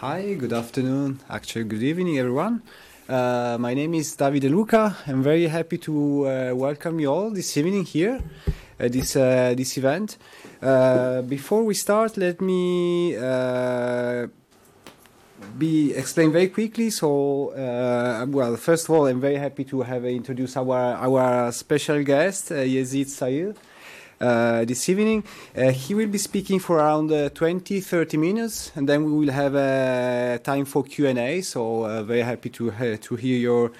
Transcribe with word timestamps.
Hi, 0.00 0.34
good 0.34 0.52
afternoon. 0.52 1.20
Actually, 1.30 1.64
good 1.64 1.82
evening, 1.82 2.18
everyone. 2.18 2.60
Uh, 3.08 3.56
my 3.58 3.72
name 3.72 3.94
is 3.94 4.14
Davide 4.14 4.50
Luca. 4.50 4.94
I'm 5.06 5.22
very 5.22 5.46
happy 5.46 5.78
to 5.78 6.28
uh, 6.28 6.54
welcome 6.54 7.00
you 7.00 7.10
all 7.10 7.30
this 7.30 7.56
evening 7.56 7.86
here 7.86 8.20
at 8.78 8.92
this 8.92 9.16
uh, 9.16 9.54
this 9.56 9.78
event. 9.78 10.18
Uh, 10.60 11.22
before 11.22 11.64
we 11.64 11.72
start, 11.72 12.18
let 12.18 12.42
me 12.42 13.16
uh, 13.16 14.26
be 15.56 15.94
explain 15.94 16.30
very 16.30 16.48
quickly. 16.48 16.90
So, 16.90 17.52
uh, 17.56 18.26
well, 18.28 18.54
first 18.56 18.90
of 18.90 18.94
all, 18.94 19.06
I'm 19.06 19.22
very 19.22 19.36
happy 19.36 19.64
to 19.64 19.80
have 19.80 20.04
introduced 20.04 20.58
our 20.58 20.76
our 21.00 21.50
special 21.52 22.04
guest, 22.04 22.50
Yezid 22.50 23.08
Sayigh. 23.08 23.56
Uh, 24.18 24.64
this 24.64 24.88
evening. 24.88 25.22
Uh, 25.54 25.70
he 25.70 25.92
will 25.92 26.08
be 26.08 26.16
speaking 26.16 26.58
for 26.58 26.78
around 26.78 27.12
uh, 27.12 27.28
20, 27.28 27.82
30 27.82 28.16
minutes, 28.16 28.72
and 28.74 28.88
then 28.88 29.04
we 29.04 29.10
will 29.10 29.30
have 29.32 29.54
uh, 29.54 30.38
time 30.38 30.64
for 30.64 30.82
Q&A. 30.82 31.42
So 31.42 31.84
uh, 31.84 32.02
very 32.02 32.22
happy 32.22 32.48
to 32.48 32.96
to 32.96 33.16
hear 33.16 33.36
your 33.36 33.72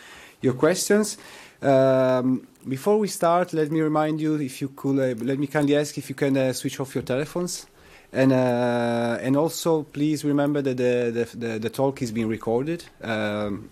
your 0.42 0.52
questions. 0.52 1.16
Um, 1.62 2.46
before 2.68 2.98
we 2.98 3.08
start, 3.08 3.54
let 3.54 3.70
me 3.70 3.80
remind 3.80 4.20
you, 4.20 4.34
if 4.34 4.60
you 4.60 4.68
could, 4.68 5.22
let 5.22 5.38
me 5.38 5.46
kindly 5.46 5.74
ask 5.74 5.96
if 5.96 6.10
you 6.10 6.14
can 6.14 6.52
switch 6.52 6.80
off 6.80 6.94
your 6.94 7.04
telephones. 7.04 7.66
And 8.12 8.32
and 8.32 9.36
also, 9.38 9.84
please 9.84 10.22
remember 10.22 10.60
that 10.60 10.76
the 10.76 11.12
the, 11.14 11.36
the, 11.36 11.58
the 11.58 11.70
talk 11.70 12.02
is 12.02 12.12
being 12.12 12.28
recorded. 12.28 12.84
Um, 13.02 13.70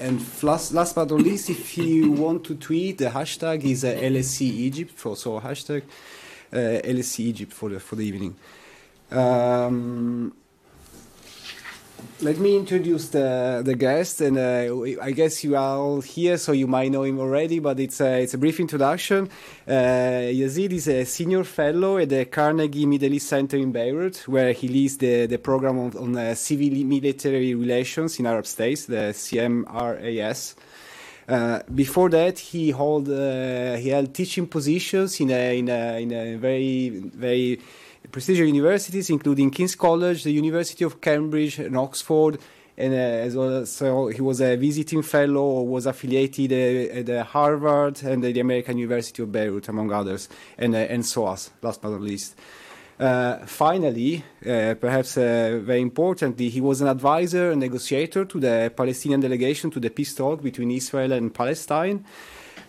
and 0.00 0.42
last, 0.42 0.72
last 0.72 0.94
but 0.94 1.10
not 1.10 1.20
least, 1.20 1.50
if 1.50 1.76
you 1.76 2.10
want 2.12 2.44
to 2.44 2.54
tweet, 2.54 2.98
the 2.98 3.10
hashtag 3.10 3.62
is 3.64 3.84
uh, 3.84 3.88
LSE 3.88 4.40
Egypt, 4.40 4.92
for, 4.92 5.14
so 5.14 5.38
hashtag 5.38 5.82
uh, 6.52 6.56
LSE 6.56 7.20
Egypt 7.20 7.52
for 7.52 7.68
the, 7.68 7.78
for 7.78 7.96
the 7.96 8.06
evening. 8.06 8.34
Um, 9.10 10.32
let 12.22 12.38
me 12.38 12.56
introduce 12.56 13.08
the 13.08 13.62
the 13.64 13.74
guest, 13.74 14.20
and 14.20 14.36
uh, 14.38 15.02
I 15.02 15.10
guess 15.12 15.42
you 15.44 15.56
are 15.56 15.78
all 15.78 16.00
here, 16.00 16.36
so 16.36 16.52
you 16.52 16.66
might 16.66 16.90
know 16.90 17.02
him 17.02 17.18
already. 17.18 17.58
But 17.58 17.80
it's 17.80 18.00
a 18.00 18.22
it's 18.22 18.34
a 18.34 18.38
brief 18.38 18.60
introduction. 18.60 19.28
Uh, 19.66 20.30
Yezid 20.32 20.72
is 20.72 20.88
a 20.88 21.04
senior 21.04 21.44
fellow 21.44 21.98
at 21.98 22.08
the 22.08 22.24
Carnegie 22.26 22.86
Middle 22.86 23.12
East 23.14 23.28
Center 23.28 23.56
in 23.56 23.72
Beirut, 23.72 24.28
where 24.28 24.52
he 24.52 24.68
leads 24.68 24.98
the 24.98 25.26
the 25.26 25.38
program 25.38 25.78
on, 25.78 25.96
on 25.96 26.16
uh, 26.16 26.34
civil 26.34 26.84
military 26.84 27.54
relations 27.54 28.18
in 28.18 28.26
Arab 28.26 28.46
states, 28.46 28.86
the 28.86 29.12
CMRAS. 29.12 30.54
Uh, 31.28 31.62
before 31.74 32.08
that, 32.10 32.38
he 32.38 32.70
hold 32.70 33.08
uh, 33.08 33.76
he 33.76 33.90
held 33.90 34.12
teaching 34.12 34.46
positions 34.46 35.20
in 35.20 35.30
a 35.30 35.58
in 35.58 35.68
a, 35.68 36.02
in 36.02 36.12
a 36.12 36.36
very 36.36 36.88
very 36.88 37.60
prestigious 38.10 38.46
universities, 38.46 39.10
including 39.10 39.50
King's 39.50 39.74
College, 39.74 40.24
the 40.24 40.32
University 40.32 40.84
of 40.84 41.00
Cambridge, 41.00 41.58
and 41.58 41.76
Oxford. 41.76 42.38
And 42.76 42.94
uh, 42.94 42.96
as 42.96 43.36
well, 43.36 43.66
so 43.66 44.08
he 44.08 44.22
was 44.22 44.40
a 44.40 44.56
visiting 44.56 45.02
fellow 45.02 45.42
or 45.42 45.66
was 45.66 45.86
affiliated 45.86 46.52
uh, 46.52 47.12
at 47.12 47.26
Harvard 47.26 48.02
and 48.02 48.22
the 48.24 48.40
American 48.40 48.78
University 48.78 49.22
of 49.22 49.30
Beirut, 49.30 49.68
among 49.68 49.92
others, 49.92 50.28
and, 50.56 50.74
uh, 50.74 50.78
and 50.78 51.04
SOAS, 51.04 51.50
last 51.60 51.82
but 51.82 51.90
not 51.90 52.00
least. 52.00 52.36
Uh, 52.98 53.38
finally, 53.46 54.22
uh, 54.46 54.74
perhaps 54.78 55.16
uh, 55.16 55.58
very 55.62 55.80
importantly, 55.80 56.48
he 56.50 56.60
was 56.60 56.80
an 56.80 56.88
advisor 56.88 57.50
and 57.50 57.60
negotiator 57.60 58.24
to 58.26 58.38
the 58.38 58.72
Palestinian 58.76 59.20
delegation 59.20 59.70
to 59.70 59.80
the 59.80 59.90
peace 59.90 60.14
talk 60.14 60.42
between 60.42 60.70
Israel 60.70 61.12
and 61.12 61.32
Palestine 61.32 62.04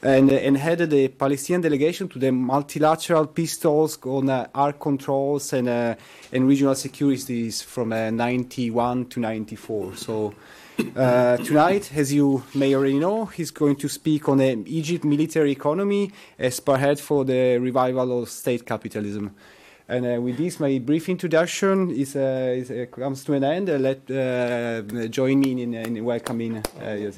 and, 0.04 0.32
and 0.32 0.58
headed 0.58 0.90
the 0.90 1.08
Palestinian 1.10 1.62
delegation 1.62 2.08
to 2.10 2.20
the 2.20 2.32
multilateral 2.32 3.28
peace 3.28 3.58
talks 3.58 3.98
on 4.04 4.30
uh, 4.30 4.72
controls 4.80 5.54
and, 5.54 5.70
uh, 5.70 5.96
and 6.32 6.48
regional 6.48 6.76
securities 6.76 7.62
from 7.62 7.94
uh, 7.94 8.10
91 8.10 9.06
to 9.06 9.20
94. 9.20 9.96
So 9.96 10.34
uh, 10.96 11.38
tonight, 11.38 11.92
as 11.96 12.12
you 12.12 12.44
may 12.56 12.74
already 12.76 12.98
know, 12.98 13.26
he's 13.26 13.52
going 13.52 13.76
to 13.78 13.88
speak 13.88 14.28
on 14.28 14.40
the 14.40 14.64
Egypt 14.66 15.04
military 15.04 15.52
economy 15.52 16.12
as 16.40 16.56
spearhead 16.56 17.00
for 17.00 17.24
the 17.24 17.58
revival 17.60 18.24
of 18.24 18.30
state 18.30 18.66
capitalism. 18.66 19.36
And 19.88 20.06
uh, 20.06 20.22
with 20.22 20.38
this, 20.38 20.60
my 20.60 20.80
brief 20.80 21.10
introduction 21.10 21.92
is, 21.92 22.16
uh, 22.16 22.54
is 22.56 22.72
uh, 22.72 22.86
comes 22.90 23.24
to 23.26 23.34
an 23.34 23.44
end. 23.44 23.70
Uh, 23.70 23.74
let 23.74 24.10
uh, 24.10 25.08
join 25.10 25.42
me 25.42 25.62
in, 25.62 25.74
in 25.74 26.06
welcoming 26.06 26.64
uh, 26.82 27.12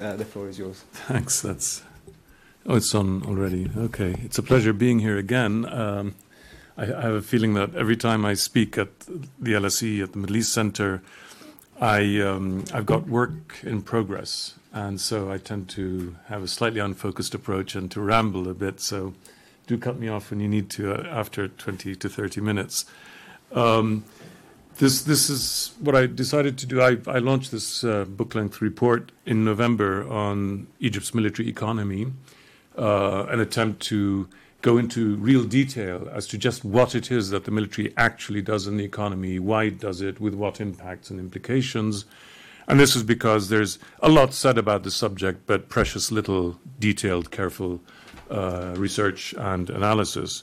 Uh, 0.00 0.16
the 0.16 0.24
floor 0.24 0.48
is 0.48 0.58
yours. 0.58 0.84
Thanks. 0.92 1.40
That's 1.40 1.82
oh, 2.66 2.76
it's 2.76 2.94
on 2.94 3.24
already. 3.24 3.70
Okay, 3.76 4.14
it's 4.22 4.38
a 4.38 4.42
pleasure 4.42 4.72
being 4.72 5.00
here 5.00 5.18
again. 5.18 5.66
Um, 5.66 6.14
I, 6.76 6.84
I, 6.84 7.02
have 7.02 7.14
a 7.14 7.22
feeling 7.22 7.54
that 7.54 7.74
every 7.74 7.96
time 7.96 8.24
I 8.24 8.34
speak 8.34 8.78
at 8.78 9.00
the 9.00 9.52
LSE 9.54 10.02
at 10.02 10.12
the 10.12 10.18
Middle 10.18 10.36
East 10.36 10.52
Center, 10.52 11.02
I 11.80 12.20
um, 12.20 12.64
I've 12.72 12.86
got 12.86 13.08
work 13.08 13.58
in 13.62 13.82
progress, 13.82 14.54
and 14.72 15.00
so 15.00 15.32
I 15.32 15.38
tend 15.38 15.68
to 15.70 16.16
have 16.26 16.42
a 16.42 16.48
slightly 16.48 16.80
unfocused 16.80 17.34
approach 17.34 17.74
and 17.74 17.90
to 17.90 18.00
ramble 18.00 18.48
a 18.48 18.54
bit. 18.54 18.80
So 18.80 19.14
do 19.66 19.76
cut 19.78 19.98
me 19.98 20.08
off 20.08 20.30
when 20.30 20.38
you 20.38 20.48
need 20.48 20.70
to 20.70 20.92
uh, 20.92 21.08
after 21.08 21.48
20 21.48 21.96
to 21.96 22.08
30 22.08 22.40
minutes. 22.40 22.86
Um, 23.52 24.04
this 24.78 25.02
this 25.02 25.28
is 25.28 25.72
what 25.80 25.94
I 25.94 26.06
decided 26.06 26.56
to 26.58 26.66
do. 26.66 26.80
I, 26.80 26.96
I 27.06 27.18
launched 27.18 27.50
this 27.50 27.84
uh, 27.84 28.04
book 28.04 28.34
length 28.34 28.60
report 28.60 29.12
in 29.26 29.44
November 29.44 30.08
on 30.08 30.68
Egypt's 30.80 31.14
military 31.14 31.48
economy, 31.48 32.12
uh, 32.76 33.26
an 33.28 33.40
attempt 33.40 33.82
to 33.88 34.28
go 34.62 34.78
into 34.78 35.16
real 35.16 35.44
detail 35.44 36.08
as 36.12 36.26
to 36.28 36.38
just 36.38 36.64
what 36.64 36.94
it 36.94 37.10
is 37.12 37.30
that 37.30 37.44
the 37.44 37.50
military 37.50 37.92
actually 37.96 38.42
does 38.42 38.66
in 38.66 38.76
the 38.76 38.84
economy, 38.84 39.38
why 39.38 39.64
it 39.64 39.78
does 39.78 40.00
it, 40.00 40.20
with 40.20 40.34
what 40.34 40.60
impacts 40.60 41.10
and 41.10 41.20
implications. 41.20 42.04
And 42.66 42.78
this 42.78 42.96
is 42.96 43.02
because 43.02 43.48
there's 43.48 43.78
a 44.00 44.08
lot 44.08 44.34
said 44.34 44.58
about 44.58 44.82
the 44.82 44.90
subject, 44.90 45.46
but 45.46 45.68
precious 45.68 46.10
little 46.12 46.58
detailed, 46.78 47.30
careful 47.30 47.80
uh, 48.30 48.74
research 48.76 49.32
and 49.38 49.70
analysis. 49.70 50.42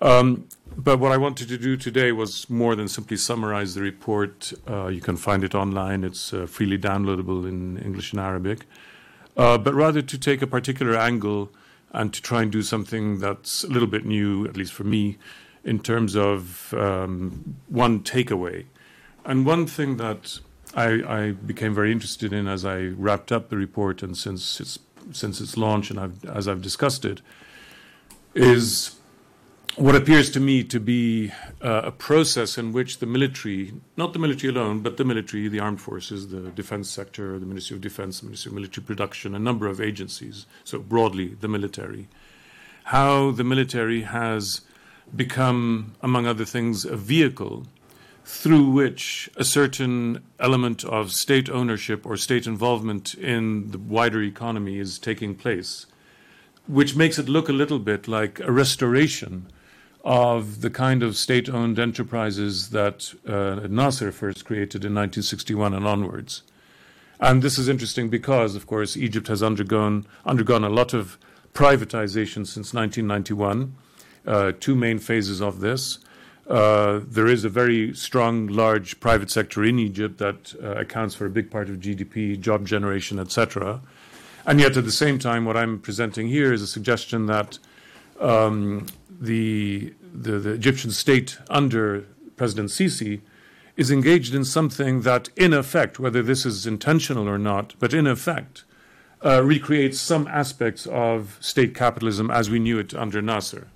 Um, 0.00 0.48
but 0.76 1.00
what 1.00 1.10
I 1.10 1.16
wanted 1.16 1.48
to 1.48 1.58
do 1.58 1.76
today 1.76 2.12
was 2.12 2.48
more 2.48 2.76
than 2.76 2.86
simply 2.86 3.16
summarize 3.16 3.74
the 3.74 3.82
report. 3.82 4.52
Uh, 4.68 4.86
you 4.86 5.00
can 5.00 5.16
find 5.16 5.42
it 5.42 5.54
online, 5.54 6.04
it's 6.04 6.32
uh, 6.32 6.46
freely 6.46 6.78
downloadable 6.78 7.48
in 7.48 7.78
English 7.78 8.12
and 8.12 8.20
Arabic. 8.20 8.66
Uh, 9.36 9.58
but 9.58 9.74
rather 9.74 10.02
to 10.02 10.18
take 10.18 10.40
a 10.42 10.46
particular 10.46 10.96
angle 10.96 11.50
and 11.92 12.12
to 12.12 12.22
try 12.22 12.42
and 12.42 12.52
do 12.52 12.62
something 12.62 13.18
that's 13.18 13.64
a 13.64 13.68
little 13.68 13.88
bit 13.88 14.04
new, 14.04 14.46
at 14.46 14.56
least 14.56 14.72
for 14.72 14.84
me, 14.84 15.18
in 15.64 15.80
terms 15.80 16.16
of 16.16 16.72
um, 16.74 17.56
one 17.68 18.00
takeaway. 18.00 18.66
And 19.24 19.44
one 19.44 19.66
thing 19.66 19.96
that 19.96 20.38
I, 20.74 20.86
I, 21.02 21.30
became 21.32 21.74
very 21.74 21.90
interested 21.90 22.32
in 22.32 22.46
as 22.46 22.64
I 22.64 22.86
wrapped 22.86 23.32
up 23.32 23.48
the 23.48 23.56
report 23.56 24.02
and 24.02 24.16
since 24.16 24.60
its, 24.60 24.78
since 25.12 25.40
its 25.40 25.56
launch 25.56 25.90
and 25.90 25.98
I've, 25.98 26.24
as 26.24 26.46
I've 26.46 26.62
discussed 26.62 27.04
it 27.04 27.20
is 28.34 28.97
what 29.76 29.94
appears 29.94 30.30
to 30.30 30.40
me 30.40 30.64
to 30.64 30.80
be 30.80 31.30
uh, 31.62 31.82
a 31.84 31.92
process 31.92 32.58
in 32.58 32.72
which 32.72 32.98
the 32.98 33.06
military, 33.06 33.72
not 33.96 34.12
the 34.12 34.18
military 34.18 34.52
alone, 34.52 34.80
but 34.80 34.96
the 34.96 35.04
military, 35.04 35.48
the 35.48 35.60
armed 35.60 35.80
forces, 35.80 36.28
the 36.28 36.50
defense 36.50 36.88
sector, 36.90 37.38
the 37.38 37.46
Ministry 37.46 37.76
of 37.76 37.80
Defense, 37.80 38.20
the 38.20 38.26
Ministry 38.26 38.50
of 38.50 38.54
Military 38.54 38.84
Production, 38.84 39.34
a 39.34 39.38
number 39.38 39.66
of 39.66 39.80
agencies, 39.80 40.46
so 40.64 40.78
broadly 40.78 41.28
the 41.40 41.48
military, 41.48 42.08
how 42.84 43.30
the 43.30 43.44
military 43.44 44.02
has 44.02 44.62
become, 45.14 45.94
among 46.02 46.26
other 46.26 46.44
things, 46.44 46.84
a 46.84 46.96
vehicle 46.96 47.66
through 48.24 48.68
which 48.68 49.30
a 49.36 49.44
certain 49.44 50.22
element 50.38 50.84
of 50.84 51.12
state 51.12 51.48
ownership 51.48 52.04
or 52.04 52.16
state 52.16 52.46
involvement 52.46 53.14
in 53.14 53.70
the 53.70 53.78
wider 53.78 54.22
economy 54.22 54.78
is 54.78 54.98
taking 54.98 55.34
place, 55.34 55.86
which 56.66 56.94
makes 56.94 57.18
it 57.18 57.28
look 57.28 57.48
a 57.48 57.52
little 57.52 57.78
bit 57.78 58.06
like 58.06 58.38
a 58.40 58.52
restoration 58.52 59.46
of 60.04 60.60
the 60.60 60.70
kind 60.70 61.02
of 61.02 61.16
state 61.16 61.48
owned 61.48 61.78
enterprises 61.78 62.70
that 62.70 63.14
uh, 63.26 63.66
Nasser 63.68 64.12
first 64.12 64.44
created 64.44 64.84
in 64.84 64.94
1961 64.94 65.74
and 65.74 65.86
onwards. 65.86 66.42
And 67.20 67.42
this 67.42 67.58
is 67.58 67.68
interesting 67.68 68.08
because, 68.08 68.54
of 68.54 68.66
course, 68.66 68.96
Egypt 68.96 69.26
has 69.26 69.42
undergone, 69.42 70.06
undergone 70.24 70.64
a 70.64 70.68
lot 70.68 70.94
of 70.94 71.18
privatization 71.52 72.46
since 72.46 72.72
1991, 72.72 73.74
uh, 74.26 74.52
two 74.60 74.76
main 74.76 74.98
phases 74.98 75.42
of 75.42 75.60
this. 75.60 75.98
Uh, 76.48 77.00
there 77.06 77.26
is 77.26 77.44
a 77.44 77.48
very 77.48 77.92
strong, 77.94 78.46
large 78.46 79.00
private 79.00 79.30
sector 79.30 79.64
in 79.64 79.78
Egypt 79.78 80.18
that 80.18 80.54
uh, 80.62 80.76
accounts 80.76 81.14
for 81.14 81.26
a 81.26 81.30
big 81.30 81.50
part 81.50 81.68
of 81.68 81.76
GDP, 81.76 82.40
job 82.40 82.66
generation, 82.66 83.18
etc. 83.18 83.80
And 84.46 84.60
yet, 84.60 84.76
at 84.76 84.84
the 84.84 84.92
same 84.92 85.18
time, 85.18 85.44
what 85.44 85.56
I'm 85.56 85.78
presenting 85.78 86.28
here 86.28 86.52
is 86.52 86.62
a 86.62 86.66
suggestion 86.66 87.26
that 87.26 87.58
um, 88.20 88.86
the, 89.20 89.94
the, 90.14 90.38
the 90.38 90.52
Egyptian 90.52 90.90
state 90.90 91.38
under 91.50 92.06
President 92.36 92.70
Sisi 92.70 93.20
is 93.76 93.90
engaged 93.90 94.34
in 94.34 94.44
something 94.44 95.02
that, 95.02 95.28
in 95.36 95.52
effect, 95.52 95.98
whether 96.00 96.22
this 96.22 96.44
is 96.46 96.66
intentional 96.66 97.28
or 97.28 97.38
not, 97.38 97.74
but 97.78 97.94
in 97.94 98.06
effect, 98.06 98.64
uh, 99.24 99.42
recreates 99.42 100.00
some 100.00 100.26
aspects 100.28 100.86
of 100.86 101.38
state 101.40 101.74
capitalism 101.74 102.30
as 102.30 102.50
we 102.50 102.58
knew 102.58 102.78
it 102.78 102.94
under 102.94 103.20
Nasser. 103.22 103.68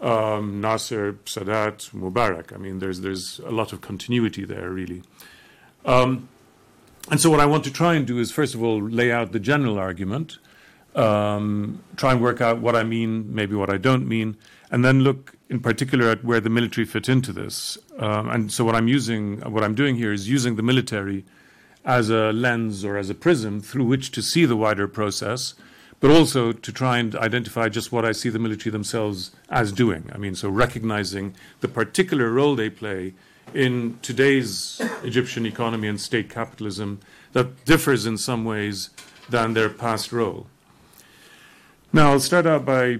um, 0.00 0.60
Nasser, 0.60 1.14
Sadat, 1.24 1.90
Mubarak. 1.92 2.52
I 2.54 2.58
mean, 2.58 2.78
there's 2.78 3.00
there's 3.00 3.40
a 3.40 3.50
lot 3.50 3.72
of 3.72 3.80
continuity 3.80 4.44
there, 4.44 4.70
really. 4.70 5.02
Um, 5.84 6.28
and 7.10 7.20
so, 7.20 7.30
what 7.30 7.40
I 7.40 7.46
want 7.46 7.64
to 7.64 7.72
try 7.72 7.94
and 7.94 8.06
do 8.06 8.18
is, 8.18 8.30
first 8.32 8.54
of 8.54 8.62
all, 8.62 8.82
lay 8.82 9.10
out 9.12 9.32
the 9.32 9.40
general 9.40 9.78
argument, 9.78 10.38
um, 10.96 11.82
try 11.96 12.12
and 12.12 12.20
work 12.20 12.40
out 12.40 12.58
what 12.58 12.74
I 12.74 12.82
mean, 12.82 13.32
maybe 13.34 13.54
what 13.54 13.70
I 13.70 13.76
don't 13.76 14.08
mean, 14.08 14.36
and 14.70 14.84
then 14.84 15.00
look 15.00 15.36
in 15.48 15.60
particular 15.60 16.08
at 16.08 16.24
where 16.24 16.40
the 16.40 16.50
military 16.50 16.84
fit 16.84 17.08
into 17.08 17.32
this. 17.32 17.78
Um, 17.98 18.28
and 18.30 18.50
so, 18.50 18.64
what 18.64 18.74
I'm 18.74 18.88
using, 18.88 19.40
what 19.40 19.62
I'm 19.62 19.74
doing 19.74 19.96
here 19.96 20.12
is 20.12 20.28
using 20.28 20.56
the 20.56 20.62
military 20.62 21.24
as 21.84 22.10
a 22.10 22.32
lens 22.32 22.84
or 22.84 22.96
as 22.96 23.10
a 23.10 23.14
prism 23.14 23.60
through 23.60 23.84
which 23.84 24.10
to 24.10 24.22
see 24.22 24.44
the 24.44 24.56
wider 24.56 24.88
process, 24.88 25.54
but 26.00 26.10
also 26.10 26.50
to 26.50 26.72
try 26.72 26.98
and 26.98 27.14
identify 27.16 27.68
just 27.68 27.92
what 27.92 28.04
I 28.04 28.12
see 28.12 28.28
the 28.28 28.40
military 28.40 28.72
themselves 28.72 29.30
as 29.48 29.70
doing. 29.70 30.10
I 30.12 30.18
mean, 30.18 30.34
so 30.34 30.48
recognizing 30.48 31.34
the 31.60 31.68
particular 31.68 32.30
role 32.30 32.56
they 32.56 32.70
play 32.70 33.14
in 33.54 33.98
today's 34.02 34.80
Egyptian 35.04 35.46
economy 35.46 35.86
and 35.86 36.00
state 36.00 36.28
capitalism 36.28 37.00
that 37.32 37.64
differs 37.64 38.04
in 38.04 38.18
some 38.18 38.44
ways 38.44 38.90
than 39.28 39.54
their 39.54 39.68
past 39.68 40.12
role. 40.12 40.48
Now, 41.92 42.10
I'll 42.10 42.20
start 42.20 42.46
out 42.46 42.64
by 42.64 42.98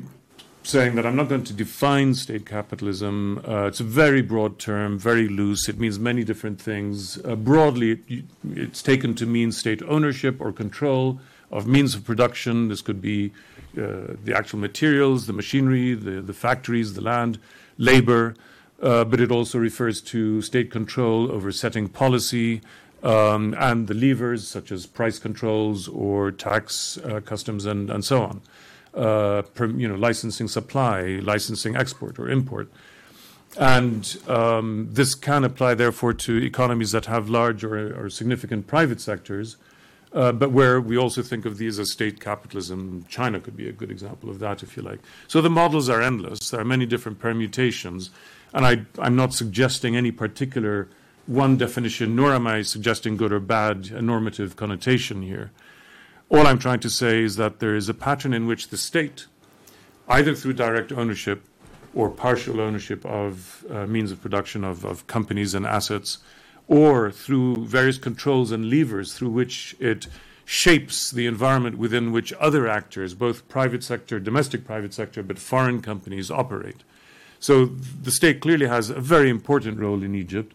saying 0.62 0.94
that 0.94 1.04
I'm 1.04 1.16
not 1.16 1.28
going 1.28 1.44
to 1.44 1.52
define 1.52 2.14
state 2.14 2.46
capitalism. 2.46 3.42
Uh, 3.46 3.66
it's 3.66 3.80
a 3.80 3.84
very 3.84 4.22
broad 4.22 4.58
term, 4.58 4.98
very 4.98 5.28
loose. 5.28 5.68
It 5.68 5.78
means 5.78 5.98
many 5.98 6.24
different 6.24 6.60
things. 6.60 7.18
Uh, 7.24 7.34
broadly, 7.34 8.00
it, 8.08 8.24
it's 8.52 8.82
taken 8.82 9.14
to 9.16 9.26
mean 9.26 9.52
state 9.52 9.82
ownership 9.82 10.40
or 10.40 10.52
control 10.52 11.20
of 11.50 11.66
means 11.66 11.94
of 11.94 12.04
production. 12.04 12.68
This 12.68 12.80
could 12.80 13.00
be 13.00 13.32
uh, 13.76 14.14
the 14.24 14.34
actual 14.34 14.60
materials, 14.60 15.26
the 15.26 15.32
machinery, 15.32 15.94
the, 15.94 16.20
the 16.22 16.34
factories, 16.34 16.94
the 16.94 17.02
land, 17.02 17.38
labor. 17.78 18.34
Uh, 18.80 19.04
but 19.04 19.20
it 19.20 19.32
also 19.32 19.58
refers 19.58 20.00
to 20.00 20.40
state 20.42 20.70
control 20.70 21.30
over 21.30 21.50
setting 21.50 21.88
policy 21.88 22.60
um, 23.02 23.54
and 23.58 23.88
the 23.88 23.94
levers, 23.94 24.46
such 24.46 24.70
as 24.70 24.86
price 24.86 25.18
controls 25.18 25.88
or 25.88 26.30
tax, 26.30 26.98
uh, 26.98 27.20
customs, 27.20 27.66
and, 27.66 27.90
and 27.90 28.04
so 28.04 28.22
on 28.22 28.40
uh, 28.96 29.42
per, 29.54 29.66
you 29.66 29.86
know, 29.86 29.94
licensing 29.94 30.48
supply, 30.48 31.20
licensing 31.22 31.76
export 31.76 32.18
or 32.18 32.28
import. 32.28 32.70
And 33.58 34.16
um, 34.28 34.88
this 34.90 35.14
can 35.14 35.44
apply, 35.44 35.74
therefore, 35.74 36.12
to 36.14 36.36
economies 36.36 36.92
that 36.92 37.06
have 37.06 37.28
large 37.28 37.64
or, 37.64 38.04
or 38.04 38.10
significant 38.10 38.66
private 38.66 39.00
sectors, 39.00 39.56
uh, 40.12 40.32
but 40.32 40.50
where 40.50 40.80
we 40.80 40.96
also 40.96 41.22
think 41.22 41.46
of 41.46 41.58
these 41.58 41.78
as 41.78 41.90
state 41.90 42.20
capitalism. 42.20 43.04
China 43.08 43.40
could 43.40 43.56
be 43.56 43.68
a 43.68 43.72
good 43.72 43.90
example 43.90 44.28
of 44.30 44.38
that, 44.40 44.62
if 44.62 44.76
you 44.76 44.82
like. 44.82 44.98
So 45.28 45.40
the 45.40 45.50
models 45.50 45.88
are 45.88 46.02
endless. 46.02 46.50
There 46.50 46.60
are 46.60 46.64
many 46.64 46.86
different 46.86 47.18
permutations. 47.18 48.10
And 48.52 48.66
I, 48.66 48.82
I'm 48.98 49.16
not 49.16 49.34
suggesting 49.34 49.96
any 49.96 50.12
particular 50.12 50.88
one 51.26 51.56
definition, 51.56 52.14
nor 52.14 52.32
am 52.32 52.46
I 52.46 52.62
suggesting 52.62 53.16
good 53.16 53.32
or 53.32 53.40
bad 53.40 53.90
a 53.90 54.00
normative 54.00 54.56
connotation 54.56 55.22
here. 55.22 55.50
All 56.28 56.46
I'm 56.46 56.58
trying 56.58 56.80
to 56.80 56.90
say 56.90 57.22
is 57.22 57.36
that 57.36 57.60
there 57.60 57.76
is 57.76 57.88
a 57.88 57.94
pattern 57.94 58.34
in 58.34 58.46
which 58.46 58.68
the 58.68 58.76
state, 58.76 59.26
either 60.08 60.34
through 60.34 60.54
direct 60.54 60.90
ownership 60.90 61.44
or 61.94 62.10
partial 62.10 62.60
ownership 62.60 63.06
of 63.06 63.64
uh, 63.70 63.86
means 63.86 64.10
of 64.10 64.20
production 64.20 64.64
of, 64.64 64.84
of 64.84 65.06
companies 65.06 65.54
and 65.54 65.64
assets, 65.64 66.18
or 66.66 67.12
through 67.12 67.64
various 67.66 67.96
controls 67.96 68.50
and 68.50 68.68
levers 68.68 69.14
through 69.14 69.30
which 69.30 69.76
it 69.78 70.08
shapes 70.44 71.12
the 71.12 71.26
environment 71.26 71.78
within 71.78 72.10
which 72.10 72.32
other 72.34 72.66
actors, 72.66 73.14
both 73.14 73.48
private 73.48 73.84
sector, 73.84 74.18
domestic 74.18 74.64
private 74.64 74.92
sector, 74.92 75.22
but 75.22 75.38
foreign 75.38 75.80
companies 75.80 76.30
operate. 76.30 76.82
So 77.38 77.66
the 77.66 78.10
state 78.10 78.40
clearly 78.40 78.66
has 78.66 78.90
a 78.90 79.00
very 79.00 79.30
important 79.30 79.78
role 79.78 80.02
in 80.02 80.14
Egypt. 80.14 80.54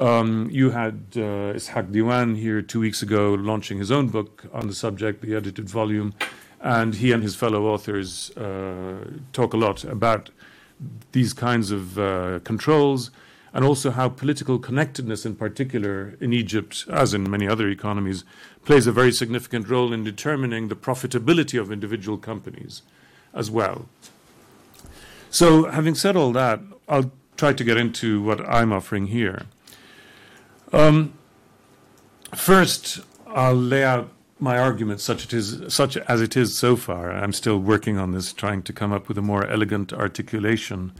Um, 0.00 0.48
you 0.50 0.70
had 0.70 1.02
uh, 1.14 1.52
Ishac 1.54 1.88
Diwan 1.88 2.38
here 2.38 2.62
two 2.62 2.80
weeks 2.80 3.02
ago 3.02 3.34
launching 3.34 3.76
his 3.76 3.90
own 3.90 4.08
book 4.08 4.46
on 4.50 4.66
the 4.66 4.74
subject, 4.74 5.20
the 5.20 5.34
edited 5.34 5.68
volume, 5.68 6.14
and 6.58 6.94
he 6.94 7.12
and 7.12 7.22
his 7.22 7.34
fellow 7.34 7.66
authors 7.66 8.30
uh, 8.38 9.04
talk 9.34 9.52
a 9.52 9.58
lot 9.58 9.84
about 9.84 10.30
these 11.12 11.34
kinds 11.34 11.70
of 11.70 11.98
uh, 11.98 12.40
controls 12.44 13.10
and 13.52 13.62
also 13.62 13.90
how 13.90 14.08
political 14.08 14.58
connectedness, 14.58 15.26
in 15.26 15.36
particular 15.36 16.16
in 16.18 16.32
Egypt, 16.32 16.86
as 16.90 17.12
in 17.12 17.30
many 17.30 17.46
other 17.46 17.68
economies, 17.68 18.24
plays 18.64 18.86
a 18.86 18.92
very 18.92 19.12
significant 19.12 19.68
role 19.68 19.92
in 19.92 20.02
determining 20.02 20.68
the 20.68 20.76
profitability 20.76 21.60
of 21.60 21.70
individual 21.70 22.16
companies 22.16 22.80
as 23.34 23.50
well. 23.50 23.86
So, 25.28 25.70
having 25.70 25.94
said 25.94 26.16
all 26.16 26.32
that, 26.32 26.60
I'll 26.88 27.10
try 27.36 27.52
to 27.52 27.64
get 27.64 27.76
into 27.76 28.22
what 28.22 28.40
I'm 28.48 28.72
offering 28.72 29.08
here. 29.08 29.42
Um, 30.72 31.14
first, 32.34 33.00
I'll 33.26 33.54
lay 33.54 33.84
out 33.84 34.10
my 34.38 34.58
argument 34.58 35.00
such 35.00 35.24
it 35.24 35.32
is 35.32 35.72
such 35.72 35.96
as 35.96 36.20
it 36.20 36.36
is 36.36 36.56
so 36.56 36.76
far. 36.76 37.12
I'm 37.12 37.32
still 37.32 37.58
working 37.58 37.98
on 37.98 38.12
this, 38.12 38.32
trying 38.32 38.62
to 38.62 38.72
come 38.72 38.92
up 38.92 39.08
with 39.08 39.18
a 39.18 39.22
more 39.22 39.46
elegant 39.46 39.92
articulation. 39.92 40.92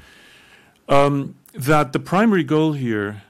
Um, 0.89 1.37
that 1.55 1.93
the 1.93 2.01
primary 2.01 2.45
goal 2.45 2.73
here, 2.75 3.23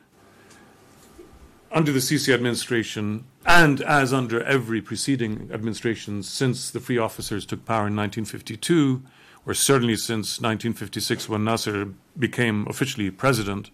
under 1.70 1.92
the 1.92 2.00
Sisi 2.00 2.34
administration, 2.34 3.25
and 3.46 3.81
as 3.82 4.12
under 4.12 4.42
every 4.42 4.82
preceding 4.82 5.48
administration 5.52 6.22
since 6.22 6.70
the 6.70 6.81
free 6.81 6.98
officers 6.98 7.46
took 7.46 7.64
power 7.64 7.87
in 7.87 7.96
1952, 7.96 9.02
or 9.46 9.54
certainly 9.54 9.96
since 9.96 10.40
1956 10.40 11.28
when 11.28 11.44
Nasser 11.44 11.88
became 12.19 12.66
officially 12.69 13.10
president, 13.10 13.70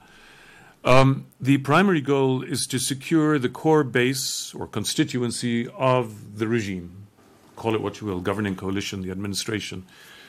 um, 0.86 1.26
the 1.40 1.58
primary 1.58 2.00
goal 2.00 2.42
is 2.42 2.66
to 2.68 2.78
secure 2.78 3.38
the 3.38 3.48
core 3.48 3.84
base 3.84 4.54
or 4.54 4.66
constituency 4.68 5.68
of 5.76 6.38
the 6.38 6.46
regime. 6.46 7.08
Call 7.56 7.74
it 7.74 7.82
what 7.82 8.00
you 8.00 8.06
will, 8.06 8.20
governing 8.20 8.54
coalition, 8.54 9.02
the 9.02 9.10
administration. 9.10 9.84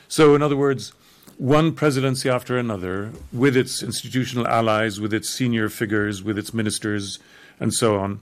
So, 0.08 0.34
in 0.34 0.42
other 0.42 0.56
words, 0.56 0.92
one 1.36 1.72
presidency 1.72 2.28
after 2.28 2.58
another, 2.58 3.12
with 3.32 3.56
its 3.56 3.82
institutional 3.84 4.48
allies, 4.48 5.00
with 5.00 5.14
its 5.14 5.30
senior 5.30 5.68
figures, 5.68 6.24
with 6.24 6.36
its 6.36 6.52
ministers, 6.52 7.20
and 7.60 7.72
so 7.72 7.96
on. 7.96 8.20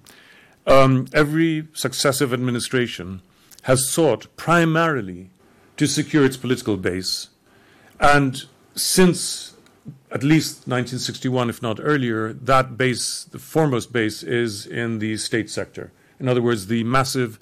Um, 0.67 1.07
every 1.15 1.69
successive 1.73 2.35
administration 2.35 3.23
has 3.63 3.89
sought 3.89 4.27
primarily 4.37 5.31
to 5.79 5.87
secure 5.87 6.25
its 6.25 6.37
political 6.37 6.77
base. 6.77 7.29
And 7.99 8.45
since 8.75 9.56
at 10.11 10.23
least 10.23 10.67
1961, 10.69 11.51
if 11.51 11.63
not 11.63 11.79
earlier, 11.83 12.33
that 12.33 12.77
base, 12.77 13.25
the 13.25 13.39
foremost 13.39 13.93
base, 13.93 14.23
is 14.23 14.67
in 14.67 14.99
the 14.99 15.17
state 15.17 15.51
sector. 15.51 15.93
In 16.19 16.29
other 16.29 16.43
words, 16.43 16.67
the 16.69 16.85
massive 16.85 17.39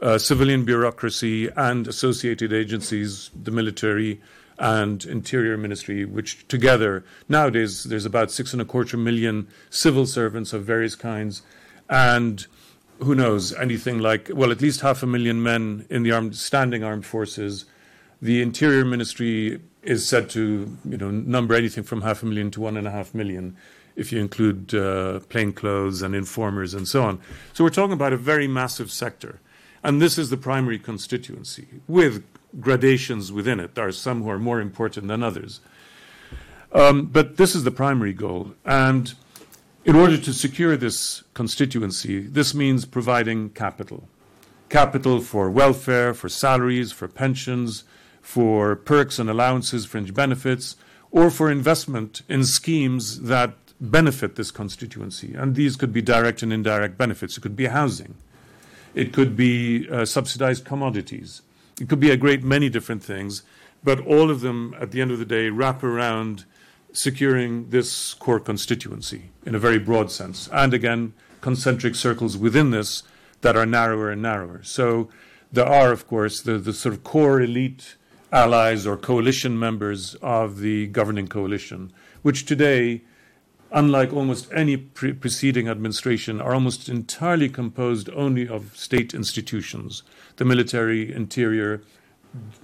uh, 0.00 0.18
civilian 0.18 0.64
bureaucracy 0.64 1.48
and 1.56 1.88
associated 1.88 2.52
agencies, 2.52 3.30
the 3.40 3.50
military 3.50 4.20
and 4.58 5.04
interior 5.04 5.56
ministry, 5.56 6.04
which 6.04 6.46
together 6.48 7.04
nowadays 7.28 7.84
there's 7.84 8.04
about 8.04 8.30
six 8.30 8.52
and 8.52 8.60
a 8.60 8.64
quarter 8.64 8.96
million 8.96 9.48
civil 9.70 10.06
servants 10.06 10.52
of 10.52 10.64
various 10.64 10.94
kinds, 10.94 11.42
and 11.88 12.46
who 13.00 13.14
knows 13.14 13.52
anything 13.54 13.98
like 14.00 14.30
well 14.34 14.50
at 14.50 14.60
least 14.60 14.80
half 14.80 15.02
a 15.02 15.06
million 15.06 15.42
men 15.42 15.86
in 15.88 16.02
the 16.02 16.10
armed 16.10 16.36
standing 16.36 16.82
armed 16.82 17.06
forces. 17.06 17.64
The 18.20 18.42
interior 18.42 18.84
ministry 18.84 19.60
is 19.88 20.06
said 20.06 20.28
to 20.28 20.76
you 20.84 20.98
know 20.98 21.10
number 21.10 21.54
anything 21.54 21.82
from 21.82 22.02
half 22.02 22.22
a 22.22 22.26
million 22.26 22.50
to 22.50 22.60
one 22.60 22.76
and 22.76 22.86
a 22.86 22.90
half 22.90 23.14
million 23.14 23.56
if 23.96 24.12
you 24.12 24.20
include 24.20 24.74
uh, 24.74 25.18
plainclothes 25.28 26.02
and 26.02 26.14
informers 26.14 26.72
and 26.74 26.86
so 26.86 27.02
on. 27.02 27.18
So 27.52 27.64
we're 27.64 27.70
talking 27.70 27.94
about 27.94 28.12
a 28.12 28.16
very 28.16 28.46
massive 28.46 28.92
sector. 28.92 29.40
And 29.82 30.00
this 30.00 30.18
is 30.18 30.30
the 30.30 30.36
primary 30.36 30.78
constituency 30.78 31.66
with 31.88 32.22
gradations 32.60 33.32
within 33.32 33.58
it. 33.58 33.74
There 33.74 33.88
are 33.88 33.92
some 33.92 34.22
who 34.22 34.30
are 34.30 34.38
more 34.38 34.60
important 34.60 35.08
than 35.08 35.22
others. 35.24 35.60
Um, 36.72 37.06
but 37.06 37.38
this 37.38 37.56
is 37.56 37.64
the 37.64 37.70
primary 37.72 38.12
goal. 38.12 38.54
And 38.64 39.14
in 39.84 39.96
order 39.96 40.18
to 40.18 40.32
secure 40.32 40.76
this 40.76 41.24
constituency, 41.34 42.20
this 42.20 42.54
means 42.54 42.84
providing 42.84 43.50
capital 43.50 44.08
capital 44.68 45.20
for 45.22 45.50
welfare, 45.50 46.12
for 46.12 46.28
salaries, 46.28 46.92
for 46.92 47.08
pensions, 47.08 47.84
for 48.28 48.76
perks 48.76 49.18
and 49.18 49.30
allowances, 49.30 49.86
fringe 49.86 50.12
benefits, 50.12 50.76
or 51.10 51.30
for 51.30 51.50
investment 51.50 52.20
in 52.28 52.44
schemes 52.44 53.22
that 53.22 53.54
benefit 53.80 54.36
this 54.36 54.50
constituency. 54.50 55.32
And 55.32 55.54
these 55.54 55.76
could 55.76 55.94
be 55.94 56.02
direct 56.02 56.42
and 56.42 56.52
indirect 56.52 56.98
benefits. 56.98 57.38
It 57.38 57.40
could 57.40 57.56
be 57.56 57.68
housing, 57.68 58.16
it 58.94 59.14
could 59.14 59.34
be 59.34 59.88
uh, 59.88 60.04
subsidized 60.04 60.66
commodities, 60.66 61.40
it 61.80 61.88
could 61.88 62.00
be 62.00 62.10
a 62.10 62.18
great 62.18 62.44
many 62.44 62.68
different 62.68 63.02
things, 63.02 63.44
but 63.82 63.98
all 64.06 64.30
of 64.30 64.42
them, 64.42 64.76
at 64.78 64.90
the 64.90 65.00
end 65.00 65.10
of 65.10 65.18
the 65.18 65.24
day, 65.24 65.48
wrap 65.48 65.82
around 65.82 66.44
securing 66.92 67.70
this 67.70 68.12
core 68.12 68.40
constituency 68.40 69.30
in 69.46 69.54
a 69.54 69.58
very 69.58 69.78
broad 69.78 70.10
sense. 70.10 70.50
And 70.52 70.74
again, 70.74 71.14
concentric 71.40 71.94
circles 71.94 72.36
within 72.36 72.72
this 72.72 73.04
that 73.40 73.56
are 73.56 73.64
narrower 73.64 74.10
and 74.10 74.20
narrower. 74.20 74.60
So 74.64 75.08
there 75.50 75.66
are, 75.66 75.92
of 75.92 76.06
course, 76.06 76.42
the, 76.42 76.58
the 76.58 76.74
sort 76.74 76.94
of 76.94 77.02
core 77.04 77.40
elite 77.40 77.96
allies 78.32 78.86
or 78.86 78.96
coalition 78.96 79.58
members 79.58 80.14
of 80.16 80.60
the 80.60 80.86
governing 80.88 81.28
coalition, 81.28 81.92
which 82.22 82.44
today, 82.44 83.02
unlike 83.72 84.12
almost 84.12 84.48
any 84.52 84.76
pre- 84.76 85.12
preceding 85.12 85.68
administration, 85.68 86.40
are 86.40 86.54
almost 86.54 86.88
entirely 86.88 87.48
composed 87.48 88.08
only 88.10 88.46
of 88.46 88.76
state 88.76 89.14
institutions 89.14 90.02
the 90.36 90.44
military, 90.44 91.12
interior, 91.12 91.82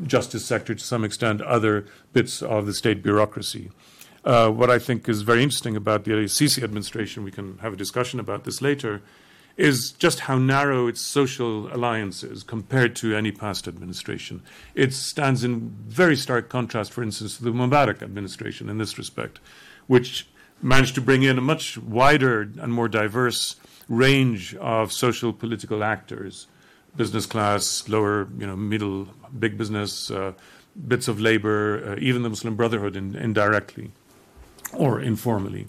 justice 0.06 0.44
sector 0.44 0.74
to 0.74 0.84
some 0.84 1.04
extent, 1.04 1.40
other 1.42 1.84
bits 2.12 2.40
of 2.40 2.66
the 2.66 2.74
state 2.74 3.02
bureaucracy. 3.02 3.70
Uh, 4.24 4.48
what 4.48 4.70
I 4.70 4.78
think 4.78 5.08
is 5.08 5.22
very 5.22 5.42
interesting 5.42 5.76
about 5.76 6.04
the 6.04 6.12
Sisi 6.12 6.62
administration, 6.62 7.24
we 7.24 7.30
can 7.30 7.58
have 7.58 7.72
a 7.72 7.76
discussion 7.76 8.20
about 8.20 8.44
this 8.44 8.62
later, 8.62 9.02
is 9.56 9.92
just 9.92 10.20
how 10.20 10.36
narrow 10.36 10.88
its 10.88 11.00
social 11.00 11.72
alliance 11.74 12.24
is 12.24 12.42
compared 12.42 12.96
to 12.96 13.14
any 13.14 13.30
past 13.30 13.68
administration. 13.68 14.42
It 14.74 14.92
stands 14.92 15.44
in 15.44 15.70
very 15.86 16.16
stark 16.16 16.48
contrast, 16.48 16.92
for 16.92 17.02
instance, 17.02 17.36
to 17.36 17.44
the 17.44 17.50
Mubarak 17.50 18.02
administration 18.02 18.68
in 18.68 18.78
this 18.78 18.98
respect, 18.98 19.38
which 19.86 20.26
managed 20.60 20.94
to 20.96 21.00
bring 21.00 21.22
in 21.22 21.38
a 21.38 21.40
much 21.40 21.78
wider 21.78 22.42
and 22.60 22.72
more 22.72 22.88
diverse 22.88 23.56
range 23.88 24.54
of 24.56 24.92
social 24.92 25.32
political 25.32 25.84
actors 25.84 26.46
business 26.96 27.26
class, 27.26 27.88
lower, 27.88 28.28
you 28.38 28.46
know, 28.46 28.56
middle, 28.56 29.08
big 29.38 29.58
business, 29.58 30.10
uh, 30.10 30.32
bits 30.86 31.08
of 31.08 31.20
labor, 31.20 31.92
uh, 31.92 31.96
even 31.98 32.22
the 32.22 32.28
Muslim 32.28 32.56
Brotherhood 32.56 32.96
in, 32.96 33.16
indirectly 33.16 33.90
or 34.72 35.00
informally. 35.00 35.66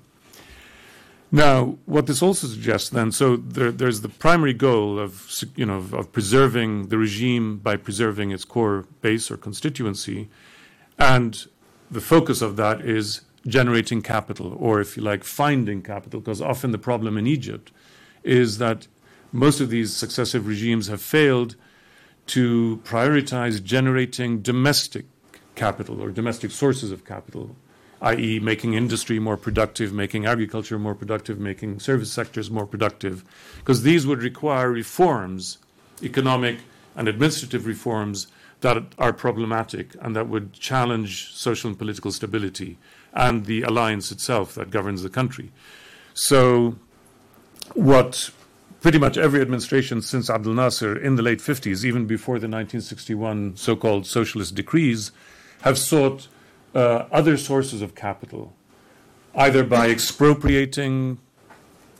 Now, 1.31 1.77
what 1.85 2.05
this 2.07 2.21
also 2.21 2.47
suggests 2.47 2.89
then, 2.89 3.11
so 3.11 3.35
there, 3.35 3.71
there's 3.71 4.01
the 4.01 4.09
primary 4.09 4.53
goal 4.53 4.99
of, 4.99 5.43
you 5.55 5.65
know, 5.65 5.77
of, 5.77 5.93
of 5.93 6.11
preserving 6.11 6.89
the 6.89 6.97
regime 6.97 7.57
by 7.57 7.75
preserving 7.77 8.31
its 8.31 8.45
core 8.45 8.85
base 9.01 9.31
or 9.31 9.37
constituency, 9.37 10.29
and 10.97 11.47
the 11.89 12.01
focus 12.01 12.41
of 12.41 12.55
that 12.57 12.81
is 12.81 13.21
generating 13.47 14.01
capital, 14.01 14.55
or 14.59 14.79
if 14.79 14.97
you 14.97 15.03
like, 15.03 15.23
finding 15.23 15.81
capital, 15.81 16.19
because 16.19 16.41
often 16.41 16.71
the 16.71 16.77
problem 16.77 17.17
in 17.17 17.27
Egypt 17.27 17.71
is 18.23 18.57
that 18.59 18.87
most 19.31 19.59
of 19.59 19.69
these 19.69 19.95
successive 19.95 20.47
regimes 20.47 20.87
have 20.87 21.01
failed 21.01 21.55
to 22.27 22.81
prioritize 22.83 23.63
generating 23.63 24.41
domestic 24.41 25.05
capital 25.55 26.01
or 26.01 26.09
domestic 26.11 26.51
sources 26.51 26.91
of 26.91 27.05
capital 27.05 27.55
i.e., 28.01 28.39
making 28.39 28.73
industry 28.73 29.19
more 29.19 29.37
productive, 29.37 29.93
making 29.93 30.25
agriculture 30.25 30.77
more 30.77 30.95
productive, 30.95 31.39
making 31.39 31.79
service 31.79 32.11
sectors 32.11 32.51
more 32.51 32.65
productive, 32.65 33.23
because 33.59 33.83
these 33.83 34.05
would 34.05 34.21
require 34.21 34.71
reforms, 34.71 35.57
economic 36.03 36.59
and 36.95 37.07
administrative 37.07 37.65
reforms 37.65 38.27
that 38.61 38.83
are 38.97 39.13
problematic 39.13 39.95
and 40.01 40.15
that 40.15 40.27
would 40.27 40.53
challenge 40.53 41.33
social 41.33 41.69
and 41.69 41.77
political 41.77 42.11
stability 42.11 42.77
and 43.13 43.45
the 43.45 43.61
alliance 43.61 44.11
itself 44.11 44.55
that 44.55 44.71
governs 44.71 45.03
the 45.03 45.09
country. 45.09 45.51
So, 46.13 46.75
what 47.73 48.31
pretty 48.81 48.99
much 48.99 49.17
every 49.17 49.41
administration 49.41 50.01
since 50.01 50.29
Abdel 50.29 50.53
Nasser 50.53 50.95
in 50.95 51.15
the 51.15 51.23
late 51.23 51.39
50s, 51.39 51.83
even 51.83 52.05
before 52.05 52.35
the 52.35 52.47
1961 52.47 53.55
so 53.57 53.75
called 53.75 54.05
socialist 54.05 54.53
decrees, 54.53 55.11
have 55.61 55.77
sought 55.77 56.27
uh, 56.75 57.05
other 57.11 57.37
sources 57.37 57.81
of 57.81 57.95
capital, 57.95 58.53
either 59.33 59.63
by 59.63 59.89
expropriating 59.89 61.17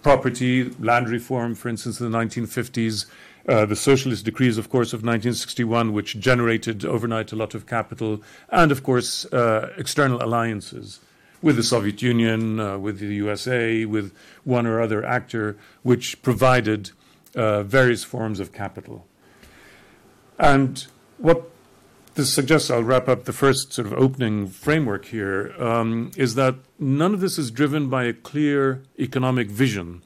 property, 0.04 0.70
land 0.80 1.10
reform, 1.10 1.56
for 1.56 1.70
instance, 1.70 2.00
in 2.00 2.12
the 2.12 2.18
1950s, 2.18 3.06
uh, 3.48 3.66
the 3.66 3.76
socialist 3.76 4.26
decrees, 4.26 4.58
of 4.58 4.70
course, 4.70 4.90
of 4.90 5.00
1961, 5.00 5.94
which 5.94 6.20
generated 6.20 6.84
overnight 6.84 7.32
a 7.32 7.36
lot 7.36 7.56
of 7.56 7.66
capital, 7.66 8.22
and, 8.50 8.72
of 8.72 8.84
course, 8.84 9.26
uh, 9.34 9.72
external 9.78 10.22
alliances 10.22 11.00
with 11.42 11.56
the 11.56 11.64
Soviet 11.64 12.02
Union, 12.02 12.60
uh, 12.60 12.78
with 12.78 13.00
the 13.00 13.08
USA, 13.08 13.86
with 13.86 14.14
one 14.44 14.66
or 14.66 14.82
other 14.82 15.06
actor, 15.06 15.56
which 15.84 16.22
provided 16.22 16.92
uh, 17.36 17.64
various 17.64 18.04
forms 18.04 18.40
of 18.40 18.52
capital. 18.52 19.06
And 20.38 20.86
what 21.18 21.50
this 22.16 22.34
suggests, 22.34 22.72
I'll 22.72 22.84
wrap 22.84 23.08
up 23.08 23.26
the 23.26 23.34
first 23.34 23.74
sort 23.74 23.88
of 23.88 23.94
opening 23.94 24.48
framework 24.48 25.06
here, 25.06 25.54
um, 25.60 26.12
is 26.16 26.36
that 26.36 26.56
none 26.80 27.14
of 27.14 27.20
this 27.20 27.38
is 27.38 27.52
driven 27.52 27.90
by 27.90 28.06
a 28.06 28.14
clear 28.14 28.84
economic 28.98 29.50
vision. 29.50 30.02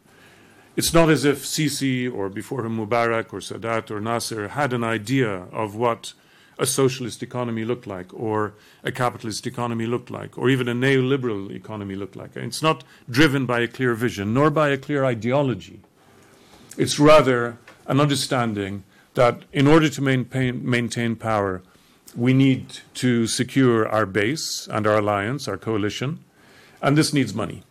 It's 0.75 0.93
not 0.93 1.09
as 1.09 1.23
if 1.23 1.43
Sisi 1.43 2.11
or 2.11 2.29
before 2.29 2.65
him 2.65 2.77
Mubarak 2.77 3.31
or 3.31 3.39
Sadat 3.39 3.91
or 3.91 3.99
Nasser 3.99 4.49
had 4.49 4.73
an 4.73 4.83
idea 4.83 5.47
of 5.51 5.75
what 5.75 6.13
a 6.57 6.65
socialist 6.65 7.21
economy 7.21 7.63
looked 7.63 7.85
like 7.85 8.13
or 8.13 8.53
a 8.83 8.91
capitalist 8.91 9.45
economy 9.45 9.85
looked 9.85 10.09
like 10.09 10.37
or 10.37 10.49
even 10.49 10.67
a 10.67 10.73
neoliberal 10.73 11.51
economy 11.51 11.95
looked 11.95 12.15
like. 12.15 12.35
It's 12.35 12.61
not 12.61 12.83
driven 13.09 13.45
by 13.45 13.61
a 13.61 13.67
clear 13.67 13.93
vision 13.93 14.33
nor 14.33 14.49
by 14.49 14.69
a 14.69 14.77
clear 14.77 15.05
ideology. 15.05 15.81
It's 16.77 16.99
rather 16.99 17.57
an 17.87 17.99
understanding 17.99 18.83
that 19.13 19.43
in 19.51 19.67
order 19.67 19.89
to 19.89 20.01
maintain, 20.01 20.69
maintain 20.69 21.15
power, 21.15 21.61
we 22.15 22.33
need 22.33 22.79
to 22.95 23.27
secure 23.27 23.87
our 23.87 24.05
base 24.05 24.67
and 24.71 24.87
our 24.87 24.97
alliance, 24.97 25.47
our 25.47 25.57
coalition, 25.57 26.23
and 26.81 26.97
this 26.97 27.13
needs 27.13 27.33
money. 27.33 27.63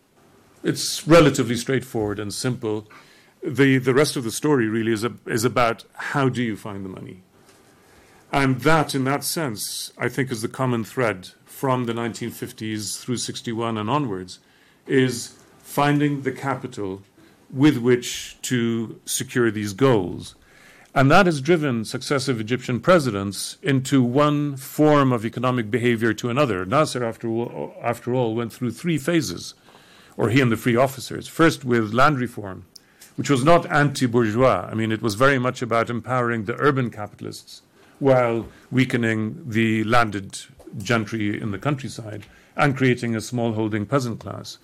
It's 0.63 1.07
relatively 1.07 1.57
straightforward 1.57 2.19
and 2.19 2.33
simple. 2.33 2.89
The, 3.43 3.79
the 3.79 3.95
rest 3.95 4.17
of 4.17 4.25
the 4.25 4.31
story 4.31 4.69
really 4.69 4.93
is, 4.93 5.05
a, 5.05 5.13
is 5.27 5.45
about 5.45 5.85
how 5.95 6.29
do 6.29 6.43
you 6.43 6.57
find 6.57 6.85
the 6.85 6.89
money. 6.89 7.23
And 8.33 8.61
that, 8.61 8.95
in 8.95 9.05
that 9.05 9.25
sense, 9.25 9.93
I 9.97 10.09
think 10.09 10.31
is 10.31 10.43
the 10.43 10.49
common 10.49 10.85
thread 10.85 11.31
from 11.47 11.87
the 11.87 11.93
1950s 11.93 13.01
through 13.01 13.17
61 13.17 13.79
and 13.79 13.89
onwards, 13.89 14.39
is 14.87 15.39
finding 15.63 16.23
the 16.23 16.33
capital 16.33 17.03
with 17.51 17.79
which 17.79 18.37
to 18.43 19.01
secure 19.05 19.51
these 19.51 19.73
goals. 19.73 20.35
And 20.95 21.11
that 21.11 21.27
has 21.27 21.41
driven 21.41 21.85
successive 21.85 22.41
Egyptian 22.41 22.81
presidents 22.81 23.59
into 23.63 24.03
one 24.03 24.57
form 24.57 25.13
of 25.13 25.25
economic 25.25 25.71
behavior 25.71 26.13
to 26.15 26.31
another. 26.31 26.65
Nasser, 26.65 27.05
after 27.05 27.29
all, 27.29 27.75
after 27.83 28.15
all, 28.15 28.35
went 28.35 28.53
through 28.53 28.71
three 28.71 28.99
phases, 28.99 29.55
or 30.17 30.31
he 30.31 30.41
and 30.41 30.51
the 30.51 30.57
free 30.57 30.77
officers. 30.77 31.29
First, 31.29 31.65
with 31.65 31.93
land 31.93 32.19
reform, 32.19 32.65
which 33.17 33.29
was 33.29 33.45
not 33.45 33.71
anti 33.71 34.07
bourgeois. 34.07 34.69
I 34.71 34.75
mean, 34.75 34.91
it 34.91 35.03
was 35.03 35.15
very 35.15 35.39
much 35.39 35.61
about 35.61 35.91
empowering 35.91 36.45
the 36.45 36.57
urban 36.57 36.91
capitalists 36.91 37.63
while 37.99 38.47
weakening 38.71 39.43
the 39.47 39.85
landed 39.85 40.39
gentry 40.79 41.41
in 41.41 41.51
the 41.51 41.59
countryside 41.59 42.27
and 42.57 42.77
creating 42.77 43.15
a 43.15 43.21
small 43.21 43.53
holding 43.53 43.87
peasant 43.87 44.21
class. 44.21 44.59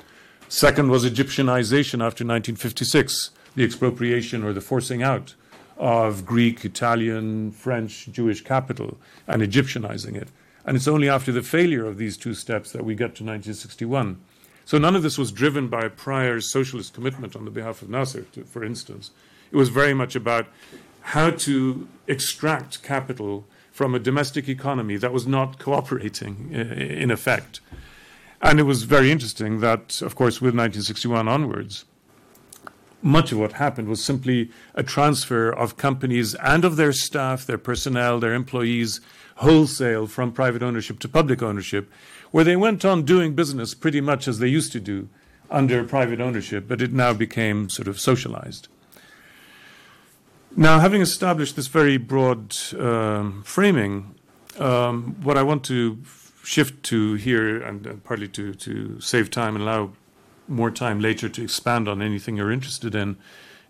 Second 0.48 0.90
was 0.90 1.04
Egyptianization 1.04 1.94
after 1.94 2.24
1956, 2.24 3.30
the 3.56 3.64
expropriation 3.64 4.44
or 4.44 4.52
the 4.52 4.60
forcing 4.60 5.02
out 5.02 5.34
of 5.76 6.24
Greek, 6.24 6.64
Italian, 6.64 7.50
French, 7.52 8.08
Jewish 8.10 8.42
capital 8.42 8.96
and 9.26 9.42
Egyptianizing 9.42 10.14
it. 10.16 10.28
And 10.64 10.76
it's 10.76 10.88
only 10.88 11.08
after 11.08 11.32
the 11.32 11.42
failure 11.42 11.84
of 11.86 11.98
these 11.98 12.16
two 12.16 12.34
steps 12.34 12.72
that 12.72 12.84
we 12.84 12.94
get 12.94 13.16
to 13.16 13.24
1961. 13.24 14.18
So 14.64 14.78
none 14.78 14.96
of 14.96 15.02
this 15.02 15.18
was 15.18 15.30
driven 15.30 15.68
by 15.68 15.84
a 15.84 15.90
prior 15.90 16.40
socialist 16.40 16.94
commitment 16.94 17.36
on 17.36 17.44
the 17.44 17.50
behalf 17.50 17.82
of 17.82 17.90
Nasser, 17.90 18.22
to, 18.32 18.44
for 18.44 18.64
instance. 18.64 19.10
It 19.52 19.56
was 19.56 19.68
very 19.68 19.92
much 19.92 20.16
about 20.16 20.46
how 21.02 21.30
to 21.30 21.86
extract 22.06 22.82
capital 22.82 23.44
from 23.72 23.94
a 23.94 23.98
domestic 23.98 24.48
economy 24.48 24.96
that 24.96 25.12
was 25.12 25.26
not 25.26 25.58
cooperating 25.58 26.50
in 26.52 27.10
effect. 27.10 27.60
And 28.40 28.58
it 28.58 28.62
was 28.62 28.84
very 28.84 29.10
interesting 29.10 29.60
that, 29.60 30.00
of 30.00 30.14
course, 30.14 30.40
with 30.40 30.54
1961 30.54 31.28
onwards, 31.28 31.84
much 33.04 33.32
of 33.32 33.38
what 33.38 33.52
happened 33.52 33.86
was 33.86 34.02
simply 34.02 34.50
a 34.74 34.82
transfer 34.82 35.50
of 35.50 35.76
companies 35.76 36.34
and 36.36 36.64
of 36.64 36.76
their 36.76 36.92
staff, 36.92 37.44
their 37.44 37.58
personnel, 37.58 38.18
their 38.18 38.34
employees, 38.34 39.00
wholesale 39.36 40.06
from 40.06 40.32
private 40.32 40.62
ownership 40.62 40.98
to 41.00 41.08
public 41.08 41.42
ownership, 41.42 41.90
where 42.30 42.44
they 42.44 42.56
went 42.56 42.84
on 42.84 43.04
doing 43.04 43.34
business 43.34 43.74
pretty 43.74 44.00
much 44.00 44.26
as 44.26 44.38
they 44.38 44.48
used 44.48 44.72
to 44.72 44.80
do 44.80 45.08
under 45.50 45.84
private 45.84 46.20
ownership, 46.20 46.66
but 46.66 46.80
it 46.80 46.92
now 46.92 47.12
became 47.12 47.68
sort 47.68 47.88
of 47.88 48.00
socialized. 48.00 48.68
Now, 50.56 50.78
having 50.78 51.02
established 51.02 51.56
this 51.56 51.66
very 51.66 51.98
broad 51.98 52.56
um, 52.78 53.42
framing, 53.44 54.14
um, 54.58 55.16
what 55.22 55.36
I 55.36 55.42
want 55.42 55.64
to 55.64 55.98
shift 56.42 56.82
to 56.84 57.14
here, 57.14 57.60
and, 57.62 57.86
and 57.86 58.02
partly 58.02 58.28
to, 58.28 58.54
to 58.54 59.00
save 59.00 59.30
time 59.30 59.56
and 59.56 59.62
allow 59.62 59.90
more 60.48 60.70
time 60.70 61.00
later 61.00 61.28
to 61.28 61.42
expand 61.42 61.88
on 61.88 62.02
anything 62.02 62.36
you're 62.36 62.52
interested 62.52 62.94
in 62.94 63.16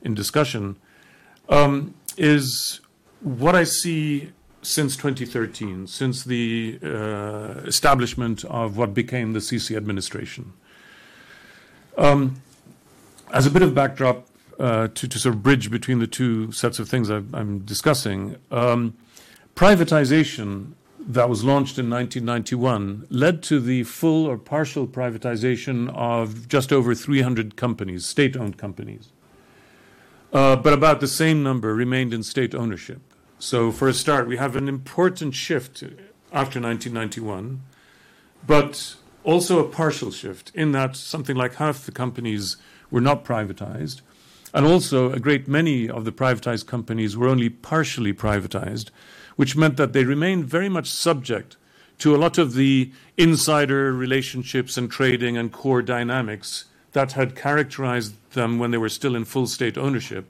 in 0.02 0.14
discussion, 0.14 0.76
um, 1.48 1.94
is 2.16 2.80
what 3.20 3.54
I 3.54 3.64
see 3.64 4.32
since 4.62 4.96
2013, 4.96 5.86
since 5.86 6.24
the 6.24 6.78
uh, 6.82 7.60
establishment 7.66 8.44
of 8.44 8.76
what 8.76 8.94
became 8.94 9.32
the 9.32 9.40
Sisi 9.40 9.76
administration. 9.76 10.52
Um, 11.96 12.42
as 13.32 13.46
a 13.46 13.50
bit 13.50 13.62
of 13.62 13.74
backdrop 13.74 14.26
uh, 14.58 14.88
to, 14.94 15.08
to, 15.08 15.18
sort 15.18 15.34
of 15.34 15.42
bridge 15.42 15.70
between 15.70 15.98
the 15.98 16.06
two 16.06 16.50
sets 16.52 16.78
of 16.78 16.88
things 16.88 17.10
i 17.10 17.16
am 17.16 17.60
discussing, 17.60 18.36
um, 18.50 18.94
privatization 19.54 20.72
that 21.06 21.28
was 21.28 21.44
launched 21.44 21.78
in 21.78 21.90
1991 21.90 23.06
led 23.10 23.42
to 23.42 23.60
the 23.60 23.82
full 23.84 24.26
or 24.26 24.38
partial 24.38 24.86
privatization 24.86 25.94
of 25.94 26.48
just 26.48 26.72
over 26.72 26.94
300 26.94 27.56
companies, 27.56 28.06
state 28.06 28.36
owned 28.36 28.56
companies. 28.56 29.10
Uh, 30.32 30.56
but 30.56 30.72
about 30.72 31.00
the 31.00 31.06
same 31.06 31.42
number 31.42 31.74
remained 31.74 32.12
in 32.12 32.22
state 32.22 32.54
ownership. 32.54 33.00
So, 33.38 33.70
for 33.70 33.88
a 33.88 33.94
start, 33.94 34.26
we 34.26 34.36
have 34.38 34.56
an 34.56 34.68
important 34.68 35.34
shift 35.34 35.82
after 36.32 36.60
1991, 36.60 37.62
but 38.46 38.96
also 39.22 39.58
a 39.58 39.68
partial 39.68 40.10
shift 40.10 40.50
in 40.54 40.72
that 40.72 40.96
something 40.96 41.36
like 41.36 41.56
half 41.56 41.84
the 41.84 41.92
companies 41.92 42.56
were 42.90 43.00
not 43.00 43.24
privatized. 43.24 44.00
And 44.52 44.64
also, 44.64 45.12
a 45.12 45.20
great 45.20 45.46
many 45.46 45.88
of 45.88 46.04
the 46.04 46.12
privatized 46.12 46.66
companies 46.66 47.16
were 47.16 47.28
only 47.28 47.48
partially 47.48 48.12
privatized, 48.12 48.90
which 49.36 49.56
meant 49.56 49.76
that 49.76 49.92
they 49.92 50.04
remained 50.04 50.44
very 50.44 50.68
much 50.68 50.88
subject 50.88 51.56
to 51.98 52.14
a 52.14 52.18
lot 52.18 52.38
of 52.38 52.54
the 52.54 52.90
insider 53.16 53.92
relationships 53.92 54.76
and 54.76 54.90
trading 54.90 55.36
and 55.36 55.52
core 55.52 55.82
dynamics 55.82 56.64
that 56.92 57.12
had 57.12 57.36
characterized 57.36 58.14
them 58.32 58.58
when 58.58 58.70
they 58.70 58.78
were 58.78 58.88
still 58.88 59.14
in 59.14 59.24
full 59.24 59.46
state 59.46 59.76
ownership. 59.76 60.26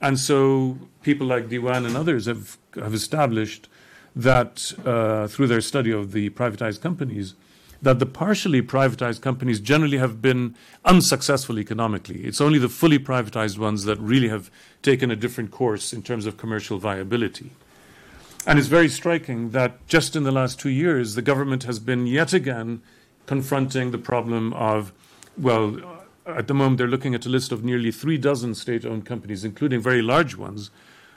And 0.00 0.18
so 0.18 0.78
people 1.02 1.26
like 1.26 1.48
Diwan 1.48 1.86
and 1.86 1.96
others 1.96 2.26
have, 2.26 2.58
have 2.74 2.94
established 2.94 3.68
that 4.14 4.72
uh, 4.84 5.26
through 5.26 5.46
their 5.46 5.60
study 5.60 5.90
of 5.90 6.12
the 6.12 6.30
privatized 6.30 6.80
companies, 6.80 7.34
that 7.82 7.98
the 7.98 8.06
partially 8.06 8.62
privatized 8.62 9.20
companies 9.20 9.60
generally 9.60 9.98
have 9.98 10.22
been 10.22 10.54
unsuccessful 10.84 11.58
economically. 11.58 12.24
It's 12.24 12.40
only 12.40 12.58
the 12.58 12.68
fully 12.68 12.98
privatized 12.98 13.58
ones 13.58 13.84
that 13.84 13.98
really 13.98 14.28
have 14.28 14.50
taken 14.82 15.10
a 15.10 15.16
different 15.16 15.50
course 15.50 15.92
in 15.92 16.02
terms 16.02 16.24
of 16.26 16.36
commercial 16.36 16.78
viability. 16.78 17.50
And 18.46 18.60
it's 18.60 18.68
very 18.68 18.88
striking 18.88 19.50
that 19.50 19.84
just 19.88 20.14
in 20.14 20.22
the 20.22 20.30
last 20.30 20.60
two 20.60 20.70
years, 20.70 21.16
the 21.16 21.22
government 21.22 21.64
has 21.64 21.80
been 21.80 22.06
yet 22.06 22.32
again 22.32 22.80
confronting 23.26 23.90
the 23.90 23.98
problem 23.98 24.52
of, 24.52 24.92
well, 25.36 25.80
at 26.24 26.46
the 26.46 26.54
moment 26.54 26.78
they're 26.78 26.86
looking 26.86 27.14
at 27.14 27.26
a 27.26 27.28
list 27.28 27.50
of 27.50 27.64
nearly 27.64 27.90
three 27.90 28.16
dozen 28.16 28.54
state 28.54 28.86
owned 28.86 29.04
companies, 29.04 29.44
including 29.44 29.80
very 29.80 30.00
large 30.00 30.36
ones, 30.36 30.70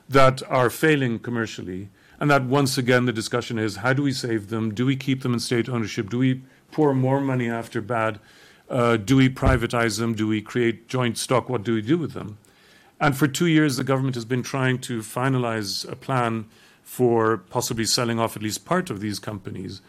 that 0.09 0.41
are 0.49 0.71
failing 0.71 1.19
commercially. 1.19 1.89
And 2.19 2.31
that 2.31 2.45
once 2.45 2.79
again, 2.79 3.05
the 3.05 3.13
discussion 3.13 3.59
is 3.59 3.77
how 3.77 3.93
do 3.93 4.01
we 4.01 4.11
save 4.11 4.49
them? 4.49 4.73
Do 4.73 4.87
we 4.87 4.95
keep 4.95 5.21
them 5.21 5.33
in 5.35 5.39
state 5.39 5.69
ownership? 5.69 6.09
Do 6.09 6.17
we 6.17 6.41
pour 6.71 6.95
more 6.95 7.21
money 7.21 7.47
after 7.47 7.79
bad? 7.79 8.19
Uh, 8.69 8.97
do 8.97 9.15
we 9.15 9.29
privatize 9.29 9.99
them? 9.99 10.15
Do 10.15 10.27
we 10.27 10.41
create 10.41 10.87
joint 10.87 11.17
stock? 11.17 11.47
What 11.47 11.63
do 11.63 11.75
we 11.75 11.83
do 11.83 11.97
with 11.97 12.13
them? 12.13 12.39
And 12.99 13.15
for 13.15 13.27
two 13.27 13.45
years, 13.45 13.77
the 13.77 13.83
government 13.83 14.15
has 14.15 14.25
been 14.25 14.43
trying 14.43 14.79
to 14.79 14.99
finalize 14.99 15.89
a 15.89 15.95
plan 15.95 16.45
for 16.89 17.37
possibly 17.37 17.85
selling 17.85 18.19
off 18.19 18.35
at 18.35 18.41
least 18.41 18.65
part 18.65 18.89
of 18.89 18.99
these 18.99 19.19
companies. 19.19 19.79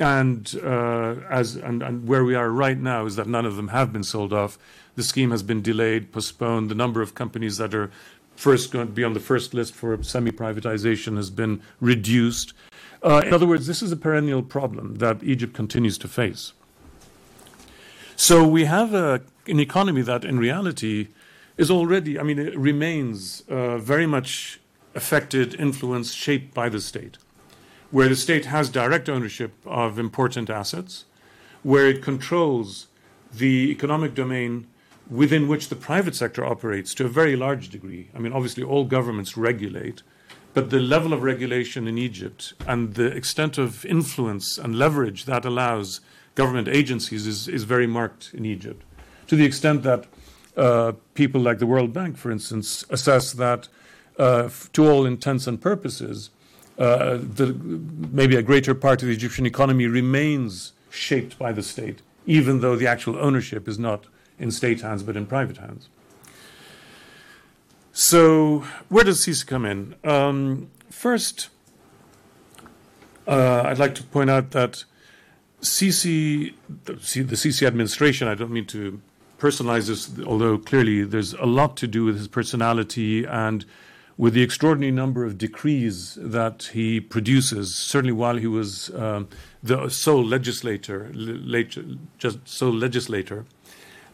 And 0.00 0.58
uh, 0.64 1.16
as 1.28 1.56
and, 1.56 1.82
and, 1.82 2.08
where 2.08 2.24
we 2.24 2.34
are 2.34 2.48
right 2.48 2.78
now 2.78 3.04
is 3.04 3.16
that 3.16 3.28
none 3.28 3.44
of 3.44 3.56
them 3.56 3.68
have 3.68 3.92
been 3.92 4.02
sold 4.02 4.32
off. 4.32 4.58
The 4.96 5.02
scheme 5.02 5.30
has 5.30 5.42
been 5.42 5.60
delayed, 5.60 6.10
postponed. 6.10 6.70
The 6.70 6.74
number 6.74 7.02
of 7.02 7.14
companies 7.14 7.58
that 7.58 7.74
are 7.74 7.90
first 8.34 8.72
going 8.72 8.86
to 8.86 8.92
be 8.92 9.04
on 9.04 9.12
the 9.12 9.20
first 9.20 9.52
list 9.52 9.74
for 9.74 10.02
semi-privatization 10.02 11.16
has 11.16 11.28
been 11.28 11.60
reduced. 11.80 12.54
Uh, 13.02 13.22
in 13.26 13.34
other 13.34 13.46
words, 13.46 13.66
this 13.66 13.82
is 13.82 13.92
a 13.92 13.96
perennial 13.96 14.42
problem 14.42 14.94
that 14.96 15.22
Egypt 15.22 15.52
continues 15.52 15.98
to 15.98 16.08
face. 16.08 16.54
So 18.16 18.48
we 18.48 18.64
have 18.64 18.94
a, 18.94 19.20
an 19.46 19.60
economy 19.60 20.00
that, 20.00 20.24
in 20.24 20.38
reality, 20.38 21.08
is 21.58 21.70
already, 21.70 22.18
I 22.18 22.22
mean, 22.22 22.38
it 22.38 22.56
remains 22.58 23.42
uh, 23.50 23.76
very 23.76 24.06
much 24.06 24.60
affected, 24.98 25.54
influenced, 25.54 26.16
shaped 26.16 26.50
by 26.60 26.68
the 26.68 26.80
state, 26.80 27.16
where 27.92 28.08
the 28.08 28.22
state 28.26 28.46
has 28.46 28.68
direct 28.68 29.08
ownership 29.08 29.52
of 29.64 29.98
important 29.98 30.50
assets, 30.50 31.04
where 31.62 31.86
it 31.86 32.02
controls 32.02 32.88
the 33.32 33.70
economic 33.70 34.12
domain 34.14 34.66
within 35.08 35.48
which 35.48 35.68
the 35.68 35.76
private 35.90 36.16
sector 36.16 36.44
operates 36.44 36.94
to 36.94 37.06
a 37.06 37.16
very 37.20 37.36
large 37.36 37.68
degree. 37.68 38.04
I 38.14 38.18
mean, 38.18 38.32
obviously, 38.32 38.64
all 38.64 38.84
governments 38.84 39.36
regulate, 39.36 40.02
but 40.52 40.70
the 40.70 40.80
level 40.80 41.12
of 41.12 41.22
regulation 41.22 41.86
in 41.86 41.96
Egypt 41.96 42.52
and 42.66 42.94
the 42.94 43.10
extent 43.20 43.56
of 43.56 43.86
influence 43.86 44.58
and 44.58 44.78
leverage 44.84 45.24
that 45.26 45.44
allows 45.44 46.00
government 46.34 46.68
agencies 46.68 47.26
is, 47.26 47.48
is 47.48 47.64
very 47.64 47.86
marked 47.86 48.34
in 48.34 48.44
Egypt, 48.44 48.82
to 49.28 49.36
the 49.36 49.44
extent 49.44 49.82
that 49.84 50.06
uh, 50.56 50.92
people 51.14 51.40
like 51.40 51.58
the 51.60 51.70
World 51.74 51.92
Bank, 51.92 52.16
for 52.16 52.30
instance, 52.30 52.84
assess 52.90 53.32
that 53.32 53.68
uh, 54.18 54.48
to 54.72 54.88
all 54.88 55.06
intents 55.06 55.46
and 55.46 55.60
purposes, 55.60 56.30
uh, 56.78 57.18
the, 57.20 57.54
maybe 58.12 58.36
a 58.36 58.42
greater 58.42 58.74
part 58.74 59.02
of 59.02 59.08
the 59.08 59.14
Egyptian 59.14 59.46
economy 59.46 59.86
remains 59.86 60.72
shaped 60.90 61.38
by 61.38 61.52
the 61.52 61.62
state, 61.62 62.02
even 62.26 62.60
though 62.60 62.76
the 62.76 62.86
actual 62.86 63.16
ownership 63.18 63.68
is 63.68 63.78
not 63.78 64.06
in 64.38 64.50
state 64.50 64.80
hands 64.80 65.02
but 65.02 65.16
in 65.16 65.26
private 65.26 65.58
hands. 65.58 65.88
So, 67.92 68.64
where 68.88 69.02
does 69.02 69.26
Sisi 69.26 69.44
come 69.44 69.64
in? 69.64 69.96
Um, 70.04 70.70
first, 70.88 71.48
uh, 73.26 73.62
I'd 73.66 73.78
like 73.78 73.96
to 73.96 74.04
point 74.04 74.30
out 74.30 74.52
that 74.52 74.84
Sisi, 75.60 76.54
the 76.84 76.94
Sisi 76.94 77.66
administration, 77.66 78.28
I 78.28 78.36
don't 78.36 78.52
mean 78.52 78.66
to 78.66 79.00
personalize 79.40 79.88
this, 79.88 80.10
although 80.24 80.58
clearly 80.58 81.02
there's 81.02 81.32
a 81.34 81.46
lot 81.46 81.76
to 81.78 81.88
do 81.88 82.04
with 82.04 82.16
his 82.16 82.28
personality 82.28 83.24
and 83.24 83.64
with 84.18 84.34
the 84.34 84.42
extraordinary 84.42 84.90
number 84.90 85.24
of 85.24 85.38
decrees 85.38 86.18
that 86.20 86.70
he 86.72 87.00
produces, 87.00 87.76
certainly 87.76 88.12
while 88.12 88.36
he 88.36 88.48
was 88.48 88.92
um, 88.96 89.28
the 89.62 89.88
sole 89.88 90.24
legislator, 90.24 91.12
just 92.18 92.46
sole 92.46 92.72
legislator 92.72 93.46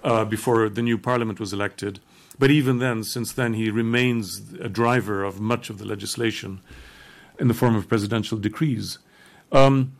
uh, 0.04 0.22
before 0.26 0.68
the 0.68 0.82
new 0.82 0.98
parliament 0.98 1.40
was 1.40 1.54
elected. 1.54 2.00
But 2.38 2.50
even 2.50 2.80
then, 2.80 3.02
since 3.02 3.32
then, 3.32 3.54
he 3.54 3.70
remains 3.70 4.42
a 4.60 4.68
driver 4.68 5.24
of 5.24 5.40
much 5.40 5.70
of 5.70 5.78
the 5.78 5.86
legislation 5.86 6.60
in 7.38 7.48
the 7.48 7.54
form 7.54 7.74
of 7.74 7.88
presidential 7.88 8.36
decrees. 8.36 8.98
Um, 9.52 9.92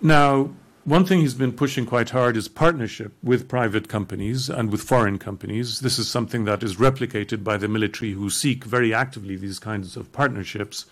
now, 0.00 0.50
one 0.84 1.06
thing 1.06 1.20
he's 1.20 1.34
been 1.34 1.52
pushing 1.52 1.86
quite 1.86 2.10
hard 2.10 2.36
is 2.36 2.46
partnership 2.46 3.12
with 3.22 3.48
private 3.48 3.88
companies 3.88 4.50
and 4.50 4.70
with 4.70 4.82
foreign 4.82 5.18
companies. 5.18 5.80
This 5.80 5.98
is 5.98 6.08
something 6.08 6.44
that 6.44 6.62
is 6.62 6.76
replicated 6.76 7.42
by 7.42 7.56
the 7.56 7.68
military 7.68 8.12
who 8.12 8.28
seek 8.28 8.64
very 8.64 8.92
actively 8.92 9.36
these 9.36 9.58
kinds 9.58 9.96
of 9.96 10.12
partnerships. 10.12 10.84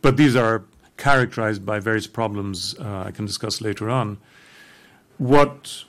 But 0.00 0.16
these 0.16 0.36
are 0.36 0.64
characterized 0.96 1.66
by 1.66 1.80
various 1.80 2.06
problems 2.06 2.76
uh, 2.78 3.04
I 3.06 3.10
can 3.10 3.26
discuss 3.26 3.60
later 3.60 3.90
on. 3.90 4.18
What 5.18 5.84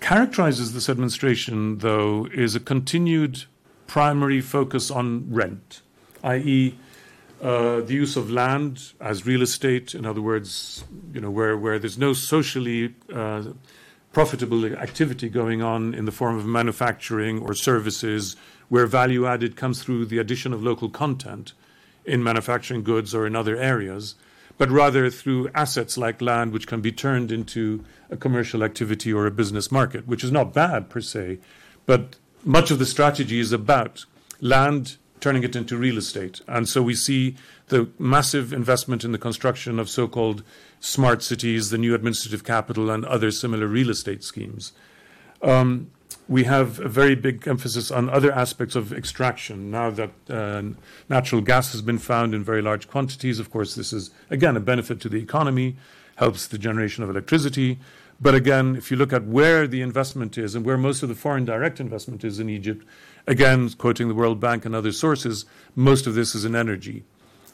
characterizes 0.00 0.74
this 0.74 0.88
administration, 0.88 1.78
though, 1.78 2.26
is 2.32 2.56
a 2.56 2.60
continued 2.60 3.44
primary 3.86 4.40
focus 4.40 4.90
on 4.90 5.32
rent, 5.32 5.82
i.e., 6.24 6.76
uh, 7.42 7.80
the 7.80 7.94
use 7.94 8.16
of 8.16 8.30
land 8.30 8.92
as 9.00 9.24
real 9.24 9.42
estate, 9.42 9.94
in 9.94 10.04
other 10.04 10.20
words, 10.20 10.84
you 11.12 11.20
know, 11.20 11.30
where, 11.30 11.56
where 11.56 11.78
there's 11.78 11.98
no 11.98 12.12
socially 12.12 12.94
uh, 13.14 13.44
profitable 14.12 14.64
activity 14.64 15.28
going 15.28 15.62
on 15.62 15.94
in 15.94 16.04
the 16.04 16.12
form 16.12 16.36
of 16.36 16.44
manufacturing 16.46 17.40
or 17.40 17.54
services, 17.54 18.34
where 18.68 18.86
value 18.86 19.26
added 19.26 19.56
comes 19.56 19.82
through 19.82 20.04
the 20.06 20.18
addition 20.18 20.52
of 20.52 20.62
local 20.62 20.88
content 20.88 21.52
in 22.04 22.22
manufacturing 22.22 22.82
goods 22.82 23.14
or 23.14 23.26
in 23.26 23.36
other 23.36 23.56
areas, 23.56 24.14
but 24.56 24.70
rather 24.70 25.08
through 25.08 25.48
assets 25.54 25.96
like 25.96 26.20
land, 26.20 26.52
which 26.52 26.66
can 26.66 26.80
be 26.80 26.90
turned 26.90 27.30
into 27.30 27.84
a 28.10 28.16
commercial 28.16 28.64
activity 28.64 29.12
or 29.12 29.26
a 29.26 29.30
business 29.30 29.70
market, 29.70 30.08
which 30.08 30.24
is 30.24 30.32
not 30.32 30.52
bad 30.52 30.90
per 30.90 31.00
se, 31.00 31.38
but 31.86 32.16
much 32.44 32.70
of 32.70 32.78
the 32.78 32.86
strategy 32.86 33.38
is 33.38 33.52
about 33.52 34.04
land 34.40 34.96
turning 35.20 35.42
it 35.42 35.56
into 35.56 35.76
real 35.76 35.98
estate. 35.98 36.40
And 36.46 36.68
so 36.68 36.82
we 36.82 36.94
see 36.94 37.36
the 37.68 37.88
massive 37.98 38.52
investment 38.52 39.04
in 39.04 39.12
the 39.12 39.18
construction 39.18 39.78
of 39.78 39.88
so 39.88 40.08
called 40.08 40.42
smart 40.80 41.22
cities, 41.22 41.70
the 41.70 41.78
new 41.78 41.94
administrative 41.94 42.44
capital, 42.44 42.90
and 42.90 43.04
other 43.04 43.30
similar 43.30 43.66
real 43.66 43.90
estate 43.90 44.24
schemes. 44.24 44.72
Um, 45.42 45.90
we 46.28 46.44
have 46.44 46.78
a 46.80 46.88
very 46.88 47.14
big 47.14 47.48
emphasis 47.48 47.90
on 47.90 48.10
other 48.10 48.30
aspects 48.32 48.76
of 48.76 48.92
extraction. 48.92 49.70
Now 49.70 49.90
that 49.90 50.10
uh, 50.28 50.62
natural 51.08 51.40
gas 51.40 51.72
has 51.72 51.82
been 51.82 51.98
found 51.98 52.34
in 52.34 52.44
very 52.44 52.62
large 52.62 52.88
quantities, 52.88 53.38
of 53.38 53.50
course, 53.50 53.74
this 53.74 53.92
is, 53.92 54.10
again, 54.30 54.56
a 54.56 54.60
benefit 54.60 55.00
to 55.00 55.08
the 55.08 55.20
economy, 55.22 55.76
helps 56.16 56.46
the 56.46 56.58
generation 56.58 57.02
of 57.02 57.10
electricity. 57.10 57.78
But 58.20 58.34
again, 58.34 58.74
if 58.74 58.90
you 58.90 58.96
look 58.96 59.12
at 59.12 59.24
where 59.24 59.66
the 59.66 59.80
investment 59.80 60.36
is 60.36 60.54
and 60.54 60.66
where 60.66 60.76
most 60.76 61.02
of 61.02 61.08
the 61.08 61.14
foreign 61.14 61.44
direct 61.44 61.78
investment 61.78 62.24
is 62.24 62.40
in 62.40 62.50
Egypt, 62.50 62.84
Again, 63.28 63.68
quoting 63.76 64.08
the 64.08 64.14
World 64.14 64.40
Bank 64.40 64.64
and 64.64 64.74
other 64.74 64.90
sources, 64.90 65.44
most 65.76 66.06
of 66.06 66.14
this 66.14 66.34
is 66.34 66.46
in 66.46 66.56
energy. 66.56 67.04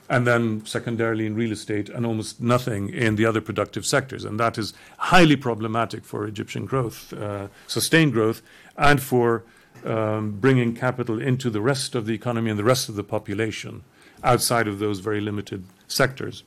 And 0.08 0.24
then, 0.24 0.64
secondarily, 0.64 1.26
in 1.26 1.34
real 1.34 1.50
estate, 1.50 1.88
and 1.88 2.06
almost 2.06 2.40
nothing 2.40 2.90
in 2.90 3.16
the 3.16 3.26
other 3.26 3.40
productive 3.40 3.84
sectors. 3.84 4.24
And 4.24 4.38
that 4.38 4.56
is 4.56 4.72
highly 4.98 5.34
problematic 5.34 6.04
for 6.04 6.28
Egyptian 6.28 6.64
growth, 6.64 7.12
uh, 7.12 7.48
sustained 7.66 8.12
growth, 8.12 8.40
and 8.76 9.02
for 9.02 9.42
um, 9.84 10.38
bringing 10.38 10.76
capital 10.76 11.20
into 11.20 11.50
the 11.50 11.60
rest 11.60 11.96
of 11.96 12.06
the 12.06 12.14
economy 12.14 12.50
and 12.50 12.58
the 12.58 12.64
rest 12.64 12.88
of 12.88 12.94
the 12.94 13.02
population 13.02 13.82
outside 14.22 14.68
of 14.68 14.78
those 14.78 15.00
very 15.00 15.20
limited 15.20 15.64
sectors. 15.88 16.44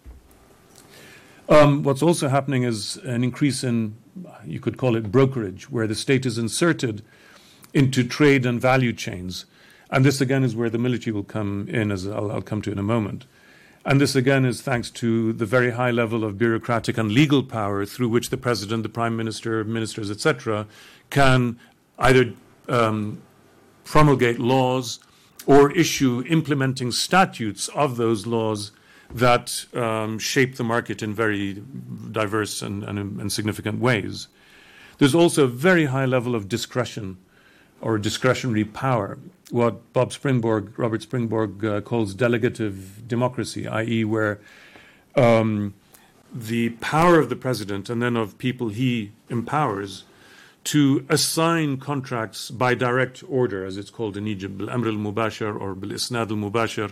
Um, 1.49 1.83
what's 1.83 2.01
also 2.01 2.29
happening 2.29 2.63
is 2.63 2.95
an 3.03 3.25
increase 3.25 3.61
in, 3.61 3.97
you 4.45 4.61
could 4.61 4.77
call 4.77 4.95
it 4.95 5.11
brokerage, 5.11 5.69
where 5.69 5.87
the 5.87 5.95
state 5.95 6.25
is 6.25 6.37
inserted 6.37 7.03
into 7.73 8.03
trade 8.03 8.45
and 8.45 8.61
value 8.61 8.93
chains. 8.93 9.45
And 9.89 10.03
this 10.05 10.19
again 10.21 10.43
is 10.43 10.55
where 10.55 10.69
the 10.69 10.77
military 10.77 11.13
will 11.13 11.23
come 11.23 11.67
in, 11.69 11.91
as 11.91 12.07
I'll, 12.07 12.31
I'll 12.31 12.41
come 12.41 12.61
to 12.63 12.71
in 12.71 12.79
a 12.79 12.83
moment. 12.83 13.25
And 13.85 14.01
this 14.01 14.15
again 14.15 14.43
is 14.43 14.61
thanks 14.61 14.89
to 14.91 15.31
the 15.31 15.45
very 15.45 15.71
high 15.71 15.91
level 15.91 16.25
of 16.25 16.37
bureaucratic 16.37 16.97
and 16.97 17.09
legal 17.09 17.41
power 17.41 17.85
through 17.85 18.09
which 18.09 18.29
the 18.29 18.37
president, 18.37 18.83
the 18.83 18.89
prime 18.89 19.15
minister, 19.15 19.63
ministers, 19.63 20.11
etc., 20.11 20.67
can 21.09 21.57
either 21.97 22.33
um, 22.67 23.21
promulgate 23.85 24.39
laws 24.39 24.99
or 25.45 25.71
issue 25.71 26.21
implementing 26.27 26.91
statutes 26.91 27.69
of 27.69 27.95
those 27.95 28.27
laws 28.27 28.71
that 29.09 29.65
um, 29.73 30.19
shape 30.19 30.57
the 30.57 30.63
market 30.65 31.01
in 31.01 31.13
very 31.13 31.63
diverse 32.11 32.61
and, 32.61 32.83
and, 32.83 32.99
and, 32.99 33.31
significant 33.31 33.79
ways. 33.79 34.27
There's 34.97 35.15
also 35.15 35.45
a 35.45 35.47
very 35.47 35.85
high 35.85 36.05
level 36.05 36.35
of 36.35 36.49
discretion 36.49 37.17
or 37.81 37.97
discretionary 37.97 38.65
power, 38.65 39.17
what 39.51 39.93
Bob 39.93 40.11
Springborg, 40.11 40.77
Robert 40.77 41.01
Springborg, 41.01 41.63
uh, 41.63 41.81
calls 41.81 42.13
delegative 42.13 43.07
democracy, 43.07 43.67
i.e., 43.67 44.03
where 44.03 44.39
um, 45.15 45.73
the 46.33 46.69
power 46.69 47.19
of 47.19 47.29
the 47.29 47.35
president 47.35 47.89
and 47.89 48.01
then 48.01 48.15
of 48.15 48.37
people 48.37 48.69
he 48.69 49.11
empowers 49.29 50.03
to 50.65 51.05
assign 51.07 51.77
contracts 51.77 52.51
by 52.51 52.75
direct 52.75 53.23
order, 53.29 53.65
as 53.65 53.77
it's 53.77 53.89
called 53.89 54.17
in 54.17 54.27
Egypt, 54.27 54.57
bil 54.57 54.69
amr 54.69 54.87
al 54.87 54.95
mubashar 54.95 55.59
or 55.59 55.73
bil 55.73 55.91
isnad 55.91 56.29
al 56.29 56.37
mubashar, 56.37 56.91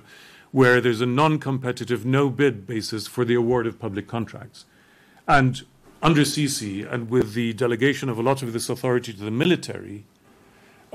where 0.52 0.80
there's 0.80 1.02
a 1.02 1.06
non 1.06 1.38
competitive, 1.40 2.06
no 2.06 2.30
bid 2.30 2.66
basis 2.66 3.06
for 3.06 3.26
the 3.26 3.36
award 3.36 3.68
of 3.68 3.78
public 3.78 4.08
contracts. 4.08 4.64
And 5.28 5.64
under 6.02 6.22
Sisi, 6.22 6.90
and 6.90 7.10
with 7.10 7.34
the 7.34 7.52
delegation 7.54 8.08
of 8.08 8.18
a 8.18 8.22
lot 8.22 8.42
of 8.42 8.54
this 8.54 8.70
authority 8.70 9.12
to 9.12 9.24
the 9.24 9.32
military, 9.32 10.06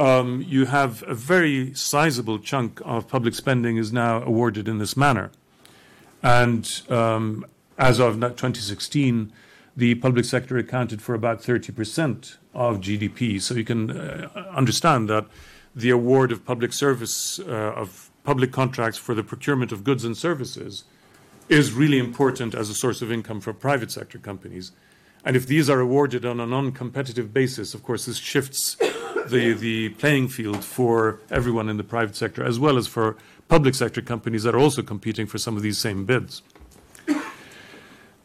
um, 0.00 0.42
you 0.48 0.64
have 0.64 1.04
a 1.06 1.14
very 1.14 1.74
sizable 1.74 2.38
chunk 2.38 2.80
of 2.86 3.06
public 3.06 3.34
spending 3.34 3.76
is 3.76 3.92
now 3.92 4.22
awarded 4.22 4.66
in 4.66 4.78
this 4.78 4.96
manner. 4.96 5.30
And 6.22 6.82
um, 6.88 7.44
as 7.76 8.00
of 8.00 8.14
2016, 8.14 9.30
the 9.76 9.94
public 9.96 10.24
sector 10.24 10.56
accounted 10.56 11.02
for 11.02 11.14
about 11.14 11.42
30% 11.42 12.38
of 12.54 12.80
GDP. 12.80 13.40
So 13.42 13.54
you 13.54 13.64
can 13.64 13.90
uh, 13.90 14.28
understand 14.54 15.10
that 15.10 15.26
the 15.76 15.90
award 15.90 16.32
of 16.32 16.46
public 16.46 16.72
service 16.72 17.38
uh, 17.38 17.74
of 17.76 18.10
public 18.24 18.52
contracts 18.52 18.98
for 18.98 19.14
the 19.14 19.22
procurement 19.22 19.70
of 19.70 19.84
goods 19.84 20.04
and 20.04 20.16
services 20.16 20.84
is 21.50 21.72
really 21.72 21.98
important 21.98 22.54
as 22.54 22.70
a 22.70 22.74
source 22.74 23.02
of 23.02 23.12
income 23.12 23.40
for 23.40 23.52
private 23.52 23.90
sector 23.90 24.18
companies. 24.18 24.72
And 25.24 25.36
if 25.36 25.46
these 25.46 25.68
are 25.68 25.80
awarded 25.80 26.24
on 26.24 26.40
a 26.40 26.46
non 26.46 26.72
competitive 26.72 27.32
basis, 27.32 27.74
of 27.74 27.82
course, 27.82 28.06
this 28.06 28.16
shifts 28.16 28.76
the, 29.26 29.54
the 29.58 29.90
playing 29.90 30.28
field 30.28 30.64
for 30.64 31.20
everyone 31.30 31.68
in 31.68 31.76
the 31.76 31.84
private 31.84 32.16
sector, 32.16 32.44
as 32.44 32.58
well 32.58 32.78
as 32.78 32.86
for 32.86 33.16
public 33.48 33.74
sector 33.74 34.00
companies 34.00 34.44
that 34.44 34.54
are 34.54 34.58
also 34.58 34.82
competing 34.82 35.26
for 35.26 35.38
some 35.38 35.56
of 35.56 35.62
these 35.62 35.78
same 35.78 36.04
bids. 36.04 36.42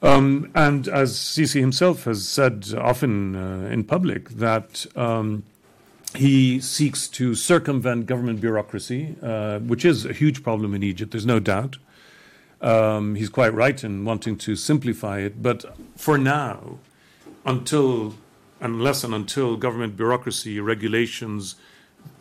Um, 0.02 0.52
and 0.54 0.88
as 0.88 1.14
Sisi 1.14 1.60
himself 1.60 2.04
has 2.04 2.28
said 2.28 2.68
often 2.78 3.36
uh, 3.36 3.70
in 3.72 3.84
public, 3.84 4.30
that 4.30 4.86
um, 4.96 5.44
he 6.16 6.60
seeks 6.60 7.08
to 7.10 7.34
circumvent 7.34 8.06
government 8.06 8.40
bureaucracy, 8.40 9.16
uh, 9.22 9.60
which 9.60 9.84
is 9.84 10.06
a 10.06 10.14
huge 10.14 10.44
problem 10.44 10.74
in 10.76 10.84
Egypt, 10.84 11.12
there's 11.12 11.26
no 11.26 11.40
doubt. 11.40 11.78
Um, 12.62 13.16
he's 13.16 13.30
quite 13.30 13.54
right 13.54 13.84
in 13.84 14.06
wanting 14.06 14.38
to 14.40 14.56
simplify 14.56 15.20
it, 15.20 15.42
but 15.42 15.66
for 15.96 16.18
now, 16.18 16.80
until, 17.46 18.16
unless 18.60 19.04
and 19.04 19.14
until 19.14 19.58
government 19.58 19.98
bureaucracy, 19.98 20.60
regulations, 20.60 21.56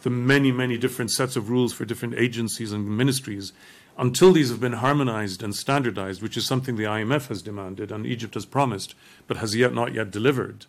the 0.02 0.10
many, 0.10 0.52
many 0.52 0.76
different 0.76 1.10
sets 1.10 1.36
of 1.36 1.50
rules 1.50 1.72
for 1.72 1.84
different 1.84 2.14
agencies 2.14 2.72
and 2.72 2.86
ministries, 2.96 3.52
until 3.96 4.32
these 4.32 4.50
have 4.50 4.60
been 4.60 4.74
harmonized 4.74 5.42
and 5.42 5.54
standardized, 5.54 6.20
which 6.20 6.36
is 6.36 6.46
something 6.46 6.76
the 6.76 6.84
IMF 6.84 7.28
has 7.28 7.42
demanded 7.42 7.92
and 7.92 8.06
Egypt 8.06 8.34
has 8.34 8.44
promised, 8.44 8.94
but 9.26 9.36
has 9.36 9.54
yet 9.54 9.72
not 9.72 9.94
yet 9.94 10.10
delivered. 10.10 10.66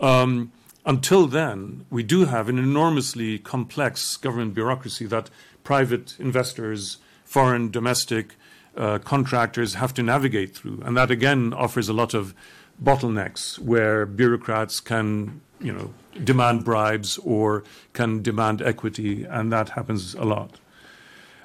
Um, 0.00 0.52
until 0.84 1.26
then, 1.26 1.84
we 1.90 2.04
do 2.04 2.26
have 2.26 2.48
an 2.48 2.58
enormously 2.58 3.38
complex 3.38 4.16
government 4.16 4.54
bureaucracy 4.54 5.06
that 5.06 5.30
private 5.64 6.14
investors, 6.20 6.98
foreign, 7.24 7.70
domestic 7.70 8.36
uh, 8.76 8.98
contractors 8.98 9.74
have 9.74 9.94
to 9.94 10.02
navigate 10.02 10.54
through. 10.54 10.80
And 10.84 10.96
that 10.96 11.10
again 11.10 11.52
offers 11.52 11.88
a 11.88 11.92
lot 11.92 12.14
of 12.14 12.34
bottlenecks 12.82 13.58
where 13.58 14.06
bureaucrats 14.06 14.80
can, 14.80 15.40
you 15.60 15.72
know, 15.72 15.94
demand 16.24 16.64
bribes 16.64 17.18
or 17.18 17.64
can 17.92 18.22
demand 18.22 18.62
equity, 18.62 19.24
and 19.24 19.52
that 19.52 19.70
happens 19.70 20.14
a 20.14 20.24
lot. 20.24 20.58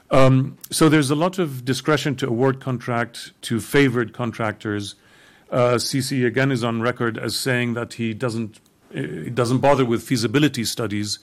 Um, 0.10 0.58
so 0.70 0.89
there's 0.89 1.10
a 1.10 1.15
lot 1.15 1.39
of 1.39 1.63
discretion 1.63 2.15
to 2.17 2.28
award 2.28 2.60
contract 2.60 3.32
to 3.44 3.62
favored 3.62 4.13
contractors. 4.13 4.96
Uh, 5.50 5.80
again 6.12 6.52
is 6.52 6.63
on 6.63 6.82
record 6.82 7.17
as 7.17 7.36
saying 7.36 7.74
that 7.74 7.94
he 7.94 8.13
doesn't 8.13 8.60
it 8.94 9.36
doesn't 9.36 9.60
bother 9.60 9.86
with 9.86 10.04
feasibility 10.04 10.65
studies. 10.65 11.20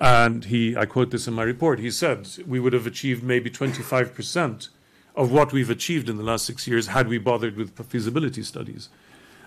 And 0.00 0.44
he, 0.44 0.76
I 0.76 0.86
quote 0.86 1.10
this 1.10 1.26
in 1.26 1.34
my 1.34 1.42
report, 1.42 1.80
he 1.80 1.90
said, 1.90 2.28
we 2.46 2.60
would 2.60 2.72
have 2.72 2.86
achieved 2.86 3.22
maybe 3.22 3.50
25% 3.50 4.68
of 5.18 5.32
what 5.32 5.52
we've 5.52 5.68
achieved 5.68 6.08
in 6.08 6.16
the 6.16 6.22
last 6.22 6.46
six 6.46 6.68
years 6.68 6.86
had 6.86 7.08
we 7.08 7.18
bothered 7.18 7.56
with 7.56 7.76
feasibility 7.90 8.42
studies. 8.42 8.88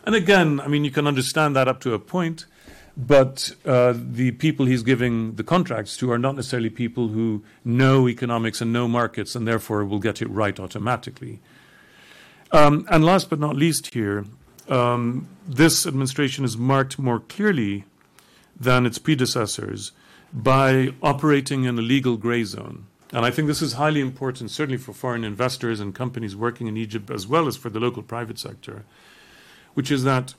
And 0.05 0.13
again, 0.13 0.59
I 0.59 0.67
mean, 0.67 0.83
you 0.83 0.91
can 0.91 1.07
understand 1.07 1.55
that 1.55 1.69
up 1.69 1.79
to 1.81 1.93
a 1.93 1.99
point, 1.99 2.45
but 2.97 3.55
uh, 3.65 3.93
the 3.95 4.31
people 4.31 4.65
he's 4.65 4.83
giving 4.83 5.35
the 5.35 5.45
contracts 5.45 5.95
to 5.97 6.11
are 6.11 6.19
not 6.19 6.35
necessarily 6.35 6.69
people 6.69 7.07
who 7.07 7.41
know 7.63 8.09
economics 8.09 8.59
and 8.59 8.73
know 8.73 8.89
markets 8.89 9.33
and 9.33 9.47
therefore 9.47 9.85
will 9.85 9.99
get 9.99 10.21
it 10.21 10.29
right 10.29 10.59
automatically. 10.59 11.39
Um, 12.51 12.85
and 12.91 13.05
last 13.05 13.29
but 13.29 13.39
not 13.39 13.55
least, 13.55 13.93
here, 13.93 14.25
um, 14.67 15.29
this 15.47 15.87
administration 15.87 16.43
is 16.43 16.57
marked 16.57 16.99
more 16.99 17.21
clearly 17.21 17.85
than 18.59 18.85
its 18.85 18.97
predecessors 18.97 19.93
by 20.33 20.93
operating 21.01 21.63
in 21.63 21.79
a 21.79 21.81
legal 21.81 22.17
gray 22.17 22.43
zone. 22.43 22.87
And 23.13 23.25
I 23.25 23.31
think 23.31 23.47
this 23.47 23.61
is 23.61 23.73
highly 23.73 23.99
important, 23.99 24.51
certainly 24.51 24.77
for 24.77 24.93
foreign 24.93 25.23
investors 25.23 25.79
and 25.79 25.93
companies 25.93 26.35
working 26.35 26.67
in 26.67 26.77
Egypt, 26.77 27.09
as 27.09 27.27
well 27.27 27.47
as 27.47 27.57
for 27.57 27.69
the 27.69 27.79
local 27.79 28.03
private 28.03 28.39
sector, 28.39 28.85
which 29.73 29.91
is 29.91 30.03
that 30.03 30.33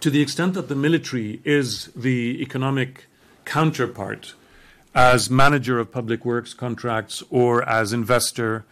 to 0.00 0.10
the 0.10 0.20
extent 0.20 0.54
that 0.54 0.68
the 0.68 0.74
military 0.74 1.40
is 1.44 1.86
the 1.94 2.40
economic 2.42 3.06
counterpart 3.44 4.34
as 4.94 5.30
manager 5.30 5.78
of 5.78 5.90
public 5.90 6.24
works 6.24 6.54
contracts 6.54 7.22
or 7.30 7.66
as 7.68 7.92
investor 7.92 8.64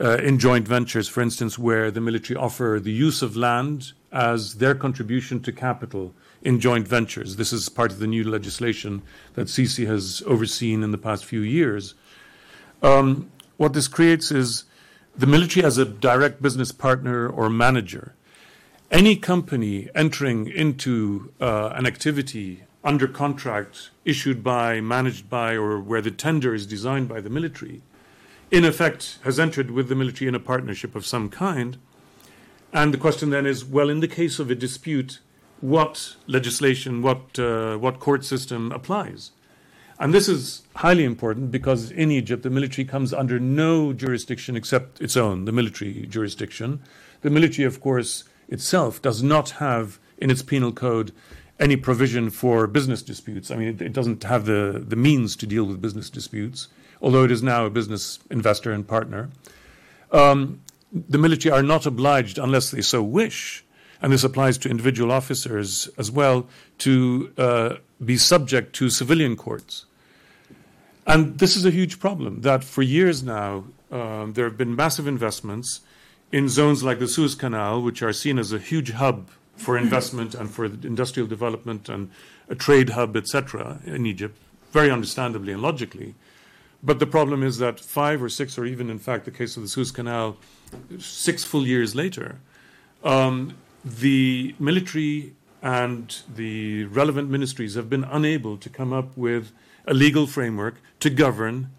uh, 0.00 0.16
in 0.18 0.38
joint 0.38 0.66
ventures, 0.66 1.08
for 1.08 1.20
instance, 1.20 1.58
where 1.58 1.90
the 1.90 2.00
military 2.00 2.36
offer 2.36 2.78
the 2.82 2.92
use 2.92 3.22
of 3.22 3.36
land 3.36 3.92
as 4.12 4.56
their 4.56 4.74
contribution 4.74 5.40
to 5.40 5.52
capital 5.52 6.14
in 6.42 6.60
joint 6.60 6.86
ventures. 6.86 7.36
This 7.36 7.52
is 7.52 7.68
part 7.68 7.90
of 7.90 7.98
the 7.98 8.06
new 8.06 8.28
legislation 8.28 9.02
that 9.34 9.48
Sisi 9.48 9.86
has 9.86 10.22
overseen 10.26 10.82
in 10.82 10.92
the 10.92 10.98
past 10.98 11.24
few 11.24 11.40
years. 11.40 11.94
Um, 12.82 13.30
what 13.56 13.72
this 13.72 13.88
creates 13.88 14.30
is 14.30 14.64
the 15.16 15.26
military 15.26 15.64
as 15.64 15.78
a 15.78 15.84
direct 15.84 16.40
business 16.40 16.72
partner 16.72 17.28
or 17.28 17.50
manager. 17.50 18.14
Any 18.90 19.16
company 19.16 19.88
entering 19.94 20.48
into 20.48 21.32
uh, 21.40 21.70
an 21.74 21.86
activity 21.86 22.64
under 22.84 23.08
contract 23.08 23.90
issued 24.04 24.42
by, 24.42 24.80
managed 24.80 25.28
by, 25.28 25.54
or 25.54 25.80
where 25.80 26.00
the 26.00 26.10
tender 26.10 26.54
is 26.54 26.66
designed 26.66 27.08
by 27.08 27.20
the 27.20 27.28
military, 27.28 27.82
in 28.50 28.64
effect 28.64 29.18
has 29.24 29.38
entered 29.38 29.70
with 29.70 29.88
the 29.88 29.94
military 29.94 30.28
in 30.28 30.34
a 30.34 30.40
partnership 30.40 30.94
of 30.94 31.04
some 31.04 31.28
kind 31.28 31.76
and 32.72 32.92
the 32.92 32.98
question 32.98 33.30
then 33.30 33.46
is 33.46 33.64
well, 33.64 33.88
in 33.88 34.00
the 34.00 34.08
case 34.08 34.38
of 34.38 34.50
a 34.50 34.54
dispute, 34.54 35.20
what 35.60 36.16
legislation, 36.26 37.02
what, 37.02 37.38
uh, 37.38 37.76
what 37.76 37.98
court 37.98 38.24
system 38.24 38.72
applies? 38.72 39.32
And 40.00 40.14
this 40.14 40.28
is 40.28 40.62
highly 40.76 41.04
important 41.04 41.50
because 41.50 41.90
in 41.90 42.12
Egypt, 42.12 42.44
the 42.44 42.50
military 42.50 42.84
comes 42.84 43.12
under 43.12 43.40
no 43.40 43.92
jurisdiction 43.92 44.56
except 44.56 45.00
its 45.00 45.16
own, 45.16 45.44
the 45.44 45.52
military 45.52 46.06
jurisdiction. 46.06 46.80
The 47.22 47.30
military, 47.30 47.66
of 47.66 47.80
course, 47.80 48.24
itself 48.48 49.02
does 49.02 49.22
not 49.22 49.50
have 49.50 49.98
in 50.16 50.30
its 50.30 50.42
penal 50.42 50.72
code 50.72 51.12
any 51.58 51.76
provision 51.76 52.30
for 52.30 52.68
business 52.68 53.02
disputes. 53.02 53.50
I 53.50 53.56
mean, 53.56 53.68
it, 53.68 53.82
it, 53.82 53.92
doesn't 53.92 54.22
have 54.22 54.46
the, 54.46 54.84
the 54.86 54.94
means 54.94 55.34
to 55.36 55.46
deal 55.46 55.64
with 55.64 55.82
business 55.82 56.08
disputes, 56.08 56.68
although 57.02 57.24
it 57.24 57.32
is 57.32 57.42
now 57.42 57.66
a 57.66 57.70
business 57.70 58.20
investor 58.30 58.72
and 58.72 58.86
partner. 58.86 59.30
Um, 60.12 60.60
the 60.92 61.18
military 61.18 61.52
are 61.52 61.62
not 61.62 61.86
obliged, 61.86 62.38
unless 62.38 62.70
they 62.70 62.80
so 62.80 63.02
wish, 63.02 63.64
and 64.00 64.12
this 64.12 64.22
applies 64.22 64.56
to 64.58 64.70
individual 64.70 65.10
officers 65.10 65.88
as 65.98 66.10
well, 66.10 66.46
to 66.78 67.32
uh, 67.36 67.74
be 68.04 68.16
subject 68.16 68.74
to 68.76 68.88
civilian 68.88 69.34
courts. 69.34 69.86
And 71.08 71.38
this 71.38 71.56
is 71.56 71.64
a 71.64 71.70
huge 71.70 71.98
problem 72.00 72.42
that 72.42 72.62
for 72.62 72.82
years 72.82 73.22
now 73.22 73.64
um, 73.90 74.34
there 74.34 74.44
have 74.44 74.58
been 74.58 74.76
massive 74.76 75.06
investments 75.06 75.80
in 76.30 76.50
zones 76.50 76.84
like 76.84 76.98
the 76.98 77.08
Suez 77.08 77.34
Canal, 77.34 77.80
which 77.80 78.02
are 78.02 78.12
seen 78.12 78.38
as 78.38 78.52
a 78.52 78.58
huge 78.58 78.90
hub 78.90 79.30
for 79.56 79.78
investment 79.78 80.34
and 80.34 80.50
for 80.50 80.66
industrial 80.66 81.26
development 81.26 81.88
and 81.88 82.10
a 82.50 82.54
trade 82.54 82.90
hub, 82.90 83.16
etc., 83.16 83.80
in 83.86 84.04
Egypt, 84.04 84.36
very 84.70 84.90
understandably 84.90 85.54
and 85.54 85.62
logically. 85.62 86.14
But 86.82 86.98
the 86.98 87.06
problem 87.06 87.42
is 87.42 87.56
that 87.56 87.80
five 87.80 88.22
or 88.22 88.28
six, 88.28 88.58
or 88.58 88.66
even 88.66 88.90
in 88.90 88.98
fact 88.98 89.24
the 89.24 89.30
case 89.30 89.56
of 89.56 89.62
the 89.62 89.68
Suez 89.68 89.90
Canal, 89.90 90.36
six 90.98 91.42
full 91.42 91.66
years 91.66 91.94
later, 91.94 92.38
um, 93.02 93.56
the 93.82 94.54
military 94.58 95.34
and 95.62 96.20
the 96.32 96.84
relevant 96.84 97.30
ministries 97.30 97.74
have 97.76 97.88
been 97.88 98.04
unable 98.04 98.58
to 98.58 98.68
come 98.68 98.92
up 98.92 99.16
with 99.16 99.52
a 99.88 99.94
legal 99.94 100.26
framework 100.26 100.76
to 101.00 101.10
govern 101.10 101.70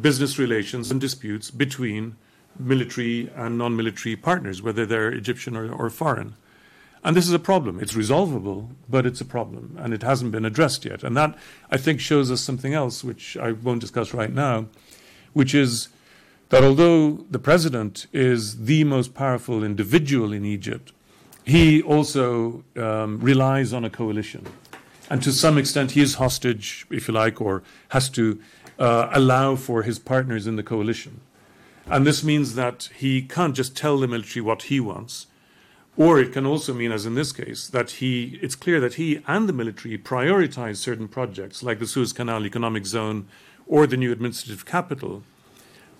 business 0.00 0.38
relations 0.38 0.90
and 0.90 1.00
disputes 1.00 1.50
between 1.50 2.16
military 2.58 3.30
and 3.36 3.58
non 3.58 3.76
military 3.76 4.16
partners, 4.16 4.62
whether 4.62 4.86
they're 4.86 5.12
Egyptian 5.12 5.56
or, 5.56 5.70
or, 5.72 5.90
foreign. 5.90 6.34
And 7.04 7.16
this 7.16 7.26
is 7.26 7.32
a 7.32 7.38
problem. 7.38 7.78
It's 7.80 7.94
resolvable, 7.94 8.70
but 8.88 9.06
it's 9.06 9.20
a 9.20 9.24
problem, 9.24 9.76
and 9.78 9.92
it 9.92 10.02
hasn't 10.02 10.32
been 10.32 10.44
addressed 10.44 10.84
yet. 10.84 11.02
And 11.02 11.16
that, 11.16 11.36
I 11.70 11.76
think, 11.76 12.00
shows 12.00 12.30
us 12.30 12.40
something 12.40 12.74
else, 12.74 13.04
which 13.04 13.36
I 13.36 13.52
won't 13.52 13.80
discuss 13.80 14.14
right 14.14 14.32
now, 14.32 14.66
which 15.32 15.54
is 15.54 15.88
that 16.50 16.62
although 16.62 17.24
the 17.30 17.38
president 17.38 18.06
is 18.12 18.64
the 18.66 18.84
most 18.84 19.14
powerful 19.14 19.64
individual 19.64 20.32
in 20.32 20.44
Egypt, 20.44 20.92
he 21.44 21.82
also 21.82 22.62
um, 22.76 23.18
relies 23.20 23.72
on 23.72 23.84
a 23.84 23.90
coalition. 23.90 24.46
And 25.12 25.22
to 25.24 25.32
some 25.32 25.58
extent, 25.58 25.90
he 25.90 26.00
is 26.00 26.14
hostage, 26.14 26.86
if 26.88 27.06
you 27.06 27.12
like, 27.12 27.38
or 27.38 27.62
has 27.90 28.08
to 28.08 28.40
uh, 28.78 29.10
allow 29.12 29.56
for 29.56 29.82
his 29.82 29.98
partners 29.98 30.46
in 30.46 30.56
the 30.56 30.62
coalition. 30.62 31.20
And 31.86 32.06
this 32.06 32.24
means 32.24 32.54
that 32.54 32.88
he 32.96 33.20
can't 33.20 33.54
just 33.54 33.76
tell 33.76 33.98
the 33.98 34.08
military 34.08 34.40
what 34.40 34.62
he 34.62 34.80
wants. 34.80 35.26
Or 35.98 36.18
it 36.18 36.32
can 36.32 36.46
also 36.46 36.72
mean, 36.72 36.92
as 36.92 37.04
in 37.04 37.14
this 37.14 37.30
case, 37.30 37.68
that 37.68 37.90
he, 38.00 38.38
it's 38.40 38.54
clear 38.54 38.80
that 38.80 38.94
he 38.94 39.22
and 39.26 39.46
the 39.46 39.52
military 39.52 39.98
prioritize 39.98 40.78
certain 40.78 41.08
projects 41.08 41.62
like 41.62 41.78
the 41.78 41.86
Suez 41.86 42.14
Canal 42.14 42.46
Economic 42.46 42.86
Zone 42.86 43.28
or 43.66 43.86
the 43.86 43.98
new 43.98 44.12
administrative 44.12 44.64
capital. 44.64 45.24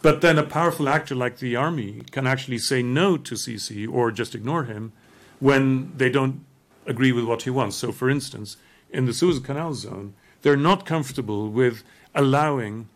But 0.01 0.23
then 0.23 0.39
a 0.39 0.43
powerful 0.43 0.89
actor 0.89 1.15
like 1.15 1.37
the 1.37 1.55
army 1.55 2.01
can 2.13 2.27
actually 2.27 2.61
say 2.61 2.83
no 2.83 3.19
to 3.19 3.35
Sisi 3.35 3.87
or 3.87 4.11
just 4.11 4.35
ignore 4.35 4.65
him 4.65 4.93
when 5.39 5.93
they 5.99 6.09
don't 6.09 6.47
agree 6.87 7.13
with 7.13 7.27
what 7.27 7.43
he 7.43 7.51
wants. 7.51 7.77
So, 7.77 7.93
for 7.93 8.09
instance, 8.09 8.57
in 8.93 9.07
the 9.07 9.13
Suez 9.15 9.39
Canal 9.39 9.75
Zone, 9.75 10.15
they're 10.43 10.57
not 10.57 10.87
comfortable 10.87 11.49
with 11.49 11.83
allowing 12.15 12.89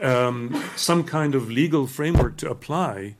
um, 0.00 0.62
some 0.76 1.04
kind 1.04 1.34
of 1.34 1.50
legal 1.50 1.86
framework 1.86 2.36
to 2.38 2.50
apply 2.50 3.16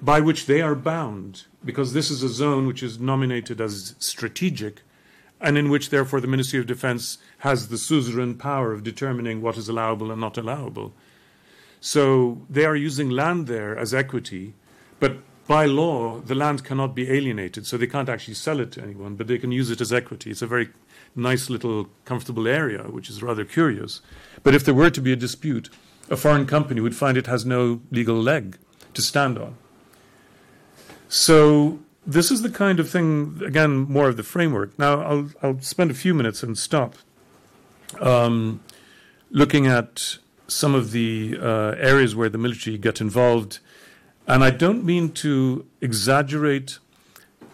by 0.00 0.20
which 0.20 0.46
they 0.46 0.60
are 0.60 0.74
bound, 0.74 1.44
because 1.64 1.92
this 1.92 2.10
is 2.10 2.22
a 2.22 2.28
zone 2.28 2.66
which 2.66 2.82
is 2.82 2.98
nominated 2.98 3.60
as 3.60 3.94
strategic, 3.98 4.82
and 5.40 5.56
in 5.56 5.70
which, 5.70 5.90
therefore, 5.90 6.20
the 6.20 6.26
Ministry 6.26 6.58
of 6.58 6.66
Defense 6.66 7.18
has 7.38 7.68
the 7.68 7.78
suzerain 7.78 8.34
power 8.34 8.72
of 8.72 8.82
determining 8.82 9.40
what 9.40 9.56
is 9.56 9.68
allowable 9.68 10.10
and 10.10 10.20
not 10.20 10.36
allowable. 10.36 10.92
So 11.80 12.42
they 12.50 12.64
are 12.64 12.76
using 12.76 13.10
land 13.10 13.46
there 13.46 13.76
as 13.76 13.94
equity, 13.94 14.54
but 14.98 15.18
by 15.46 15.66
law, 15.66 16.20
the 16.20 16.34
land 16.34 16.64
cannot 16.64 16.94
be 16.94 17.10
alienated, 17.10 17.66
so 17.66 17.76
they 17.76 17.88
can't 17.88 18.08
actually 18.08 18.34
sell 18.34 18.60
it 18.60 18.72
to 18.72 18.82
anyone, 18.82 19.16
but 19.16 19.26
they 19.26 19.38
can 19.38 19.52
use 19.52 19.70
it 19.70 19.80
as 19.80 19.92
equity. 19.92 20.30
It's 20.30 20.42
a 20.42 20.46
very 20.46 20.68
nice 21.14 21.50
little 21.50 21.88
comfortable 22.04 22.48
area, 22.48 22.84
which 22.84 23.10
is 23.10 23.22
rather 23.22 23.44
curious. 23.44 24.00
But 24.42 24.54
if 24.54 24.64
there 24.64 24.74
were 24.74 24.90
to 24.90 25.00
be 25.00 25.12
a 25.12 25.16
dispute, 25.16 25.68
a 26.10 26.16
foreign 26.16 26.46
company 26.46 26.80
would 26.80 26.96
find 26.96 27.16
it 27.16 27.26
has 27.26 27.44
no 27.44 27.80
legal 27.90 28.16
leg 28.16 28.58
to 28.94 29.02
stand 29.02 29.38
on. 29.38 29.56
So 31.08 31.80
this 32.06 32.30
is 32.30 32.42
the 32.42 32.50
kind 32.50 32.80
of 32.80 32.88
thing, 32.88 33.40
again, 33.44 33.76
more 33.76 34.08
of 34.08 34.16
the 34.16 34.22
framework. 34.22 34.78
Now, 34.78 35.02
I'll, 35.02 35.30
I'll 35.42 35.60
spend 35.60 35.90
a 35.90 35.94
few 35.94 36.14
minutes 36.14 36.42
and 36.42 36.56
stop 36.58 36.96
um, 38.00 38.60
looking 39.30 39.66
at 39.66 40.18
some 40.48 40.74
of 40.74 40.92
the 40.92 41.38
uh, 41.40 41.74
areas 41.78 42.14
where 42.16 42.28
the 42.28 42.38
military 42.38 42.78
get 42.78 43.00
involved. 43.00 43.60
And 44.26 44.42
I 44.44 44.50
don't 44.50 44.84
mean 44.84 45.12
to 45.12 45.66
exaggerate 45.80 46.78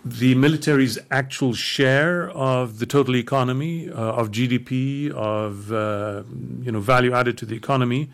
the 0.05 0.35
military's 0.35 0.99
actual 1.11 1.55
share 1.55 2.31
of 2.31 2.79
the 2.79 2.87
total 2.87 3.17
economy, 3.17 3.91
uh, 3.91 3.95
of 3.95 4.31
GDP, 4.31 5.11
of 5.11 5.73
uh, 5.73 6.23
you 6.63 6.73
know 6.73 6.81
value 6.81 7.13
added 7.13 7.37
to 7.39 7.47
the 7.47 7.57
economy. 7.57 8.11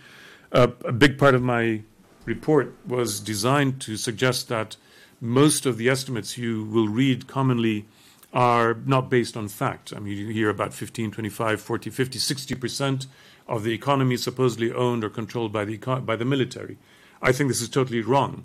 Uh, 0.53 0.68
a 0.85 0.92
big 0.92 1.18
part 1.18 1.35
of 1.35 1.42
my 1.42 1.83
report 2.25 2.75
was 2.87 3.20
designed 3.20 3.81
to 3.83 3.97
suggest 3.97 4.49
that 4.49 4.77
most 5.20 5.66
of 5.66 5.77
the 5.77 5.88
estimates 5.88 6.38
you 6.38 6.64
will 6.64 6.88
read 6.88 7.27
commonly 7.27 7.87
are 8.33 8.75
not 8.87 9.11
based 9.11 9.37
on 9.37 9.49
fact. 9.49 9.92
I 9.94 10.01
mean, 10.01 10.16
you 10.16 10.29
hear 10.29 10.49
about 10.49 10.75
15, 10.75 11.11
25, 11.12 11.61
40, 11.61 11.90
50, 11.90 12.18
60 12.18 12.55
percent 12.55 13.07
of 13.47 13.62
the 13.62 13.73
economy 13.73 14.16
supposedly 14.16 14.73
owned 14.73 15.05
or 15.05 15.11
controlled 15.11 15.53
by 15.53 15.64
the 15.64 15.77
by 15.77 16.16
the 16.16 16.25
military. 16.25 16.79
I 17.20 17.33
think 17.33 17.49
this 17.49 17.62
is 17.62 17.68
totally 17.68 18.01
wrong 18.01 18.44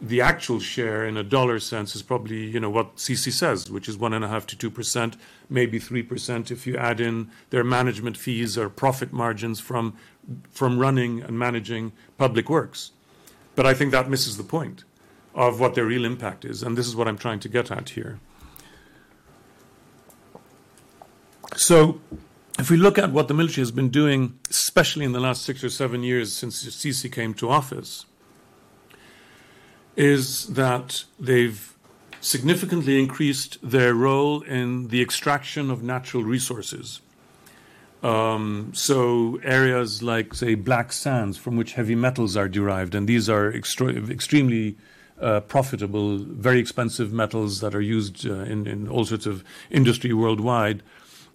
the 0.00 0.20
actual 0.20 0.60
share 0.60 1.06
in 1.06 1.16
a 1.16 1.22
dollar 1.22 1.58
sense 1.58 1.96
is 1.96 2.02
probably 2.02 2.44
you 2.44 2.60
know 2.60 2.70
what 2.70 2.96
Sisi 2.96 3.32
says, 3.32 3.70
which 3.70 3.88
is 3.88 3.96
one 3.96 4.12
and 4.12 4.24
a 4.24 4.28
half 4.28 4.46
to 4.48 4.56
two 4.56 4.70
percent, 4.70 5.16
maybe 5.48 5.78
three 5.78 6.02
percent 6.02 6.50
if 6.50 6.66
you 6.66 6.76
add 6.76 7.00
in 7.00 7.30
their 7.50 7.64
management 7.64 8.16
fees 8.16 8.58
or 8.58 8.68
profit 8.68 9.12
margins 9.12 9.60
from 9.60 9.96
from 10.50 10.78
running 10.78 11.22
and 11.22 11.38
managing 11.38 11.92
public 12.18 12.50
works. 12.50 12.92
But 13.54 13.64
I 13.64 13.72
think 13.72 13.90
that 13.92 14.10
misses 14.10 14.36
the 14.36 14.44
point 14.44 14.84
of 15.34 15.60
what 15.60 15.74
their 15.74 15.86
real 15.86 16.04
impact 16.04 16.44
is, 16.44 16.62
and 16.62 16.76
this 16.76 16.86
is 16.86 16.96
what 16.96 17.08
I'm 17.08 17.18
trying 17.18 17.40
to 17.40 17.48
get 17.48 17.70
at 17.70 17.90
here. 17.90 18.18
So, 21.54 22.00
if 22.58 22.70
we 22.70 22.76
look 22.76 22.98
at 22.98 23.12
what 23.12 23.28
the 23.28 23.34
military 23.34 23.62
has 23.62 23.70
been 23.70 23.88
doing, 23.88 24.38
especially 24.50 25.04
in 25.04 25.12
the 25.12 25.20
last 25.20 25.42
six 25.42 25.64
or 25.64 25.70
seven 25.70 26.02
years 26.02 26.32
since 26.32 26.64
Sisi 26.64 27.10
came 27.10 27.32
to 27.34 27.48
office 27.48 28.04
is 29.96 30.48
that 30.48 31.04
they've 31.18 31.74
significantly 32.20 33.00
increased 33.00 33.58
their 33.62 33.94
role 33.94 34.42
in 34.42 34.88
the 34.88 35.00
extraction 35.00 35.70
of 35.70 35.82
natural 35.82 36.22
resources. 36.22 37.00
Um, 38.02 38.72
so 38.74 39.40
areas 39.42 40.02
like, 40.02 40.34
say, 40.34 40.54
black 40.54 40.92
sands 40.92 41.38
from 41.38 41.56
which 41.56 41.72
heavy 41.72 41.94
metals 41.94 42.36
are 42.36 42.48
derived, 42.48 42.94
and 42.94 43.08
these 43.08 43.28
are 43.28 43.50
extremely 43.52 44.76
uh, 45.20 45.40
profitable, 45.40 46.18
very 46.18 46.58
expensive 46.58 47.12
metals 47.12 47.60
that 47.60 47.74
are 47.74 47.80
used 47.80 48.26
uh, 48.26 48.34
in, 48.40 48.66
in, 48.66 48.88
all 48.88 49.04
sorts 49.04 49.26
of 49.26 49.42
industry 49.70 50.12
worldwide, 50.12 50.82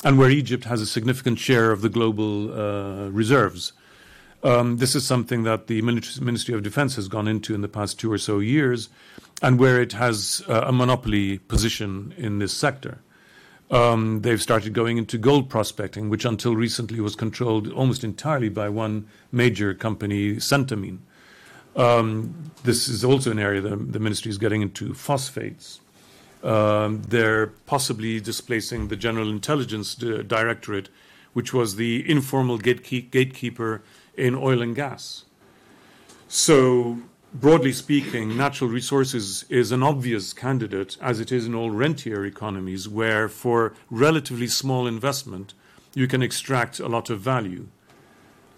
and 0.04 0.18
where 0.18 0.30
Egypt 0.30 0.66
has 0.66 0.82
a 0.82 0.86
significant 0.86 1.40
share 1.40 1.72
of 1.72 1.82
the 1.82 1.90
global 1.90 2.54
uh, 2.54 3.10
reserves. 3.10 3.74
Um, 4.44 4.78
this 4.78 4.96
is 4.96 5.06
something 5.06 5.44
that 5.44 5.68
the 5.68 5.82
Ministry 5.82 6.56
of 6.56 6.64
Defense 6.64 6.96
has 6.96 7.08
gone 7.08 7.28
into 7.28 7.54
in 7.54 7.62
the 7.62 7.68
past 7.68 8.00
two 8.00 8.12
or 8.12 8.18
so 8.18 8.40
years, 8.40 8.90
and 9.42 9.60
where 9.60 9.80
it 9.80 9.94
has 9.94 10.44
uh, 10.48 10.64
a 10.66 10.72
monopoly 10.72 11.38
position 11.38 12.14
in 12.18 12.40
this 12.40 12.54
sector. 12.54 13.00
Um, 13.70 14.22
they've 14.22 14.42
started 14.42 14.74
going 14.74 14.98
into 14.98 15.18
gold 15.18 15.50
prospecting, 15.50 16.10
which 16.10 16.26
until 16.26 16.56
recently 16.56 17.00
was 17.00 17.16
controlled 17.16 17.72
almost 17.72 18.04
entirely 18.04 18.50
by 18.50 18.68
one 18.68 19.08
major 19.32 19.74
company, 19.74 20.36
Centamin. 20.36 21.00
Um, 21.76 22.52
this 22.64 22.90
is 22.90 23.06
also 23.06 23.32
an 23.32 23.40
area 23.40 23.62
that 23.62 23.94
the 23.94 24.00
ministry 24.00 24.30
is 24.30 24.38
getting 24.38 24.62
into 24.62 24.94
phosphates. 24.94 25.80
Um, 26.44 27.04
they're 27.04 27.48
possibly 27.66 28.20
displacing 28.20 28.88
the 28.88 28.98
General 28.98 29.30
Intelligence 29.30 29.96
Directorate, 29.96 30.90
which 31.34 31.54
was 31.54 31.76
the 31.76 32.04
informal 32.10 32.60
gatekeep- 32.60 33.12
gatekeeper 33.12 33.84
in 34.16 34.36
oil 34.36 34.62
and 34.62 34.76
gas. 34.76 35.26
So, 36.28 37.00
broadly 37.34 37.74
speaking, 37.74 38.38
natural 38.38 38.70
resources 38.70 39.46
is 39.50 39.72
an 39.72 39.84
obvious 39.84 40.34
candidate, 40.34 40.98
as 41.02 41.20
it 41.20 41.32
is 41.32 41.46
in 41.46 41.56
all 41.56 41.72
rentier 41.72 42.26
economies, 42.26 42.88
where 42.88 43.28
for 43.28 43.74
relatively 43.90 44.48
small 44.48 44.88
investment, 44.88 45.54
you 45.94 46.08
can 46.08 46.22
extract 46.22 46.80
a 46.80 46.88
lot 46.88 47.10
of 47.10 47.20
value. 47.20 47.68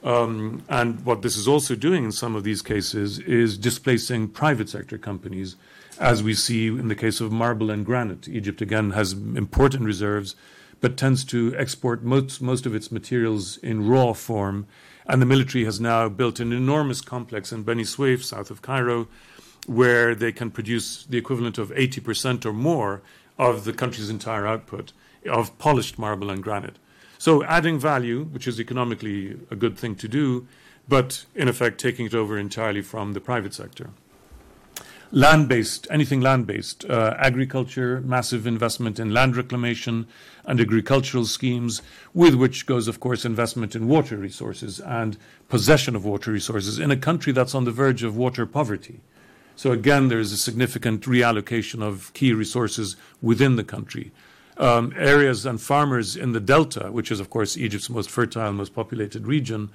Um, 0.04 0.64
and 0.68 1.06
what 1.06 1.22
this 1.22 1.38
is 1.38 1.48
also 1.48 1.76
doing 1.76 2.04
in 2.04 2.12
some 2.12 2.36
of 2.36 2.44
these 2.44 2.62
cases 2.62 3.20
is 3.20 3.58
displacing 3.58 4.28
private 4.28 4.70
sector 4.70 4.98
companies, 4.98 5.56
as 6.00 6.22
we 6.22 6.34
see 6.34 6.68
in 6.68 6.90
the 6.90 6.96
case 6.96 7.22
of 7.22 7.32
marble 7.32 7.72
and 7.72 7.86
granite. 7.86 8.28
Egypt, 8.28 8.62
again, 8.62 8.92
has 8.92 9.14
important 9.14 9.86
reserves, 9.86 10.36
but 10.82 10.98
tends 10.98 11.24
to 11.26 11.56
export 11.58 12.04
most, 12.04 12.42
most 12.42 12.66
of 12.66 12.76
its 12.76 12.92
materials 12.92 13.58
in 13.58 13.88
raw 13.88 14.12
form 14.12 14.68
and 15.06 15.22
the 15.22 15.26
military 15.26 15.66
has 15.66 15.80
now 15.80 16.10
built 16.10 16.40
an 16.40 16.54
enormous 16.54 17.02
complex 17.02 17.52
in 17.52 17.64
Beni 17.64 17.84
Suef, 17.84 18.24
south 18.24 18.50
of 18.50 18.62
Cairo, 18.62 19.08
where 19.66 20.14
they 20.16 20.32
can 20.32 20.52
produce 20.52 21.06
the 21.06 21.18
equivalent 21.18 21.58
of 21.58 21.70
80% 21.72 22.46
or 22.46 22.54
more 22.54 23.02
of 23.38 23.66
the 23.66 23.74
country's 23.74 24.10
entire 24.10 24.46
output 24.46 24.94
of 25.30 25.58
polished 25.58 25.98
marble 25.98 26.30
and 26.30 26.44
granite. 26.44 26.78
So, 27.18 27.44
adding 27.46 27.80
value, 27.80 28.26
which 28.26 28.48
is 28.48 28.60
economically 28.60 29.40
a 29.50 29.56
good 29.56 29.78
thing 29.78 29.96
to 29.96 30.08
do, 30.08 30.48
but 30.88 31.26
in 31.34 31.48
effect 31.48 31.80
taking 31.80 32.06
it 32.06 32.14
over 32.14 32.38
entirely 32.38 32.82
from 32.82 33.14
the 33.14 33.22
private 33.22 33.54
sector. 33.54 33.92
land 35.12 35.48
based, 35.48 35.86
anything 35.92 36.22
land 36.22 36.48
based, 36.48 36.84
uh, 36.86 37.14
agriculture, 37.20 38.02
massive 38.02 38.48
investment 38.48 39.00
in 39.00 39.14
land 39.14 39.38
reclamation 39.38 40.08
and 40.46 40.60
agricultural 40.60 41.26
schemes, 41.26 41.82
with 42.14 42.36
which 42.36 42.66
goes, 42.66 42.88
of 42.88 43.00
course, 43.00 43.26
investment 43.26 43.76
in 43.76 43.88
water 43.88 44.18
resources 44.18 44.80
and 44.80 45.18
possession 45.48 45.96
of 45.96 46.06
water 46.06 46.32
resources 46.32 46.80
in 46.80 46.92
a 46.92 46.98
country 46.98 47.32
that's 47.32 47.56
on 47.56 47.64
the 47.64 47.72
verge 47.72 48.04
of 48.04 48.18
water 48.18 48.46
poverty. 48.46 49.00
So, 49.56 49.72
again, 49.72 50.08
there 50.08 50.20
is 50.20 50.32
a 50.32 50.38
significant 50.38 51.02
reallocation 51.02 51.82
of 51.82 52.12
key 52.14 52.34
resources 52.34 52.96
within 53.22 53.56
the 53.56 53.64
country. 53.64 54.12
Um, 54.58 54.94
areas 54.98 55.46
and 55.46 55.62
farmers 55.62 56.16
in 56.16 56.32
the 56.32 56.40
delta, 56.40 56.92
which 56.92 57.12
is, 57.12 57.20
of 57.20 57.30
course, 57.30 57.58
Egypt's 57.58 57.90
most 57.90 58.10
fertile, 58.10 58.52
most 58.52 58.74
populated 58.74 59.28
region, 59.28 59.70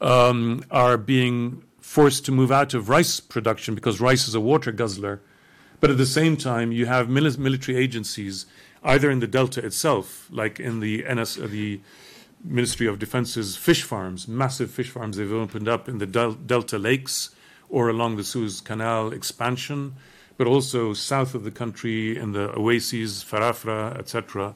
um, 0.00 0.64
are 0.70 0.96
being 0.96 1.62
forced 1.80 2.24
to 2.26 2.32
move 2.32 2.52
out 2.52 2.74
of 2.74 2.88
rice 2.88 3.20
production 3.20 3.74
because 3.74 4.00
rice 4.00 4.28
is 4.28 4.34
a 4.34 4.40
water 4.40 4.72
guzzler. 4.72 5.20
But 5.80 5.90
at 5.90 5.98
the 5.98 6.06
same 6.06 6.36
time, 6.36 6.72
you 6.72 6.86
have 6.86 7.08
military 7.08 7.78
agencies, 7.78 8.46
either 8.88 9.10
in 9.10 9.20
the 9.20 9.26
delta 9.26 9.64
itself, 9.64 10.26
like 10.30 10.58
in 10.58 10.80
the 10.80 11.04
NS, 11.04 11.38
uh, 11.38 11.46
the 11.46 11.80
Ministry 12.42 12.86
of 12.86 12.98
Defense's 12.98 13.56
fish 13.56 13.82
farms, 13.82 14.26
massive 14.26 14.70
fish 14.70 14.90
farms 14.90 15.16
they've 15.16 15.32
opened 15.32 15.68
up 15.68 15.88
in 15.88 15.98
the 15.98 16.06
del- 16.06 16.32
delta 16.32 16.78
lakes 16.78 17.30
or 17.68 17.90
along 17.90 18.16
the 18.16 18.24
Suez 18.24 18.60
Canal 18.60 19.12
expansion, 19.12 19.94
but 20.38 20.46
also 20.46 20.94
south 20.94 21.34
of 21.34 21.44
the 21.44 21.50
country 21.50 22.16
in 22.16 22.32
the 22.32 22.50
oases, 22.54 23.22
Farafra, 23.22 23.96
etc., 23.98 24.54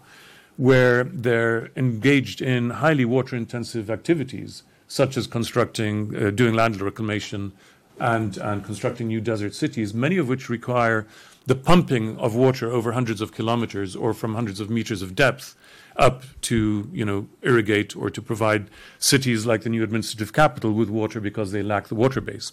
where 0.56 1.04
they're 1.04 1.70
engaged 1.76 2.40
in 2.40 2.70
highly 2.70 3.04
water 3.04 3.36
intensive 3.36 3.90
activities 3.90 4.62
such 4.86 5.16
as 5.16 5.26
constructing, 5.26 6.14
uh, 6.14 6.30
doing 6.30 6.54
land 6.54 6.80
reclamation 6.80 7.52
and, 7.98 8.36
and 8.38 8.64
constructing 8.64 9.08
new 9.08 9.20
desert 9.20 9.54
cities, 9.54 9.92
many 9.92 10.16
of 10.18 10.28
which 10.28 10.48
require 10.48 11.06
the 11.46 11.54
pumping 11.54 12.18
of 12.18 12.34
water 12.34 12.70
over 12.70 12.92
hundreds 12.92 13.20
of 13.20 13.32
kilometers 13.32 13.96
or 13.96 14.14
from 14.14 14.34
hundreds 14.34 14.60
of 14.60 14.70
meters 14.70 15.02
of 15.02 15.14
depth 15.14 15.56
up 15.96 16.22
to 16.40 16.88
you 16.92 17.04
know 17.04 17.28
irrigate 17.42 17.94
or 17.96 18.08
to 18.10 18.22
provide 18.22 18.68
cities 18.98 19.44
like 19.44 19.62
the 19.62 19.68
new 19.68 19.82
administrative 19.82 20.32
capital 20.32 20.72
with 20.72 20.88
water 20.88 21.20
because 21.20 21.52
they 21.52 21.62
lack 21.62 21.88
the 21.88 21.94
water 21.94 22.20
base. 22.20 22.52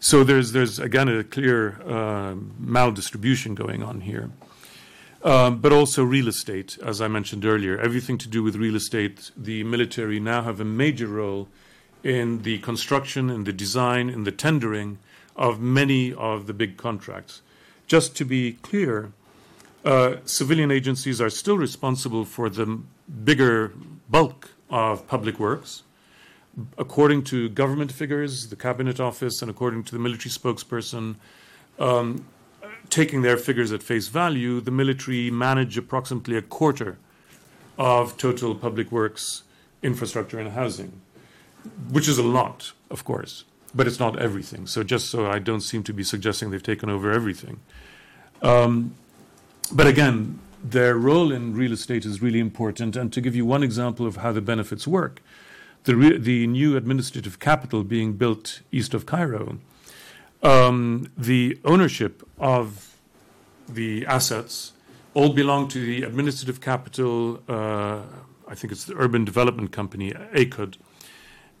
So 0.00 0.22
there's 0.22 0.52
there's 0.52 0.78
again 0.78 1.08
a 1.08 1.24
clear 1.24 1.80
uh, 1.82 2.34
maldistribution 2.62 3.54
going 3.54 3.82
on 3.82 4.02
here. 4.02 4.30
Um, 5.24 5.58
but 5.58 5.72
also 5.72 6.04
real 6.04 6.28
estate, 6.28 6.78
as 6.80 7.00
I 7.00 7.08
mentioned 7.08 7.44
earlier. 7.44 7.76
Everything 7.76 8.18
to 8.18 8.28
do 8.28 8.44
with 8.44 8.54
real 8.54 8.76
estate, 8.76 9.32
the 9.36 9.64
military 9.64 10.20
now 10.20 10.42
have 10.42 10.60
a 10.60 10.64
major 10.64 11.08
role 11.08 11.48
in 12.04 12.42
the 12.42 12.58
construction, 12.58 13.28
in 13.28 13.42
the 13.42 13.52
design, 13.52 14.08
in 14.08 14.22
the 14.22 14.30
tendering 14.30 14.98
of 15.34 15.60
many 15.60 16.14
of 16.14 16.46
the 16.46 16.54
big 16.54 16.76
contracts. 16.76 17.42
Just 17.88 18.14
to 18.16 18.24
be 18.24 18.52
clear, 18.62 19.12
uh, 19.84 20.16
civilian 20.24 20.70
agencies 20.70 21.20
are 21.20 21.30
still 21.30 21.56
responsible 21.56 22.24
for 22.24 22.50
the 22.50 22.80
bigger 23.24 23.72
bulk 24.10 24.50
of 24.68 25.06
public 25.08 25.40
works. 25.40 25.82
According 26.76 27.24
to 27.24 27.48
government 27.48 27.90
figures, 27.90 28.48
the 28.48 28.56
Cabinet 28.56 29.00
Office, 29.00 29.40
and 29.40 29.50
according 29.50 29.84
to 29.84 29.92
the 29.92 29.98
military 29.98 30.30
spokesperson, 30.30 31.16
um, 31.78 32.26
taking 32.90 33.22
their 33.22 33.36
figures 33.36 33.72
at 33.72 33.82
face 33.82 34.08
value, 34.08 34.60
the 34.60 34.70
military 34.70 35.30
manage 35.30 35.78
approximately 35.78 36.36
a 36.36 36.42
quarter 36.42 36.98
of 37.78 38.16
total 38.18 38.54
public 38.54 38.90
works 38.92 39.44
infrastructure 39.82 40.38
and 40.38 40.50
housing, 40.50 41.00
which 41.90 42.08
is 42.08 42.18
a 42.18 42.22
lot, 42.22 42.72
of 42.90 43.04
course, 43.04 43.44
but 43.74 43.86
it's 43.86 44.00
not 44.00 44.18
everything. 44.18 44.66
So 44.66 44.82
just 44.82 45.10
so 45.10 45.30
I 45.30 45.38
don't 45.38 45.60
seem 45.60 45.82
to 45.84 45.92
be 45.92 46.02
suggesting 46.02 46.50
they've 46.50 46.62
taken 46.62 46.90
over 46.90 47.12
everything. 47.12 47.60
Um, 48.42 48.94
but 49.72 49.86
again, 49.86 50.38
their 50.62 50.96
role 50.96 51.32
in 51.32 51.54
real 51.54 51.72
estate 51.72 52.04
is 52.04 52.20
really 52.20 52.40
important. 52.40 52.96
And 52.96 53.12
to 53.12 53.20
give 53.20 53.36
you 53.36 53.44
one 53.46 53.62
example 53.62 54.06
of 54.06 54.16
how 54.16 54.32
the 54.32 54.40
benefits 54.40 54.86
work, 54.86 55.22
the, 55.84 55.96
re- 55.96 56.18
the 56.18 56.46
new 56.46 56.76
administrative 56.76 57.38
capital 57.38 57.84
being 57.84 58.14
built 58.14 58.62
east 58.72 58.94
of 58.94 59.06
Cairo 59.06 59.58
um, 60.42 61.10
the 61.16 61.58
ownership 61.64 62.26
of 62.38 62.96
the 63.68 64.06
assets 64.06 64.72
all 65.14 65.32
belong 65.32 65.68
to 65.68 65.84
the 65.84 66.02
administrative 66.04 66.60
capital, 66.60 67.42
uh, 67.48 68.02
I 68.46 68.54
think 68.54 68.72
it's 68.72 68.84
the 68.84 68.94
Urban 68.96 69.24
Development 69.24 69.72
Company, 69.72 70.12
ACUD, 70.12 70.76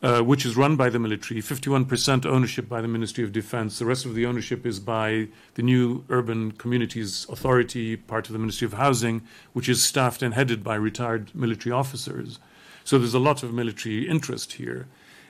uh, 0.02 0.20
which 0.20 0.46
is 0.46 0.56
run 0.56 0.76
by 0.76 0.88
the 0.88 0.98
military, 0.98 1.40
51% 1.40 2.24
ownership 2.24 2.68
by 2.68 2.80
the 2.80 2.88
Ministry 2.88 3.24
of 3.24 3.32
Defense. 3.32 3.78
The 3.78 3.86
rest 3.86 4.04
of 4.04 4.14
the 4.14 4.26
ownership 4.26 4.64
is 4.64 4.78
by 4.78 5.28
the 5.54 5.62
new 5.62 6.04
Urban 6.08 6.52
Communities 6.52 7.26
Authority, 7.28 7.96
part 7.96 8.26
of 8.26 8.32
the 8.32 8.38
Ministry 8.38 8.66
of 8.66 8.74
Housing, 8.74 9.22
which 9.54 9.68
is 9.68 9.82
staffed 9.82 10.22
and 10.22 10.34
headed 10.34 10.62
by 10.62 10.76
retired 10.76 11.34
military 11.34 11.72
officers. 11.72 12.38
So 12.84 12.98
there's 12.98 13.14
a 13.14 13.18
lot 13.18 13.42
of 13.42 13.52
military 13.52 14.08
interest 14.08 14.52
here. 14.52 14.86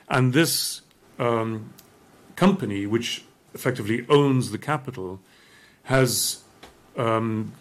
And 0.07 0.33
this 0.33 0.81
um, 1.17 1.73
company, 2.35 2.85
which 2.85 3.23
effectively 3.53 4.05
owns 4.07 4.51
the 4.51 4.57
capital, 4.59 5.19
has 5.83 6.43
um, 6.95 7.53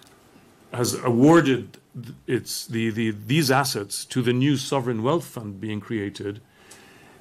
has 0.73 0.95
awarded 0.95 1.79
its 2.27 2.67
the, 2.67 2.91
the 2.91 3.11
these 3.11 3.51
assets 3.51 4.05
to 4.05 4.21
the 4.21 4.33
new 4.33 4.57
sovereign 4.57 5.03
wealth 5.03 5.25
fund 5.25 5.61
being 5.61 5.81
created 5.81 6.41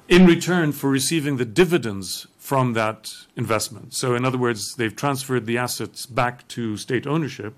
in 0.08 0.26
return 0.26 0.72
for 0.72 0.88
receiving 0.90 1.36
the 1.36 1.44
dividends 1.44 2.26
from 2.38 2.72
that 2.72 3.12
investment. 3.36 3.94
So, 3.94 4.14
in 4.14 4.24
other 4.24 4.38
words, 4.38 4.74
they've 4.76 4.94
transferred 4.94 5.46
the 5.46 5.58
assets 5.58 6.06
back 6.06 6.48
to 6.48 6.76
state 6.76 7.06
ownership, 7.06 7.54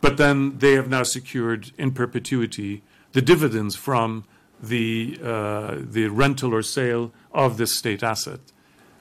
but 0.00 0.16
then 0.18 0.58
they 0.58 0.72
have 0.72 0.88
now 0.88 1.02
secured 1.02 1.72
in 1.78 1.92
perpetuity 1.92 2.82
the 3.12 3.22
dividends 3.22 3.74
from 3.74 4.24
the 4.62 5.18
uh, 5.22 5.76
the 5.78 6.08
rental 6.08 6.54
or 6.54 6.62
sale 6.62 7.12
of 7.32 7.56
this 7.56 7.74
state 7.74 8.02
asset 8.02 8.40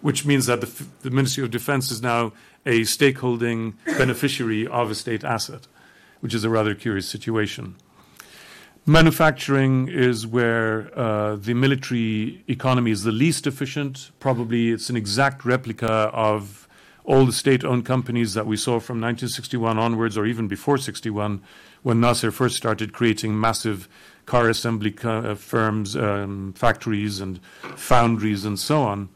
which 0.02 0.26
means 0.26 0.46
that 0.46 0.62
the, 0.62 0.86
the, 1.02 1.10
Ministry 1.10 1.44
of 1.44 1.52
Defense 1.52 1.92
is 1.92 2.02
now 2.02 2.34
a 2.66 2.82
stakeholding 2.82 3.74
beneficiary 3.86 4.68
of 4.68 4.92
a 4.92 4.96
state 4.96 5.24
asset, 5.24 5.68
which 6.20 6.34
is 6.34 6.44
a 6.44 6.50
rather 6.50 6.76
curious 6.76 7.08
situation. 7.08 7.76
Manufacturing 8.90 9.90
is 9.90 10.26
where 10.26 10.98
uh, 10.98 11.36
the 11.36 11.54
military 11.54 12.42
economy 12.48 12.92
is 12.92 13.04
the 13.04 13.12
least 13.12 13.46
efficient. 13.46 14.12
Probably 14.22 14.72
it's 14.72 14.90
an 14.90 14.96
exact 14.96 15.44
replica 15.44 16.10
of 16.14 16.70
all 17.04 17.26
the 17.26 17.34
state 17.34 17.66
owned 17.66 17.86
companies 17.86 18.34
that 18.34 18.48
we 18.48 18.56
saw 18.56 18.80
from 18.80 19.02
1961 19.02 19.78
onwards, 19.78 20.18
or 20.18 20.26
even 20.26 20.48
before 20.48 20.78
61, 20.78 21.42
when 21.84 22.00
Nasser 22.00 22.32
first 22.32 22.56
started 22.56 22.94
creating 22.94 23.38
massive 23.38 23.90
car 24.26 24.48
assembly 24.48 24.96
uh, 25.04 25.36
firms, 25.36 25.98
um, 25.98 26.54
factories, 26.54 27.20
and 27.20 27.42
foundries, 27.76 28.46
and 28.46 28.58
so 28.58 28.84
on. 28.84 29.10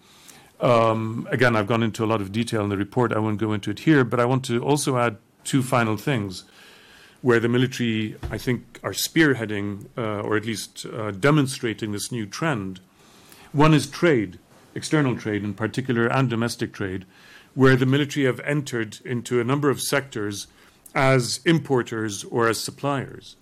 Um, 0.60 1.29
again, 1.31 1.55
I've 1.55 1.67
gone 1.67 1.81
into 1.81 2.03
a 2.03 2.07
lot 2.07 2.19
of 2.19 2.34
detail 2.34 2.65
in 2.65 2.69
the 2.69 2.77
report. 2.77 3.13
I 3.13 3.19
won't 3.19 3.39
go 3.39 3.53
into 3.53 3.71
it 3.71 3.79
here, 3.79 4.03
but 4.03 4.19
I 4.19 4.25
want 4.25 4.43
to 4.45 4.62
also 4.62 4.97
add 4.97 5.15
two 5.45 5.63
final 5.63 5.95
things 5.95 6.43
where 7.21 7.39
the 7.39 7.49
military, 7.49 8.15
I 8.29 8.38
think, 8.38 8.79
are 8.84 8.91
spearheading 8.91 9.88
uh, 9.97 10.21
or 10.21 10.38
at 10.38 10.45
least 10.45 10.86
uh, 10.86 11.12
demonstrating 11.12 11.91
this 11.91 12.12
new 12.12 12.25
trend. 12.25 12.79
One 13.51 13.73
is 13.73 13.88
trade, 13.88 14.39
external 14.73 15.15
trade 15.15 15.43
in 15.43 15.53
particular, 15.53 16.07
and 16.07 16.29
domestic 16.29 16.73
trade, 16.73 17.05
where 17.53 17.75
the 17.75 17.86
military 17.86 18.25
have 18.25 18.39
entered 18.41 18.99
into 19.05 19.39
a 19.39 19.43
number 19.43 19.69
of 19.69 19.81
sectors 19.81 20.47
as 20.95 21.41
importers 21.45 22.23
or 22.25 22.47
as 22.47 22.60
suppliers. 22.60 23.36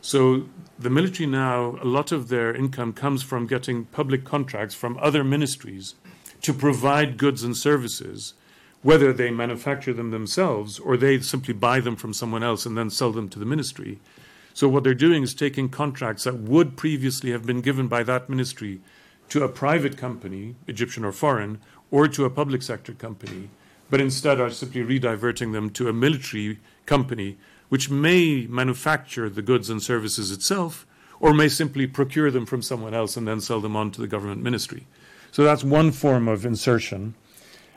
So 0.00 0.44
the 0.78 0.90
military 0.90 1.26
now, 1.26 1.78
a 1.82 1.84
lot 1.84 2.12
of 2.12 2.28
their 2.28 2.54
income 2.54 2.92
comes 2.92 3.22
from 3.22 3.46
getting 3.46 3.86
public 3.86 4.24
contracts 4.24 4.74
from 4.74 4.98
other 5.00 5.24
ministries 5.24 5.94
to 6.42 6.52
provide 6.52 7.16
goods 7.16 7.42
and 7.42 7.56
services, 7.56 8.34
whether 8.84 9.14
they 9.14 9.30
manufacture 9.30 9.94
them 9.94 10.10
themselves 10.10 10.78
or 10.78 10.96
they 10.96 11.18
simply 11.18 11.54
buy 11.54 11.80
them 11.80 11.96
from 11.96 12.12
someone 12.12 12.42
else 12.42 12.66
and 12.66 12.76
then 12.76 12.90
sell 12.90 13.10
them 13.10 13.30
to 13.30 13.38
the 13.38 13.46
ministry. 13.46 13.98
So, 14.52 14.68
what 14.68 14.84
they're 14.84 14.94
doing 14.94 15.22
is 15.24 15.34
taking 15.34 15.70
contracts 15.70 16.24
that 16.24 16.36
would 16.36 16.76
previously 16.76 17.32
have 17.32 17.46
been 17.46 17.62
given 17.62 17.88
by 17.88 18.02
that 18.04 18.28
ministry 18.28 18.82
to 19.30 19.42
a 19.42 19.48
private 19.48 19.96
company, 19.96 20.54
Egyptian 20.68 21.02
or 21.02 21.12
foreign, 21.12 21.60
or 21.90 22.06
to 22.08 22.26
a 22.26 22.30
public 22.30 22.60
sector 22.60 22.92
company, 22.92 23.48
but 23.88 24.02
instead 24.02 24.38
are 24.38 24.50
simply 24.50 24.82
rediverting 24.82 25.52
them 25.52 25.70
to 25.70 25.88
a 25.88 25.92
military 25.92 26.60
company 26.84 27.38
which 27.70 27.88
may 27.88 28.46
manufacture 28.48 29.30
the 29.30 29.42
goods 29.42 29.70
and 29.70 29.82
services 29.82 30.30
itself 30.30 30.86
or 31.20 31.32
may 31.32 31.48
simply 31.48 31.86
procure 31.86 32.30
them 32.30 32.44
from 32.44 32.60
someone 32.60 32.92
else 32.92 33.16
and 33.16 33.26
then 33.26 33.40
sell 33.40 33.60
them 33.60 33.76
on 33.76 33.90
to 33.90 34.02
the 34.02 34.06
government 34.06 34.42
ministry. 34.42 34.86
So 35.32 35.42
that's 35.42 35.64
one 35.64 35.90
form 35.90 36.28
of 36.28 36.44
insertion. 36.44 37.14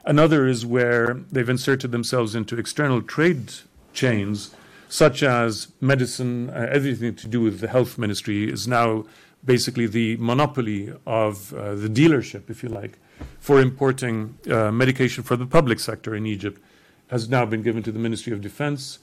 Another 0.08 0.48
is 0.48 0.66
where 0.66 1.16
they've 1.34 1.50
inserted 1.50 1.92
themselves 1.92 2.34
into 2.34 2.58
external 2.58 3.02
trade 3.02 3.52
chains, 3.94 4.56
such 4.88 5.22
as 5.22 5.68
medicine, 5.82 6.50
uh, 6.50 6.66
everything 6.72 7.14
to 7.16 7.28
do 7.28 7.42
with 7.42 7.60
the 7.60 7.68
health 7.68 7.98
ministry 7.98 8.50
is 8.50 8.70
now 8.70 9.04
basically 9.44 9.86
the 9.86 10.16
monopoly 10.16 10.94
of 11.06 11.54
uh, 11.54 11.76
the 11.76 11.90
dealership, 11.90 12.50
if 12.50 12.64
you 12.64 12.70
like, 12.70 12.98
for 13.42 13.60
importing 13.60 14.38
uh, 14.50 14.72
medication 14.72 15.26
for 15.26 15.36
the 15.36 15.46
public 15.46 15.78
sector 15.78 16.16
in 16.16 16.26
Egypt 16.26 16.62
has 17.08 17.28
now 17.28 17.46
been 17.46 17.62
given 17.62 17.84
to 17.84 17.92
the 17.92 18.00
Ministry 18.00 18.32
of 18.32 18.40
Defense, 18.40 19.00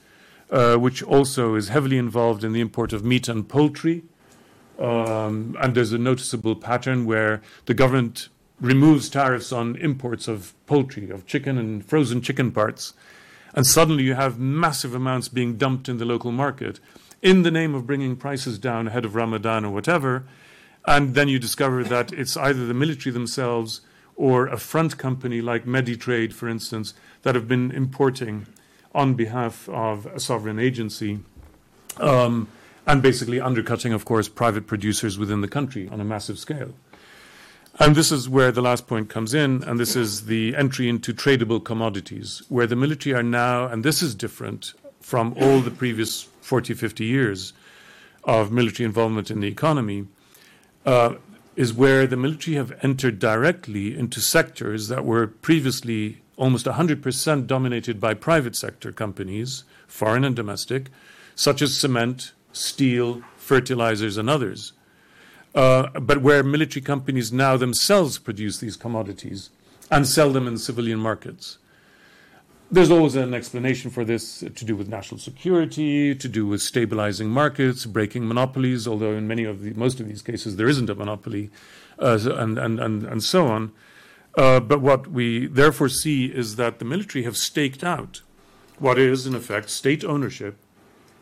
uh, 0.49 0.75
which 0.75 1.03
also 1.03 1.53
is 1.53 1.69
heavily 1.69 1.99
involved 1.99 2.43
in 2.43 2.51
the 2.51 2.61
import 2.61 2.93
of 2.93 3.05
meat 3.05 3.27
and 3.27 3.47
poultry. 3.47 4.03
Um, 4.79 5.55
and 5.61 5.75
there's 5.75 5.93
a 5.93 5.99
noticeable 5.99 6.55
pattern 6.55 7.05
where 7.05 7.43
the 7.67 7.75
government 7.75 8.29
removes 8.59 9.09
tariffs 9.09 9.51
on 9.51 9.75
imports 9.75 10.27
of 10.27 10.53
poultry, 10.65 11.09
of 11.09 11.25
chicken 11.25 11.57
and 11.57 11.85
frozen 11.85 12.21
chicken 12.21 12.51
parts, 12.51 12.93
and 13.53 13.65
suddenly 13.65 14.03
you 14.03 14.15
have 14.15 14.39
massive 14.39 14.93
amounts 14.93 15.27
being 15.27 15.57
dumped 15.57 15.87
in 15.89 15.97
the 15.97 16.05
local 16.05 16.31
market 16.31 16.79
in 17.21 17.43
the 17.43 17.51
name 17.51 17.73
of 17.73 17.87
bringing 17.87 18.15
prices 18.15 18.59
down 18.59 18.87
ahead 18.87 19.05
of 19.05 19.15
Ramadan 19.15 19.65
or 19.65 19.71
whatever. 19.71 20.25
And 20.85 21.15
then 21.15 21.27
you 21.27 21.39
discover 21.39 21.83
that 21.85 22.11
it's 22.13 22.37
either 22.37 22.65
the 22.65 22.73
military 22.73 23.11
themselves 23.11 23.81
or 24.15 24.47
a 24.47 24.57
front 24.57 24.97
company 24.97 25.41
like 25.41 25.65
Meditrade, 25.65 26.33
for 26.33 26.47
instance, 26.47 26.93
that 27.23 27.33
have 27.33 27.47
been 27.47 27.71
importing 27.71 28.45
on 28.93 29.15
behalf 29.15 29.67
of 29.69 30.05
a 30.05 30.19
sovereign 30.19 30.59
agency. 30.59 31.19
Um, 31.97 32.47
and 32.87 33.01
basically 33.01 33.41
undercutting, 33.41 33.93
of 33.93 34.05
course, 34.05 34.29
private 34.29 34.67
producers 34.67 35.17
within 35.17 35.41
the 35.41 35.47
country 35.47 35.89
on 35.89 35.99
a 35.99 36.05
massive 36.05 36.37
scale. 36.37 36.73
And 37.77 37.93
this 37.93 38.09
is 38.09 38.29
where 38.29 38.53
the 38.53 38.61
last 38.61 38.87
point 38.87 39.09
comes 39.09 39.33
in, 39.33 39.61
and 39.63 39.77
this 39.77 39.97
is 39.97 40.27
the 40.27 40.55
entry 40.55 40.87
into 40.87 41.13
tradable 41.13 41.63
commodities, 41.63 42.41
where 42.47 42.67
the 42.67 42.75
military 42.75 43.13
are 43.13 43.23
now, 43.23 43.67
and 43.67 43.83
this 43.83 44.01
is 44.01 44.15
different 44.15 44.73
from 45.01 45.35
all 45.39 45.59
the 45.59 45.71
previous 45.71 46.23
40, 46.41 46.73
50 46.73 47.03
years 47.03 47.51
of 48.23 48.49
military 48.49 48.85
involvement 48.85 49.29
in 49.29 49.41
the 49.41 49.49
economy, 49.49 50.07
uh, 50.85 51.15
is 51.57 51.73
where 51.73 52.07
the 52.07 52.15
military 52.15 52.55
have 52.55 52.73
entered 52.81 53.19
directly 53.19 53.97
into 53.97 54.21
sectors 54.21 54.87
that 54.87 55.03
were 55.03 55.27
previously 55.27 56.21
almost 56.37 56.65
100% 56.65 57.45
dominated 57.45 57.99
by 57.99 58.13
private 58.13 58.55
sector 58.55 58.93
companies, 58.93 59.65
foreign 59.85 60.23
and 60.23 60.35
domestic, 60.35 60.89
such 61.35 61.61
as 61.61 61.75
cement, 61.75 62.31
steel, 62.53 63.21
fertilizers, 63.35 64.17
and 64.17 64.29
others. 64.29 64.71
Uh, 65.55 65.87
but 66.01 66.21
where 66.21 66.43
military 66.43 66.83
companies 66.83 67.31
now 67.31 67.55
themselves 67.55 68.19
produce 68.19 68.57
these 68.57 68.75
commodities 68.75 69.49
and 69.89 70.05
sell 70.05 70.31
them 70.31 70.47
in 70.47 70.57
civilian 70.57 70.99
markets. 70.99 71.57
There's 72.69 72.91
always 72.91 73.15
an 73.15 73.33
explanation 73.33 73.89
for 73.89 74.03
this 74.03 74.39
to 74.39 74.65
do 74.65 74.75
with 74.75 74.89
national 74.89 75.19
security, 75.19 76.13
to 76.13 76.27
do 76.27 76.45
with 76.45 76.61
stabilizing 76.61 77.29
markets, 77.29 77.85
breaking 77.85 78.27
monopolies, 78.27 78.85
although 78.85 79.13
in 79.13 79.27
many 79.27 79.45
of 79.45 79.61
the, 79.61 79.73
most 79.73 79.99
of 79.99 80.07
these 80.09 80.21
cases 80.21 80.57
there 80.57 80.67
isn't 80.67 80.89
a 80.89 80.95
monopoly, 80.95 81.51
uh, 81.99 82.19
and, 82.23 82.57
and, 82.57 82.79
and, 82.79 83.03
and 83.03 83.23
so 83.23 83.47
on. 83.47 83.71
Uh, 84.37 84.59
but 84.59 84.81
what 84.81 85.07
we 85.07 85.45
therefore 85.45 85.87
see 85.87 86.25
is 86.25 86.57
that 86.57 86.79
the 86.79 86.85
military 86.85 87.23
have 87.23 87.37
staked 87.37 87.83
out 87.83 88.21
what 88.79 88.99
is, 88.99 89.25
in 89.25 89.33
effect, 89.35 89.69
state 89.69 90.03
ownership 90.03 90.57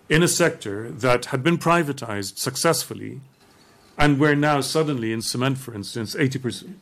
in 0.10 0.24
a 0.24 0.28
sector 0.28 0.90
that 0.90 1.26
had 1.26 1.44
been 1.44 1.58
privatized 1.58 2.38
successfully 2.38 3.22
and 3.98 4.20
where 4.20 4.36
now 4.36 4.62
suddenly 4.62 5.14
in 5.14 5.22
cement, 5.22 5.58
for 5.58 5.74
instance, 5.74 6.16
80%, 6.16 6.74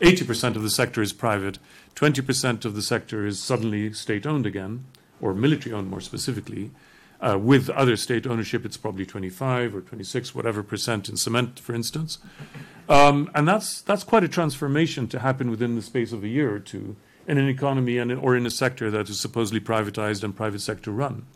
80% 0.00 0.56
of 0.56 0.62
the 0.62 0.70
sector 0.70 1.02
is 1.02 1.12
private, 1.12 1.58
20% 1.94 2.64
of 2.64 2.74
the 2.74 2.82
sector 2.82 3.26
is 3.26 3.40
suddenly 3.40 3.92
state 3.92 4.26
owned 4.26 4.46
again, 4.46 4.84
or 5.20 5.34
military 5.34 5.74
owned 5.74 5.90
more 5.90 6.00
specifically. 6.00 6.70
Uh, 7.20 7.36
with 7.36 7.68
other 7.70 7.96
state 7.96 8.26
ownership, 8.26 8.64
it's 8.64 8.76
probably 8.76 9.04
25 9.04 9.74
or 9.74 9.80
26, 9.80 10.34
whatever 10.34 10.62
percent 10.62 11.08
in 11.08 11.16
cement, 11.16 11.58
for 11.58 11.74
instance. 11.74 12.18
Um, 12.88 13.28
and 13.34 13.46
that's, 13.46 13.80
that's 13.82 14.04
quite 14.04 14.22
a 14.22 14.28
transformation 14.28 15.08
to 15.08 15.18
happen 15.18 15.50
within 15.50 15.74
the 15.74 15.82
space 15.82 16.12
of 16.12 16.22
a 16.22 16.28
year 16.28 16.54
or 16.54 16.60
two 16.60 16.96
in 17.26 17.36
an 17.36 17.48
economy 17.48 17.98
and, 17.98 18.12
or 18.12 18.36
in 18.36 18.46
a 18.46 18.50
sector 18.50 18.90
that 18.90 19.10
is 19.10 19.20
supposedly 19.20 19.60
privatized 19.60 20.22
and 20.22 20.36
private 20.36 20.60
sector 20.60 20.92
run. 20.92 21.26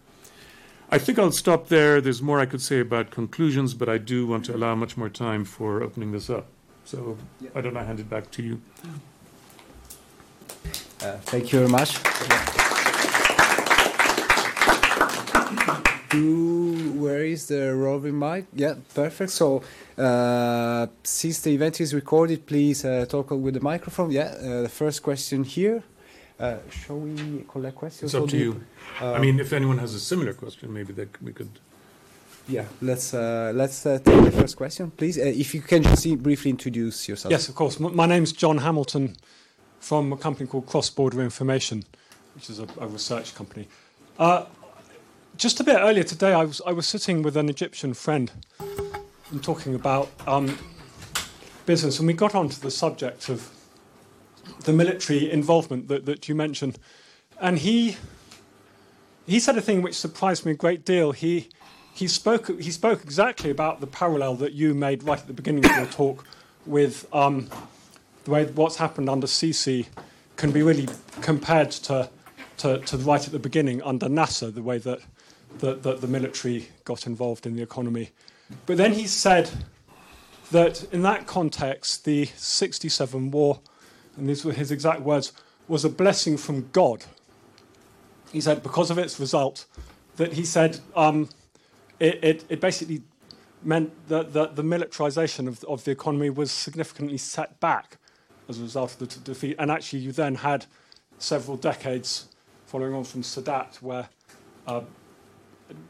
I 0.93 0.99
think 0.99 1.19
I'll 1.19 1.33
stop 1.33 1.69
there. 1.69 2.03
There's 2.03 2.21
more 2.21 2.39
I 2.39 2.45
could 2.45 2.61
say 2.61 2.79
about 2.79 3.11
conclusions, 3.11 3.73
but 3.73 3.89
I 3.89 3.97
do 3.97 4.27
want 4.27 4.45
to 4.45 4.55
allow 4.55 4.75
much 4.75 4.95
more 4.99 5.09
time 5.09 5.47
for 5.47 5.83
opening 5.83 6.13
this 6.13 6.29
up. 6.29 6.49
So 6.85 7.17
yeah. 7.41 7.49
I 7.55 7.63
don't 7.63 7.73
know, 7.73 7.81
hand 7.81 7.99
it 7.99 8.11
back 8.11 8.31
to 8.33 8.43
you. 8.43 8.61
Uh, 11.01 11.17
thank 11.31 11.51
you 11.51 11.61
very 11.61 11.71
much. 11.71 11.99
Do, 16.11 16.93
where 17.01 17.25
is 17.25 17.47
the 17.47 17.75
roving 17.75 18.19
mic? 18.19 18.45
Yeah, 18.53 18.75
perfect. 18.95 19.31
So, 19.31 19.63
uh, 19.97 20.89
since 21.03 21.41
the 21.41 21.55
event 21.55 21.81
is 21.81 21.95
recorded, 21.95 22.45
please 22.45 22.85
uh, 22.85 23.07
talk 23.09 23.31
with 23.31 23.55
the 23.55 23.61
microphone. 23.61 24.11
Yeah, 24.11 24.25
uh, 24.25 24.63
the 24.63 24.69
first 24.69 25.03
question 25.03 25.45
here. 25.45 25.83
Uh, 26.43 26.57
shall 26.71 26.99
we 26.99 27.45
collect 27.49 27.77
questions? 27.77 28.13
It's 28.13 28.21
up 28.21 28.29
to 28.31 28.37
you. 28.37 28.65
I 29.01 29.21
mean, 29.21 29.39
if 29.39 29.53
anyone 29.53 29.79
has 29.79 29.95
a 29.95 30.01
similar 30.01 30.35
question, 30.35 30.73
maybe 30.73 30.93
that 30.95 31.23
we 31.23 31.33
could. 31.33 31.51
Yeah, 32.49 32.65
let's 32.81 33.15
uh, 33.15 33.53
let's 33.55 33.87
uh, 33.87 34.01
take 34.05 34.25
the 34.25 34.33
first 34.33 34.57
question, 34.57 34.91
please. 34.91 35.17
Uh, 35.19 35.23
if 35.23 35.55
you 35.55 35.63
can 35.63 35.85
just 35.85 36.05
briefly 36.21 36.51
introduce 36.51 37.09
yourself. 37.09 37.31
Yes, 37.31 37.49
of 37.49 37.55
course. 37.55 37.81
M- 37.81 37.95
my 37.95 38.07
name's 38.07 38.33
John 38.33 38.59
Hamilton, 38.59 39.15
from 39.79 40.13
a 40.13 40.17
company 40.17 40.49
called 40.49 40.67
Cross 40.67 40.91
Border 40.91 41.23
Information, 41.23 41.85
which 42.35 42.51
is 42.51 42.59
a, 42.59 42.67
a 42.81 42.89
research 42.89 43.37
company. 43.37 43.69
Uh, 44.19 44.47
just 45.37 45.61
a 45.61 45.65
bit 45.65 45.77
earlier 45.79 46.03
today, 46.03 46.33
I 46.35 46.45
was 46.45 46.61
I 46.67 46.73
was 46.73 46.89
sitting 46.89 47.23
with 47.23 47.37
an 47.37 47.49
Egyptian 47.49 47.95
friend 47.95 48.33
and 49.31 49.45
talking 49.45 49.77
about 49.77 50.11
um, 50.27 50.59
business, 51.67 52.01
and 52.01 52.09
we 52.09 52.15
got 52.15 52.35
onto 52.35 52.61
the 52.61 52.71
subject 52.73 53.29
of 53.29 53.49
the 54.65 54.73
military 54.73 55.31
involvement 55.31 55.89
that, 55.89 56.07
that 56.07 56.29
you 56.29 56.35
mentioned. 56.35 56.79
And 57.41 57.59
he, 57.59 57.97
he 59.27 59.41
said 59.41 59.57
a 59.57 59.61
thing 59.61 59.83
which 59.83 59.95
surprised 59.97 60.47
me 60.47 60.53
a 60.53 60.57
great 60.57 60.85
deal. 60.85 61.13
He, 61.13 61.49
he, 61.95 62.09
spoke, 62.09 62.49
he 62.61 62.71
spoke 62.71 63.03
exactly 63.03 63.51
about 63.51 63.81
the 63.81 63.87
parallel 63.87 64.37
that 64.37 64.53
you 64.53 64.75
made 64.75 65.03
right 65.03 65.19
at 65.19 65.27
the 65.27 65.33
beginning 65.33 65.65
of 65.65 65.77
your 65.77 65.87
talk 65.91 66.25
with 66.67 67.07
um, 67.13 67.49
the 68.25 68.31
way 68.31 68.45
what's 68.47 68.77
happened 68.77 69.09
under 69.09 69.27
Sisi 69.27 69.87
can 70.37 70.53
be 70.53 70.63
really 70.63 70.89
compared 71.21 71.71
to, 71.73 72.09
to, 72.59 72.79
to 72.79 72.97
right 72.99 73.25
at 73.25 73.33
the 73.33 73.39
beginning 73.39 73.83
under 73.83 74.09
Nasser, 74.09 74.51
the 74.51 74.63
way 74.63 74.79
that, 74.79 75.01
that, 75.59 75.83
that 75.83 76.01
the 76.01 76.07
military 76.07 76.69
got 76.85 77.07
involved 77.07 77.47
in 77.47 77.57
the 77.57 77.63
economy. 77.63 78.11
But 78.67 78.77
then 78.77 78.93
he 78.93 79.07
said 79.07 79.51
that 80.51 80.85
in 80.93 81.03
that 81.03 81.27
context, 81.27 82.05
the 82.05 82.27
67 82.37 83.31
war 83.31 83.61
and 84.17 84.29
these 84.29 84.45
were 84.45 84.53
his 84.53 84.71
exact 84.71 85.01
words, 85.01 85.33
was 85.69 85.85
a 85.85 85.89
blessing 85.89 86.37
from 86.37 86.69
God. 86.73 87.05
He 88.33 88.41
said, 88.41 88.63
because 88.63 88.91
of 88.91 88.99
its 88.99 89.19
result, 89.21 89.67
that 90.17 90.35
he 90.35 90.45
said 90.45 90.81
um, 90.95 91.29
it, 91.99 92.23
it, 92.23 92.45
it, 92.49 92.61
basically 92.61 93.03
meant 93.63 93.93
that, 94.09 94.33
that 94.33 94.57
the 94.57 94.63
militarization 94.63 95.49
of, 95.49 95.63
of, 95.65 95.85
the 95.85 95.91
economy 95.91 96.31
was 96.31 96.51
significantly 96.51 97.19
set 97.19 97.59
back 97.61 97.99
as 98.49 98.59
a 98.59 98.63
result 98.63 98.93
of 98.93 98.99
the 98.99 99.07
t- 99.07 99.21
defeat. 99.25 99.57
And 99.59 99.71
actually, 99.71 100.01
you 100.01 100.13
then 100.13 100.37
had 100.37 100.67
several 101.19 101.57
decades 101.57 102.27
following 102.67 102.95
on 102.95 103.05
from 103.05 103.23
Sadat 103.23 103.77
where 103.77 104.09
uh, 104.67 104.83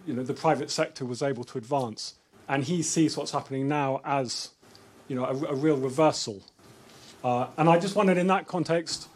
you 0.06 0.14
know, 0.14 0.22
the 0.22 0.34
private 0.34 0.70
sector 0.70 1.04
was 1.04 1.22
able 1.22 1.44
to 1.44 1.58
advance. 1.58 2.14
And 2.48 2.64
he 2.64 2.82
sees 2.82 3.16
what's 3.16 3.30
happening 3.30 3.68
now 3.68 4.00
as 4.04 4.50
you 5.08 5.16
know, 5.16 5.24
a, 5.24 5.52
a 5.52 5.54
real 5.54 5.76
reversal 5.76 6.42
uh, 7.24 7.46
and 7.56 7.68
I 7.68 7.78
just 7.78 7.94
wondered 7.94 8.18
in 8.18 8.26
that 8.28 8.46
context, 8.46 9.08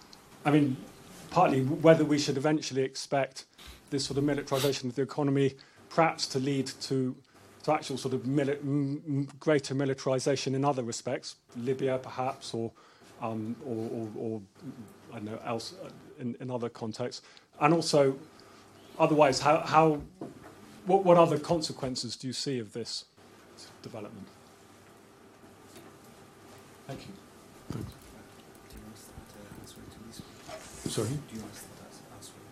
I 0.44 0.50
mean, 0.50 0.76
partly 1.30 1.62
whether 1.62 2.04
we 2.04 2.18
should 2.18 2.36
eventually 2.36 2.82
expect 2.82 3.46
this 3.90 4.04
sort 4.04 4.18
of 4.18 4.24
militarization 4.24 4.88
of 4.88 4.96
the 4.96 5.02
economy 5.02 5.54
perhaps 5.88 6.26
to 6.28 6.38
lead 6.38 6.66
to, 6.82 7.16
to 7.62 7.72
actual 7.72 7.96
sort 7.96 8.14
of 8.14 8.22
mili- 8.22 8.60
m- 8.60 9.28
greater 9.40 9.74
militarization 9.74 10.54
in 10.54 10.64
other 10.64 10.82
respects, 10.82 11.36
Libya 11.56 11.98
perhaps, 11.98 12.54
or, 12.54 12.70
um, 13.22 13.56
or, 13.64 13.88
or, 13.90 14.08
or, 14.16 14.42
I 15.12 15.16
don't 15.16 15.26
know, 15.26 15.40
else 15.44 15.74
uh, 15.82 15.88
in, 16.18 16.36
in 16.40 16.50
other 16.50 16.68
contexts. 16.68 17.22
And 17.60 17.72
also, 17.72 18.18
otherwise, 18.98 19.40
how, 19.40 19.58
how, 19.60 20.02
what, 20.84 21.04
what 21.04 21.16
other 21.16 21.38
consequences 21.38 22.16
do 22.16 22.26
you 22.26 22.32
see 22.32 22.58
of 22.58 22.72
this 22.72 23.04
development? 23.82 24.28
Thank 26.86 27.00
you. 27.00 27.14
Sorry. 30.88 31.08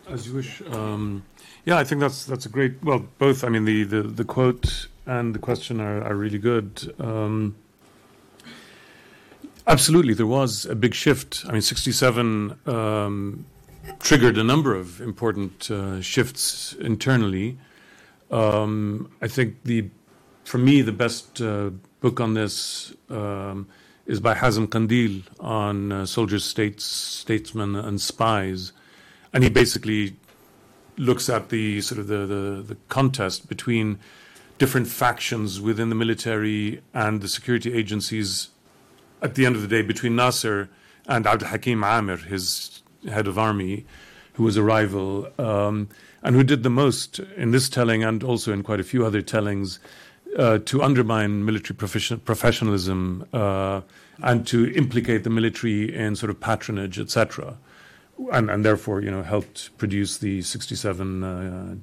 As 0.09 0.26
you 0.26 0.35
wish. 0.35 0.62
Um, 0.70 1.24
yeah, 1.64 1.78
I 1.78 1.85
think 1.85 2.01
that's 2.01 2.24
that's 2.24 2.47
a 2.47 2.49
great. 2.49 2.82
Well, 2.82 3.07
both. 3.18 3.43
I 3.45 3.49
mean, 3.49 3.64
the 3.64 3.85
the, 3.85 4.03
the 4.03 4.24
quote 4.24 4.89
and 5.07 5.35
the 5.35 5.39
question 5.39 5.80
are, 5.80 6.03
are 6.03 6.14
really 6.14 6.39
good. 6.39 6.95
Um, 6.99 7.57
absolutely, 9.66 10.14
there 10.14 10.26
was 10.26 10.66
a 10.66 10.74
big 10.74 10.95
shift. 10.95 11.45
I 11.49 11.53
mean, 11.53 11.62
sixty-seven 11.62 12.59
um, 12.66 13.47
triggered 14.01 14.37
a 14.37 14.45
number 14.45 14.74
of 14.74 15.01
important 15.01 15.70
uh, 15.70 16.01
shifts 16.03 16.74
internally. 16.80 17.59
Um, 18.30 19.11
I 19.22 19.28
think 19.28 19.62
the, 19.64 19.89
for 20.45 20.59
me, 20.59 20.82
the 20.82 20.93
best 20.93 21.41
uh, 21.41 21.70
book 22.01 22.20
on 22.20 22.35
this 22.35 22.93
um, 23.09 23.68
is 24.07 24.21
by 24.21 24.35
Hazem 24.35 24.67
Kandil 24.67 25.23
on 25.41 25.93
uh, 25.93 26.07
soldiers, 26.07 26.45
states, 26.45 26.85
statesmen, 26.85 27.75
and 27.75 28.01
spies, 28.01 28.73
and 29.33 29.43
he 29.43 29.51
basically 29.51 30.17
looks 30.97 31.29
at 31.29 31.49
the 31.49 31.81
sort 31.81 31.99
of 31.99 32.07
the, 32.07 32.27
the, 32.27 32.63
the 32.63 32.77
contest 32.89 33.49
between 33.49 33.99
different 34.59 34.87
factions 34.87 35.61
within 35.61 35.89
the 35.89 35.95
military 35.95 36.81
and 36.93 37.21
the 37.21 37.29
security 37.29 37.75
agencies 37.75 38.49
at 39.21 39.35
the 39.35 39.47
end 39.47 39.57
of 39.57 39.63
the 39.63 39.69
day 39.69 39.83
between 39.83 40.15
Nasser 40.15 40.69
and 41.07 41.27
Abdul 41.27 41.49
Hakim 41.49 41.83
Amir, 41.83 42.19
his 42.19 42.83
head 43.09 43.27
of 43.27 43.39
army, 43.39 43.85
who 44.35 44.45
was 44.45 44.57
a 44.57 44.63
rival, 44.63 45.29
um, 45.39 45.89
and 46.23 46.37
who 46.37 46.45
did 46.45 46.63
the 46.63 46.71
most 46.71 47.19
in 47.37 47.51
this 47.51 47.69
telling 47.69 48.05
and 48.05 48.23
also 48.23 48.53
in 48.53 48.63
quite 48.63 48.81
a 48.81 48.85
few 48.85 49.05
other 49.05 49.23
tellings 49.23 49.79
uh, 50.37 50.59
to 50.59 50.82
undermine 50.82 51.45
military 51.45 51.76
profession- 51.76 52.20
professionalism 52.20 53.26
uh, 53.32 53.80
and 54.22 54.47
to 54.47 54.72
implicate 54.74 55.24
the 55.24 55.30
military 55.30 55.95
in 55.95 56.16
sort 56.16 56.30
of 56.30 56.41
patronage, 56.41 56.99
etc. 56.99 57.57
And, 58.32 58.51
and, 58.51 58.64
therefore, 58.64 59.01
you 59.01 59.11
know, 59.11 59.22
helped 59.22 59.76
produce 59.76 60.18
the 60.18 60.43
67 60.43 61.24
uh, 61.24 61.74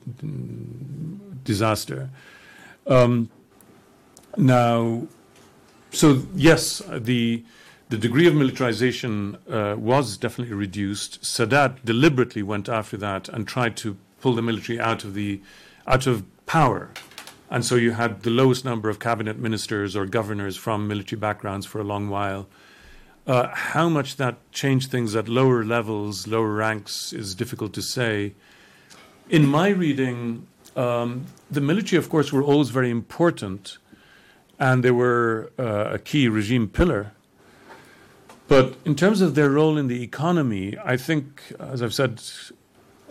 disaster. 1.43 2.09
Um, 2.87 3.29
now, 4.37 5.07
so 5.91 6.23
yes, 6.35 6.81
the 6.89 7.43
the 7.89 7.97
degree 7.97 8.25
of 8.25 8.33
militarization 8.33 9.37
uh, 9.49 9.75
was 9.77 10.15
definitely 10.15 10.55
reduced. 10.55 11.21
Sadat 11.23 11.83
deliberately 11.83 12.41
went 12.41 12.69
after 12.69 12.95
that 12.95 13.27
and 13.27 13.45
tried 13.45 13.75
to 13.77 13.97
pull 14.21 14.33
the 14.33 14.41
military 14.41 14.79
out 14.79 15.03
of 15.03 15.13
the 15.13 15.41
out 15.85 16.07
of 16.07 16.23
power. 16.45 16.91
And 17.51 17.65
so 17.65 17.75
you 17.75 17.91
had 17.91 18.23
the 18.23 18.29
lowest 18.29 18.63
number 18.63 18.89
of 18.89 18.99
cabinet 18.99 19.37
ministers 19.37 19.93
or 19.93 20.05
governors 20.05 20.55
from 20.55 20.87
military 20.87 21.19
backgrounds 21.19 21.65
for 21.65 21.81
a 21.81 21.83
long 21.83 22.07
while. 22.07 22.47
Uh, 23.27 23.49
how 23.53 23.89
much 23.89 24.15
that 24.15 24.37
changed 24.53 24.89
things 24.89 25.15
at 25.17 25.27
lower 25.27 25.65
levels, 25.65 26.27
lower 26.27 26.53
ranks, 26.53 27.11
is 27.11 27.35
difficult 27.35 27.73
to 27.73 27.81
say. 27.81 28.33
In 29.29 29.45
my 29.45 29.67
reading, 29.67 30.47
um, 30.77 31.25
the 31.51 31.59
military, 31.59 31.97
of 31.97 32.09
course, 32.09 32.31
were 32.31 32.41
always 32.41 32.69
very 32.69 32.89
important, 32.89 33.77
and 34.57 34.81
they 34.81 34.91
were 34.91 35.51
uh, 35.59 35.89
a 35.91 35.99
key 35.99 36.29
regime 36.29 36.69
pillar. 36.69 37.11
But 38.47 38.75
in 38.85 38.95
terms 38.95 39.19
of 39.19 39.35
their 39.35 39.49
role 39.49 39.77
in 39.77 39.87
the 39.87 40.01
economy, 40.03 40.77
I 40.83 40.95
think, 40.95 41.53
as 41.59 41.83
I've 41.83 41.93
said 41.93 42.21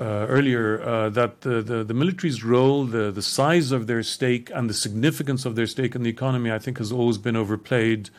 earlier, 0.05 0.83
uh, 0.83 1.11
that 1.11 1.43
the, 1.43 1.61
the, 1.63 1.85
the, 1.85 1.95
military's 1.95 2.43
role, 2.43 2.85
the, 2.85 3.11
the 3.11 3.23
size 3.23 3.71
of 3.71 3.87
their 3.87 4.03
stake, 4.03 4.51
and 4.55 4.71
the 4.71 4.75
significance 4.75 5.45
of 5.45 5.57
their 5.57 5.67
stake 5.67 5.95
in 5.95 6.03
the 6.03 6.11
economy, 6.11 6.51
I 6.51 6.59
think, 6.59 6.79
has 6.79 6.91
always 6.91 7.19
been 7.19 7.37
overplayed, 7.37 8.11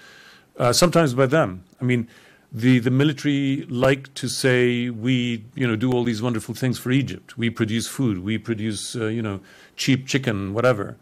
uh, 0.57 0.73
sometimes 0.73 1.13
by 1.13 1.25
them. 1.25 1.63
I 1.81 1.83
mean, 1.83 2.07
the, 2.51 2.79
the 2.79 2.91
military 2.91 3.65
like 3.69 4.13
to 4.15 4.27
say 4.27 4.89
we 4.89 5.45
you 5.55 5.65
know 5.65 5.75
do 5.75 5.91
all 5.93 6.03
these 6.03 6.21
wonderful 6.21 6.53
things 6.53 6.77
for 6.77 6.91
Egypt. 6.91 7.37
We 7.37 7.49
produce 7.49 7.87
food, 7.87 8.19
we 8.19 8.37
produce 8.37 8.95
uh, 8.95 9.07
you 9.07 9.21
know 9.21 9.39
cheap 9.77 10.05
chicken, 10.05 10.53
whatever. 10.53 10.97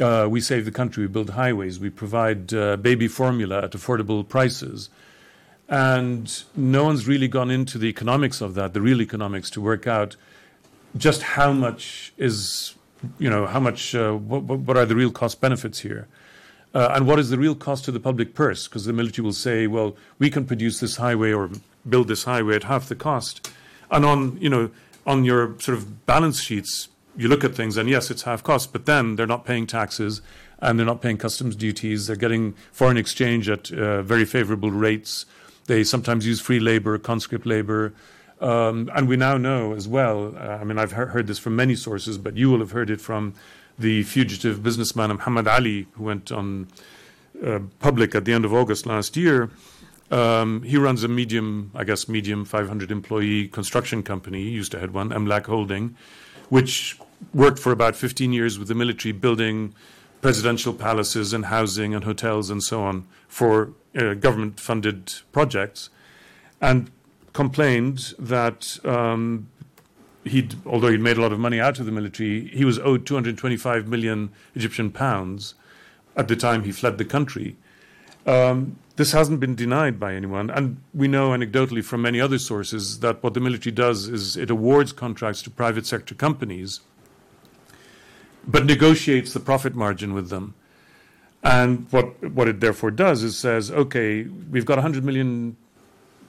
Uh, 0.00 0.28
we 0.30 0.40
save 0.40 0.66
the 0.66 0.70
country, 0.70 1.04
we 1.04 1.08
build 1.08 1.30
highways, 1.30 1.80
we 1.80 1.88
provide 1.88 2.52
uh, 2.52 2.76
baby 2.76 3.08
formula 3.08 3.64
at 3.64 3.72
affordable 3.72 4.28
prices. 4.28 4.90
And 5.68 6.44
no 6.54 6.84
one's 6.84 7.08
really 7.08 7.28
gone 7.28 7.50
into 7.50 7.78
the 7.78 7.86
economics 7.86 8.40
of 8.40 8.54
that, 8.54 8.72
the 8.72 8.80
real 8.80 9.00
economics, 9.00 9.50
to 9.50 9.60
work 9.60 9.86
out 9.86 10.16
just 10.96 11.22
how 11.22 11.52
much 11.52 12.12
is, 12.16 12.74
you 13.18 13.28
know, 13.28 13.46
how 13.46 13.60
much, 13.60 13.94
uh, 13.94 14.12
what, 14.12 14.42
what, 14.42 14.76
are 14.76 14.86
the 14.86 14.94
real 14.94 15.10
cost 15.10 15.40
benefits 15.40 15.80
here? 15.80 16.06
Uh, 16.72 16.90
and 16.92 17.06
what 17.06 17.18
is 17.18 17.30
the 17.30 17.38
real 17.38 17.54
cost 17.54 17.84
to 17.86 17.90
the 17.90 17.98
public 17.98 18.34
purse? 18.34 18.68
Because 18.68 18.84
the 18.84 18.92
military 18.92 19.24
will 19.24 19.32
say, 19.32 19.66
well, 19.66 19.96
we 20.18 20.30
can 20.30 20.44
produce 20.44 20.80
this 20.80 20.96
highway 20.96 21.32
or 21.32 21.50
build 21.88 22.08
this 22.08 22.24
highway 22.24 22.56
at 22.56 22.64
half 22.64 22.88
the 22.88 22.94
cost. 22.94 23.50
And 23.90 24.04
on, 24.04 24.38
you 24.40 24.48
know, 24.48 24.70
on 25.06 25.24
your 25.24 25.58
sort 25.58 25.78
of 25.78 26.06
balance 26.06 26.40
sheets, 26.40 26.88
you 27.16 27.28
look 27.28 27.44
at 27.44 27.54
things 27.54 27.76
and 27.76 27.88
yes, 27.88 28.10
it's 28.10 28.22
half 28.22 28.42
cost, 28.42 28.72
but 28.72 28.86
then 28.86 29.16
they're 29.16 29.26
not 29.26 29.44
paying 29.44 29.66
taxes 29.66 30.20
and 30.58 30.78
they're 30.78 30.86
not 30.86 31.00
paying 31.00 31.16
customs 31.16 31.56
duties. 31.56 32.06
They're 32.06 32.16
getting 32.16 32.54
foreign 32.72 32.96
exchange 32.96 33.48
at 33.48 33.72
uh, 33.72 34.02
very 34.02 34.24
favorable 34.24 34.70
rates. 34.70 35.26
They 35.66 35.84
sometimes 35.84 36.26
use 36.26 36.40
free 36.40 36.60
labor, 36.60 36.98
conscript 36.98 37.46
labor. 37.46 37.92
Um, 38.40 38.90
and 38.94 39.08
we 39.08 39.16
now 39.16 39.36
know 39.38 39.72
as 39.72 39.88
well, 39.88 40.34
uh, 40.36 40.58
I 40.60 40.64
mean, 40.64 40.78
I've 40.78 40.92
he- 40.92 40.96
heard 40.96 41.26
this 41.26 41.38
from 41.38 41.56
many 41.56 41.74
sources, 41.74 42.18
but 42.18 42.36
you 42.36 42.50
will 42.50 42.58
have 42.58 42.72
heard 42.72 42.90
it 42.90 43.00
from 43.00 43.34
the 43.78 44.02
fugitive 44.02 44.62
businessman 44.62 45.10
Muhammad 45.10 45.48
Ali, 45.48 45.86
who 45.92 46.04
went 46.04 46.30
on 46.30 46.68
uh, 47.44 47.60
public 47.78 48.14
at 48.14 48.24
the 48.24 48.32
end 48.32 48.44
of 48.44 48.52
August 48.52 48.86
last 48.86 49.16
year. 49.16 49.50
Um, 50.10 50.62
he 50.62 50.76
runs 50.76 51.02
a 51.02 51.08
medium, 51.08 51.70
I 51.74 51.84
guess, 51.84 52.08
medium 52.08 52.44
500 52.44 52.90
employee 52.90 53.48
construction 53.48 54.02
company. 54.02 54.44
He 54.44 54.50
used 54.50 54.72
to 54.72 54.78
head 54.78 54.92
one, 54.92 55.10
Emlak 55.10 55.46
Holding, 55.46 55.96
which 56.48 56.98
worked 57.34 57.58
for 57.58 57.72
about 57.72 57.96
15 57.96 58.32
years 58.32 58.58
with 58.58 58.68
the 58.68 58.74
military, 58.74 59.12
building 59.12 59.74
presidential 60.20 60.72
palaces 60.72 61.32
and 61.32 61.46
housing 61.46 61.94
and 61.94 62.04
hotels 62.04 62.50
and 62.50 62.62
so 62.62 62.82
on 62.82 63.06
for 63.28 63.72
uh, 63.96 64.14
government 64.14 64.58
funded 64.58 65.12
projects 65.32 65.90
and 66.60 66.90
complained 67.32 68.14
that 68.18 68.78
um, 68.84 69.48
he'd, 70.24 70.54
although 70.66 70.88
he'd 70.88 71.00
made 71.00 71.16
a 71.16 71.20
lot 71.20 71.32
of 71.32 71.38
money 71.38 71.60
out 71.60 71.78
of 71.78 71.86
the 71.86 71.92
military, 71.92 72.48
he 72.48 72.64
was 72.64 72.78
owed 72.78 73.06
225 73.06 73.86
million 73.88 74.30
Egyptian 74.54 74.90
pounds 74.90 75.54
at 76.16 76.28
the 76.28 76.36
time 76.36 76.64
he 76.64 76.72
fled 76.72 76.98
the 76.98 77.04
country. 77.04 77.56
Um, 78.26 78.78
this 78.96 79.12
hasn't 79.12 79.40
been 79.40 79.54
denied 79.54 80.00
by 80.00 80.14
anyone, 80.14 80.48
and 80.48 80.80
we 80.94 81.06
know 81.06 81.30
anecdotally 81.30 81.84
from 81.84 82.02
many 82.02 82.20
other 82.20 82.38
sources 82.38 83.00
that 83.00 83.22
what 83.22 83.34
the 83.34 83.40
military 83.40 83.72
does 83.72 84.08
is 84.08 84.36
it 84.36 84.50
awards 84.50 84.92
contracts 84.92 85.42
to 85.42 85.50
private 85.50 85.86
sector 85.86 86.14
companies, 86.14 86.80
but 88.46 88.64
negotiates 88.64 89.32
the 89.32 89.40
profit 89.40 89.74
margin 89.74 90.14
with 90.14 90.30
them. 90.30 90.54
And 91.42 91.86
what 91.90 92.22
what 92.32 92.48
it 92.48 92.60
therefore 92.60 92.90
does 92.90 93.22
is 93.22 93.38
says, 93.38 93.70
okay, 93.70 94.24
we've 94.24 94.66
got 94.66 94.78
100 94.78 95.04
million 95.04 95.56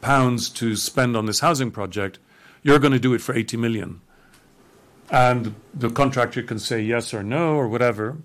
pounds 0.01 0.49
to 0.49 0.75
spend 0.75 1.17
on 1.17 1.25
this 1.25 1.39
housing 1.39 1.71
project. 1.71 2.19
You're 2.61 2.79
going 2.79 2.93
to 2.93 2.99
do 2.99 3.13
it 3.13 3.21
for 3.21 3.35
80 3.35 3.57
million, 3.57 4.01
and 5.09 5.55
the 5.73 5.89
contractor 5.89 6.43
can 6.43 6.59
say 6.59 6.81
yes 6.81 7.13
or 7.13 7.23
no 7.23 7.55
or 7.55 7.67
whatever. 7.67 8.17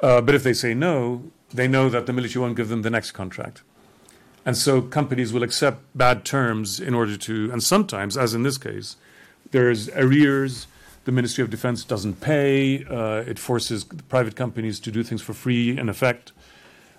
Uh, 0.00 0.20
but 0.20 0.34
if 0.34 0.42
they 0.42 0.52
say 0.52 0.72
no, 0.72 1.24
they 1.52 1.68
know 1.68 1.88
that 1.88 2.06
the 2.06 2.12
military 2.12 2.42
won't 2.42 2.56
give 2.56 2.68
them 2.68 2.82
the 2.82 2.90
next 2.90 3.12
contract. 3.12 3.62
And 4.46 4.56
so 4.56 4.80
companies 4.80 5.32
will 5.32 5.42
accept 5.42 5.82
bad 5.94 6.24
terms 6.24 6.80
in 6.80 6.94
order 6.94 7.16
to, 7.16 7.50
and 7.52 7.62
sometimes, 7.62 8.16
as 8.16 8.34
in 8.34 8.42
this 8.42 8.56
case, 8.56 8.96
there's 9.50 9.88
arrears 9.90 10.66
the 11.04 11.12
Ministry 11.12 11.42
of 11.42 11.50
Defense 11.50 11.84
doesn't 11.84 12.20
pay. 12.20 12.84
Uh, 12.84 13.24
it 13.26 13.38
forces 13.38 13.84
private 13.84 14.36
companies 14.36 14.80
to 14.80 14.90
do 14.90 15.02
things 15.02 15.22
for 15.22 15.32
free, 15.32 15.78
in 15.78 15.88
effect. 15.88 16.32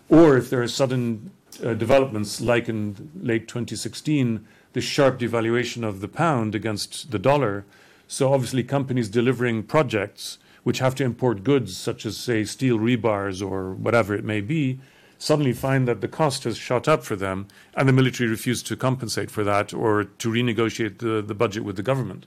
Or 0.10 0.38
if 0.38 0.50
there 0.50 0.62
are 0.62 0.68
sudden 0.68 1.32
uh, 1.64 1.74
developments, 1.74 2.42
like 2.42 2.68
in 2.68 3.12
late 3.22 3.48
2016, 3.48 4.46
the 4.74 4.82
sharp 4.82 5.20
devaluation 5.20 5.84
of 5.84 6.02
the 6.02 6.08
pound 6.08 6.56
against 6.56 7.12
the 7.12 7.20
dollar. 7.20 7.66
So 8.08 8.34
obviously, 8.34 8.64
companies 8.64 9.10
delivering 9.10 9.64
projects 9.64 10.38
which 10.64 10.80
have 10.80 10.96
to 10.96 11.04
import 11.04 11.44
goods 11.44 11.76
such 11.76 12.06
as, 12.06 12.18
say, 12.18 12.44
steel 12.44 12.78
rebars 12.78 13.42
or 13.42 13.74
whatever 13.74 14.14
it 14.14 14.24
may 14.24 14.42
be, 14.42 14.80
suddenly 15.18 15.54
find 15.54 15.88
that 15.88 16.02
the 16.02 16.08
cost 16.08 16.44
has 16.44 16.58
shot 16.58 16.88
up 16.88 17.04
for 17.04 17.16
them, 17.16 17.48
and 17.76 17.88
the 17.88 17.94
military 17.94 18.30
refuse 18.30 18.62
to 18.64 18.76
compensate 18.76 19.32
for 19.32 19.44
that 19.44 19.74
or 19.74 20.04
to 20.04 20.30
renegotiate 20.30 21.00
the, 21.00 21.22
the 21.22 21.36
budget 21.36 21.64
with 21.64 21.76
the 21.76 21.84
government. 21.84 22.26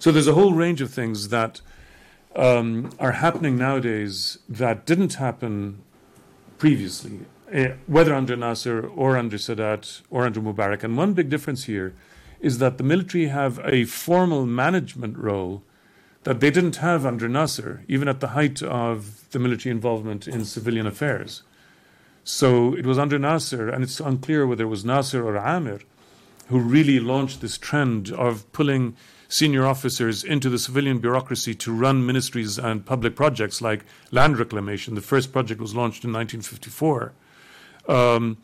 So 0.00 0.10
there's 0.10 0.26
a 0.26 0.32
whole 0.32 0.54
range 0.54 0.80
of 0.80 0.90
things 0.90 1.28
that 1.28 1.60
um, 2.34 2.90
are 2.98 3.12
happening 3.12 3.58
nowadays 3.58 4.38
that 4.48 4.86
didn't 4.86 5.14
happen 5.14 5.82
previously, 6.56 7.20
uh, 7.54 7.74
whether 7.86 8.14
under 8.14 8.34
Nasser 8.34 8.88
or 8.88 9.18
under 9.18 9.36
Sadat 9.36 10.00
or 10.08 10.24
under 10.24 10.40
Mubarak. 10.40 10.82
And 10.82 10.96
one 10.96 11.12
big 11.12 11.28
difference 11.28 11.64
here 11.64 11.94
is 12.40 12.56
that 12.60 12.78
the 12.78 12.82
military 12.82 13.26
have 13.26 13.60
a 13.62 13.84
formal 13.84 14.46
management 14.46 15.18
role 15.18 15.62
that 16.22 16.40
they 16.40 16.50
didn't 16.50 16.76
have 16.76 17.04
under 17.04 17.28
Nasser, 17.28 17.84
even 17.86 18.08
at 18.08 18.20
the 18.20 18.28
height 18.28 18.62
of 18.62 19.30
the 19.32 19.38
military 19.38 19.70
involvement 19.70 20.26
in 20.26 20.46
civilian 20.46 20.86
affairs. 20.86 21.42
So 22.24 22.74
it 22.74 22.86
was 22.86 22.98
under 22.98 23.18
Nasser, 23.18 23.68
and 23.68 23.84
it's 23.84 24.00
unclear 24.00 24.46
whether 24.46 24.64
it 24.64 24.68
was 24.68 24.82
Nasser 24.82 25.22
or 25.28 25.36
Amir 25.36 25.80
who 26.48 26.58
really 26.58 26.98
launched 26.98 27.42
this 27.42 27.56
trend 27.58 28.10
of 28.12 28.50
pulling 28.52 28.96
senior 29.30 29.64
officers 29.64 30.24
into 30.24 30.50
the 30.50 30.58
civilian 30.58 30.98
bureaucracy 30.98 31.54
to 31.54 31.72
run 31.72 32.04
ministries 32.04 32.58
and 32.58 32.84
public 32.84 33.14
projects 33.14 33.62
like 33.62 33.84
land 34.10 34.36
reclamation. 34.38 34.96
The 34.96 35.00
first 35.00 35.32
project 35.32 35.60
was 35.60 35.74
launched 35.74 36.04
in 36.04 36.12
1954. 36.12 37.12
Um, 37.88 38.36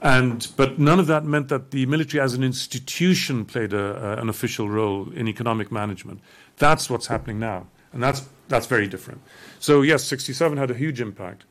and 0.00 0.46
but 0.56 0.78
none 0.78 1.00
of 1.00 1.08
that 1.08 1.24
meant 1.24 1.48
that 1.48 1.72
the 1.72 1.84
military 1.86 2.20
as 2.22 2.34
an 2.34 2.44
institution 2.44 3.44
played 3.44 3.72
a, 3.72 4.18
a, 4.18 4.22
an 4.22 4.28
official 4.28 4.68
role 4.68 5.10
in 5.12 5.26
economic 5.26 5.72
management. 5.72 6.20
That's 6.56 6.88
what's 6.88 7.08
happening 7.08 7.40
now, 7.40 7.66
and 7.92 8.02
that's 8.02 8.28
that's 8.48 8.66
very 8.66 8.86
different. 8.86 9.20
So 9.58 9.82
yes, 9.82 10.04
67 10.04 10.56
had 10.58 10.70
a 10.70 10.74
huge 10.74 11.00
impact, 11.00 11.44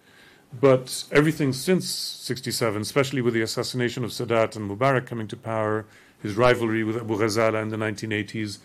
But 0.61 1.03
everything 1.11 1.51
since 1.53 1.89
67, 1.89 2.81
especially 2.81 3.21
with 3.21 3.33
the 3.33 3.41
assassination 3.41 4.05
of 4.05 4.11
Sadat 4.11 4.55
and 4.55 4.69
Mubarak 4.69 5.05
coming 5.05 5.27
to 5.27 5.37
power, 5.37 5.85
his 6.25 6.35
rivalry 6.35 6.83
with 6.83 6.97
Abu 6.97 7.17
Ghazala 7.17 7.61
in 7.61 7.69
the 7.69 7.77
1980s, 7.77 8.57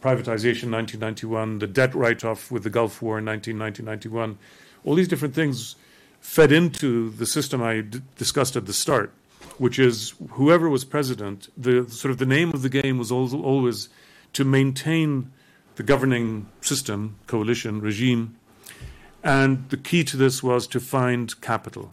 privatization 0.00 0.70
1991, 0.70 1.58
the 1.58 1.66
debt 1.66 1.92
write 1.92 2.24
off 2.24 2.50
with 2.50 2.62
the 2.62 2.70
Gulf 2.70 3.02
War 3.02 3.18
in 3.18 3.24
1991, 3.24 4.38
all 4.84 4.94
these 4.94 5.08
different 5.08 5.34
things 5.34 5.74
fed 6.20 6.52
into 6.52 7.10
the 7.10 7.26
system 7.26 7.60
I 7.60 7.80
d- 7.80 8.02
discussed 8.16 8.54
at 8.54 8.66
the 8.66 8.72
start, 8.72 9.12
which 9.58 9.80
is 9.80 10.14
whoever 10.30 10.68
was 10.68 10.84
president, 10.84 11.48
the 11.56 11.88
sort 11.90 12.12
of 12.12 12.18
the 12.18 12.26
name 12.26 12.50
of 12.50 12.62
the 12.62 12.68
game 12.68 12.98
was 12.98 13.10
always 13.10 13.88
to 14.34 14.44
maintain 14.44 15.32
the 15.74 15.82
governing 15.82 16.48
system, 16.60 17.16
coalition, 17.26 17.80
regime, 17.80 18.36
and 19.24 19.68
the 19.70 19.76
key 19.76 20.04
to 20.04 20.16
this 20.16 20.40
was 20.40 20.68
to 20.68 20.78
find 20.78 21.40
capital. 21.40 21.92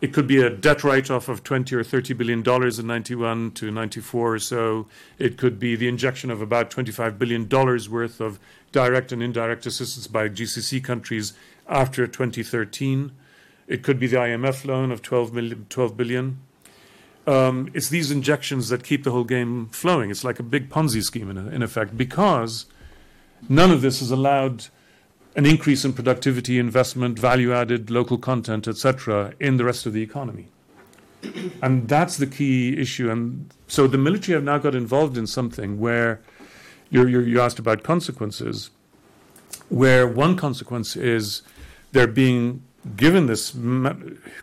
It 0.00 0.14
could 0.14 0.26
be 0.26 0.40
a 0.40 0.48
debt 0.48 0.82
write 0.82 1.10
off 1.10 1.28
of 1.28 1.44
20 1.44 1.74
or 1.76 1.84
30 1.84 2.14
billion 2.14 2.42
dollars 2.42 2.78
in 2.78 2.86
91 2.86 3.50
to 3.52 3.70
94 3.70 4.34
or 4.34 4.38
so. 4.38 4.86
It 5.18 5.36
could 5.36 5.58
be 5.58 5.76
the 5.76 5.88
injection 5.88 6.30
of 6.30 6.40
about 6.40 6.70
25 6.70 7.18
billion 7.18 7.46
dollars 7.46 7.88
worth 7.88 8.20
of 8.20 8.40
direct 8.72 9.12
and 9.12 9.22
indirect 9.22 9.66
assistance 9.66 10.06
by 10.06 10.28
GCC 10.28 10.82
countries 10.82 11.34
after 11.68 12.06
2013. 12.06 13.12
It 13.68 13.82
could 13.82 14.00
be 14.00 14.06
the 14.06 14.16
IMF 14.16 14.64
loan 14.64 14.90
of 14.90 15.02
12, 15.02 15.34
million, 15.34 15.66
12 15.68 15.96
billion. 15.96 16.40
Um, 17.26 17.70
it's 17.74 17.90
these 17.90 18.10
injections 18.10 18.70
that 18.70 18.82
keep 18.82 19.04
the 19.04 19.10
whole 19.10 19.24
game 19.24 19.68
flowing. 19.68 20.10
It's 20.10 20.24
like 20.24 20.40
a 20.40 20.42
big 20.42 20.70
Ponzi 20.70 21.02
scheme 21.02 21.30
in, 21.30 21.36
in 21.36 21.62
effect 21.62 21.96
because 21.96 22.64
none 23.48 23.70
of 23.70 23.82
this 23.82 24.00
is 24.00 24.10
allowed 24.10 24.66
an 25.40 25.46
increase 25.46 25.86
in 25.86 25.94
productivity, 25.94 26.58
investment, 26.58 27.18
value 27.18 27.50
added, 27.50 27.90
local 27.90 28.18
content, 28.18 28.68
etc., 28.68 29.32
in 29.40 29.56
the 29.56 29.64
rest 29.64 29.86
of 29.86 29.94
the 29.94 30.02
economy. 30.02 30.48
and 31.62 31.88
that's 31.88 32.18
the 32.18 32.26
key 32.26 32.78
issue. 32.78 33.10
And 33.10 33.50
so 33.66 33.86
the 33.86 33.96
military 33.96 34.34
have 34.34 34.44
now 34.44 34.58
got 34.58 34.74
involved 34.74 35.16
in 35.16 35.26
something 35.26 35.80
where 35.80 36.20
you're, 36.90 37.08
you 37.08 37.40
asked 37.40 37.58
about 37.58 37.82
consequences, 37.82 38.68
where 39.70 40.06
one 40.06 40.36
consequence 40.36 40.94
is 40.94 41.40
they're 41.92 42.06
being 42.06 42.62
given 42.94 43.24
this 43.24 43.56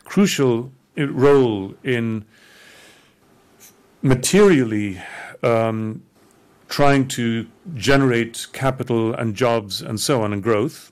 crucial 0.03 0.71
role 0.97 1.75
in 1.83 2.25
materially 4.01 4.99
um, 5.43 6.01
trying 6.67 7.07
to 7.07 7.47
generate 7.75 8.47
capital 8.53 9.13
and 9.13 9.35
jobs 9.35 9.81
and 9.81 9.99
so 9.99 10.21
on 10.21 10.33
and 10.33 10.43
growth. 10.43 10.91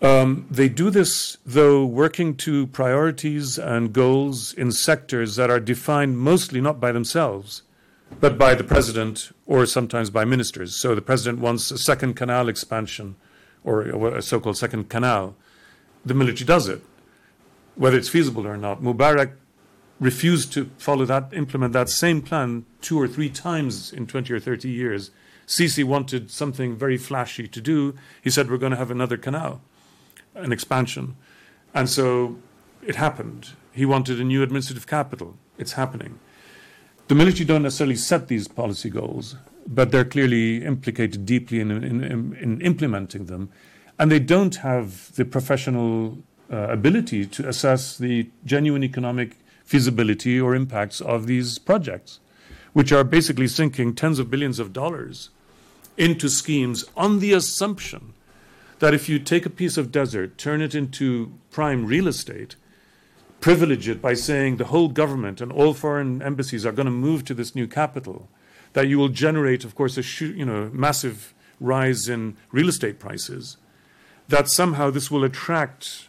Um, 0.00 0.46
they 0.50 0.68
do 0.68 0.90
this, 0.90 1.36
though, 1.46 1.84
working 1.84 2.34
to 2.38 2.66
priorities 2.68 3.56
and 3.56 3.92
goals 3.92 4.52
in 4.52 4.72
sectors 4.72 5.36
that 5.36 5.48
are 5.48 5.60
defined 5.60 6.18
mostly 6.18 6.60
not 6.60 6.80
by 6.80 6.90
themselves, 6.90 7.62
but 8.20 8.36
by 8.36 8.54
the 8.54 8.64
president 8.64 9.30
or 9.46 9.64
sometimes 9.64 10.10
by 10.10 10.24
ministers. 10.24 10.74
So 10.74 10.96
the 10.96 11.02
president 11.02 11.38
wants 11.38 11.70
a 11.70 11.78
second 11.78 12.14
canal 12.14 12.48
expansion 12.48 13.14
or 13.62 13.82
a 14.16 14.22
so 14.22 14.40
called 14.40 14.56
second 14.56 14.88
canal. 14.88 15.36
The 16.04 16.14
military 16.14 16.46
does 16.46 16.66
it, 16.66 16.82
whether 17.76 17.96
it's 17.96 18.08
feasible 18.08 18.46
or 18.46 18.56
not. 18.56 18.82
Mubarak 18.82 19.34
refused 20.02 20.52
to 20.52 20.68
follow 20.78 21.04
that, 21.04 21.32
implement 21.32 21.72
that 21.72 21.88
same 21.88 22.20
plan 22.20 22.66
two 22.80 23.00
or 23.00 23.06
three 23.06 23.30
times 23.30 23.92
in 23.92 24.04
20 24.04 24.34
or 24.34 24.40
30 24.40 24.68
years. 24.68 25.12
Sisi 25.46 25.84
wanted 25.84 26.28
something 26.28 26.76
very 26.76 26.96
flashy 26.96 27.46
to 27.46 27.60
do. 27.60 27.94
He 28.20 28.28
said, 28.28 28.50
We're 28.50 28.58
going 28.58 28.72
to 28.72 28.78
have 28.78 28.90
another 28.90 29.16
canal, 29.16 29.60
an 30.34 30.52
expansion. 30.52 31.16
And 31.72 31.88
so 31.88 32.38
it 32.84 32.96
happened. 32.96 33.50
He 33.72 33.86
wanted 33.86 34.20
a 34.20 34.24
new 34.24 34.42
administrative 34.42 34.88
capital. 34.88 35.36
It's 35.56 35.74
happening. 35.74 36.18
The 37.06 37.14
military 37.14 37.44
don't 37.44 37.62
necessarily 37.62 37.96
set 37.96 38.26
these 38.26 38.48
policy 38.48 38.90
goals, 38.90 39.36
but 39.68 39.92
they're 39.92 40.04
clearly 40.04 40.64
implicated 40.64 41.24
deeply 41.24 41.60
in, 41.60 41.70
in, 41.70 42.02
in, 42.02 42.36
in 42.40 42.60
implementing 42.60 43.26
them. 43.26 43.50
And 44.00 44.10
they 44.10 44.18
don't 44.18 44.56
have 44.56 45.14
the 45.14 45.24
professional 45.24 46.18
uh, 46.52 46.56
ability 46.70 47.26
to 47.26 47.48
assess 47.48 47.98
the 47.98 48.28
genuine 48.44 48.82
economic 48.82 49.36
feasibility 49.64 50.40
or 50.40 50.54
impacts 50.54 51.00
of 51.00 51.26
these 51.26 51.58
projects, 51.58 52.20
which 52.72 52.92
are 52.92 53.04
basically 53.04 53.48
sinking 53.48 53.94
tens 53.94 54.18
of 54.18 54.30
billions 54.30 54.58
of 54.58 54.72
dollars 54.72 55.30
into 55.96 56.28
schemes 56.28 56.84
on 56.96 57.18
the 57.18 57.32
assumption 57.32 58.14
that 58.78 58.94
if 58.94 59.08
you 59.08 59.18
take 59.18 59.46
a 59.46 59.50
piece 59.50 59.76
of 59.76 59.92
desert, 59.92 60.36
turn 60.36 60.60
it 60.60 60.74
into 60.74 61.32
prime 61.50 61.86
real 61.86 62.08
estate, 62.08 62.56
privilege 63.40 63.88
it 63.88 64.02
by 64.02 64.14
saying 64.14 64.56
the 64.56 64.66
whole 64.66 64.88
government 64.88 65.40
and 65.40 65.52
all 65.52 65.74
foreign 65.74 66.22
embassies 66.22 66.66
are 66.66 66.72
going 66.72 66.86
to 66.86 66.92
move 66.92 67.24
to 67.24 67.34
this 67.34 67.54
new 67.54 67.66
capital, 67.66 68.28
that 68.72 68.88
you 68.88 68.98
will 68.98 69.08
generate, 69.08 69.64
of 69.64 69.74
course, 69.74 69.98
a 69.98 70.24
you 70.24 70.44
know, 70.44 70.70
massive 70.72 71.34
rise 71.60 72.08
in 72.08 72.36
real 72.50 72.68
estate 72.68 72.98
prices, 72.98 73.56
that 74.28 74.48
somehow 74.48 74.90
this 74.90 75.10
will 75.10 75.24
attract 75.24 76.08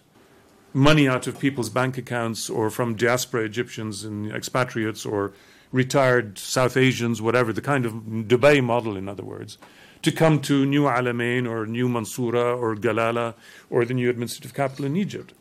money 0.73 1.07
out 1.07 1.27
of 1.27 1.39
people's 1.39 1.69
bank 1.69 1.97
accounts 1.97 2.49
or 2.49 2.69
from 2.69 2.95
diaspora 2.95 3.43
Egyptians 3.43 4.03
and 4.03 4.31
expatriates 4.31 5.05
or 5.05 5.33
retired 5.71 6.37
South 6.37 6.77
Asians, 6.77 7.21
whatever, 7.21 7.51
the 7.51 7.61
kind 7.61 7.85
of 7.85 7.93
Dubai 7.93 8.63
model, 8.63 8.95
in 8.95 9.07
other 9.07 9.23
words, 9.23 9.57
to 10.01 10.11
come 10.11 10.39
to 10.41 10.65
New 10.65 10.83
Alamein 10.83 11.49
or 11.49 11.65
New 11.65 11.87
Mansoura 11.87 12.57
or 12.57 12.75
Galala 12.75 13.33
or 13.69 13.85
the 13.85 13.93
new 13.93 14.09
administrative 14.09 14.53
capital 14.53 14.85
in 14.85 14.95
Egypt. 14.95 15.33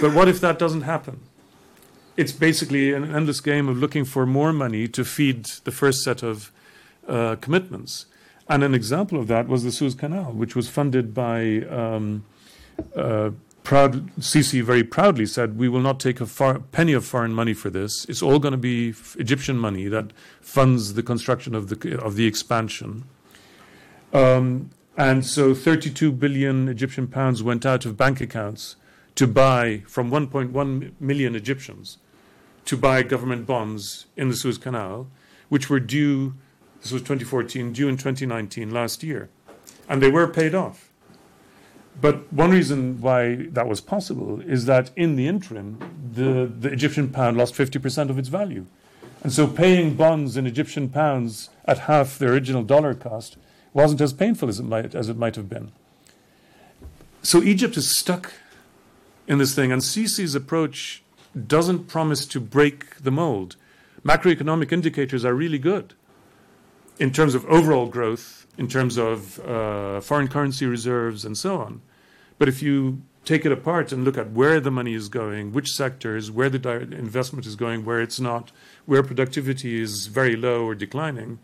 But 0.00 0.14
what 0.14 0.28
if 0.28 0.40
that 0.40 0.58
doesn't 0.58 0.82
happen? 0.82 1.20
It's 2.16 2.32
basically 2.32 2.92
an 2.92 3.14
endless 3.14 3.40
game 3.40 3.68
of 3.68 3.76
looking 3.78 4.04
for 4.04 4.26
more 4.26 4.52
money 4.52 4.88
to 4.88 5.04
feed 5.04 5.46
the 5.64 5.70
first 5.70 6.02
set 6.02 6.22
of 6.22 6.52
uh, 7.08 7.36
commitments. 7.36 8.06
And 8.48 8.62
an 8.62 8.74
example 8.74 9.18
of 9.18 9.26
that 9.28 9.48
was 9.48 9.64
the 9.64 9.72
Suez 9.72 9.94
Canal, 9.94 10.32
which 10.32 10.54
was 10.54 10.68
funded 10.68 11.12
by 11.12 11.62
um, 11.68 12.24
uh, 12.94 13.30
proud, 13.66 14.14
Sisi 14.20 14.62
very 14.62 14.84
proudly 14.84 15.26
said, 15.26 15.58
"We 15.58 15.68
will 15.68 15.80
not 15.80 15.98
take 15.98 16.20
a 16.20 16.26
far, 16.26 16.60
penny 16.60 16.92
of 16.92 17.04
foreign 17.04 17.34
money 17.34 17.52
for 17.52 17.68
this. 17.68 18.06
It's 18.08 18.22
all 18.22 18.38
going 18.38 18.52
to 18.52 18.58
be 18.72 18.94
Egyptian 19.18 19.58
money 19.58 19.88
that 19.88 20.12
funds 20.40 20.94
the 20.94 21.02
construction 21.02 21.52
of 21.56 21.68
the 21.68 21.98
of 22.00 22.14
the 22.14 22.26
expansion." 22.26 23.02
Um, 24.12 24.70
and 24.96 25.26
so, 25.26 25.52
32 25.52 26.12
billion 26.12 26.68
Egyptian 26.68 27.08
pounds 27.08 27.42
went 27.42 27.66
out 27.66 27.84
of 27.84 27.96
bank 27.96 28.20
accounts 28.20 28.76
to 29.16 29.26
buy 29.26 29.82
from 29.88 30.10
1.1 30.10 30.92
million 31.00 31.34
Egyptians 31.34 31.98
to 32.66 32.76
buy 32.76 33.02
government 33.02 33.46
bonds 33.46 34.06
in 34.16 34.28
the 34.28 34.36
Suez 34.36 34.58
Canal, 34.58 35.08
which 35.48 35.68
were 35.68 35.80
due. 35.80 36.34
This 36.82 36.92
was 36.92 37.02
2014, 37.02 37.72
due 37.72 37.88
in 37.88 37.96
2019, 37.96 38.70
last 38.70 39.02
year, 39.02 39.28
and 39.88 40.00
they 40.00 40.10
were 40.10 40.28
paid 40.28 40.54
off. 40.54 40.85
But 42.00 42.30
one 42.32 42.50
reason 42.50 43.00
why 43.00 43.46
that 43.50 43.68
was 43.68 43.80
possible 43.80 44.40
is 44.40 44.66
that 44.66 44.90
in 44.96 45.16
the 45.16 45.26
interim, 45.26 45.78
the, 46.12 46.46
the 46.46 46.70
Egyptian 46.70 47.08
pound 47.08 47.36
lost 47.36 47.54
50% 47.54 48.10
of 48.10 48.18
its 48.18 48.28
value. 48.28 48.66
And 49.22 49.32
so 49.32 49.46
paying 49.46 49.94
bonds 49.94 50.36
in 50.36 50.46
Egyptian 50.46 50.88
pounds 50.88 51.50
at 51.64 51.80
half 51.80 52.18
the 52.18 52.26
original 52.26 52.62
dollar 52.62 52.94
cost 52.94 53.36
wasn't 53.72 54.00
as 54.00 54.12
painful 54.12 54.48
as 54.48 54.60
it 54.60 54.64
might, 54.64 54.94
as 54.94 55.08
it 55.08 55.16
might 55.16 55.36
have 55.36 55.48
been. 55.48 55.72
So 57.22 57.42
Egypt 57.42 57.76
is 57.76 57.88
stuck 57.88 58.34
in 59.26 59.38
this 59.38 59.54
thing, 59.54 59.72
and 59.72 59.82
Sisi's 59.82 60.34
approach 60.34 61.02
doesn't 61.46 61.88
promise 61.88 62.24
to 62.26 62.40
break 62.40 63.02
the 63.02 63.10
mold. 63.10 63.56
Macroeconomic 64.04 64.70
indicators 64.70 65.24
are 65.24 65.34
really 65.34 65.58
good 65.58 65.94
in 66.98 67.12
terms 67.12 67.34
of 67.34 67.44
overall 67.46 67.86
growth, 67.86 68.45
in 68.58 68.68
terms 68.68 68.96
of 68.96 69.38
uh, 69.40 70.00
foreign 70.00 70.28
currency 70.28 70.66
reserves, 70.66 71.24
and 71.24 71.36
so 71.36 71.58
on. 71.58 71.80
But 72.38 72.48
if 72.48 72.62
you 72.62 73.02
take 73.24 73.44
it 73.44 73.52
apart 73.52 73.92
and 73.92 74.04
look 74.04 74.16
at 74.16 74.30
where 74.30 74.60
the 74.60 74.70
money 74.70 74.94
is 74.94 75.08
going, 75.08 75.52
which 75.52 75.72
sectors, 75.72 76.30
where 76.30 76.48
the 76.48 76.70
investment 76.92 77.44
is 77.44 77.56
going, 77.56 77.84
where 77.84 78.00
it's 78.00 78.20
not, 78.20 78.52
where 78.86 79.02
productivity 79.02 79.80
is 79.80 80.06
very 80.06 80.36
low 80.36 80.64
or 80.64 80.74
declining, 80.74 81.38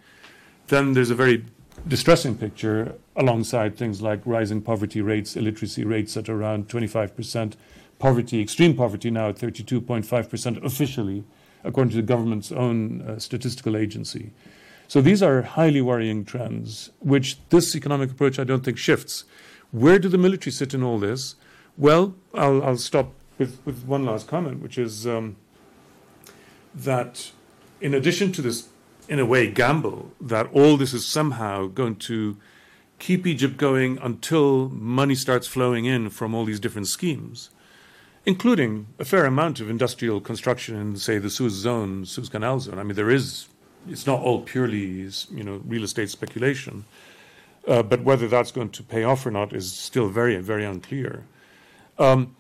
then 0.69 0.93
there's 0.93 1.11
a 1.11 1.15
very 1.15 1.45
distressing 1.89 2.37
picture 2.37 2.95
alongside 3.17 3.77
things 3.77 4.01
like 4.01 4.21
rising 4.25 4.63
poverty 4.63 5.01
rates, 5.01 5.37
illiteracy 5.37 5.85
rates 5.85 6.17
at 6.17 6.29
around 6.29 6.69
25%, 6.69 7.55
poverty, 7.99 8.41
extreme 8.41 8.75
poverty 8.75 9.11
now 9.11 9.29
at 9.31 9.37
32.5% 9.37 10.65
officially, 10.65 11.25
according 11.65 11.91
to 11.91 11.97
the 11.97 12.03
government's 12.03 12.53
own 12.53 13.03
uh, 13.03 13.19
statistical 13.19 13.77
agency. 13.77 14.31
So 14.93 15.01
these 15.01 15.23
are 15.23 15.41
highly 15.41 15.81
worrying 15.81 16.23
trends, 16.23 16.91
which 16.99 17.39
this 17.49 17.75
economic 17.75 18.11
approach 18.11 18.39
I 18.39 18.45
don't 18.45 18.63
think 18.63 18.77
shifts. 18.77 19.25
Where 19.71 19.99
do 19.99 20.07
the 20.07 20.19
military 20.19 20.53
sit 20.53 20.75
in 20.75 20.83
all 20.83 20.99
this? 20.99 21.35
Well, 21.79 22.15
I'll, 22.35 22.63
I'll 22.63 22.77
stop 22.77 23.15
with, 23.39 23.59
with 23.65 23.87
one 23.87 24.05
last 24.05 24.29
comment, 24.29 24.61
which 24.61 24.77
is 24.77 25.07
um, 25.07 25.37
that 26.75 27.33
in 27.81 27.95
addition 27.95 28.33
to 28.33 28.43
this, 28.43 28.69
in 29.09 29.19
a 29.19 29.25
way, 29.25 29.51
gamble 29.51 30.13
that 30.21 30.53
all 30.53 30.77
this 30.77 30.93
is 30.93 31.07
somehow 31.07 31.69
going 31.69 31.97
to 32.11 32.37
keep 32.99 33.27
Egypt 33.27 33.57
going 33.57 33.97
until 34.03 34.69
money 34.69 35.15
starts 35.15 35.47
flowing 35.47 35.87
in 35.87 36.11
from 36.11 36.35
all 36.35 36.45
these 36.45 36.61
different 36.61 36.87
schemes, 36.87 37.49
including 38.27 38.89
a 38.99 39.07
fair 39.07 39.25
amount 39.25 39.59
of 39.59 39.71
industrial 39.71 40.21
construction 40.21 40.77
in, 40.77 40.97
say, 40.99 41.17
the 41.17 41.31
Suez 41.31 41.55
zone, 41.55 42.05
Suez 42.05 42.29
Canal 42.29 42.61
zone. 42.61 42.79
I 42.79 42.83
mean, 42.83 42.95
there 42.95 43.11
is, 43.11 43.49
it's 43.89 44.07
not 44.07 44.21
all 44.21 44.43
purely, 44.43 45.09
you 45.31 45.45
know, 45.45 45.61
real 45.67 45.85
estate 45.85 46.11
speculation. 46.11 46.85
Uh, 47.67 47.83
but 47.83 48.03
whether 48.03 48.27
that's 48.27 48.51
going 48.51 48.71
to 48.71 48.83
pay 48.83 49.05
off 49.05 49.25
or 49.25 49.31
not 49.31 49.53
is 49.53 49.73
still 49.73 50.09
very, 50.09 50.37
very 50.39 50.65
unclear. 50.65 51.25
Um, 51.99 52.35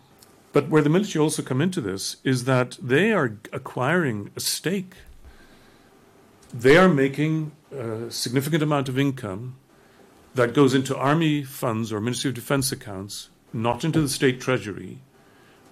but 0.52 0.68
where 0.68 0.82
the 0.82 0.90
military 0.90 1.22
also 1.22 1.42
come 1.42 1.60
into 1.60 1.80
this 1.80 2.16
is 2.24 2.44
that 2.44 2.76
they 2.82 3.12
are 3.12 3.38
acquiring 3.52 4.30
a 4.36 4.40
stake. 4.40 4.94
They 6.52 6.76
are 6.76 6.88
making 6.88 7.52
a 7.70 8.10
significant 8.10 8.62
amount 8.62 8.88
of 8.88 8.98
income 8.98 9.56
that 10.34 10.54
goes 10.54 10.74
into 10.74 10.96
army 10.96 11.42
funds 11.42 11.92
or 11.92 12.00
Ministry 12.00 12.28
of 12.28 12.34
Defense 12.34 12.72
accounts, 12.72 13.30
not 13.52 13.84
into 13.84 14.00
the 14.00 14.08
state 14.08 14.40
treasury, 14.40 14.98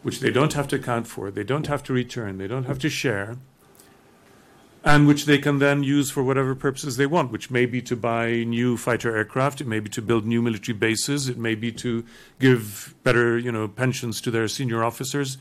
which 0.03 0.21
they 0.21 0.31
don't 0.31 0.53
have 0.53 0.68
to 0.68 0.77
account 0.77 1.07
for, 1.07 1.31
they 1.31 1.45
don't 1.45 1.66
have 1.66 1.83
to 1.85 1.93
return, 1.93 2.39
they 2.39 2.47
don't 2.47 2.64
have 2.64 2.79
to 2.79 2.89
share, 2.89 3.37
and 4.83 5.07
which 5.07 5.26
they 5.26 5.39
can 5.39 5.59
then 5.59 5.83
use 5.83 6.11
for 6.11 6.22
whatever 6.22 6.55
purposes 6.55 6.97
they 6.97 7.07
want, 7.07 7.31
which 7.31 7.51
may 7.51 7.66
be 7.66 7.83
to 7.83 7.95
buy 7.95 8.45
new 8.45 8.76
fighter 8.76 9.14
aircraft, 9.14 9.61
it 9.61 9.66
may 9.66 9.78
be 9.78 9.91
to 9.91 10.01
build 10.01 10.24
new 10.24 10.41
military 10.41 10.76
bases, 10.76 11.28
it 11.28 11.37
may 11.37 11.55
be 11.55 11.70
to 11.70 12.05
give 12.39 12.95
better, 13.05 13.39
you 13.39 13.53
know, 13.53 13.68
pensions 13.68 14.20
to 14.22 14.31
their 14.31 14.49
senior 14.49 14.83
officers, 14.83 15.37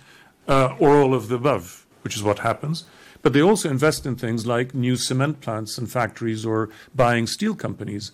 uh, 0.48 0.76
or 0.80 1.02
all 1.02 1.14
of 1.14 1.30
the 1.30 1.36
above, 1.36 1.86
which 2.02 2.16
is 2.16 2.24
what 2.24 2.40
happens. 2.40 2.84
But 3.22 3.34
they 3.34 3.42
also 3.42 3.70
invest 3.70 4.06
in 4.06 4.16
things 4.16 4.46
like 4.46 4.74
new 4.74 4.98
cement 4.98 5.40
plants 5.42 5.78
and 5.78 5.90
factories 5.90 6.46
or 6.46 6.70
buying 6.94 7.28
steel 7.28 7.56
companies. 7.56 8.12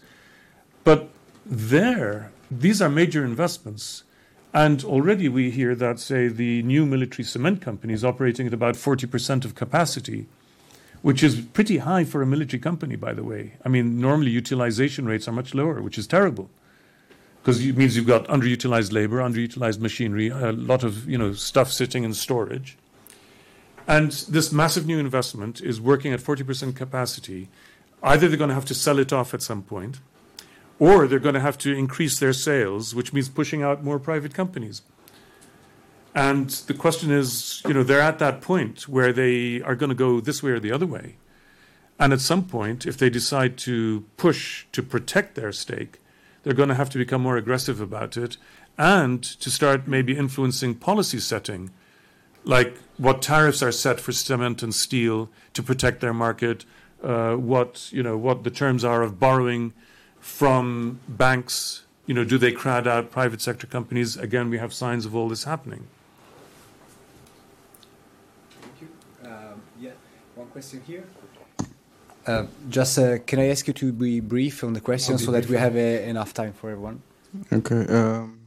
But 0.84 1.10
there, 1.46 2.32
these 2.52 2.82
are 2.82 2.90
major 2.90 3.24
investments. 3.24 4.04
And 4.54 4.84
already 4.84 5.28
we 5.28 5.52
hear 5.52 5.76
that, 5.76 6.00
say, 6.00 6.28
the 6.28 6.64
new 6.64 6.86
military 6.86 7.24
cement 7.24 7.62
company 7.62 7.94
is 7.94 8.06
operating 8.06 8.48
at 8.48 8.54
about 8.54 8.76
40% 8.76 9.44
of 9.44 9.54
capacity 9.54 10.28
which 11.06 11.22
is 11.22 11.40
pretty 11.40 11.78
high 11.78 12.04
for 12.04 12.24
a 12.24 12.26
military 12.26 12.60
company, 12.60 12.96
by 12.96 13.14
the 13.14 13.24
way. 13.24 13.54
I 13.64 13.70
mean, 13.70 14.02
normally 14.02 14.32
utilization 14.32 15.06
rates 15.06 15.28
are 15.28 15.32
much 15.32 15.54
lower, 15.54 15.80
which 15.80 16.00
is 16.00 16.08
terrible 16.08 16.50
because 17.44 17.64
it 17.64 17.78
means 17.78 17.96
you've 17.96 18.08
got 18.08 18.26
underutilized 18.26 18.92
labor, 18.92 19.18
underutilized 19.18 19.80
machinery, 19.80 20.30
a 20.30 20.52
lot 20.52 20.84
of 20.84 21.08
you 21.08 21.16
know 21.16 21.32
stuff 21.34 21.72
sitting 21.72 22.04
in 22.04 22.16
storage. 22.16 22.76
And 23.88 24.14
this 24.36 24.52
massive 24.52 24.88
new 24.88 24.98
investment 24.98 25.62
is 25.62 25.80
working 25.80 26.12
at 26.12 26.22
40% 26.22 26.76
capacity. 26.76 27.50
Either 28.02 28.28
they're 28.28 28.36
going 28.36 28.50
to 28.50 28.56
have 28.56 28.66
to 28.66 28.74
sell 28.74 28.98
it 28.98 29.14
off 29.14 29.36
at 29.36 29.44
some 29.44 29.62
point, 29.62 30.00
or 30.80 31.08
they're 31.08 31.20
going 31.20 31.36
to 31.36 31.48
have 31.50 31.60
to 31.60 31.72
increase 31.72 32.18
their 32.18 32.34
sales, 32.34 32.96
which 32.96 33.14
means 33.14 33.30
pushing 33.30 33.62
out 33.62 33.84
more 33.84 34.00
private 34.00 34.34
companies. 34.34 34.82
And 36.16 36.50
the 36.50 36.74
question 36.74 37.12
is, 37.12 37.62
you 37.68 37.74
know, 37.74 37.84
they're 37.84 38.00
at 38.00 38.20
that 38.20 38.40
point 38.40 38.88
where 38.88 39.12
they 39.12 39.62
are 39.62 39.76
going 39.76 39.90
to 39.90 39.96
go 39.96 40.22
this 40.22 40.42
way 40.42 40.52
or 40.52 40.62
the 40.62 40.72
other 40.72 40.86
way. 40.86 41.18
And 42.00 42.14
at 42.14 42.22
some 42.22 42.46
point, 42.46 42.86
if 42.86 42.98
they 42.98 43.10
decide 43.10 43.58
to 43.60 44.06
push 44.16 44.66
to 44.72 44.82
protect 44.82 45.36
their 45.36 45.52
stake, 45.52 46.00
they're 46.44 46.54
going 46.54 46.70
to 46.70 46.76
have 46.76 46.90
to 46.92 46.98
become 46.98 47.22
more 47.22 47.36
aggressive 47.36 47.82
about 47.82 48.16
it 48.16 48.38
and 48.78 49.24
to 49.24 49.52
start 49.52 49.88
maybe 49.88 50.18
influencing 50.18 50.76
policy 50.76 51.20
setting, 51.20 51.72
like 52.44 52.78
what 52.98 53.22
tariffs 53.22 53.62
are 53.62 53.72
set 53.72 54.00
for 54.00 54.12
cement 54.12 54.64
and 54.64 54.74
steel 54.74 55.30
to 55.54 55.64
protect 55.64 56.00
their 56.02 56.14
market, 56.14 56.66
uh, 57.04 57.36
what 57.36 57.92
you 57.92 58.04
know 58.04 58.18
what 58.18 58.44
the 58.44 58.50
terms 58.50 58.84
are 58.84 59.02
of 59.02 59.20
borrowing 59.20 59.74
from 60.20 61.00
banks. 61.08 61.84
You 62.06 62.14
know, 62.14 62.24
do 62.24 62.38
they 62.38 62.52
crowd 62.52 62.88
out 62.88 63.12
private 63.12 63.42
sector 63.42 63.68
companies? 63.68 64.16
Again, 64.16 64.50
we 64.50 64.60
have 64.60 64.74
signs 64.74 65.06
of 65.06 65.16
all 65.16 65.28
this 65.28 65.46
happening. 65.46 65.88
Question 70.56 70.82
here. 70.88 71.04
Uh, 72.26 72.46
just 72.70 72.98
uh, 72.98 73.18
can 73.26 73.40
I 73.40 73.50
ask 73.50 73.68
you 73.68 73.74
to 73.74 73.92
be 73.92 74.22
brief 74.22 74.64
on 74.64 74.72
the 74.72 74.80
question 74.80 75.18
so 75.18 75.30
that 75.32 75.50
we 75.50 75.58
have 75.58 75.76
uh, 75.76 75.80
enough 75.80 76.34
time 76.34 76.54
for 76.54 76.70
everyone? 76.70 77.02
Okay. 77.52 77.86
Um, 77.90 78.40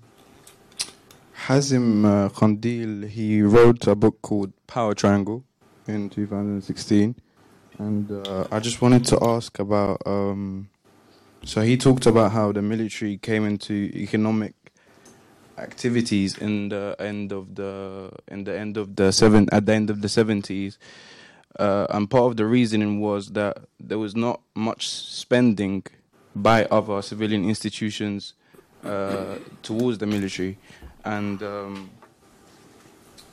Hazem 1.48 2.06
uh, 2.06 2.30
Kandil, 2.30 3.06
he 3.06 3.42
wrote 3.42 3.86
a 3.86 3.94
book 3.94 4.22
called 4.22 4.54
Power 4.66 4.94
Triangle 4.94 5.44
in 5.86 6.08
2016. 6.08 7.14
And 7.76 8.26
uh, 8.26 8.46
I 8.50 8.58
just 8.58 8.80
wanted 8.80 9.04
to 9.04 9.22
ask 9.22 9.58
about. 9.58 10.00
Um, 10.06 10.70
so 11.44 11.60
he 11.60 11.76
talked 11.76 12.06
about 12.06 12.32
how 12.32 12.52
the 12.52 12.62
military 12.62 13.18
came 13.18 13.44
into 13.44 13.74
economic 13.94 14.54
activities 15.58 16.38
in 16.38 16.70
the 16.70 16.96
end 16.98 17.32
of 17.32 17.54
the 17.54 18.12
in 18.28 18.44
the 18.44 18.58
end 18.58 18.78
of 18.78 18.96
the 18.96 19.12
seven 19.12 19.46
at 19.52 19.66
the 19.66 19.74
end 19.74 19.90
of 19.90 20.00
the 20.00 20.08
70s 20.08 20.78
uh, 21.58 21.86
and 21.90 22.08
part 22.08 22.24
of 22.24 22.36
the 22.36 22.46
reasoning 22.46 23.00
was 23.00 23.28
that 23.28 23.58
there 23.80 23.98
was 23.98 24.14
not 24.14 24.40
much 24.54 24.88
spending 24.88 25.84
by 26.34 26.64
other 26.66 27.02
civilian 27.02 27.44
institutions 27.44 28.34
uh, 28.84 29.36
towards 29.62 29.98
the 29.98 30.06
military, 30.06 30.56
and 31.04 31.42
um, 31.42 31.90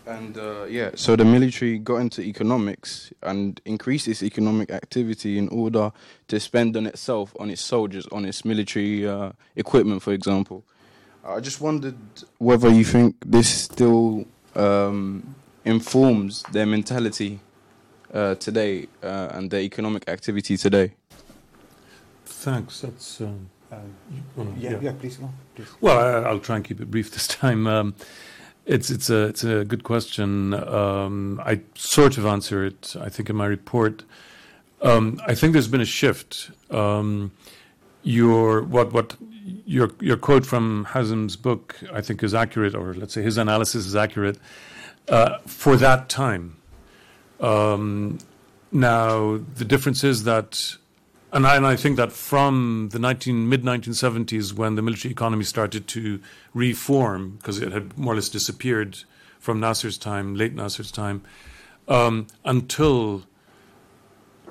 and 0.08 0.38
uh, 0.38 0.66
yeah, 0.66 0.92
so 0.96 1.16
the 1.16 1.26
military 1.26 1.78
got 1.78 1.98
into 1.98 2.22
economics 2.22 3.12
and 3.24 3.62
increased 3.66 4.08
its 4.08 4.24
economic 4.24 4.72
activity 4.72 5.38
in 5.38 5.48
order 5.50 5.92
to 6.28 6.40
spend 6.40 6.76
on 6.78 6.86
itself, 6.86 7.36
on 7.40 7.50
its 7.50 7.62
soldiers, 7.62 8.08
on 8.12 8.26
its 8.26 8.46
military 8.46 9.08
uh, 9.08 9.32
equipment, 9.56 10.02
for 10.02 10.14
example. 10.14 10.64
I 11.24 11.40
just 11.40 11.60
wondered 11.60 11.98
whether 12.38 12.70
you 12.70 12.84
think 12.84 13.16
this 13.26 13.50
still 13.50 14.26
um, 14.56 15.36
informs 15.64 16.44
their 16.52 16.68
mentality 16.68 17.40
uh, 18.16 18.36
today 18.36 18.88
uh, 19.04 19.30
and 19.32 19.52
the 19.52 19.60
economic 19.60 20.08
activity 20.08 20.58
today? 20.58 20.94
Thanks. 22.26 22.82
That's. 22.82 23.22
Um, 23.22 23.50
uh, 23.72 23.78
yeah, 24.58 24.70
yeah, 24.70 24.80
yeah, 24.82 24.92
please, 24.94 25.20
no, 25.20 25.32
please. 25.56 25.68
Well, 25.82 26.26
I, 26.26 26.32
will 26.32 26.40
try 26.40 26.56
and 26.56 26.64
keep 26.64 26.80
it 26.80 26.90
brief 26.90 27.12
this 27.12 27.28
time. 27.42 27.68
Um, 27.68 27.96
it's 28.66 28.90
it's 28.90 29.10
a 29.10 29.28
it's 29.28 29.44
a 29.44 29.66
good 29.66 29.84
question. 29.84 30.54
Um, 30.54 31.42
I 31.46 31.62
sort 31.76 32.18
of 32.18 32.26
answer 32.26 32.66
it, 32.66 32.96
I 33.00 33.10
think, 33.10 33.30
in 33.30 33.36
my 33.36 33.46
report. 33.46 34.04
Um, 34.82 35.20
I 35.28 35.36
think 35.36 35.54
there's 35.54 35.68
been 35.68 35.82
a 35.82 35.86
shift. 35.86 36.52
Um, 36.72 37.32
your 38.04 38.62
what 38.62 38.94
what 38.94 39.16
your 39.66 39.92
your 40.00 40.18
quote 40.18 40.46
from 40.46 40.88
Hazem's 40.92 41.36
book, 41.36 41.76
I 41.92 42.02
think, 42.02 42.24
is 42.24 42.34
accurate, 42.34 42.76
or 42.76 42.94
let's 42.94 43.14
say 43.14 43.22
his 43.22 43.38
analysis 43.38 43.86
is 43.86 43.96
accurate 43.96 44.38
uh, 45.10 45.40
for 45.46 45.76
that 45.78 46.10
time. 46.10 46.58
Um, 47.46 48.18
now, 48.72 49.38
the 49.56 49.66
difference 49.66 50.04
is 50.04 50.24
that, 50.24 50.76
and 51.32 51.46
I, 51.46 51.56
and 51.58 51.68
I 51.68 51.76
think 51.76 51.98
that 51.98 52.12
from 52.12 52.90
the 52.92 52.98
19, 52.98 53.48
mid 53.48 53.62
1970s, 53.62 54.54
when 54.54 54.74
the 54.76 54.82
military 54.82 55.12
economy 55.12 55.44
started 55.44 55.88
to 55.90 56.20
reform, 56.56 57.38
because 57.38 57.60
it 57.62 57.72
had 57.72 57.96
more 57.98 58.14
or 58.14 58.16
less 58.16 58.30
disappeared 58.30 58.98
from 59.40 59.60
Nasser's 59.60 60.00
time, 60.00 60.34
late 60.34 60.56
Nasser's 60.56 60.92
time, 60.92 61.22
um, 61.88 62.26
until 62.44 63.20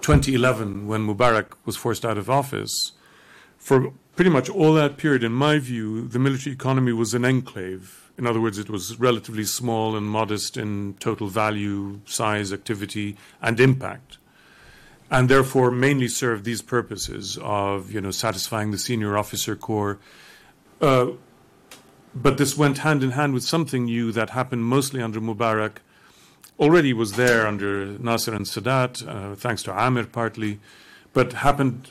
2011, 0.01 0.87
when 0.87 1.05
Mubarak 1.05 1.55
was 1.65 1.77
forced 1.77 2.05
out 2.05 2.17
of 2.17 2.31
office, 2.31 2.93
for 3.59 3.93
pretty 4.15 4.31
much 4.31 4.49
all 4.49 4.73
that 4.75 4.99
period, 4.99 5.25
in 5.25 5.33
my 5.33 5.59
view, 5.59 6.07
the 6.07 6.21
military 6.21 6.55
economy 6.55 6.93
was 6.93 7.13
an 7.13 7.25
enclave 7.25 8.04
in 8.17 8.27
other 8.27 8.41
words, 8.41 8.59
it 8.59 8.71
was 8.71 8.99
relatively 8.99 9.45
small 9.45 9.97
and 9.97 10.07
modest 10.07 10.57
in 10.57 10.95
total 11.01 11.29
value, 11.29 12.01
size, 12.05 12.53
activity, 12.53 13.17
and 13.43 13.59
impact, 13.59 14.19
and 15.11 15.29
therefore 15.29 15.71
mainly 15.71 16.09
served 16.09 16.45
these 16.45 16.63
purposes 16.63 17.39
of 17.43 17.91
you 17.91 18.01
know 18.01 18.11
satisfying 18.11 18.71
the 18.71 18.79
senior 18.79 19.19
officer 19.19 19.57
corps. 19.57 19.99
Uh, 20.81 21.13
but 22.15 22.39
this 22.39 22.57
went 22.57 22.79
hand 22.79 23.03
in 23.03 23.11
hand 23.13 23.35
with 23.35 23.43
something 23.43 23.87
new 23.87 24.13
that 24.13 24.31
happened 24.31 24.65
mostly 24.65 25.03
under 25.03 25.21
Mubarak. 25.21 25.79
Already 26.61 26.93
was 26.93 27.15
there 27.15 27.49
under 27.49 27.99
Nasser 27.99 28.33
and 28.33 28.47
Sadat, 28.47 29.07
uh, 29.09 29.35
thanks 29.35 29.65
to 29.65 29.73
Amir 29.73 30.05
partly, 30.05 30.61
but 31.13 31.33
happened 31.33 31.91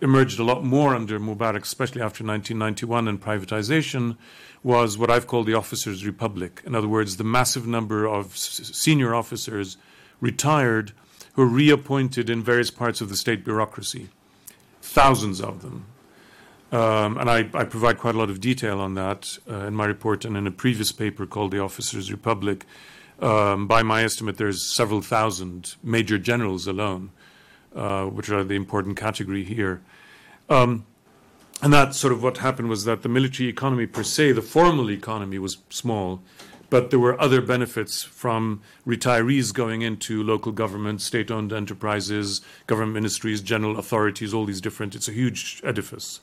emerged 0.00 0.38
a 0.38 0.44
lot 0.44 0.62
more 0.62 0.94
under 0.94 1.18
Mubarak, 1.18 1.62
especially 1.62 2.02
after 2.02 2.22
1991 2.24 3.08
and 3.08 3.20
privatization 3.20 4.16
was 4.64 4.96
what 4.96 5.10
I've 5.10 5.26
called 5.26 5.46
the 5.46 5.54
officers' 5.54 6.04
republic. 6.04 6.62
In 6.64 6.74
other 6.74 6.88
words, 6.88 7.18
the 7.18 7.24
massive 7.24 7.66
number 7.66 8.06
of 8.06 8.36
senior 8.36 9.14
officers 9.14 9.76
retired 10.20 10.92
who 11.34 11.42
were 11.42 11.48
reappointed 11.48 12.30
in 12.30 12.42
various 12.42 12.70
parts 12.70 13.00
of 13.00 13.10
the 13.10 13.16
state 13.16 13.44
bureaucracy, 13.44 14.08
thousands 14.80 15.40
of 15.40 15.60
them. 15.62 15.84
Um, 16.72 17.18
and 17.18 17.30
I, 17.30 17.48
I, 17.54 17.64
provide 17.64 17.98
quite 17.98 18.16
a 18.16 18.18
lot 18.18 18.30
of 18.30 18.40
detail 18.40 18.80
on 18.80 18.94
that 18.94 19.38
uh, 19.48 19.66
in 19.66 19.74
my 19.74 19.84
report 19.84 20.24
and 20.24 20.36
in 20.36 20.46
a 20.46 20.50
previous 20.50 20.90
paper 20.90 21.24
called 21.24 21.52
The 21.52 21.60
Officers' 21.60 22.10
Republic. 22.10 22.64
Um, 23.20 23.68
by 23.68 23.84
my 23.84 24.02
estimate, 24.02 24.38
there's 24.38 24.62
several 24.74 25.00
thousand 25.00 25.76
major 25.84 26.18
generals 26.18 26.66
alone, 26.66 27.10
uh, 27.76 28.06
which 28.06 28.28
are 28.28 28.42
the 28.42 28.56
important 28.56 28.96
category 28.96 29.44
here. 29.44 29.82
Um, 30.48 30.84
and 31.62 31.72
that 31.72 31.94
sort 31.94 32.12
of 32.12 32.22
what 32.22 32.38
happened 32.38 32.68
was 32.68 32.84
that 32.84 33.02
the 33.02 33.08
military 33.08 33.48
economy 33.48 33.86
per 33.86 34.02
se, 34.02 34.32
the 34.32 34.42
formal 34.42 34.90
economy 34.90 35.38
was 35.38 35.58
small, 35.70 36.20
but 36.70 36.90
there 36.90 36.98
were 36.98 37.20
other 37.20 37.40
benefits 37.40 38.02
from 38.02 38.60
retirees 38.86 39.54
going 39.54 39.82
into 39.82 40.22
local 40.22 40.52
government, 40.52 41.00
state 41.00 41.30
owned 41.30 41.52
enterprises, 41.52 42.40
government 42.66 42.94
ministries, 42.94 43.40
general 43.40 43.78
authorities, 43.78 44.34
all 44.34 44.44
these 44.44 44.60
different, 44.60 44.94
it's 44.94 45.08
a 45.08 45.12
huge 45.12 45.60
edifice. 45.64 46.20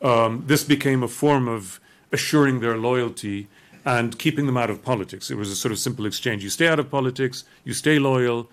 Um, 0.00 0.44
this 0.46 0.64
became 0.64 1.02
a 1.02 1.08
form 1.08 1.48
of 1.48 1.80
assuring 2.12 2.60
their 2.60 2.76
loyalty 2.76 3.48
and 3.84 4.18
keeping 4.18 4.46
them 4.46 4.56
out 4.56 4.70
of 4.70 4.82
politics. 4.82 5.30
It 5.30 5.36
was 5.36 5.50
a 5.50 5.56
sort 5.56 5.72
of 5.72 5.78
simple 5.78 6.06
exchange. 6.06 6.44
You 6.44 6.50
stay 6.50 6.68
out 6.68 6.78
of 6.78 6.90
politics, 6.90 7.44
you 7.64 7.72
stay 7.72 7.98
loyal, 7.98 8.48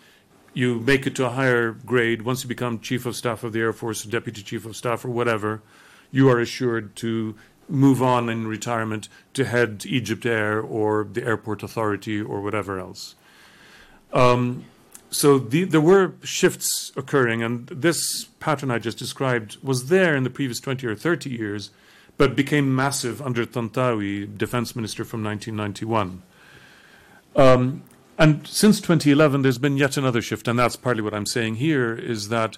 you 0.53 0.79
make 0.79 1.05
it 1.05 1.15
to 1.15 1.25
a 1.25 1.29
higher 1.29 1.71
grade. 1.71 2.23
Once 2.23 2.43
you 2.43 2.49
become 2.49 2.79
chief 2.79 3.05
of 3.05 3.15
staff 3.15 3.43
of 3.43 3.53
the 3.53 3.59
Air 3.59 3.73
Force, 3.73 4.03
deputy 4.03 4.41
chief 4.41 4.65
of 4.65 4.75
staff, 4.75 5.05
or 5.05 5.09
whatever, 5.09 5.61
you 6.11 6.29
are 6.29 6.39
assured 6.39 6.95
to 6.97 7.35
move 7.67 8.01
on 8.01 8.29
in 8.29 8.47
retirement 8.47 9.07
to 9.33 9.45
head 9.45 9.83
Egypt 9.85 10.25
Air 10.25 10.59
or 10.59 11.07
the 11.11 11.23
airport 11.23 11.63
authority 11.63 12.19
or 12.19 12.41
whatever 12.41 12.79
else. 12.79 13.15
Um, 14.11 14.65
so 15.11 15.39
the, 15.39 15.63
there 15.63 15.81
were 15.81 16.13
shifts 16.23 16.91
occurring, 16.95 17.41
and 17.41 17.67
this 17.67 18.25
pattern 18.39 18.71
I 18.71 18.79
just 18.79 18.97
described 18.97 19.57
was 19.63 19.89
there 19.89 20.15
in 20.15 20.23
the 20.23 20.29
previous 20.29 20.59
20 20.59 20.85
or 20.85 20.95
30 20.95 21.29
years, 21.29 21.71
but 22.17 22.35
became 22.35 22.75
massive 22.75 23.21
under 23.21 23.45
Tantawi, 23.45 24.37
defense 24.37 24.75
minister 24.75 25.03
from 25.03 25.23
1991. 25.23 26.21
Um, 27.35 27.83
and 28.17 28.45
since 28.45 28.81
2011, 28.81 29.41
there's 29.41 29.57
been 29.57 29.77
yet 29.77 29.95
another 29.95 30.21
shift, 30.21 30.47
and 30.47 30.59
that's 30.59 30.75
partly 30.75 31.01
what 31.01 31.13
I'm 31.13 31.25
saying 31.25 31.55
here 31.55 31.95
is 31.95 32.29
that 32.29 32.57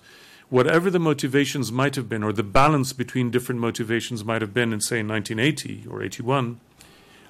whatever 0.52 0.90
the 0.92 1.00
motivations 1.00 1.72
might 1.72 1.96
have 1.96 2.10
been, 2.10 2.24
or 2.24 2.34
the 2.34 2.44
balance 2.44 2.92
between 2.92 3.32
different 3.32 3.62
motivations 3.62 4.24
might 4.24 4.42
have 4.42 4.54
been 4.54 4.74
in, 4.74 4.82
say, 4.82 5.02
1980 5.02 5.88
or 5.90 6.04
81, 6.04 6.60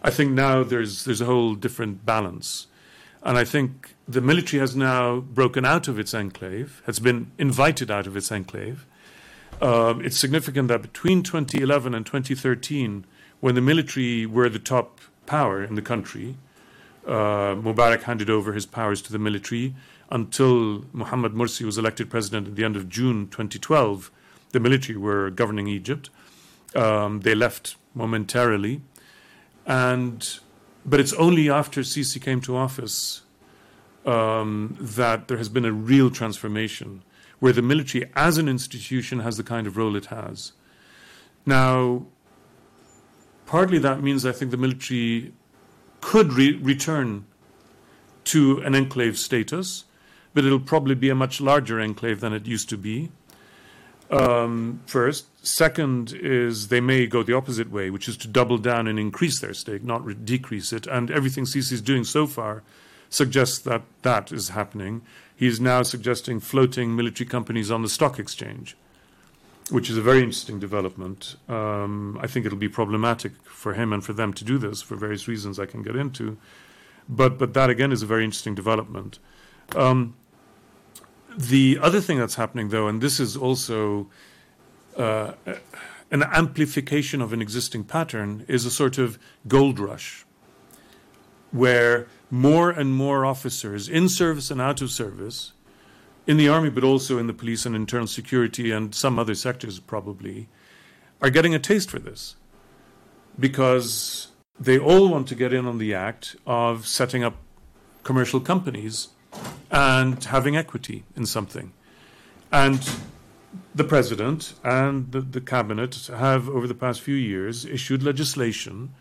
I 0.01 0.09
think 0.09 0.31
now 0.31 0.63
there's, 0.63 1.05
there's 1.05 1.21
a 1.21 1.25
whole 1.25 1.53
different 1.53 2.03
balance. 2.03 2.65
And 3.21 3.37
I 3.37 3.43
think 3.43 3.93
the 4.07 4.21
military 4.21 4.59
has 4.59 4.75
now 4.75 5.19
broken 5.19 5.63
out 5.65 5.87
of 5.87 5.99
its 5.99 6.15
enclave, 6.15 6.81
has 6.87 6.99
been 6.99 7.31
invited 7.37 7.91
out 7.91 8.07
of 8.07 8.17
its 8.17 8.31
enclave. 8.31 8.87
Um, 9.61 10.03
it's 10.03 10.17
significant 10.17 10.69
that 10.69 10.81
between 10.81 11.21
2011 11.21 11.93
and 11.93 12.03
2013, 12.03 13.05
when 13.39 13.53
the 13.53 13.61
military 13.61 14.25
were 14.25 14.49
the 14.49 14.57
top 14.57 14.99
power 15.27 15.63
in 15.63 15.75
the 15.75 15.83
country, 15.83 16.37
uh, 17.05 17.53
Mubarak 17.53 18.01
handed 18.01 18.31
over 18.31 18.53
his 18.53 18.65
powers 18.65 18.99
to 19.03 19.11
the 19.11 19.19
military 19.19 19.75
until 20.11 20.85
Mohamed 20.91 21.31
Morsi 21.31 21.63
was 21.63 21.77
elected 21.77 22.09
president 22.09 22.47
at 22.47 22.55
the 22.55 22.65
end 22.65 22.75
of 22.75 22.89
June 22.89 23.27
2012, 23.29 24.11
the 24.51 24.59
military 24.59 24.97
were 24.97 25.29
governing 25.29 25.67
Egypt. 25.67 26.09
Um, 26.75 27.21
they 27.21 27.33
left 27.33 27.77
momentarily, 27.95 28.81
and 29.65 30.39
but 30.85 30.99
it's 30.99 31.13
only 31.13 31.49
after 31.49 31.81
Sisi 31.81 32.21
came 32.21 32.41
to 32.41 32.57
office 32.57 33.21
um, 34.05 34.77
that 34.79 35.27
there 35.27 35.37
has 35.37 35.49
been 35.49 35.65
a 35.65 35.71
real 35.71 36.09
transformation, 36.09 37.03
where 37.39 37.53
the 37.53 37.61
military, 37.61 38.09
as 38.15 38.37
an 38.37 38.49
institution, 38.49 39.19
has 39.19 39.37
the 39.37 39.43
kind 39.43 39.67
of 39.67 39.77
role 39.77 39.95
it 39.95 40.07
has. 40.07 40.53
Now, 41.45 42.05
partly 43.45 43.77
that 43.79 44.01
means 44.01 44.25
I 44.25 44.31
think 44.31 44.51
the 44.51 44.57
military 44.57 45.33
could 46.01 46.33
re- 46.33 46.57
return 46.57 47.25
to 48.25 48.59
an 48.59 48.75
enclave 48.75 49.17
status 49.17 49.85
but 50.33 50.45
it'll 50.45 50.59
probably 50.59 50.95
be 50.95 51.09
a 51.09 51.15
much 51.15 51.41
larger 51.41 51.79
enclave 51.79 52.19
than 52.19 52.33
it 52.33 52.45
used 52.45 52.69
to 52.69 52.77
be. 52.77 53.11
Um, 54.09 54.81
first. 54.85 55.25
Second 55.45 56.13
is 56.13 56.67
they 56.67 56.81
may 56.81 57.07
go 57.07 57.23
the 57.23 57.33
opposite 57.33 57.71
way, 57.71 57.89
which 57.89 58.07
is 58.09 58.17
to 58.17 58.27
double 58.27 58.57
down 58.57 58.87
and 58.87 58.99
increase 58.99 59.39
their 59.39 59.53
stake, 59.53 59.83
not 59.83 60.05
re- 60.05 60.13
decrease 60.13 60.73
it. 60.73 60.85
And 60.85 61.09
everything 61.09 61.45
Sisi 61.45 61.71
is 61.71 61.81
doing 61.81 62.03
so 62.03 62.27
far 62.27 62.61
suggests 63.09 63.57
that 63.59 63.81
that 64.03 64.31
is 64.31 64.49
happening. 64.49 65.01
He 65.35 65.47
is 65.47 65.59
now 65.59 65.81
suggesting 65.83 66.39
floating 66.39 66.95
military 66.95 67.27
companies 67.27 67.71
on 67.71 67.81
the 67.81 67.89
stock 67.89 68.19
exchange, 68.19 68.75
which 69.71 69.89
is 69.89 69.97
a 69.97 70.01
very 70.01 70.19
interesting 70.19 70.59
development. 70.59 71.37
Um, 71.49 72.19
I 72.21 72.27
think 72.27 72.45
it'll 72.45 72.57
be 72.57 72.69
problematic 72.69 73.31
for 73.43 73.73
him 73.73 73.93
and 73.93 74.03
for 74.03 74.13
them 74.13 74.33
to 74.33 74.43
do 74.43 74.57
this 74.57 74.81
for 74.81 74.95
various 74.95 75.27
reasons 75.27 75.57
I 75.57 75.65
can 75.65 75.81
get 75.81 75.95
into. 75.95 76.37
But, 77.09 77.37
but 77.39 77.53
that 77.53 77.69
again 77.69 77.91
is 77.91 78.03
a 78.03 78.05
very 78.05 78.23
interesting 78.23 78.55
development. 78.55 79.19
Um, 79.75 80.15
the 81.37 81.79
other 81.81 82.01
thing 82.01 82.17
that's 82.17 82.35
happening, 82.35 82.69
though, 82.69 82.87
and 82.87 83.01
this 83.01 83.19
is 83.19 83.37
also 83.37 84.09
uh, 84.97 85.33
an 86.09 86.23
amplification 86.23 87.21
of 87.21 87.33
an 87.33 87.41
existing 87.41 87.83
pattern, 87.83 88.45
is 88.47 88.65
a 88.65 88.71
sort 88.71 88.97
of 88.97 89.17
gold 89.47 89.79
rush 89.79 90.25
where 91.51 92.07
more 92.29 92.69
and 92.69 92.93
more 92.93 93.25
officers 93.25 93.89
in 93.89 94.07
service 94.07 94.49
and 94.49 94.61
out 94.61 94.81
of 94.81 94.89
service, 94.89 95.51
in 96.27 96.37
the 96.37 96.47
army, 96.47 96.69
but 96.69 96.83
also 96.83 97.17
in 97.17 97.27
the 97.27 97.33
police 97.33 97.65
and 97.65 97.75
internal 97.75 98.07
security 98.07 98.71
and 98.71 98.95
some 98.95 99.19
other 99.19 99.35
sectors 99.35 99.79
probably, 99.79 100.47
are 101.21 101.29
getting 101.29 101.53
a 101.53 101.59
taste 101.59 101.89
for 101.89 101.99
this. 101.99 102.35
Because 103.39 104.27
they 104.59 104.77
all 104.77 105.09
want 105.09 105.27
to 105.27 105.35
get 105.35 105.51
in 105.51 105.65
on 105.65 105.77
the 105.77 105.93
act 105.93 106.35
of 106.45 106.87
setting 106.87 107.23
up 107.23 107.35
commercial 108.03 108.39
companies 108.39 109.09
and 109.69 110.23
having 110.25 110.55
equity 110.57 111.03
in 111.15 111.25
something. 111.25 111.73
And 112.51 112.89
the 113.73 113.83
president 113.83 114.53
and 114.63 115.11
the, 115.11 115.21
the, 115.21 115.41
cabinet 115.41 116.09
have, 116.13 116.49
over 116.49 116.67
the 116.67 116.73
past 116.73 117.01
few 117.01 117.15
years, 117.15 117.65
issued 117.65 118.03
legislation 118.03 118.93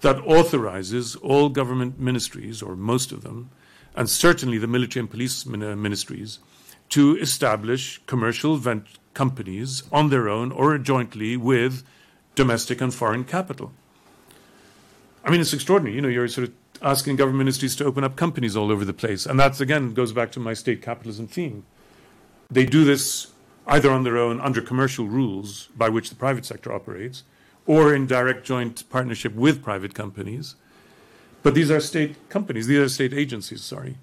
that 0.00 0.18
authorizes 0.20 1.16
all 1.16 1.48
government 1.48 1.98
ministries, 1.98 2.62
or 2.62 2.76
most 2.76 3.12
of 3.12 3.22
them, 3.22 3.50
and 3.94 4.08
certainly 4.08 4.58
the 4.58 4.66
military 4.66 5.00
and 5.00 5.10
police 5.10 5.46
uh, 5.46 5.50
ministries, 5.50 6.38
to 6.90 7.16
establish 7.18 8.00
commercial 8.06 8.56
vent- 8.56 8.98
companies 9.14 9.82
on 9.92 10.10
their 10.10 10.28
own 10.28 10.52
or 10.52 10.76
jointly 10.78 11.36
with 11.36 11.82
domestic 12.34 12.80
and 12.80 12.94
foreign 12.94 13.24
capital. 13.24 13.72
I 15.24 15.30
mean, 15.30 15.40
it's 15.40 15.52
extraordinary. 15.52 15.96
You 15.96 16.02
know, 16.02 16.08
you're 16.08 16.28
sort 16.28 16.48
of 16.48 16.54
asking 16.82 17.16
government 17.16 17.38
ministries 17.38 17.76
to 17.76 17.84
open 17.84 18.04
up 18.04 18.16
companies 18.16 18.56
all 18.56 18.70
over 18.70 18.84
the 18.84 18.92
place. 18.92 19.26
And 19.26 19.38
that, 19.38 19.60
again, 19.60 19.92
goes 19.92 20.12
back 20.12 20.32
to 20.32 20.40
my 20.40 20.54
state 20.54 20.82
capitalism 20.82 21.26
theme. 21.26 21.64
They 22.50 22.66
do 22.66 22.84
this 22.84 23.28
either 23.66 23.90
on 23.90 24.02
their 24.02 24.16
own 24.16 24.40
under 24.40 24.60
commercial 24.60 25.06
rules 25.06 25.68
by 25.76 25.88
which 25.88 26.08
the 26.08 26.16
private 26.16 26.44
sector 26.44 26.72
operates, 26.72 27.22
or 27.66 27.94
in 27.94 28.06
direct 28.06 28.44
joint 28.44 28.88
partnership 28.90 29.34
with 29.34 29.62
private 29.62 29.94
companies. 29.94 30.56
But 31.42 31.54
these 31.54 31.70
are 31.70 31.80
state 31.80 32.28
companies, 32.28 32.66
these 32.66 32.78
are 32.78 32.88
state 32.88 33.12
agencies, 33.12 33.62
sorry. 33.62 33.96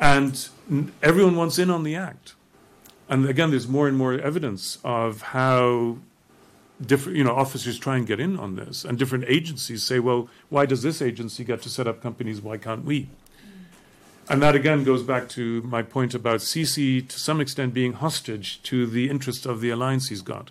And 0.00 0.48
everyone 1.02 1.36
wants 1.36 1.58
in 1.58 1.70
on 1.70 1.82
the 1.82 1.94
act. 1.94 2.34
And 3.08 3.28
again, 3.28 3.50
there's 3.50 3.68
more 3.68 3.86
and 3.86 3.96
more 3.96 4.14
evidence 4.14 4.78
of 4.82 5.22
how 5.22 5.98
different, 6.80 7.16
you 7.18 7.24
know, 7.24 7.34
officers 7.34 7.78
try 7.78 7.96
and 7.96 8.06
get 8.06 8.20
in 8.20 8.38
on 8.38 8.56
this, 8.56 8.84
and 8.84 8.98
different 8.98 9.24
agencies 9.28 9.82
say, 9.82 9.98
well, 9.98 10.28
why 10.48 10.66
does 10.66 10.82
this 10.82 11.00
agency 11.00 11.44
get 11.44 11.62
to 11.62 11.68
set 11.68 11.86
up 11.86 12.02
companies? 12.02 12.40
Why 12.40 12.56
can't 12.56 12.84
we? 12.84 13.08
And 14.28 14.42
that 14.42 14.54
again 14.54 14.84
goes 14.84 15.02
back 15.02 15.28
to 15.30 15.60
my 15.62 15.82
point 15.82 16.14
about 16.14 16.40
Sisi 16.40 17.06
to 17.06 17.20
some 17.20 17.40
extent 17.40 17.74
being 17.74 17.92
hostage 17.92 18.62
to 18.64 18.86
the 18.86 19.10
interests 19.10 19.44
of 19.44 19.60
the 19.60 19.70
alliance 19.70 20.08
he's 20.08 20.22
got. 20.22 20.50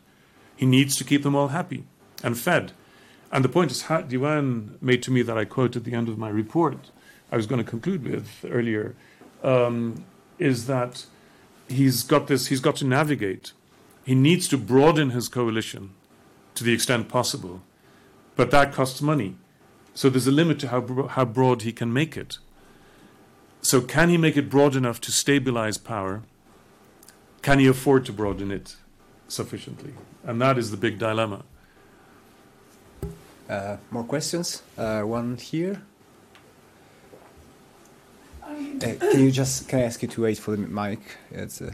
He 0.55 0.67
needs 0.67 0.95
to 0.97 1.03
keep 1.03 1.23
them 1.23 1.35
all 1.35 1.47
happy 1.47 1.83
and 2.23 2.37
fed. 2.37 2.71
And 3.31 3.43
the 3.43 3.49
point 3.49 3.71
is, 3.71 3.83
Diwan 3.83 4.79
made 4.79 5.01
to 5.03 5.11
me 5.11 5.23
that 5.23 5.37
I 5.39 5.45
quote 5.45 5.75
at 5.75 5.85
the 5.85 5.95
end 5.95 6.07
of 6.07 6.19
my 6.19 6.29
report, 6.29 6.91
I 7.31 7.35
was 7.35 7.47
going 7.47 7.63
to 7.63 7.69
conclude 7.69 8.03
with 8.03 8.45
earlier, 8.47 8.95
um, 9.43 10.05
is 10.37 10.67
that 10.67 11.07
he's 11.67 12.03
got 12.03 12.27
this, 12.27 12.47
he's 12.47 12.59
got 12.59 12.75
to 12.77 12.85
navigate. 12.85 13.53
He 14.05 14.13
needs 14.13 14.47
to 14.49 14.57
broaden 14.57 15.09
his 15.09 15.29
coalition 15.29 15.95
to 16.55 16.63
the 16.63 16.73
extent 16.73 17.09
possible. 17.09 17.61
But 18.35 18.51
that 18.51 18.73
costs 18.73 19.01
money. 19.01 19.35
So 19.93 20.09
there's 20.09 20.27
a 20.27 20.31
limit 20.31 20.59
to 20.59 20.69
how, 20.69 21.07
how 21.07 21.25
broad 21.25 21.61
he 21.61 21.71
can 21.71 21.93
make 21.93 22.17
it. 22.17 22.39
So, 23.61 23.79
can 23.79 24.09
he 24.09 24.17
make 24.17 24.35
it 24.35 24.49
broad 24.49 24.75
enough 24.75 24.99
to 25.01 25.11
stabilize 25.11 25.77
power? 25.77 26.23
Can 27.41 27.59
he 27.59 27.67
afford 27.67 28.05
to 28.07 28.13
broaden 28.13 28.51
it 28.51 28.75
sufficiently? 29.29 29.93
And 30.23 30.41
that 30.41 30.57
is 30.57 30.69
the 30.71 30.77
big 30.77 30.99
dilemma. 30.99 31.43
Uh, 33.49 33.77
more 33.89 34.03
questions? 34.03 34.63
Uh, 34.77 35.01
one 35.03 35.37
here. 35.37 35.81
Uh, 38.43 38.95
can 38.99 39.19
you 39.19 39.31
just 39.31 39.69
can 39.69 39.79
I 39.79 39.83
ask 39.83 40.01
you 40.01 40.09
to 40.09 40.23
wait 40.23 40.37
for 40.37 40.51
the 40.51 40.57
mic? 40.57 40.99
It's, 41.31 41.61
uh, 41.61 41.71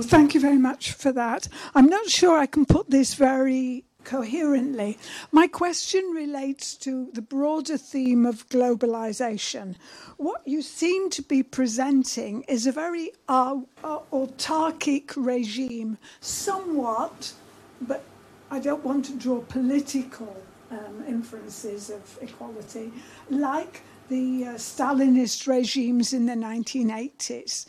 well, 0.00 0.08
thank 0.08 0.32
you 0.32 0.40
very 0.40 0.56
much 0.56 0.92
for 0.92 1.12
that. 1.12 1.46
I'm 1.74 1.84
not 1.84 2.08
sure 2.08 2.38
I 2.38 2.46
can 2.46 2.64
put 2.64 2.88
this 2.88 3.12
very 3.12 3.84
coherently. 4.04 4.96
My 5.30 5.46
question 5.46 6.02
relates 6.14 6.74
to 6.76 7.10
the 7.12 7.20
broader 7.20 7.76
theme 7.76 8.24
of 8.24 8.48
globalization. 8.48 9.74
What 10.16 10.40
you 10.46 10.62
seem 10.62 11.10
to 11.10 11.20
be 11.20 11.42
presenting 11.42 12.44
is 12.48 12.66
a 12.66 12.72
very 12.72 13.10
uh, 13.28 13.60
uh, 13.84 13.98
autarkic 14.10 15.12
regime, 15.18 15.98
somewhat, 16.20 17.34
but 17.82 18.02
I 18.50 18.58
don't 18.58 18.82
want 18.82 19.04
to 19.04 19.16
draw 19.18 19.42
political 19.42 20.34
um, 20.70 21.04
inferences 21.06 21.90
of 21.90 22.18
equality, 22.22 22.90
like 23.28 23.82
the 24.10 24.44
uh, 24.44 24.54
Stalinist 24.54 25.46
regimes 25.46 26.12
in 26.12 26.26
the 26.26 26.34
1980s. 26.34 27.66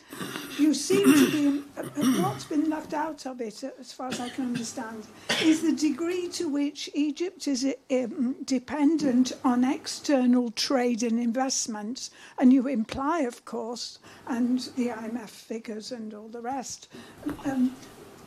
You 0.58 0.74
seem 0.74 1.04
to 1.04 1.30
be, 1.30 2.20
what's 2.20 2.44
been 2.44 2.68
left 2.68 2.92
out 2.92 3.24
of 3.26 3.40
it, 3.40 3.62
as 3.78 3.92
far 3.92 4.08
as 4.08 4.18
I 4.18 4.28
can 4.28 4.46
understand, 4.46 5.06
is 5.40 5.62
the 5.62 5.72
degree 5.72 6.28
to 6.30 6.48
which 6.48 6.90
Egypt 6.94 7.46
is 7.46 7.64
um, 7.92 8.34
dependent 8.44 9.32
on 9.44 9.64
external 9.64 10.50
trade 10.50 11.04
and 11.04 11.20
investments. 11.20 12.10
And 12.38 12.52
you 12.52 12.66
imply, 12.66 13.20
of 13.20 13.44
course, 13.44 14.00
and 14.26 14.58
the 14.76 14.88
IMF 14.88 15.28
figures 15.28 15.92
and 15.92 16.12
all 16.12 16.28
the 16.28 16.40
rest. 16.40 16.88
Um, 17.44 17.76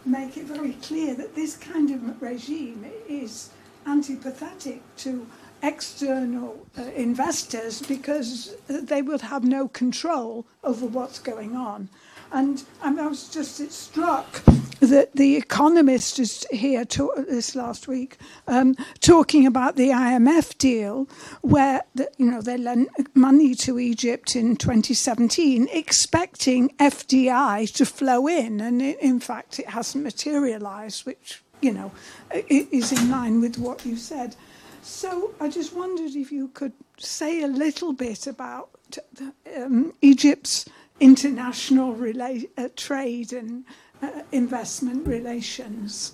make 0.05 0.37
it 0.37 0.45
very 0.45 0.73
clear 0.73 1.15
that 1.15 1.35
this 1.35 1.57
kind 1.57 1.91
of 1.91 2.21
regime 2.21 2.85
is 3.09 3.49
antipathetic 3.85 4.79
to 4.97 5.27
external 5.65 6.65
uh, 6.77 6.83
investors 6.95 7.81
because 7.81 8.55
they 8.67 9.01
will 9.01 9.19
have 9.19 9.43
no 9.43 9.67
control 9.67 10.45
over 10.63 10.85
what's 10.85 11.19
going 11.19 11.55
on. 11.55 11.89
And 12.31 12.63
I 12.81 13.07
was 13.07 13.29
just 13.29 13.71
struck 13.71 14.43
that 14.79 15.13
the 15.13 15.37
Economist 15.37 16.19
is 16.19 16.45
here 16.51 16.85
to, 16.85 17.11
this 17.29 17.55
last 17.55 17.87
week 17.87 18.17
um, 18.47 18.75
talking 18.99 19.47
about 19.47 19.75
the 19.75 19.89
IMF 19.89 20.57
deal, 20.57 21.07
where 21.41 21.83
the, 21.93 22.09
you 22.17 22.29
know 22.29 22.41
they 22.41 22.57
lent 22.57 22.89
money 23.15 23.55
to 23.55 23.79
Egypt 23.79 24.35
in 24.35 24.57
2017, 24.57 25.69
expecting 25.71 26.69
FDI 26.77 27.71
to 27.73 27.85
flow 27.85 28.27
in, 28.27 28.59
and 28.59 28.81
it, 28.81 28.99
in 28.99 29.19
fact 29.19 29.59
it 29.59 29.69
hasn't 29.69 30.03
materialised, 30.03 31.05
which 31.05 31.41
you 31.61 31.71
know 31.71 31.91
is 32.49 32.91
in 32.91 33.09
line 33.09 33.39
with 33.39 33.57
what 33.57 33.85
you 33.85 33.95
said. 33.95 34.35
So 34.85 35.33
I 35.39 35.49
just 35.49 35.73
wondered 35.73 36.15
if 36.15 36.31
you 36.31 36.49
could 36.49 36.73
say 36.99 37.41
a 37.41 37.47
little 37.47 37.91
bit 37.91 38.27
about 38.27 38.69
um, 39.57 39.93
Egypt's 40.03 40.65
international 40.99 41.95
rela- 41.95 42.47
uh, 42.55 42.69
trade 42.75 43.33
and 43.33 43.65
uh, 44.03 44.21
investment 44.31 45.07
relations. 45.07 46.13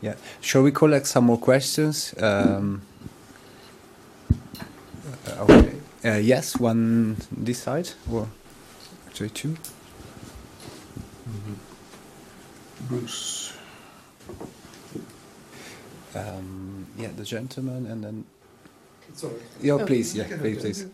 Yeah. 0.00 0.14
Shall 0.40 0.62
we 0.62 0.70
collect 0.70 1.08
some 1.08 1.24
more 1.24 1.38
questions? 1.38 2.14
Um, 2.22 2.82
uh, 5.26 5.46
okay. 5.48 5.74
Uh, 6.04 6.18
yes, 6.18 6.56
one 6.56 7.16
this 7.32 7.58
side, 7.58 7.90
or 8.08 8.28
actually 9.08 9.30
2 9.30 9.48
mm-hmm. 9.48 11.54
Bruce. 12.86 13.49
Um, 16.14 16.86
yeah, 16.96 17.08
the 17.16 17.24
gentleman, 17.24 17.86
and 17.86 18.04
then. 18.04 18.24
Sorry. 19.14 19.34
Yeah, 19.60 19.74
oh, 19.74 19.86
please. 19.86 20.14
Yeah, 20.14 20.26
please, 20.38 20.58
please. 20.58 20.86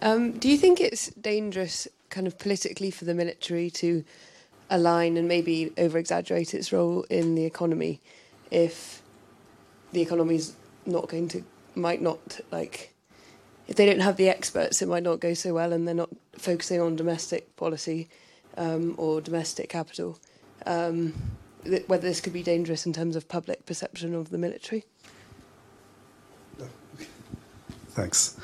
Um, 0.00 0.32
do 0.32 0.48
you 0.48 0.56
think 0.56 0.80
it's 0.80 1.08
dangerous, 1.10 1.86
kind 2.10 2.26
of 2.26 2.38
politically, 2.38 2.90
for 2.90 3.04
the 3.04 3.14
military 3.14 3.70
to 3.70 4.04
align 4.68 5.16
and 5.16 5.28
maybe 5.28 5.72
over 5.78 5.98
exaggerate 5.98 6.54
its 6.54 6.72
role 6.72 7.04
in 7.10 7.34
the 7.34 7.44
economy 7.44 8.00
if 8.50 9.02
the 9.92 10.00
economy's 10.00 10.54
not 10.86 11.08
going 11.08 11.28
to, 11.28 11.44
might 11.74 12.00
not, 12.00 12.40
like, 12.50 12.94
if 13.68 13.76
they 13.76 13.86
don't 13.86 14.00
have 14.00 14.16
the 14.16 14.28
experts, 14.28 14.82
it 14.82 14.88
might 14.88 15.02
not 15.02 15.20
go 15.20 15.34
so 15.34 15.54
well 15.54 15.72
and 15.72 15.86
they're 15.86 15.94
not 15.94 16.10
focusing 16.36 16.80
on 16.80 16.96
domestic 16.96 17.54
policy 17.56 18.08
um, 18.56 18.94
or 18.98 19.20
domestic 19.20 19.68
capital? 19.68 20.18
Um, 20.66 21.14
whether 21.86 22.06
this 22.08 22.20
could 22.20 22.32
be 22.32 22.42
dangerous 22.42 22.86
in 22.86 22.92
terms 22.92 23.16
of 23.16 23.28
public 23.28 23.66
perception 23.66 24.14
of 24.14 24.30
the 24.30 24.38
military? 24.38 24.84
Thanks. 27.90 28.38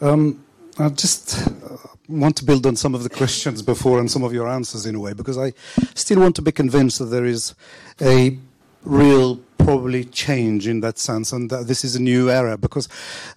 Um, 0.00 0.44
I 0.78 0.88
just 0.88 1.46
uh, 1.48 1.76
want 2.08 2.36
to 2.36 2.44
build 2.44 2.66
on 2.66 2.76
some 2.76 2.94
of 2.94 3.02
the 3.02 3.10
questions 3.10 3.62
before 3.62 3.98
and 3.98 4.10
some 4.10 4.22
of 4.22 4.32
your 4.32 4.48
answers 4.48 4.86
in 4.86 4.94
a 4.94 5.00
way, 5.00 5.12
because 5.12 5.36
I 5.36 5.52
still 5.94 6.20
want 6.20 6.36
to 6.36 6.42
be 6.42 6.52
convinced 6.52 6.98
that 7.00 7.06
there 7.06 7.24
is 7.24 7.54
a 8.00 8.38
real 8.84 9.40
probably 9.64 10.04
change 10.04 10.66
in 10.66 10.80
that 10.80 10.98
sense, 10.98 11.32
and 11.32 11.50
that 11.50 11.66
this 11.66 11.84
is 11.84 11.96
a 11.96 12.02
new 12.02 12.30
era. 12.30 12.56
Because 12.56 12.88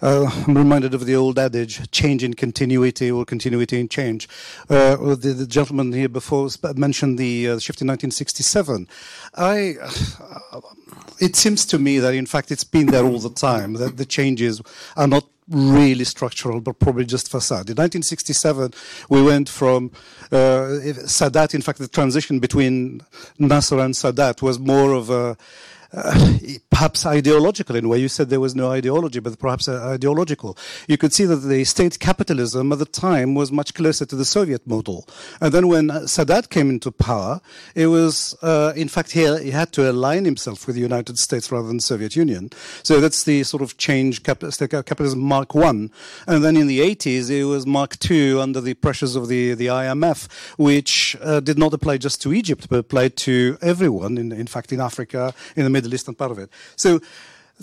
uh, 0.01 0.29
I'm 0.47 0.57
reminded 0.57 0.93
of 0.93 1.05
the 1.05 1.15
old 1.15 1.39
adage: 1.39 1.89
"Change 1.91 2.23
in 2.23 2.33
continuity, 2.33 3.09
or 3.09 3.25
continuity 3.25 3.79
in 3.79 3.87
change." 3.87 4.27
Uh, 4.69 4.95
the, 5.15 5.33
the, 5.33 5.47
gentleman 5.47 5.93
here 5.93 6.09
before 6.09 6.49
mentioned 6.75 7.17
the 7.17 7.49
uh, 7.49 7.59
shift 7.59 7.81
in 7.81 7.87
1967. 7.87 8.87
I. 9.35 9.75
Uh, 9.81 10.61
it 11.19 11.35
seems 11.35 11.65
to 11.65 11.79
me 11.79 11.97
that, 11.97 12.13
in 12.13 12.27
fact, 12.27 12.51
it's 12.51 12.63
been 12.63 12.87
there 12.87 13.03
all 13.03 13.19
the 13.19 13.31
time. 13.31 13.73
That 13.73 13.97
the 13.97 14.05
changes 14.05 14.61
are 14.95 15.07
not 15.07 15.25
really 15.49 16.03
structural, 16.03 16.59
but 16.59 16.79
probably 16.79 17.05
just 17.05 17.31
facade. 17.31 17.69
In 17.69 17.75
1967, 17.75 18.73
we 19.09 19.23
went 19.23 19.49
from 19.49 19.91
uh, 20.31 20.79
Sadat. 21.07 21.55
In 21.55 21.61
fact, 21.61 21.79
the 21.79 21.87
transition 21.87 22.39
between 22.39 23.01
Nasser 23.39 23.79
and 23.79 23.93
Sadat 23.93 24.41
was 24.41 24.59
more 24.59 24.93
of 24.93 25.09
a 25.09 25.37
uh, 25.93 26.37
perhaps 26.69 27.05
ideological 27.05 27.75
in 27.75 27.85
a 27.85 27.87
way. 27.87 27.99
You 27.99 28.07
said 28.07 28.29
there 28.29 28.39
was 28.39 28.55
no 28.55 28.71
ideology, 28.71 29.19
but 29.19 29.39
perhaps 29.39 29.67
uh, 29.67 29.81
ideological. 29.87 30.57
You 30.87 30.97
could 30.97 31.13
see 31.13 31.25
that 31.25 31.37
the 31.37 31.63
state 31.63 31.99
capitalism 31.99 32.71
at 32.71 32.79
the 32.79 32.85
time 32.85 33.35
was 33.35 33.51
much 33.51 33.73
closer 33.73 34.05
to 34.05 34.15
the 34.15 34.25
Soviet 34.25 34.65
model. 34.67 35.07
And 35.41 35.53
then 35.53 35.67
when 35.67 35.89
Sadat 35.89 36.49
came 36.49 36.69
into 36.69 36.91
power, 36.91 37.41
it 37.75 37.87
was, 37.87 38.35
uh, 38.41 38.73
in 38.75 38.87
fact, 38.87 39.11
he, 39.11 39.21
he, 39.43 39.51
had 39.51 39.71
to 39.73 39.89
align 39.89 40.25
himself 40.25 40.67
with 40.67 40.75
the 40.75 40.81
United 40.81 41.17
States 41.17 41.51
rather 41.51 41.67
than 41.67 41.77
the 41.77 41.83
Soviet 41.83 42.15
Union. 42.15 42.51
So 42.83 42.99
that's 42.99 43.23
the 43.23 43.43
sort 43.43 43.63
of 43.63 43.77
change 43.77 44.23
cap- 44.23 44.41
capitalism 44.41 45.19
Mark 45.19 45.55
One. 45.55 45.91
And 46.27 46.43
then 46.43 46.57
in 46.57 46.67
the 46.67 46.79
80s, 46.79 47.29
it 47.29 47.45
was 47.45 47.65
Mark 47.65 47.97
Two 47.97 48.39
under 48.41 48.61
the 48.61 48.73
pressures 48.75 49.15
of 49.15 49.27
the, 49.27 49.53
the 49.53 49.67
IMF, 49.67 50.31
which 50.57 51.15
uh, 51.21 51.39
did 51.39 51.57
not 51.57 51.73
apply 51.73 51.97
just 51.97 52.21
to 52.21 52.33
Egypt, 52.33 52.67
but 52.69 52.79
applied 52.79 53.15
to 53.17 53.57
everyone, 53.61 54.17
in, 54.17 54.31
in 54.31 54.47
fact, 54.47 54.71
in 54.71 54.79
Africa, 54.79 55.33
in 55.55 55.63
the 55.63 55.69
Middle 55.77 55.93
East 55.95 56.07
and 56.07 56.17
part 56.17 56.31
of 56.35 56.39
it. 56.43 56.49
So 56.75 56.89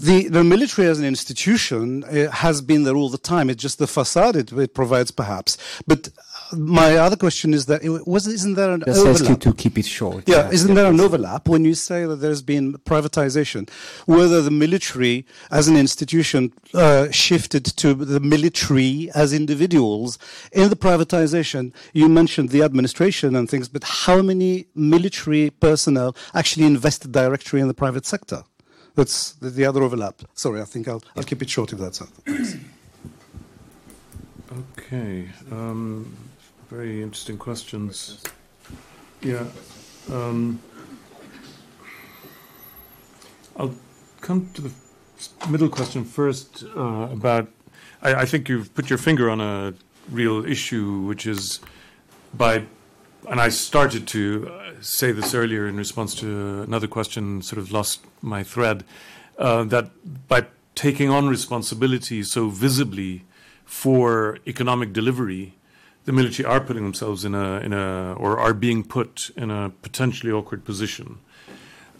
the, 0.09 0.19
the 0.29 0.45
military 0.55 0.87
as 0.93 0.99
an 0.99 1.07
institution 1.15 1.85
uh, 2.05 2.31
has 2.45 2.57
been 2.71 2.83
there 2.87 2.97
all 3.01 3.11
the 3.17 3.25
time. 3.33 3.47
It's 3.51 3.62
just 3.62 3.79
the 3.79 3.87
facade 3.87 4.35
it, 4.43 4.49
it 4.53 4.73
provides, 4.81 5.11
perhaps. 5.23 5.51
But 5.91 6.01
my 6.57 6.96
other 6.96 7.16
question 7.16 7.55
is 7.55 7.66
that 7.66 7.82
it 7.84 8.07
was 8.07 8.26
isn't 8.26 8.55
there 8.55 8.70
an 8.70 8.82
Just 8.86 9.00
overlap? 9.00 9.20
ask 9.20 9.28
you 9.30 9.36
to 9.36 9.52
keep 9.55 9.78
it 9.78 9.86
short. 9.86 10.28
Yeah, 10.28 10.50
isn't 10.50 10.74
there 10.74 10.86
an 10.86 11.00
overlap 11.00 11.48
when 11.48 11.64
you 11.64 11.74
say 11.74 12.07
that 12.07 12.16
there's 12.16 12.42
been 12.42 12.74
privatization? 12.78 13.68
Whether 14.07 14.42
the 14.42 14.50
military 14.50 15.26
as 15.50 15.68
an 15.68 15.76
institution 15.76 16.52
uh, 16.72 17.11
shifted 17.11 17.64
to 17.64 17.94
the 17.94 18.20
military 18.20 19.11
as 19.14 19.32
individuals 19.32 20.18
in 20.52 20.70
the 20.70 20.76
privatization, 20.76 21.72
you 21.92 22.09
mentioned 22.09 22.50
the 22.50 22.62
administration 22.62 23.34
and 23.36 23.48
things, 23.48 23.68
but 23.68 23.84
how 23.84 24.22
many 24.22 24.66
military 24.74 25.50
personnel 25.50 26.16
actually 26.34 26.66
invested 26.66 27.12
directly 27.12 27.61
in 27.61 27.68
the 27.68 27.74
private 27.74 28.07
sector? 28.07 28.44
That's 28.94 29.32
the 29.40 29.64
other 29.64 29.82
overlap. 29.82 30.22
Sorry, 30.34 30.61
I 30.61 30.64
think 30.64 30.86
I'll, 30.88 31.02
I'll 31.16 31.24
keep 31.24 31.42
it 31.42 31.50
short 31.50 31.72
if 31.72 31.78
that's 31.78 31.98
Thanks. 31.98 32.57
Okay. 34.78 35.28
Um, 35.50 36.16
very 36.75 37.03
interesting 37.03 37.39
questions. 37.39 38.22
Yeah. 39.22 39.45
Um, 40.11 40.61
I'll 43.57 43.75
come 44.20 44.51
to 44.55 44.62
the 44.62 44.72
middle 45.49 45.68
question 45.68 46.05
first 46.05 46.64
uh, 46.77 47.09
about. 47.12 47.49
I, 48.03 48.14
I, 48.22 48.25
think 48.25 48.49
you've 48.49 48.75
put 48.75 48.91
your 48.91 48.99
finger 48.99 49.31
on 49.31 49.41
a 49.41 49.75
real 50.11 50.45
issue, 50.45 51.01
which 51.03 51.27
is 51.27 51.61
by. 52.33 52.66
And 53.31 53.41
I 53.41 53.49
started 53.51 54.07
to 54.09 54.51
uh, 54.53 54.72
say 54.83 55.12
this 55.12 55.33
earlier 55.33 55.66
in 55.66 55.77
response 55.77 56.14
to 56.16 56.62
another 56.62 56.89
question, 56.89 57.41
sort 57.41 57.59
of 57.59 57.72
lost 57.72 58.05
my 58.20 58.43
thread. 58.43 58.85
Uh, 59.39 59.64
that 59.64 59.91
by 60.29 60.47
taking 60.75 61.09
on 61.09 61.29
responsibility 61.29 62.22
so 62.22 62.49
visibly 62.49 63.25
for 63.64 64.39
economic 64.47 64.93
delivery, 64.93 65.55
the 66.05 66.12
military 66.12 66.46
are 66.46 66.61
putting 66.61 66.82
themselves 66.82 67.24
in 67.24 67.34
a 67.34 67.59
in 67.61 67.72
a 67.72 68.14
or 68.18 68.38
are 68.38 68.55
being 68.55 68.84
put 68.84 69.30
in 69.36 69.50
a 69.50 69.70
potentially 69.82 70.32
awkward 70.32 70.64
position. 70.64 71.18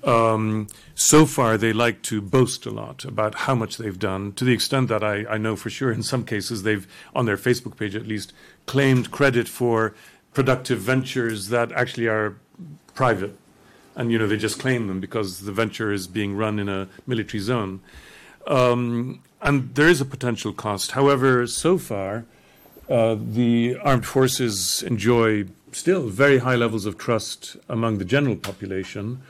Um, 0.05 0.66
so 0.94 1.24
far, 1.24 1.57
they 1.57 1.72
like 1.72 2.02
to 2.02 2.20
boast 2.20 2.66
a 2.66 2.70
lot 2.70 3.07
about 3.07 3.34
how 3.34 3.55
much 3.55 3.78
they've 3.78 3.98
done, 3.98 4.32
to 4.34 4.44
the 4.44 4.52
extent 4.52 4.88
that 4.88 5.02
I, 5.02 5.24
I 5.24 5.38
know 5.38 5.57
for 5.57 5.70
sure 5.70 5.90
in 5.90 6.02
some 6.02 6.24
cases 6.24 6.62
they've, 6.62 6.86
on 7.14 7.24
their 7.24 7.38
Facebook 7.38 7.78
page 7.78 7.96
at 7.96 8.07
least, 8.07 8.34
claimed 8.66 9.11
credit 9.11 9.48
for 9.48 9.94
productive 10.34 10.80
ventures 10.80 11.48
that 11.48 11.72
actually 11.72 12.07
are 12.07 12.36
private. 12.94 13.34
And, 13.96 14.12
you 14.12 14.18
know, 14.18 14.26
they 14.26 14.36
just 14.36 14.59
claim 14.59 14.88
them 14.88 15.00
because 15.00 15.40
the 15.40 15.52
venture 15.52 15.90
is 15.90 16.07
being 16.07 16.36
run 16.36 16.59
in 16.59 16.68
a 16.68 16.88
military 17.07 17.40
zone. 17.40 17.80
Um, 18.46 19.22
and 19.40 19.74
there 19.74 19.88
is 19.88 20.00
a 20.02 20.05
potential 20.05 20.52
cost. 20.52 20.90
However, 20.90 21.46
so 21.46 21.78
far, 21.78 22.26
uh, 22.89 23.16
the 23.18 23.76
armed 23.82 24.07
forces 24.07 24.82
enjoy 24.82 25.47
still 25.72 26.09
very 26.09 26.39
high 26.39 26.57
levels 26.57 26.87
of 26.87 26.97
trust 26.99 27.57
among 27.68 27.99
the 27.99 28.05
general 28.05 28.37
population. 28.37 29.20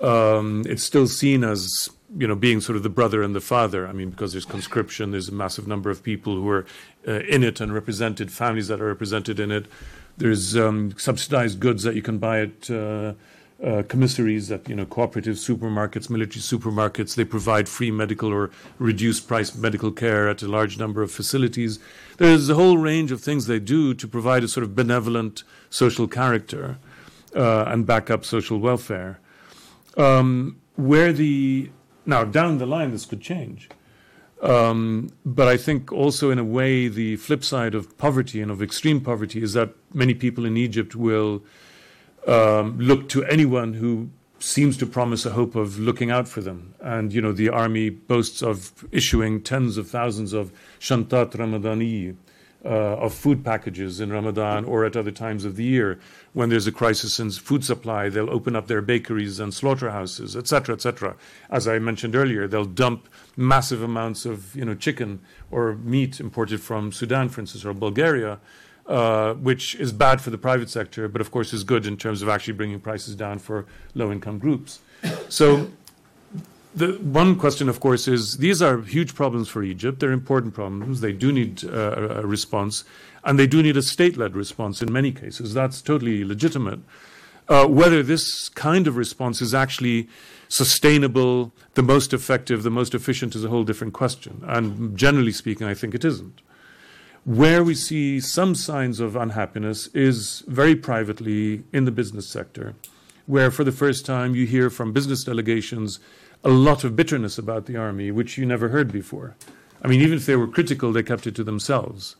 Um, 0.00 0.64
it's 0.66 0.82
still 0.82 1.06
seen 1.06 1.44
as 1.44 1.88
you 2.16 2.26
know, 2.26 2.34
being 2.34 2.60
sort 2.60 2.76
of 2.76 2.82
the 2.82 2.90
brother 2.90 3.22
and 3.22 3.34
the 3.34 3.40
father. 3.40 3.86
I 3.86 3.92
mean, 3.92 4.10
because 4.10 4.32
there's 4.32 4.44
conscription, 4.44 5.12
there's 5.12 5.28
a 5.28 5.34
massive 5.34 5.66
number 5.66 5.90
of 5.90 6.02
people 6.02 6.34
who 6.34 6.48
are 6.50 6.66
uh, 7.08 7.20
in 7.20 7.42
it 7.42 7.60
and 7.60 7.72
represented, 7.72 8.30
families 8.30 8.68
that 8.68 8.80
are 8.80 8.86
represented 8.86 9.40
in 9.40 9.50
it. 9.50 9.66
There's 10.18 10.56
um, 10.56 10.94
subsidized 10.98 11.58
goods 11.58 11.84
that 11.84 11.94
you 11.94 12.02
can 12.02 12.18
buy 12.18 12.40
at 12.40 12.70
uh, 13.62 13.82
commissaries, 13.84 14.50
at 14.50 14.68
you 14.68 14.74
know, 14.74 14.84
cooperative 14.84 15.36
supermarkets, 15.36 16.10
military 16.10 16.40
supermarkets. 16.40 17.14
They 17.14 17.24
provide 17.24 17.68
free 17.68 17.90
medical 17.90 18.32
or 18.32 18.50
reduced 18.78 19.28
price 19.28 19.54
medical 19.54 19.92
care 19.92 20.28
at 20.28 20.42
a 20.42 20.48
large 20.48 20.78
number 20.78 21.02
of 21.02 21.12
facilities. 21.12 21.78
There's 22.18 22.48
a 22.48 22.54
whole 22.54 22.78
range 22.78 23.12
of 23.12 23.20
things 23.20 23.46
they 23.46 23.60
do 23.60 23.94
to 23.94 24.08
provide 24.08 24.42
a 24.42 24.48
sort 24.48 24.64
of 24.64 24.74
benevolent 24.74 25.44
social 25.70 26.08
character 26.08 26.78
uh, 27.36 27.64
and 27.68 27.86
back 27.86 28.10
up 28.10 28.24
social 28.24 28.58
welfare. 28.58 29.20
Um, 29.96 30.60
where 30.76 31.12
the 31.12 31.70
now 32.06 32.24
down 32.24 32.58
the 32.58 32.66
line 32.66 32.90
this 32.90 33.04
could 33.04 33.20
change. 33.20 33.68
Um, 34.42 35.10
but 35.24 35.46
I 35.46 35.56
think 35.56 35.92
also 35.92 36.30
in 36.30 36.38
a 36.38 36.44
way 36.44 36.88
the 36.88 37.14
flip 37.16 37.44
side 37.44 37.76
of 37.76 37.96
poverty 37.96 38.42
and 38.42 38.50
of 38.50 38.60
extreme 38.60 39.00
poverty 39.00 39.40
is 39.40 39.52
that 39.52 39.70
many 39.94 40.14
people 40.14 40.44
in 40.44 40.56
Egypt 40.56 40.96
will 40.96 41.44
um, 42.26 42.78
look 42.78 43.08
to 43.10 43.24
anyone 43.24 43.74
who 43.74 44.10
seems 44.38 44.76
to 44.76 44.86
promise 44.86 45.24
a 45.24 45.30
hope 45.30 45.54
of 45.54 45.78
looking 45.78 46.10
out 46.10 46.26
for 46.26 46.40
them. 46.40 46.74
And 46.80 47.12
you 47.12 47.20
know 47.20 47.32
the 47.32 47.48
army 47.48 47.90
boasts 47.90 48.42
of 48.42 48.72
issuing 48.90 49.42
tens 49.42 49.76
of 49.76 49.88
thousands 49.88 50.32
of 50.32 50.52
shantat 50.80 51.32
ramadani, 51.32 52.16
uh, 52.64 52.68
of 52.68 53.12
food 53.12 53.44
packages 53.44 54.00
in 54.00 54.12
Ramadan 54.12 54.64
or 54.64 54.84
at 54.84 54.96
other 54.96 55.10
times 55.10 55.44
of 55.44 55.56
the 55.56 55.64
year. 55.64 55.98
When 56.32 56.48
there's 56.48 56.66
a 56.66 56.72
crisis 56.72 57.18
in 57.18 57.30
food 57.30 57.64
supply, 57.64 58.08
they'll 58.08 58.30
open 58.30 58.56
up 58.56 58.68
their 58.68 58.82
bakeries 58.82 59.40
and 59.40 59.52
slaughterhouses, 59.52 60.36
etc., 60.36 60.74
etc. 60.74 61.16
As 61.50 61.66
I 61.66 61.78
mentioned 61.78 62.14
earlier, 62.14 62.46
they'll 62.46 62.64
dump 62.64 63.08
massive 63.36 63.82
amounts 63.82 64.24
of 64.24 64.54
you 64.54 64.64
know 64.64 64.74
chicken 64.74 65.20
or 65.50 65.74
meat 65.74 66.20
imported 66.20 66.60
from 66.60 66.92
Sudan, 66.92 67.28
for 67.28 67.40
instance, 67.40 67.64
or 67.64 67.74
Bulgaria. 67.74 68.38
Uh, 68.86 69.34
which 69.34 69.76
is 69.76 69.92
bad 69.92 70.20
for 70.20 70.30
the 70.30 70.36
private 70.36 70.68
sector, 70.68 71.06
but 71.06 71.20
of 71.20 71.30
course 71.30 71.52
is 71.52 71.62
good 71.62 71.86
in 71.86 71.96
terms 71.96 72.20
of 72.20 72.28
actually 72.28 72.52
bringing 72.52 72.80
prices 72.80 73.14
down 73.14 73.38
for 73.38 73.64
low 73.94 74.10
income 74.10 74.40
groups. 74.40 74.80
So 75.28 75.70
the 76.74 76.94
one 76.94 77.38
question, 77.38 77.68
of 77.68 77.78
course, 77.78 78.08
is 78.08 78.38
these 78.38 78.60
are 78.60 78.80
huge 78.82 79.14
problems 79.14 79.48
for 79.48 79.62
Egypt. 79.62 80.00
They're 80.00 80.10
important 80.10 80.52
problems. 80.54 81.00
They 81.00 81.12
do 81.12 81.30
need 81.30 81.64
uh, 81.64 82.22
a 82.22 82.26
response, 82.26 82.82
and 83.22 83.38
they 83.38 83.46
do 83.46 83.62
need 83.62 83.76
a 83.76 83.82
state 83.82 84.16
led 84.16 84.34
response 84.34 84.82
in 84.82 84.92
many 84.92 85.12
cases. 85.12 85.54
That's 85.54 85.80
totally 85.80 86.24
legitimate. 86.24 86.80
Uh, 87.48 87.66
whether 87.66 88.02
this 88.02 88.48
kind 88.48 88.88
of 88.88 88.96
response 88.96 89.40
is 89.40 89.54
actually 89.54 90.08
sustainable, 90.48 91.52
the 91.74 91.82
most 91.82 92.12
effective, 92.12 92.64
the 92.64 92.70
most 92.70 92.94
efficient 92.94 93.36
is 93.36 93.44
a 93.44 93.48
whole 93.48 93.64
different 93.64 93.92
question. 93.92 94.42
And 94.46 94.96
generally 94.98 95.32
speaking, 95.32 95.68
I 95.68 95.74
think 95.74 95.94
it 95.94 96.04
isn't. 96.04 96.40
Where 97.24 97.62
we 97.62 97.76
see 97.76 98.18
some 98.18 98.56
signs 98.56 98.98
of 98.98 99.14
unhappiness 99.14 99.86
is 99.94 100.42
very 100.48 100.74
privately 100.74 101.62
in 101.72 101.84
the 101.84 101.92
business 101.92 102.26
sector, 102.26 102.74
where 103.26 103.52
for 103.52 103.62
the 103.62 103.70
first 103.70 104.04
time 104.04 104.34
you 104.34 104.44
hear 104.44 104.70
from 104.70 104.92
business 104.92 105.22
delegations 105.22 106.00
a 106.42 106.48
lot 106.48 106.82
of 106.82 106.96
bitterness 106.96 107.38
about 107.38 107.66
the 107.66 107.76
army, 107.76 108.10
which 108.10 108.36
you 108.36 108.44
never 108.44 108.70
heard 108.70 108.90
before. 108.90 109.36
I 109.82 109.86
mean, 109.86 110.00
even 110.00 110.18
if 110.18 110.26
they 110.26 110.34
were 110.34 110.48
critical, 110.48 110.92
they 110.92 111.04
kept 111.04 111.28
it 111.28 111.36
to 111.36 111.44
themselves. 111.44 112.16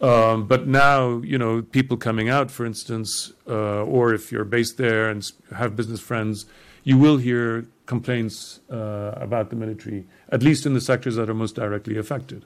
Um, 0.00 0.46
but 0.46 0.68
now, 0.68 1.18
you 1.22 1.36
know, 1.36 1.62
people 1.62 1.96
coming 1.96 2.28
out, 2.28 2.52
for 2.52 2.64
instance, 2.64 3.32
uh, 3.48 3.82
or 3.82 4.14
if 4.14 4.30
you're 4.30 4.44
based 4.44 4.76
there 4.76 5.08
and 5.08 5.28
have 5.56 5.74
business 5.74 5.98
friends, 5.98 6.46
you 6.84 6.98
will 6.98 7.16
hear 7.16 7.66
complaints 7.86 8.60
uh, 8.70 9.14
about 9.16 9.50
the 9.50 9.56
military, 9.56 10.06
at 10.28 10.44
least 10.44 10.66
in 10.66 10.74
the 10.74 10.80
sectors 10.80 11.16
that 11.16 11.28
are 11.28 11.34
most 11.34 11.56
directly 11.56 11.98
affected. 11.98 12.44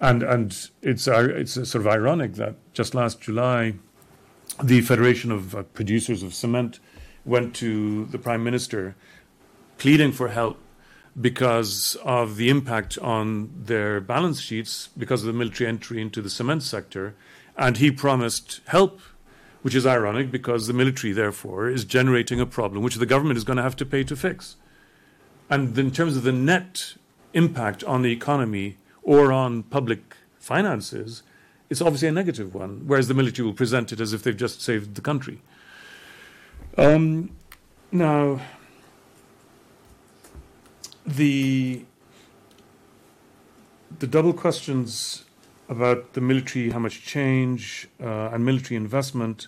And 0.00 0.22
and 0.22 0.70
it's 0.82 1.06
uh, 1.06 1.28
it's 1.30 1.54
sort 1.54 1.74
of 1.74 1.86
ironic 1.86 2.34
that 2.34 2.54
just 2.72 2.94
last 2.94 3.20
July, 3.20 3.74
the 4.62 4.80
Federation 4.80 5.30
of 5.30 5.54
uh, 5.54 5.62
Producers 5.62 6.22
of 6.22 6.32
Cement 6.34 6.80
went 7.24 7.54
to 7.56 8.06
the 8.06 8.18
Prime 8.18 8.42
Minister 8.42 8.96
pleading 9.76 10.12
for 10.12 10.28
help 10.28 10.58
because 11.18 11.96
of 12.04 12.36
the 12.36 12.48
impact 12.48 12.98
on 12.98 13.50
their 13.56 14.00
balance 14.00 14.40
sheets 14.40 14.88
because 14.96 15.22
of 15.22 15.26
the 15.26 15.32
military 15.32 15.68
entry 15.68 16.00
into 16.00 16.22
the 16.22 16.30
cement 16.30 16.62
sector. 16.62 17.14
And 17.56 17.76
he 17.76 17.90
promised 17.90 18.60
help, 18.66 19.00
which 19.62 19.74
is 19.74 19.86
ironic 19.86 20.30
because 20.30 20.66
the 20.66 20.72
military, 20.72 21.12
therefore, 21.12 21.68
is 21.68 21.84
generating 21.84 22.40
a 22.40 22.46
problem 22.46 22.82
which 22.82 22.96
the 22.96 23.06
government 23.06 23.38
is 23.38 23.44
going 23.44 23.56
to 23.56 23.62
have 23.62 23.76
to 23.76 23.86
pay 23.86 24.04
to 24.04 24.16
fix. 24.16 24.56
And 25.48 25.76
in 25.76 25.90
terms 25.90 26.16
of 26.16 26.22
the 26.22 26.32
net 26.32 26.94
impact 27.34 27.82
on 27.84 28.02
the 28.02 28.12
economy 28.12 28.76
or 29.02 29.32
on 29.32 29.62
public 29.64 30.16
finances, 30.38 31.22
it's 31.68 31.80
obviously 31.80 32.08
a 32.08 32.12
negative 32.12 32.54
one, 32.54 32.82
whereas 32.86 33.08
the 33.08 33.14
military 33.14 33.46
will 33.46 33.54
present 33.54 33.92
it 33.92 34.00
as 34.00 34.12
if 34.12 34.22
they've 34.22 34.36
just 34.36 34.60
saved 34.60 34.94
the 34.96 35.00
country. 35.00 35.40
Um, 36.76 37.30
now, 37.92 38.40
the 41.06 41.84
the 43.98 44.06
double 44.06 44.32
questions 44.32 45.24
about 45.68 46.14
the 46.14 46.20
military, 46.20 46.70
how 46.70 46.78
much 46.78 47.04
change, 47.04 47.88
uh, 48.02 48.30
and 48.32 48.44
military 48.44 48.76
investment. 48.76 49.46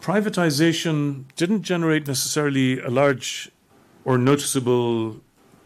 Privatization 0.00 1.24
didn't 1.36 1.62
generate 1.62 2.06
necessarily 2.06 2.80
a 2.80 2.88
large 2.88 3.50
or 4.04 4.18
noticeable 4.18 5.20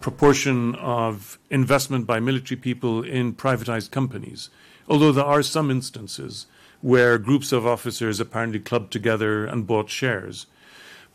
proportion 0.05 0.75
of 0.75 1.39
investment 1.49 2.07
by 2.07 2.21
military 2.21 2.61
people 2.61 3.03
in 3.03 3.33
privatized 3.33 3.91
companies, 3.91 4.51
although 4.87 5.13
there 5.13 5.25
are 5.25 5.43
some 5.43 5.71
instances 5.71 6.47
where 6.83 7.17
groups 7.17 7.53
of 7.53 7.67
officers 7.67 8.21
apparently 8.21 8.61
clubbed 8.61 8.93
together 8.93 9.47
and 9.47 9.67
bought 9.67 9.89
shares 9.89 10.47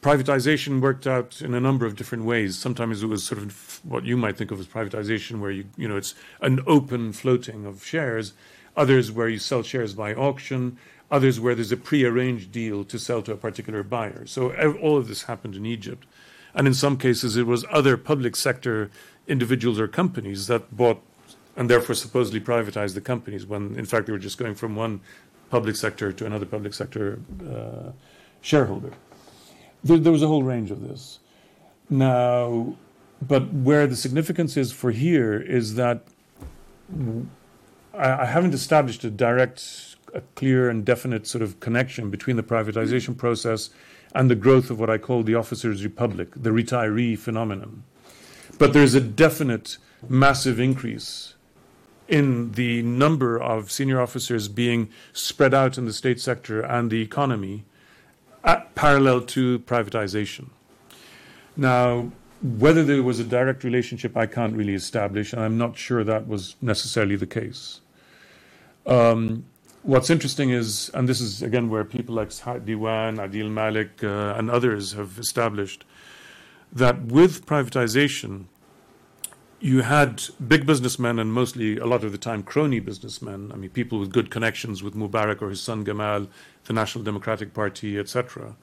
privatization 0.01 0.79
worked 0.79 1.05
out 1.05 1.41
in 1.41 1.53
a 1.53 1.59
number 1.59 1.85
of 1.85 1.95
different 1.95 2.23
ways. 2.23 2.57
Sometimes 2.57 3.03
it 3.03 3.07
was 3.07 3.23
sort 3.23 3.41
of 3.41 3.81
what 3.83 4.05
you 4.05 4.15
might 4.15 4.37
think 4.37 4.51
of 4.51 4.59
as 4.59 4.67
privatization, 4.67 5.39
where 5.39 5.51
you 5.51 5.65
you 5.75 5.87
know 5.87 5.97
it's 5.97 6.15
an 6.41 6.59
open 6.65 7.11
floating 7.11 7.65
of 7.65 7.85
shares. 7.85 8.33
Others 8.77 9.11
where 9.11 9.27
you 9.27 9.39
sell 9.39 9.63
shares 9.63 9.93
by 9.93 10.13
auction. 10.13 10.77
Others 11.11 11.39
where 11.39 11.55
there's 11.55 11.71
a 11.71 11.77
pre-arranged 11.77 12.51
deal 12.51 12.83
to 12.85 12.97
sell 12.99 13.21
to 13.23 13.33
a 13.33 13.37
particular 13.37 13.83
buyer. 13.83 14.25
So 14.25 14.53
all 14.77 14.95
of 14.95 15.07
this 15.07 15.23
happened 15.23 15.55
in 15.55 15.65
Egypt, 15.65 16.05
and 16.53 16.67
in 16.67 16.73
some 16.73 16.97
cases 16.97 17.35
it 17.35 17.45
was 17.45 17.65
other 17.71 17.97
public 17.97 18.35
sector 18.35 18.89
individuals 19.27 19.79
or 19.79 19.87
companies 19.87 20.47
that 20.47 20.75
bought 20.75 21.01
and 21.55 21.69
therefore 21.69 21.95
supposedly 21.95 22.39
privatized 22.39 22.93
the 22.93 23.01
companies 23.01 23.45
when 23.45 23.75
in 23.75 23.85
fact 23.85 24.07
they 24.07 24.11
were 24.11 24.19
just 24.19 24.37
going 24.37 24.55
from 24.55 24.75
one 24.75 25.01
public 25.49 25.75
sector 25.75 26.11
to 26.11 26.25
another 26.25 26.45
public 26.45 26.73
sector 26.73 27.19
uh, 27.49 27.91
shareholder. 28.41 28.91
There, 29.83 29.97
there 29.97 30.11
was 30.11 30.23
a 30.23 30.27
whole 30.27 30.43
range 30.43 30.71
of 30.71 30.87
this. 30.87 31.19
Now, 31.89 32.75
but 33.21 33.51
where 33.51 33.87
the 33.87 33.95
significance 33.95 34.55
is 34.57 34.71
for 34.71 34.91
here 34.91 35.39
is 35.39 35.75
that 35.75 36.03
I, 37.93 38.21
I 38.21 38.25
haven't 38.25 38.53
established 38.53 39.03
a 39.03 39.09
direct, 39.09 39.97
a 40.13 40.21
clear 40.35 40.69
and 40.69 40.85
definite 40.85 41.27
sort 41.27 41.41
of 41.41 41.59
connection 41.59 42.09
between 42.09 42.35
the 42.35 42.43
privatization 42.43 43.17
process 43.17 43.69
and 44.13 44.29
the 44.29 44.35
growth 44.35 44.69
of 44.69 44.79
what 44.79 44.89
I 44.89 44.97
call 44.97 45.23
the 45.23 45.35
officers' 45.35 45.83
republic, 45.83 46.29
the 46.35 46.49
retiree 46.49 47.17
phenomenon. 47.17 47.83
But 48.57 48.73
there's 48.73 48.95
a 48.95 49.01
definite 49.01 49.77
massive 50.07 50.59
increase 50.59 51.35
in 52.07 52.53
the 52.53 52.81
number 52.81 53.39
of 53.39 53.71
senior 53.71 54.01
officers 54.01 54.47
being 54.47 54.89
spread 55.13 55.53
out 55.53 55.77
in 55.77 55.85
the 55.85 55.93
state 55.93 56.19
sector 56.19 56.61
and 56.61 56.89
the 56.89 57.01
economy 57.01 57.65
parallel 58.75 59.21
to 59.21 59.59
privatization. 59.59 60.49
Now, 61.55 62.11
whether 62.41 62.83
there 62.83 63.03
was 63.03 63.19
a 63.19 63.23
direct 63.23 63.63
relationship, 63.63 64.15
I 64.15 64.25
can't 64.25 64.55
really 64.55 64.73
establish, 64.73 65.33
and 65.33 65.41
I'm 65.41 65.57
not 65.57 65.77
sure 65.77 66.03
that 66.03 66.27
was 66.27 66.55
necessarily 66.61 67.15
the 67.15 67.27
case. 67.27 67.81
Um, 68.85 69.45
what's 69.83 70.09
interesting 70.09 70.49
is, 70.49 70.89
and 70.93 71.07
this 71.07 71.21
is 71.21 71.41
again 71.41 71.69
where 71.69 71.83
people 71.83 72.15
like 72.15 72.29
Diwan, 72.29 73.17
Adeel 73.17 73.49
Malik, 73.49 74.03
uh, 74.03 74.35
and 74.37 74.49
others 74.49 74.93
have 74.93 75.17
established, 75.17 75.85
that 76.71 77.01
with 77.03 77.45
privatization, 77.45 78.45
you 79.59 79.81
had 79.81 80.23
big 80.47 80.65
businessmen 80.65 81.19
and 81.19 81.33
mostly 81.33 81.77
a 81.77 81.85
lot 81.85 82.03
of 82.03 82.11
the 82.11 82.17
time 82.17 82.43
crony 82.43 82.79
businessmen. 82.79 83.51
I 83.51 83.55
mean, 83.57 83.69
people 83.69 83.99
with 83.99 84.11
good 84.11 84.31
connections 84.31 84.81
with 84.81 84.95
Mubarak 84.95 85.41
or 85.41 85.49
his 85.49 85.61
son 85.61 85.83
Gamal, 85.83 86.27
the 86.65 86.73
National 86.73 87.03
Democratic 87.03 87.53
Party, 87.53 87.97
etc., 87.97 88.55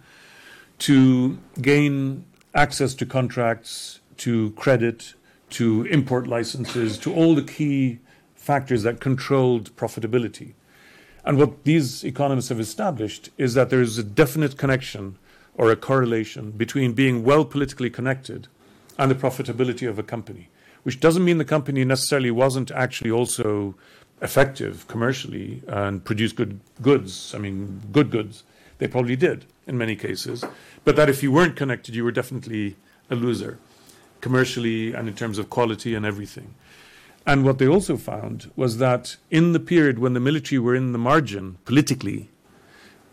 to 0.78 1.38
gain 1.60 2.24
access 2.54 2.94
to 2.94 3.06
contracts, 3.06 4.00
to 4.18 4.50
credit, 4.52 5.14
to 5.50 5.84
import 5.86 6.26
licenses, 6.26 6.98
to 6.98 7.14
all 7.14 7.34
the 7.34 7.42
key 7.42 7.98
factors 8.34 8.82
that 8.82 9.00
controlled 9.00 9.74
profitability. 9.76 10.54
And 11.26 11.38
what 11.38 11.64
these 11.64 12.04
economists 12.04 12.50
have 12.50 12.60
established 12.60 13.30
is 13.36 13.54
that 13.54 13.68
there 13.68 13.82
is 13.82 13.98
a 13.98 14.04
definite 14.04 14.56
connection 14.56 15.18
or 15.56 15.72
a 15.72 15.76
correlation 15.76 16.52
between 16.52 16.92
being 16.92 17.24
well 17.24 17.44
politically 17.44 17.90
connected 17.90 18.46
and 18.96 19.10
the 19.10 19.16
profitability 19.16 19.88
of 19.88 19.98
a 19.98 20.04
company, 20.04 20.48
which 20.84 21.00
doesn't 21.00 21.24
mean 21.24 21.38
the 21.38 21.44
company 21.44 21.84
necessarily 21.84 22.30
wasn't 22.30 22.70
actually 22.70 23.10
also 23.10 23.74
effective 24.22 24.86
commercially 24.86 25.62
and 25.66 26.04
produced 26.04 26.36
good 26.36 26.60
goods. 26.80 27.34
I 27.34 27.38
mean, 27.38 27.82
good 27.90 28.10
goods. 28.10 28.44
They 28.78 28.86
probably 28.86 29.16
did 29.16 29.46
in 29.66 29.76
many 29.76 29.96
cases. 29.96 30.44
But 30.84 30.94
that 30.94 31.08
if 31.08 31.22
you 31.22 31.32
weren't 31.32 31.56
connected, 31.56 31.96
you 31.96 32.04
were 32.04 32.12
definitely 32.12 32.76
a 33.10 33.16
loser, 33.16 33.58
commercially 34.20 34.94
and 34.94 35.08
in 35.08 35.14
terms 35.14 35.38
of 35.38 35.50
quality 35.50 35.94
and 35.94 36.06
everything. 36.06 36.54
And 37.26 37.44
what 37.44 37.58
they 37.58 37.66
also 37.66 37.96
found 37.96 38.52
was 38.54 38.78
that 38.78 39.16
in 39.30 39.52
the 39.52 39.58
period 39.58 39.98
when 39.98 40.12
the 40.14 40.20
military 40.20 40.60
were 40.60 40.76
in 40.76 40.92
the 40.92 40.98
margin 40.98 41.58
politically, 41.64 42.30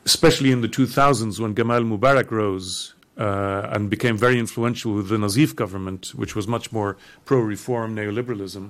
especially 0.05 0.51
in 0.51 0.61
the 0.61 0.67
2000s 0.67 1.39
when 1.39 1.55
Gamal 1.55 1.83
Mubarak 1.83 2.29
rose 2.29 2.93
uh, 3.17 3.67
and 3.71 3.89
became 3.89 4.15
very 4.15 4.37
influential 4.37 4.93
with 4.93 5.09
the 5.09 5.17
Nazif 5.17 5.55
government, 5.55 6.13
which 6.15 6.35
was 6.35 6.47
much 6.47 6.71
more 6.71 6.95
pro 7.25 7.39
reform 7.39 7.95
neoliberalism, 7.95 8.69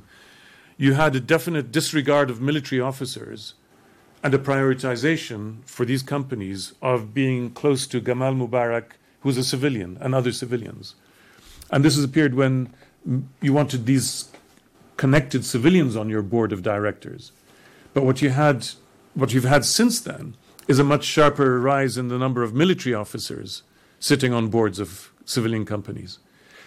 you 0.77 0.93
had 0.93 1.15
a 1.15 1.19
definite 1.19 1.71
disregard 1.71 2.29
of 2.29 2.41
military 2.41 2.79
officers 2.79 3.53
and 4.23 4.33
a 4.33 4.39
prioritization 4.39 5.57
for 5.65 5.85
these 5.85 6.01
companies 6.01 6.73
of 6.81 7.13
being 7.13 7.49
close 7.51 7.85
to 7.87 7.99
Gamal 7.99 8.35
Mubarak, 8.37 8.91
who 9.19 9.29
was 9.29 9.37
a 9.37 9.43
civilian, 9.43 9.97
and 9.99 10.15
other 10.15 10.31
civilians. 10.31 10.95
And 11.69 11.83
this 11.83 11.97
is 11.97 12.05
a 12.05 12.07
period 12.07 12.35
when 12.35 12.73
you 13.41 13.51
wanted 13.51 13.85
these 13.85 14.29
connected 15.03 15.43
civilians 15.43 15.97
on 15.97 16.07
your 16.07 16.21
board 16.21 16.53
of 16.53 16.63
directors. 16.63 17.33
But 17.93 18.05
what 18.05 18.21
you 18.21 18.29
had, 18.29 18.69
what 19.15 19.33
you've 19.33 19.51
had 19.55 19.65
since 19.65 19.99
then, 19.99 20.37
is 20.69 20.79
a 20.79 20.83
much 20.93 21.03
sharper 21.03 21.59
rise 21.59 21.97
in 21.97 22.07
the 22.07 22.17
number 22.17 22.41
of 22.41 22.53
military 22.53 22.95
officers 22.95 23.63
sitting 23.99 24.31
on 24.31 24.47
boards 24.47 24.79
of 24.79 25.11
civilian 25.25 25.65
companies. 25.65 26.19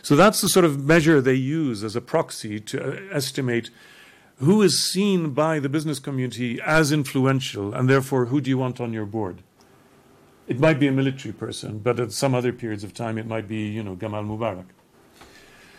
So 0.02 0.16
that's 0.16 0.42
the 0.42 0.50
sort 0.50 0.66
of 0.66 0.84
measure 0.84 1.18
they 1.18 1.32
use 1.62 1.82
as 1.82 1.96
a 1.96 2.02
proxy 2.02 2.60
to 2.60 2.76
uh, 2.78 3.00
estimate 3.10 3.70
who 4.36 4.60
is 4.60 4.84
seen 4.92 5.30
by 5.30 5.58
the 5.58 5.70
business 5.70 5.98
community 5.98 6.60
as 6.60 6.92
influential, 6.92 7.72
and 7.72 7.88
therefore 7.88 8.26
who 8.26 8.42
do 8.42 8.50
you 8.50 8.58
want 8.58 8.82
on 8.82 8.92
your 8.92 9.06
board? 9.06 9.36
It 10.46 10.60
might 10.60 10.78
be 10.78 10.88
a 10.88 10.92
military 10.92 11.32
person, 11.32 11.78
but 11.78 11.98
at 11.98 12.12
some 12.12 12.34
other 12.34 12.52
periods 12.52 12.84
of 12.84 12.92
time 12.92 13.16
it 13.16 13.26
might 13.26 13.48
be, 13.48 13.62
you 13.68 13.82
know, 13.82 13.96
Gamal 13.96 14.26
Mubarak. 14.28 14.66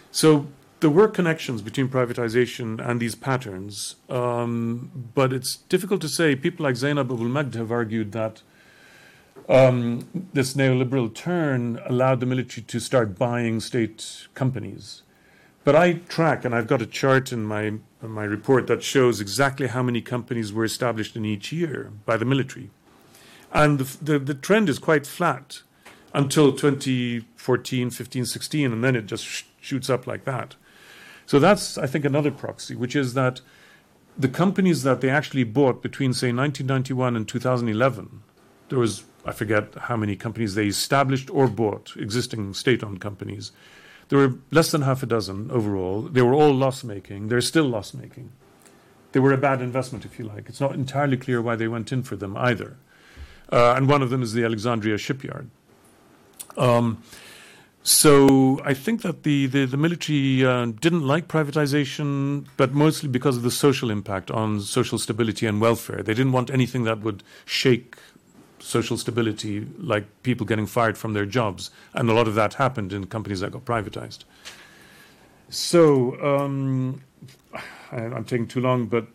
So 0.09 0.47
there 0.79 0.89
were 0.89 1.07
connections 1.07 1.61
between 1.61 1.89
privatization 1.89 2.79
and 2.85 2.99
these 2.99 3.15
patterns, 3.15 3.95
um, 4.09 4.91
but 5.15 5.33
it's 5.33 5.57
difficult 5.69 6.01
to 6.01 6.09
say. 6.09 6.35
People 6.35 6.63
like 6.63 6.75
Zeinab 6.75 7.09
Abul-Magd 7.09 7.55
have 7.55 7.71
argued 7.71 8.11
that 8.11 8.41
um, 9.49 10.07
this 10.33 10.53
neoliberal 10.53 11.13
turn 11.13 11.79
allowed 11.85 12.19
the 12.19 12.25
military 12.25 12.63
to 12.65 12.79
start 12.79 13.17
buying 13.17 13.59
state 13.59 14.27
companies. 14.33 15.03
But 15.63 15.75
I 15.75 15.93
track, 15.93 16.45
and 16.45 16.53
I've 16.53 16.67
got 16.67 16.81
a 16.81 16.85
chart 16.85 17.31
in 17.31 17.43
my 17.43 17.73
in 18.01 18.11
my 18.11 18.23
report 18.23 18.67
that 18.67 18.83
shows 18.83 19.19
exactly 19.19 19.67
how 19.67 19.81
many 19.81 20.01
companies 20.01 20.53
were 20.53 20.63
established 20.63 21.15
in 21.15 21.25
each 21.25 21.51
year 21.51 21.91
by 22.05 22.17
the 22.17 22.25
military, 22.25 22.69
and 23.51 23.79
the 23.79 23.97
the, 24.13 24.19
the 24.19 24.33
trend 24.33 24.69
is 24.69 24.79
quite 24.79 25.07
flat 25.07 25.61
until 26.13 26.53
2014, 26.53 27.89
15, 27.89 28.25
16, 28.25 28.71
and 28.71 28.83
then 28.83 28.95
it 28.95 29.07
just 29.07 29.25
sh- 29.25 29.43
shoots 29.59 29.89
up 29.89 30.07
like 30.07 30.23
that. 30.23 30.55
So 31.27 31.39
that's, 31.39 31.77
I 31.77 31.85
think, 31.85 32.05
another 32.05 32.31
proxy, 32.31 32.73
which 32.73 32.95
is 32.95 33.13
that 33.13 33.41
the 34.17 34.29
companies 34.29 34.83
that 34.83 35.01
they 35.01 35.09
actually 35.09 35.43
bought 35.43 35.83
between, 35.83 36.13
say, 36.13 36.31
1991 36.31 37.15
and 37.15 37.27
2011, 37.27 38.23
there 38.69 38.79
was, 38.79 39.03
I 39.25 39.33
forget 39.33 39.75
how 39.75 39.97
many 39.97 40.15
companies 40.15 40.55
they 40.55 40.67
established 40.67 41.29
or 41.29 41.47
bought, 41.47 41.93
existing 41.97 42.53
state 42.53 42.81
owned 42.81 43.01
companies. 43.01 43.51
There 44.07 44.17
were 44.19 44.35
less 44.51 44.71
than 44.71 44.83
half 44.83 45.03
a 45.03 45.05
dozen 45.05 45.51
overall. 45.51 46.03
They 46.03 46.21
were 46.21 46.33
all 46.33 46.53
loss 46.53 46.83
making. 46.85 47.27
They're 47.27 47.41
still 47.41 47.65
loss 47.65 47.93
making. 47.93 48.31
They 49.11 49.19
were 49.19 49.33
a 49.33 49.37
bad 49.37 49.61
investment, 49.61 50.05
if 50.05 50.17
you 50.17 50.25
like. 50.25 50.47
It's 50.47 50.61
not 50.61 50.73
entirely 50.73 51.17
clear 51.17 51.41
why 51.41 51.57
they 51.57 51.67
went 51.67 51.91
in 51.91 52.03
for 52.03 52.15
them 52.15 52.37
either. 52.37 52.77
Uh, 53.51 53.73
and 53.75 53.89
one 53.89 54.01
of 54.01 54.09
them 54.09 54.21
is 54.23 54.31
the 54.31 54.45
Alexandria 54.45 54.97
shipyard. 54.97 55.49
Um, 56.57 57.03
so 57.87 58.59
I 58.65 58.73
think 58.73 59.01
that 59.03 59.23
the, 59.23 59.45
the, 59.45 59.63
the 59.63 59.77
military 59.77 60.45
uh, 60.45 60.65
didn't 60.65 61.07
like 61.07 61.29
privatization, 61.29 62.45
but 62.57 62.73
mostly 62.73 63.07
because 63.07 63.37
of 63.37 63.43
the 63.43 63.49
social 63.49 63.89
impact 63.89 64.29
on 64.29 64.59
social 64.59 64.99
stability 64.99 65.45
and 65.45 65.61
welfare. 65.61 66.03
They 66.03 66.13
didn't 66.13 66.33
want 66.33 66.49
anything 66.49 66.83
that 66.83 66.99
would 66.99 67.23
shake 67.45 67.95
social 68.59 68.97
stability, 68.97 69.65
like 69.77 70.03
people 70.23 70.45
getting 70.45 70.65
fired 70.65 70.97
from 70.97 71.13
their 71.13 71.25
jobs. 71.25 71.71
And 71.93 72.09
a 72.09 72.13
lot 72.13 72.27
of 72.27 72.35
that 72.35 72.55
happened 72.55 72.91
in 72.91 73.05
companies 73.05 73.39
that 73.39 73.51
got 73.51 73.63
privatized. 73.63 74.25
So 75.47 76.21
um, 76.21 77.01
I, 77.93 78.01
I'm 78.01 78.25
taking 78.25 78.47
too 78.47 78.59
long, 78.59 78.87
but 78.87 79.07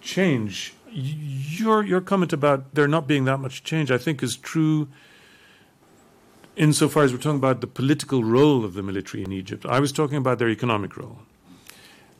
change. 0.00 0.72
Your, 0.88 1.82
your 1.82 2.00
comment 2.00 2.32
about 2.32 2.76
there 2.76 2.86
not 2.86 3.08
being 3.08 3.24
that 3.24 3.38
much 3.38 3.64
change, 3.64 3.90
I 3.90 3.98
think, 3.98 4.22
is 4.22 4.36
true 4.36 4.86
insofar 6.60 7.04
as 7.04 7.12
we're 7.12 7.18
talking 7.18 7.38
about 7.38 7.62
the 7.62 7.66
political 7.66 8.22
role 8.22 8.66
of 8.66 8.74
the 8.74 8.82
military 8.82 9.24
in 9.24 9.32
Egypt. 9.32 9.64
I 9.64 9.80
was 9.80 9.92
talking 9.92 10.18
about 10.18 10.38
their 10.38 10.50
economic 10.50 10.94
role. 10.94 11.20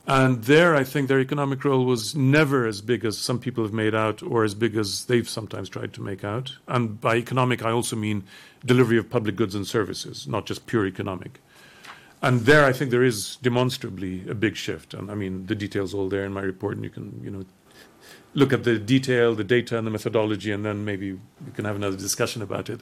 And 0.07 0.43
there, 0.45 0.75
I 0.75 0.83
think 0.83 1.07
their 1.07 1.19
economic 1.19 1.63
role 1.63 1.85
was 1.85 2.15
never 2.15 2.65
as 2.65 2.81
big 2.81 3.05
as 3.05 3.19
some 3.19 3.37
people 3.37 3.63
have 3.63 3.71
made 3.71 3.93
out, 3.93 4.23
or 4.23 4.43
as 4.43 4.55
big 4.55 4.75
as 4.75 5.05
they've 5.05 5.29
sometimes 5.29 5.69
tried 5.69 5.93
to 5.93 6.01
make 6.01 6.23
out. 6.23 6.57
And 6.67 6.99
by 6.99 7.17
economic, 7.17 7.63
I 7.63 7.69
also 7.69 7.95
mean 7.95 8.23
delivery 8.65 8.97
of 8.97 9.11
public 9.11 9.35
goods 9.35 9.53
and 9.53 9.67
services, 9.67 10.27
not 10.27 10.47
just 10.47 10.65
pure 10.65 10.87
economic. 10.87 11.39
And 12.23 12.41
there, 12.41 12.65
I 12.65 12.73
think 12.73 12.89
there 12.89 13.03
is 13.03 13.35
demonstrably 13.43 14.27
a 14.27 14.33
big 14.33 14.55
shift. 14.55 14.95
And 14.95 15.11
I 15.11 15.13
mean, 15.13 15.45
the 15.45 15.55
details 15.55 15.93
all 15.93 16.09
there 16.09 16.25
in 16.25 16.33
my 16.33 16.41
report, 16.41 16.77
and 16.77 16.83
you 16.83 16.89
can, 16.89 17.21
you 17.23 17.29
know, 17.29 17.45
look 18.33 18.53
at 18.53 18.63
the 18.63 18.79
detail, 18.79 19.35
the 19.35 19.43
data, 19.43 19.77
and 19.77 19.85
the 19.85 19.91
methodology, 19.91 20.51
and 20.51 20.65
then 20.65 20.83
maybe 20.83 21.13
we 21.13 21.51
can 21.53 21.65
have 21.65 21.75
another 21.75 21.97
discussion 21.97 22.41
about 22.41 22.71
it 22.71 22.81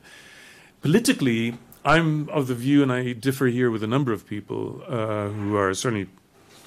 politically, 0.81 1.57
I'm 1.85 2.29
of 2.29 2.47
the 2.47 2.55
view, 2.55 2.83
and 2.83 2.91
I 2.91 3.13
differ 3.13 3.47
here 3.47 3.71
with 3.71 3.83
a 3.83 3.87
number 3.87 4.11
of 4.11 4.25
people 4.25 4.83
uh, 4.87 5.29
who 5.29 5.55
are 5.55 5.73
certainly 5.73 6.07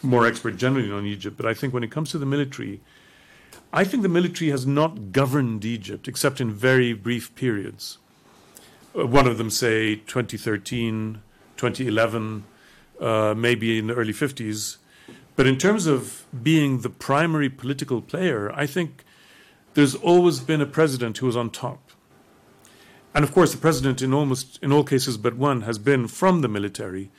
more 0.02 0.26
expert 0.26 0.56
generally 0.56 0.90
on 0.90 1.06
Egypt, 1.06 1.36
but 1.36 1.46
I 1.46 1.54
think 1.54 1.72
when 1.72 1.84
it 1.84 1.90
comes 1.90 2.10
to 2.10 2.18
the 2.18 2.26
military, 2.26 2.80
I 3.72 3.84
think 3.84 4.02
the 4.02 4.08
military 4.08 4.50
has 4.50 4.66
not 4.66 5.12
governed 5.12 5.64
Egypt 5.64 6.08
except 6.08 6.40
in 6.40 6.52
very 6.52 6.92
brief 6.92 7.34
periods. 7.34 7.98
Uh, 8.98 9.06
one 9.06 9.26
of 9.26 9.38
them, 9.38 9.48
say, 9.48 9.96
2013, 9.96 11.22
2011, 11.56 12.44
uh, 13.00 13.34
maybe 13.36 13.78
in 13.78 13.86
the 13.86 13.94
early 13.94 14.12
50s. 14.12 14.76
But 15.36 15.46
in 15.46 15.56
terms 15.56 15.86
of 15.86 16.26
being 16.42 16.80
the 16.80 16.90
primary 16.90 17.48
political 17.48 18.02
player, 18.02 18.52
I 18.54 18.66
think 18.66 19.04
there's 19.74 19.94
always 19.94 20.40
been 20.40 20.60
a 20.60 20.66
president 20.66 21.18
who 21.18 21.26
was 21.26 21.36
on 21.36 21.50
top. 21.50 21.91
And 23.14 23.24
of 23.24 23.32
course, 23.32 23.52
the 23.52 23.58
president, 23.58 24.00
in 24.00 24.14
almost 24.14 24.58
in 24.62 24.72
all 24.72 24.84
cases 24.84 25.16
but 25.16 25.36
one, 25.36 25.62
has 25.62 25.78
been 25.78 26.08
from 26.08 26.40
the 26.40 26.48
military. 26.48 27.10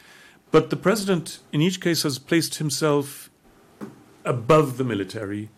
But 0.51 0.69
the 0.69 0.75
president, 0.75 1.39
in 1.51 1.61
each 1.61 1.81
case, 1.81 2.03
has 2.03 2.19
placed 2.19 2.55
himself 2.55 3.29
above 4.25 4.77
the 4.77 4.83
military. 4.83 5.49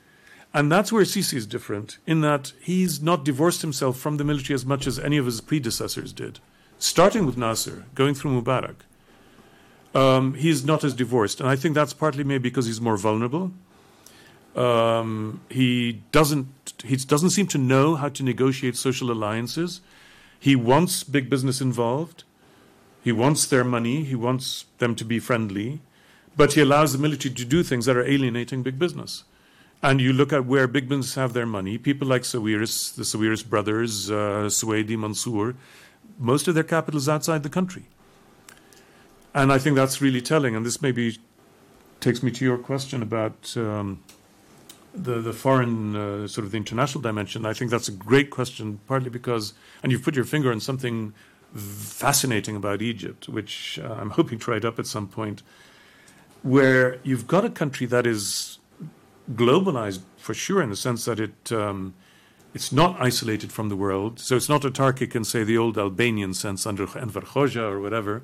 And 0.54 0.72
that's 0.72 0.92
where 0.92 1.04
Sisi 1.04 1.34
is 1.34 1.46
different, 1.46 1.98
in 2.08 2.22
that 2.22 2.54
he's 2.62 3.02
not 3.02 3.26
divorced 3.26 3.62
himself 3.62 3.98
from 3.98 4.18
the 4.18 4.24
military 4.24 4.56
as 4.56 4.66
much 4.66 4.88
as 4.88 4.98
any 4.98 5.18
of 5.18 5.26
his 5.26 5.42
predecessors 5.42 6.14
did. 6.14 6.40
Starting 6.80 7.26
with 7.26 7.38
Nasser, 7.38 7.86
going 7.94 8.14
through 8.16 8.42
Mubarak, 8.42 8.76
um, 9.94 10.34
he's 10.34 10.64
not 10.66 10.84
as 10.84 10.94
divorced. 10.94 11.40
And 11.40 11.50
I 11.50 11.56
think 11.56 11.76
that's 11.76 11.94
partly 11.94 12.24
maybe 12.24 12.44
because 12.44 12.66
he's 12.66 12.82
more 12.82 12.98
vulnerable. 12.98 13.52
Um, 14.56 15.42
he 15.50 16.02
doesn't 16.14 16.48
he 16.84 16.96
doesn't 16.96 17.32
seem 17.32 17.48
to 17.48 17.58
know 17.58 17.96
how 17.96 18.08
to 18.10 18.24
negotiate 18.24 18.78
social 18.78 19.12
alliances. 19.12 19.82
He 20.46 20.56
wants 20.56 21.04
big 21.04 21.28
business 21.28 21.60
involved. 21.60 22.24
He 23.04 23.12
wants 23.12 23.48
their 23.48 23.64
money. 23.64 24.04
He 24.04 24.14
wants 24.14 24.66
them 24.78 24.94
to 24.94 25.04
be 25.04 25.18
friendly. 25.18 25.82
But 26.38 26.54
he 26.54 26.62
allows 26.62 26.94
the 26.94 27.00
military 27.00 27.34
to 27.34 27.46
do 27.46 27.64
things 27.64 27.88
that 27.88 27.98
are 27.98 28.06
alienating 28.06 28.62
big 28.62 28.78
business. 28.78 29.24
And 29.82 30.00
you 30.00 30.14
look 30.14 30.32
at 30.32 30.46
where 30.46 30.68
big 30.68 30.88
business 30.88 31.16
have 31.16 31.34
their 31.34 31.48
money, 31.48 31.80
people 31.80 32.08
like 32.08 32.22
Sawiris, 32.22 32.94
the 32.94 33.02
Sawiris 33.02 33.44
brothers, 33.44 34.12
uh, 34.12 34.48
Suwaidi, 34.58 34.96
Mansour, 34.96 35.56
most 36.20 36.48
of 36.48 36.54
their 36.54 36.64
capital 36.64 37.00
is 37.00 37.10
outside 37.10 37.42
the 37.42 37.50
country. 37.50 37.86
And 39.34 39.52
I 39.52 39.58
think 39.58 39.76
that's 39.76 40.00
really 40.00 40.22
telling. 40.22 40.56
And 40.56 40.64
this 40.64 40.80
maybe 40.80 41.18
takes 42.02 42.22
me 42.22 42.30
to 42.30 42.46
your 42.46 42.60
question 42.60 43.02
about 43.02 43.58
um, 43.58 44.04
the 44.96 45.22
the 45.22 45.34
foreign 45.34 45.96
uh, 45.96 46.28
sort 46.28 46.46
of 46.46 46.52
the 46.52 46.58
international 46.58 47.02
dimension, 47.02 47.46
I 47.46 47.54
think 47.54 47.72
that's 47.72 47.88
a 47.88 47.92
great 47.92 48.30
question. 48.30 48.80
Partly 48.88 49.10
because, 49.10 49.54
and 49.84 49.92
you've 49.92 50.04
put 50.04 50.16
your 50.16 50.26
finger 50.26 50.52
on 50.52 50.60
something 50.60 51.14
fascinating 51.54 52.56
about 52.56 52.82
Egypt, 52.82 53.30
which 53.30 53.80
uh, 53.84 53.94
I'm 53.94 54.12
hoping 54.12 54.40
to 54.40 54.52
write 54.52 54.66
up 54.66 54.80
at 54.80 54.88
some 54.88 55.08
point, 55.08 55.44
where 56.44 57.00
you've 57.04 57.28
got 57.28 57.46
a 57.46 57.50
country 57.50 57.88
that 57.88 58.06
is 58.06 58.60
globalized 59.34 60.02
for 60.18 60.34
sure, 60.34 60.62
in 60.62 60.70
the 60.70 60.76
sense 60.76 61.06
that 61.06 61.20
it 61.20 61.52
um, 61.52 61.94
it's 62.54 62.72
not 62.72 62.96
isolated 63.00 63.52
from 63.52 63.70
the 63.70 63.76
world. 63.76 64.20
So 64.20 64.36
it's 64.36 64.50
not 64.50 64.62
autarkic 64.62 65.16
in 65.16 65.24
say 65.24 65.44
the 65.44 65.58
old 65.58 65.78
Albanian 65.78 66.34
sense 66.34 66.66
under 66.66 66.84
Enver 66.98 67.22
Hoxha 67.22 67.62
or 67.62 67.80
whatever. 67.80 68.22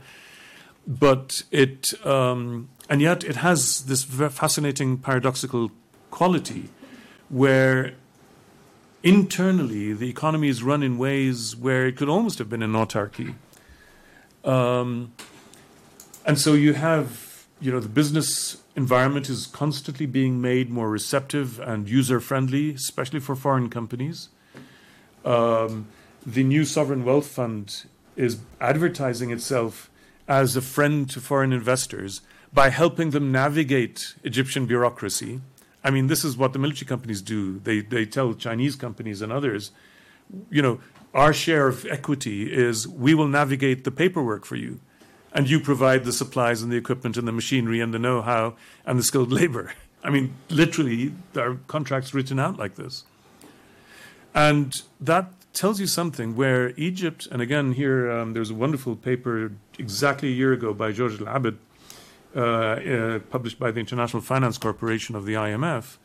but 0.87 1.43
it 1.51 1.93
um, 2.05 2.69
and 2.89 3.01
yet 3.01 3.23
it 3.23 3.37
has 3.37 3.85
this 3.85 4.03
fascinating 4.03 4.97
paradoxical 4.97 5.71
quality 6.11 6.69
where 7.29 7.93
internally 9.03 9.93
the 9.93 10.09
economy 10.09 10.49
is 10.49 10.61
run 10.61 10.83
in 10.83 10.97
ways 10.97 11.55
where 11.55 11.87
it 11.87 11.97
could 11.97 12.09
almost 12.09 12.37
have 12.37 12.49
been 12.49 12.61
an 12.61 12.73
autarky. 12.73 13.33
Um, 14.43 15.13
and 16.25 16.37
so 16.37 16.53
you 16.53 16.73
have, 16.73 17.45
you 17.59 17.71
know, 17.71 17.79
the 17.79 17.89
business 17.89 18.61
environment 18.75 19.29
is 19.29 19.47
constantly 19.47 20.05
being 20.05 20.41
made 20.41 20.69
more 20.69 20.89
receptive 20.89 21.59
and 21.59 21.89
user 21.89 22.19
friendly, 22.19 22.75
especially 22.75 23.19
for 23.19 23.35
foreign 23.35 23.69
companies. 23.69 24.29
Um, 25.25 25.87
the 26.25 26.43
new 26.43 26.65
sovereign 26.65 27.03
wealth 27.03 27.27
fund 27.27 27.85
is 28.15 28.39
advertising 28.59 29.31
itself 29.31 29.89
as 30.27 30.55
a 30.55 30.61
friend 30.61 31.09
to 31.09 31.19
foreign 31.19 31.53
investors 31.53 32.21
by 32.53 32.69
helping 32.69 33.11
them 33.11 33.31
navigate 33.31 34.15
Egyptian 34.23 34.65
bureaucracy. 34.65 35.41
I 35.83 35.89
mean, 35.89 36.07
this 36.07 36.23
is 36.23 36.37
what 36.37 36.53
the 36.53 36.59
military 36.59 36.87
companies 36.87 37.21
do. 37.21 37.59
They, 37.59 37.81
they 37.81 38.05
tell 38.05 38.33
Chinese 38.33 38.75
companies 38.75 39.21
and 39.21 39.31
others, 39.31 39.71
you 40.49 40.61
know, 40.61 40.79
our 41.13 41.33
share 41.33 41.67
of 41.67 41.85
equity 41.87 42.51
is 42.53 42.87
we 42.87 43.13
will 43.13 43.27
navigate 43.27 43.83
the 43.83 43.91
paperwork 43.91 44.45
for 44.45 44.55
you, 44.55 44.79
and 45.33 45.49
you 45.49 45.59
provide 45.59 46.05
the 46.05 46.13
supplies 46.13 46.61
and 46.61 46.71
the 46.71 46.77
equipment 46.77 47.17
and 47.17 47.27
the 47.27 47.31
machinery 47.31 47.81
and 47.81 47.93
the 47.93 47.99
know 47.99 48.21
how 48.21 48.55
and 48.85 48.97
the 48.97 49.03
skilled 49.03 49.31
labor. 49.31 49.73
I 50.03 50.09
mean, 50.09 50.33
literally, 50.49 51.13
there 51.33 51.51
are 51.51 51.55
contracts 51.67 52.13
written 52.13 52.39
out 52.39 52.57
like 52.57 52.75
this. 52.75 53.03
And 54.33 54.81
that 54.99 55.31
tells 55.53 55.79
you 55.79 55.87
something 55.87 56.35
where 56.35 56.69
Egypt, 56.77 57.27
and 57.29 57.41
again, 57.41 57.73
here 57.73 58.09
um, 58.09 58.33
there's 58.33 58.49
a 58.49 58.55
wonderful 58.55 58.95
paper 58.95 59.51
exactly 59.77 60.29
a 60.29 60.31
year 60.31 60.53
ago 60.53 60.73
by 60.73 60.91
George 60.91 61.21
Al 61.21 61.27
uh, 61.27 61.51
Uh, 62.33 62.39
uh, 62.39 63.19
published 63.29 63.59
by 63.59 63.71
the 63.71 63.81
International 63.81 64.21
Finance 64.21 64.57
Corporation 64.57 65.17
of 65.17 65.25
the 65.25 65.33
IMF, 65.33 65.97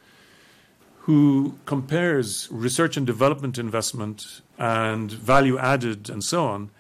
who 1.03 1.55
compares 1.67 2.49
research 2.51 2.97
and 2.97 3.07
development 3.07 3.59
investment 3.59 4.41
and 4.59 5.13
value 5.13 5.57
added 5.57 6.11
and 6.11 6.25
so 6.25 6.45
on, 6.45 6.71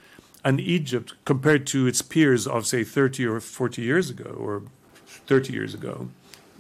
and 0.44 0.58
Egypt 0.58 1.14
compared 1.24 1.64
to 1.68 1.86
its 1.86 2.02
peers 2.02 2.48
of, 2.48 2.66
say, 2.66 2.82
30 2.82 3.24
or 3.24 3.38
40 3.38 3.82
years 3.82 4.10
ago, 4.10 4.30
or 4.36 4.62
30 5.06 5.52
years 5.52 5.74
ago, 5.74 6.08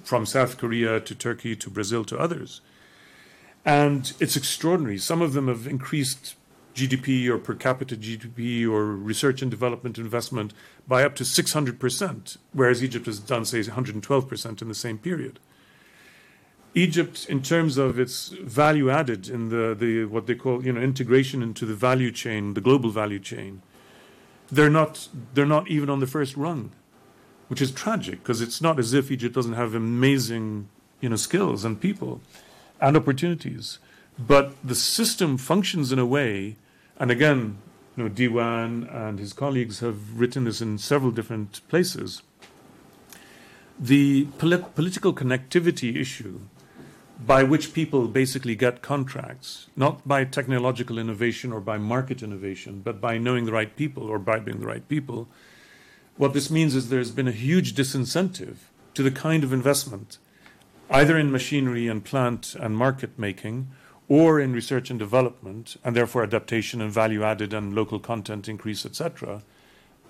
from 0.04 0.24
South 0.24 0.56
Korea 0.56 1.00
to 1.00 1.12
Turkey 1.12 1.56
to 1.56 1.68
Brazil 1.68 2.04
to 2.04 2.16
others. 2.16 2.60
And 3.64 4.12
it's 4.20 4.36
extraordinary. 4.36 4.98
Some 4.98 5.22
of 5.22 5.32
them 5.32 5.48
have 5.48 5.66
increased 5.66 6.36
GDP 6.76 7.26
or 7.28 7.38
per 7.38 7.54
capita 7.54 7.96
GDP 7.96 8.68
or 8.68 8.84
research 8.84 9.40
and 9.40 9.50
development 9.50 9.96
investment 9.96 10.52
by 10.86 11.02
up 11.02 11.16
to 11.16 11.24
600%, 11.24 12.36
whereas 12.52 12.84
Egypt 12.84 13.06
has 13.06 13.18
done, 13.18 13.46
say, 13.46 13.60
112% 13.60 14.62
in 14.62 14.68
the 14.68 14.74
same 14.74 14.98
period. 14.98 15.40
Egypt, 16.74 17.26
in 17.30 17.42
terms 17.42 17.78
of 17.78 17.98
its 17.98 18.28
value 18.28 18.90
added 18.90 19.30
in 19.30 19.48
the, 19.48 19.74
the 19.74 20.04
what 20.04 20.26
they 20.26 20.34
call 20.34 20.62
you 20.62 20.70
know 20.74 20.80
integration 20.80 21.42
into 21.42 21.64
the 21.64 21.74
value 21.74 22.12
chain, 22.12 22.52
the 22.52 22.60
global 22.60 22.90
value 22.90 23.18
chain, 23.18 23.62
they're 24.52 24.68
not 24.68 25.08
they're 25.32 25.46
not 25.46 25.68
even 25.68 25.88
on 25.88 26.00
the 26.00 26.06
first 26.06 26.36
rung, 26.36 26.72
which 27.48 27.62
is 27.62 27.72
tragic 27.72 28.22
because 28.22 28.42
it's 28.42 28.60
not 28.60 28.78
as 28.78 28.92
if 28.92 29.10
Egypt 29.10 29.34
doesn't 29.34 29.54
have 29.54 29.74
amazing 29.74 30.68
you 31.00 31.08
know 31.08 31.16
skills 31.16 31.64
and 31.64 31.80
people 31.80 32.20
and 32.78 32.94
opportunities. 32.94 33.78
But 34.18 34.54
the 34.62 34.74
system 34.74 35.38
functions 35.38 35.92
in 35.92 35.98
a 35.98 36.06
way, 36.06 36.56
and 36.98 37.10
again, 37.10 37.58
you 37.96 38.04
know, 38.04 38.10
Diwan 38.10 38.94
and 38.94 39.18
his 39.18 39.32
colleagues 39.32 39.80
have 39.80 40.18
written 40.18 40.44
this 40.44 40.60
in 40.60 40.78
several 40.78 41.10
different 41.10 41.66
places. 41.68 42.22
The 43.78 44.26
polit- 44.38 44.74
political 44.74 45.12
connectivity 45.14 45.96
issue 45.96 46.40
by 47.24 47.42
which 47.42 47.72
people 47.72 48.08
basically 48.08 48.54
get 48.54 48.82
contracts, 48.82 49.68
not 49.74 50.06
by 50.06 50.24
technological 50.24 50.98
innovation 50.98 51.52
or 51.52 51.60
by 51.60 51.78
market 51.78 52.22
innovation, 52.22 52.82
but 52.84 53.00
by 53.00 53.16
knowing 53.16 53.46
the 53.46 53.52
right 53.52 53.74
people 53.74 54.04
or 54.04 54.18
bribing 54.18 54.60
the 54.60 54.66
right 54.66 54.86
people. 54.88 55.28
What 56.16 56.34
this 56.34 56.50
means 56.50 56.74
is 56.74 56.88
there's 56.88 57.10
been 57.10 57.28
a 57.28 57.32
huge 57.32 57.74
disincentive 57.74 58.56
to 58.94 59.02
the 59.02 59.10
kind 59.10 59.44
of 59.44 59.52
investment 59.52 60.18
either 60.90 61.18
in 61.18 61.32
machinery 61.32 61.88
and 61.88 62.04
plant 62.04 62.54
and 62.54 62.76
market 62.76 63.18
making 63.18 63.68
or 64.08 64.40
in 64.40 64.52
research 64.52 64.90
and 64.90 64.98
development, 64.98 65.76
and 65.84 65.96
therefore 65.96 66.22
adaptation 66.22 66.80
and 66.80 66.92
value 66.92 67.22
added 67.24 67.52
and 67.52 67.74
local 67.74 67.98
content 67.98 68.48
increase, 68.48 68.86
etc., 68.86 69.42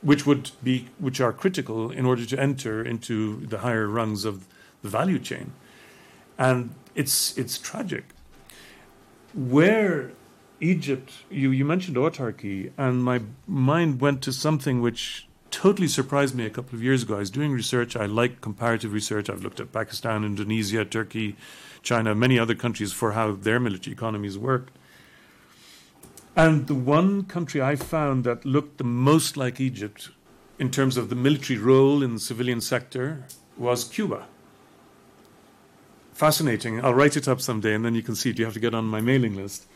which 0.03 0.27
would 0.27 0.51
be 0.63 0.89
which 0.99 1.21
are 1.21 1.33
critical 1.33 1.91
in 1.91 2.05
order 2.05 2.27
to 2.27 2.39
enter 2.39 2.83
into 2.83 3.47
the 3.47 3.59
higher 3.59 3.89
rungs 3.89 4.25
of 4.25 4.47
the 4.83 4.89
value 4.89 5.19
chain. 5.19 5.53
And 6.39 6.75
it's 6.95 7.37
it's 7.39 7.59
tragic. 7.59 8.05
Where 9.33 10.13
Egypt, 10.61 11.13
you, 11.31 11.51
you 11.51 11.65
mentioned 11.65 11.97
autarky, 11.97 12.73
and 12.79 13.03
my 13.03 13.21
mind 13.47 14.01
went 14.01 14.23
to 14.23 14.33
something 14.33 14.81
which 14.81 15.29
totally 15.51 15.89
surprised 15.89 16.35
me 16.35 16.47
a 16.47 16.51
couple 16.51 16.77
of 16.77 16.83
years 16.83 17.03
ago. 17.03 17.17
I 17.17 17.19
was 17.19 17.31
doing 17.31 17.53
research. 17.53 17.97
I 17.97 18.07
like 18.07 18.41
comparative 18.41 18.93
research. 18.93 19.29
I've 19.29 19.43
looked 19.43 19.61
at 19.61 19.73
Pakistan, 19.73 20.25
Indonesia, 20.25 20.85
Turkey, 20.85 21.37
China, 21.87 22.15
many 22.15 22.37
other 22.39 22.55
countries 22.55 22.93
for 22.93 23.13
how 23.13 23.33
their 23.33 23.61
military 23.61 23.95
economies 23.95 24.37
work. 24.37 24.73
And 26.35 26.67
the 26.67 26.75
one 26.75 27.23
country 27.25 27.63
I 27.63 27.77
found 27.77 28.25
that 28.25 28.45
looked 28.45 28.79
the 28.79 28.85
most 28.85 29.37
like 29.37 29.61
Egypt 29.61 30.11
in 30.59 30.71
terms 30.71 30.97
of 30.97 31.09
the 31.09 31.15
military 31.15 31.59
role 31.59 32.03
in 32.03 32.15
the 32.15 32.21
civilian 32.21 32.61
sector 32.61 33.25
was 33.57 33.85
Cuba. 33.85 34.27
Fascinating. 36.13 36.85
I'll 36.85 36.93
write 36.95 37.17
it 37.17 37.29
up 37.29 37.41
someday 37.41 37.75
and 37.75 37.85
then 37.85 37.95
you 37.95 38.03
can 38.03 38.17
see 38.17 38.31
it. 38.31 38.39
You 38.39 38.47
have 38.47 38.55
to 38.55 38.61
get 38.61 38.75
on 38.75 38.87
my 38.87 39.01
mailing 39.01 39.37
list. 39.37 39.67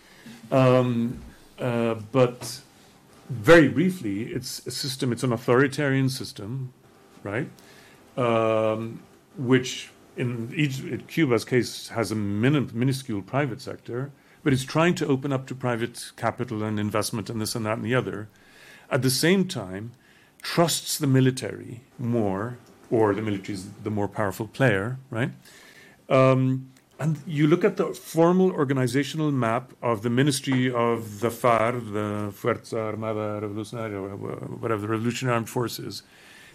Um, 0.51 1.20
uh, 1.59 1.95
but 2.12 2.61
very 3.28 3.69
briefly, 3.69 4.32
it's 4.32 4.66
a 4.66 4.70
system, 4.70 5.12
it's 5.12 5.23
an 5.23 5.32
authoritarian 5.32 6.09
system, 6.09 6.73
right? 7.23 7.49
Um, 8.16 9.01
which 9.37 9.91
in, 10.16 10.53
each, 10.55 10.82
Cuba's 11.09 11.45
case 11.45 11.89
has 11.89 12.11
a 12.11 12.15
minuscule 12.15 13.23
private 13.23 13.61
sector, 13.61 14.11
but 14.43 14.53
it's 14.53 14.65
trying 14.65 14.95
to 14.97 15.07
open 15.07 15.32
up 15.32 15.47
to 15.47 15.55
private 15.55 16.12
capital 16.16 16.62
and 16.62 16.78
investment 16.81 17.31
and 17.31 17.41
this 17.41 17.55
and 17.55 17.66
that 17.66 17.78
and 17.78 17.85
the 17.85 17.95
other. 17.95 18.28
At 18.91 19.03
the 19.03 19.11
same 19.11 19.47
time, 19.47 19.93
trusts 20.43 20.99
the 20.99 21.07
military 21.07 21.82
more, 21.99 22.59
or 22.91 23.15
the 23.15 23.23
military 23.23 23.55
is 23.55 23.69
the 23.85 23.91
more 23.91 24.09
powerful 24.09 24.49
player, 24.49 24.99
right? 25.11 25.31
Um, 26.09 26.70
and 26.99 27.19
you 27.27 27.47
look 27.47 27.65
at 27.65 27.78
the 27.78 27.95
formal 27.95 28.51
organizational 28.53 29.31
map 29.32 29.73
of 29.81 30.03
the 30.03 30.11
Ministry 30.11 30.70
of 30.70 31.20
the 31.20 31.31
FAR, 31.31 31.73
the 31.73 32.31
Fuerza 32.31 32.77
Armada 32.77 33.41
Revolucionaria, 33.41 34.19
whatever 34.61 34.82
the 34.82 34.89
Revolutionary 34.89 35.35
Armed 35.35 35.49
Forces. 35.49 36.03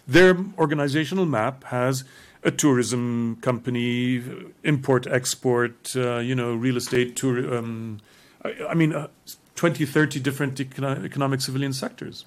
Their 0.06 0.36
organizational 0.56 1.26
map 1.26 1.64
has 1.64 2.04
a 2.42 2.50
tourism 2.50 3.38
company, 3.40 4.22
import 4.62 5.06
export, 5.06 5.94
uh, 5.96 6.18
you 6.18 6.34
know, 6.34 6.54
real 6.54 6.76
estate, 6.76 7.16
tour, 7.16 7.56
um, 7.56 8.00
I, 8.44 8.54
I, 8.70 8.74
mean, 8.74 8.94
uh, 8.94 9.08
20, 9.56 9.84
30 9.84 10.20
different 10.20 10.54
econo- 10.56 11.04
economic 11.04 11.40
civilian 11.40 11.72
sectors, 11.72 12.24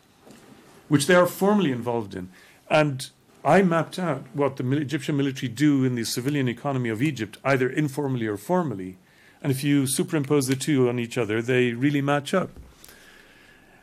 which 0.87 1.07
they 1.07 1.15
are 1.15 1.27
formally 1.27 1.71
involved 1.71 2.15
in. 2.15 2.29
And 2.69 3.09
I 3.43 3.61
mapped 3.61 3.97
out 3.97 4.25
what 4.33 4.57
the 4.57 4.71
Egyptian 4.73 5.15
military 5.15 5.47
do 5.47 5.85
in 5.85 5.95
the 5.95 6.03
civilian 6.03 6.49
economy 6.49 6.89
of 6.89 7.01
Egypt, 7.01 7.37
either 7.43 7.69
informally 7.69 8.27
or 8.27 8.37
formally. 8.37 8.97
And 9.41 9.51
if 9.51 9.63
you 9.63 9.87
superimpose 9.87 10.47
the 10.47 10.55
two 10.55 10.89
on 10.89 10.99
each 10.99 11.17
other, 11.17 11.41
they 11.41 11.71
really 11.71 12.01
match 12.01 12.33
up. 12.33 12.49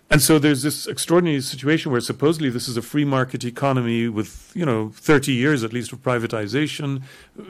And 0.08 0.22
so 0.22 0.38
there's 0.38 0.62
this 0.62 0.86
extraordinary 0.86 1.40
situation 1.40 1.90
where 1.90 2.00
supposedly 2.00 2.48
this 2.48 2.68
is 2.68 2.76
a 2.76 2.82
free 2.82 3.04
market 3.04 3.44
economy 3.44 4.08
with, 4.08 4.52
you 4.54 4.64
know, 4.64 4.90
30 4.94 5.32
years 5.32 5.64
at 5.64 5.72
least 5.72 5.92
of 5.92 6.00
privatization, 6.00 7.02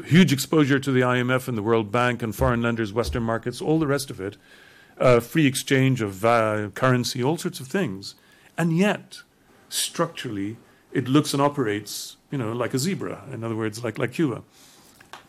huge 0.06 0.32
exposure 0.32 0.78
to 0.78 0.90
the 0.90 1.02
IMF 1.02 1.48
and 1.48 1.58
the 1.58 1.62
World 1.62 1.92
Bank 1.92 2.22
and 2.22 2.34
foreign 2.34 2.62
lenders, 2.62 2.94
Western 2.94 3.24
markets, 3.24 3.60
all 3.60 3.78
the 3.78 3.86
rest 3.86 4.10
of 4.10 4.22
it, 4.22 4.38
uh, 4.98 5.20
free 5.20 5.46
exchange 5.46 6.00
of 6.00 6.24
uh, 6.24 6.68
currency, 6.74 7.22
all 7.22 7.36
sorts 7.36 7.60
of 7.60 7.66
things. 7.66 8.14
And 8.56 8.76
yet, 8.76 9.20
structurally, 9.68 10.56
it 10.92 11.08
looks 11.08 11.34
and 11.34 11.42
operates, 11.42 12.16
you 12.30 12.38
know, 12.38 12.52
like 12.52 12.72
a 12.72 12.78
zebra. 12.78 13.24
In 13.30 13.44
other 13.44 13.56
words, 13.56 13.84
like 13.84 13.98
like 13.98 14.12
Cuba. 14.12 14.42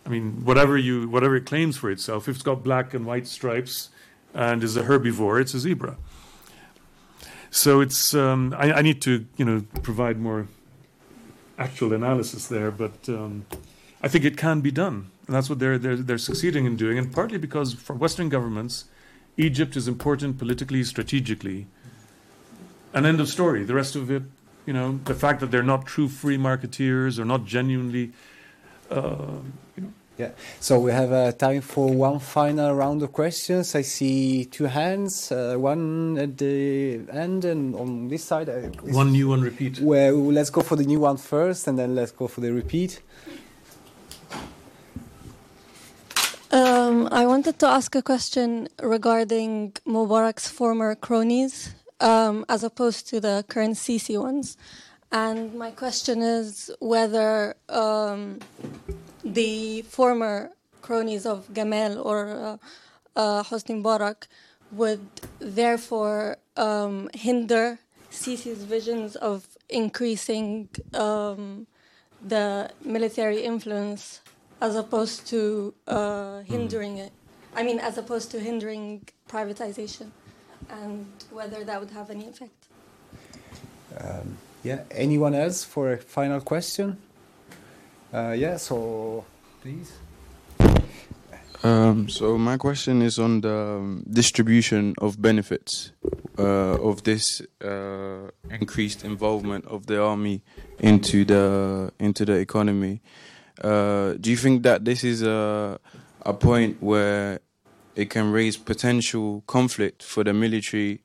I 0.05 0.09
mean, 0.09 0.45
whatever 0.45 0.77
you 0.77 1.09
whatever 1.09 1.35
it 1.35 1.45
claims 1.45 1.75
for 1.75 1.91
itself, 1.91 2.29
if 2.29 2.35
it's 2.35 2.43
got 2.43 2.63
black 2.63 2.93
and 2.93 3.05
white 3.05 3.27
stripes 3.27 3.89
and 4.33 4.63
is 4.63 4.77
a 4.77 4.83
herbivore, 4.83 5.41
it's 5.41 5.53
a 5.53 5.59
zebra. 5.59 5.97
So 7.51 7.81
it's 7.81 8.13
um, 8.13 8.55
I, 8.57 8.73
I, 8.73 8.81
need 8.81 9.01
to 9.03 9.25
you 9.37 9.45
know 9.45 9.63
provide 9.81 10.19
more 10.19 10.47
actual 11.57 11.93
analysis 11.93 12.47
there, 12.47 12.71
but 12.71 13.07
um, 13.07 13.45
I 14.01 14.07
think 14.07 14.25
it 14.25 14.37
can 14.37 14.61
be 14.61 14.71
done, 14.71 15.09
and 15.25 15.35
that's 15.35 15.49
what 15.49 15.59
they're 15.59 15.77
they're 15.77 15.95
they're 15.95 16.17
succeeding 16.17 16.65
in 16.65 16.75
doing, 16.75 16.97
and 16.97 17.13
partly 17.13 17.37
because 17.37 17.73
for 17.73 17.93
Western 17.93 18.29
governments, 18.29 18.85
Egypt 19.37 19.75
is 19.75 19.87
important 19.87 20.37
politically, 20.37 20.83
strategically. 20.83 21.67
An 22.93 23.05
end 23.05 23.19
of 23.19 23.27
story. 23.27 23.63
The 23.63 23.75
rest 23.75 23.95
of 23.95 24.09
it 24.09 24.23
You 24.65 24.73
know, 24.73 24.99
the 25.05 25.15
fact 25.15 25.39
that 25.39 25.49
they're 25.49 25.63
not 25.63 25.85
true 25.85 26.09
free 26.09 26.37
marketeers 26.37 27.17
or 27.17 27.25
not 27.25 27.45
genuinely. 27.45 28.11
Uh, 28.91 29.39
you 29.75 29.83
know. 29.83 29.93
Yeah. 30.17 30.31
So 30.59 30.79
we 30.79 30.91
have 30.91 31.11
uh, 31.11 31.31
time 31.31 31.61
for 31.61 31.93
one 31.93 32.19
final 32.19 32.73
round 32.73 33.03
of 33.03 33.13
questions. 33.13 33.75
I 33.75 33.83
see 33.83 34.45
two 34.45 34.65
hands, 34.65 35.31
uh, 35.31 35.55
one 35.57 36.17
at 36.17 36.37
the 36.37 37.01
end 37.11 37.45
and 37.45 37.75
on 37.75 38.07
this 38.07 38.23
side. 38.23 38.49
Uh, 38.49 38.69
one 38.81 39.11
new 39.11 39.27
one 39.29 39.41
repeat. 39.41 39.79
Well, 39.79 40.15
let's 40.15 40.49
go 40.49 40.61
for 40.61 40.75
the 40.75 40.85
new 40.85 41.01
one 41.01 41.17
first, 41.17 41.67
and 41.67 41.77
then 41.77 41.93
let's 41.93 42.11
go 42.11 42.27
for 42.27 42.41
the 42.41 42.51
repeat. 42.51 42.99
Um, 46.51 47.09
I 47.11 47.27
wanted 47.27 47.59
to 47.59 47.67
ask 47.67 47.93
a 47.95 48.01
question 48.01 48.69
regarding 48.81 49.73
Mubarak's 49.85 50.49
former 50.49 50.95
cronies 50.95 51.75
um, 51.99 52.45
as 52.49 52.63
opposed 52.63 53.07
to 53.09 53.19
the 53.19 53.45
current 53.47 53.75
Sisi 53.75 54.19
ones. 54.19 54.57
And 55.11 55.53
my 55.55 55.71
question 55.71 56.21
is 56.21 56.71
whether 56.79 57.55
um, 57.69 58.39
the 59.33 59.81
former 59.83 60.51
cronies 60.81 61.25
of 61.25 61.47
Gamal 61.53 62.03
or 62.03 62.29
uh, 62.29 62.57
uh, 63.15 63.43
Hosni 63.43 63.81
Mubarak 63.81 64.27
would 64.71 65.07
therefore 65.39 66.37
um, 66.55 67.09
hinder 67.13 67.79
Sisi's 68.11 68.63
visions 68.63 69.15
of 69.15 69.47
increasing 69.69 70.69
um, 70.93 71.67
the 72.25 72.69
military 72.83 73.41
influence 73.43 74.21
as 74.61 74.75
opposed 74.75 75.27
to 75.27 75.73
uh, 75.87 76.41
hindering 76.41 76.97
mm. 76.97 77.05
it. 77.05 77.11
I 77.55 77.63
mean, 77.63 77.79
as 77.79 77.97
opposed 77.97 78.31
to 78.31 78.39
hindering 78.39 79.07
privatization, 79.29 80.11
and 80.69 81.05
whether 81.31 81.63
that 81.63 81.79
would 81.79 81.91
have 81.91 82.09
any 82.09 82.27
effect. 82.27 82.67
Um, 83.99 84.37
yeah. 84.63 84.83
Anyone 84.91 85.33
else 85.33 85.63
for 85.63 85.93
a 85.93 85.97
final 85.97 86.41
question? 86.41 86.97
Uh, 88.13 88.31
yeah. 88.31 88.57
So, 88.57 89.25
please. 89.61 89.93
Um, 91.63 92.07
so 92.07 92.37
my 92.37 92.55
question 92.57 93.01
is 93.01 93.17
on 93.17 93.41
the 93.41 93.57
um, 93.57 94.03
distribution 94.09 94.93
of 94.99 95.19
benefits 95.19 95.91
uh, 96.37 96.43
of 96.43 97.03
this 97.03 97.41
uh, 97.63 98.29
increased 98.49 99.03
involvement 99.03 99.65
of 99.65 99.87
the 99.87 100.01
army 100.01 100.43
into 100.77 101.25
the 101.25 101.91
into 101.99 102.25
the 102.25 102.33
economy. 102.33 103.01
Uh, 103.59 104.13
do 104.21 104.29
you 104.29 104.37
think 104.37 104.61
that 104.63 104.85
this 104.85 105.03
is 105.03 105.23
a 105.23 105.79
a 106.21 106.33
point 106.33 106.77
where 106.79 107.39
it 107.95 108.11
can 108.11 108.31
raise 108.31 108.55
potential 108.55 109.43
conflict 109.47 110.03
for 110.03 110.23
the 110.23 110.33
military 110.33 111.01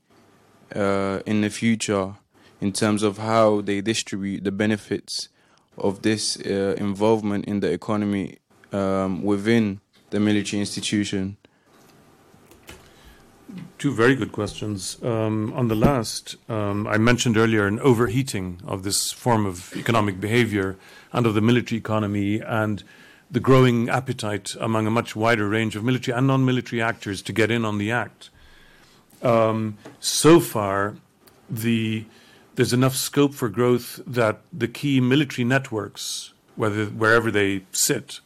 uh, 0.77 1.21
in 1.25 1.41
the 1.41 1.49
future 1.49 2.15
in 2.61 2.73
terms 2.73 3.03
of 3.03 3.17
how 3.17 3.63
they 3.63 3.81
distribute 3.81 4.45
the 4.45 4.53
benefits 4.53 5.31
of 5.77 6.03
this 6.03 6.39
uh, 6.41 6.75
involvement 6.79 7.45
in 7.47 7.61
the 7.61 7.71
economy 7.71 8.39
um, 8.73 9.23
within 9.23 9.81
the 10.11 10.21
military 10.21 10.61
institution? 10.61 11.37
Two 13.79 13.93
very 13.93 14.15
good 14.15 14.33
questions. 14.33 15.03
Um, 15.03 15.53
on 15.55 15.69
the 15.69 15.75
last, 15.75 16.37
um, 16.49 16.87
I 16.87 16.99
mentioned 16.99 17.37
earlier 17.37 17.67
an 17.67 17.81
overheating 17.81 18.61
of 18.65 18.83
this 18.83 19.13
form 19.13 19.45
of 19.45 19.75
economic 19.77 20.21
behavior 20.21 20.77
under 21.13 21.33
the 21.33 21.41
military 21.41 21.79
economy 21.79 22.41
and 22.41 22.83
the 23.31 23.41
growing 23.41 23.89
appetite 23.89 24.55
among 24.61 24.87
a 24.87 24.91
much 24.91 25.17
wider 25.17 25.49
range 25.49 25.75
of 25.75 25.83
military 25.83 26.17
and 26.17 26.27
non 26.27 26.45
military 26.45 26.81
actors 26.81 27.23
to 27.23 27.33
get 27.33 27.51
in 27.51 27.65
on 27.65 27.79
the 27.79 27.91
act. 27.91 28.31
Um, 29.23 29.79
so 30.01 30.39
far, 30.41 30.97
the, 31.49 32.05
there's 32.55 32.73
enough 32.73 32.95
scope 32.95 33.35
for 33.35 33.49
growth 33.49 34.01
that 34.07 34.41
the 34.53 34.69
key 34.69 35.01
military 35.01 35.45
networks, 35.45 36.35
whether, 36.57 36.87
wherever 36.87 37.31
they 37.31 37.65
sit, 37.73 38.21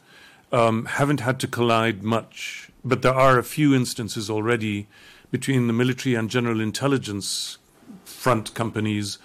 um, 0.51 0.85
haven't 0.85 1.21
had 1.21 1.39
to 1.39 1.47
collide 1.47 2.03
much. 2.03 2.69
But 2.83 3.01
there 3.01 3.13
are 3.13 3.37
a 3.37 3.43
few 3.43 3.73
instances 3.73 4.29
already 4.29 4.87
between 5.31 5.67
the 5.67 5.73
military 5.73 6.15
and 6.15 6.29
general 6.29 6.61
intelligence 6.61 7.57
front 8.05 8.53
companies, 8.53 9.17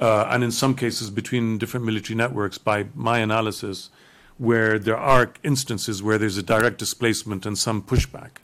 uh, 0.00 0.26
and 0.28 0.44
in 0.44 0.50
some 0.50 0.74
cases 0.74 1.10
between 1.10 1.58
different 1.58 1.86
military 1.86 2.16
networks, 2.16 2.58
by 2.58 2.86
my 2.94 3.18
analysis, 3.18 3.90
where 4.38 4.78
there 4.78 4.96
are 4.96 5.32
instances 5.42 6.02
where 6.02 6.18
there's 6.18 6.36
a 6.36 6.42
direct 6.42 6.78
displacement 6.78 7.44
and 7.44 7.58
some 7.58 7.82
pushback. 7.82 8.38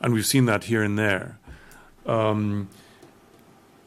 And 0.00 0.14
we've 0.14 0.26
seen 0.26 0.46
that 0.46 0.64
here 0.64 0.82
and 0.82 0.98
there. 0.98 1.38
Um, 2.06 2.68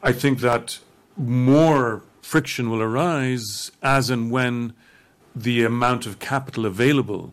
I 0.02 0.12
think 0.12 0.40
that 0.40 0.78
more 1.16 2.02
friction 2.22 2.70
will 2.70 2.82
arise 2.82 3.70
as 3.82 4.10
and 4.10 4.30
when 4.30 4.74
the 5.34 5.64
amount 5.64 6.06
of 6.06 6.18
capital 6.18 6.66
available 6.66 7.32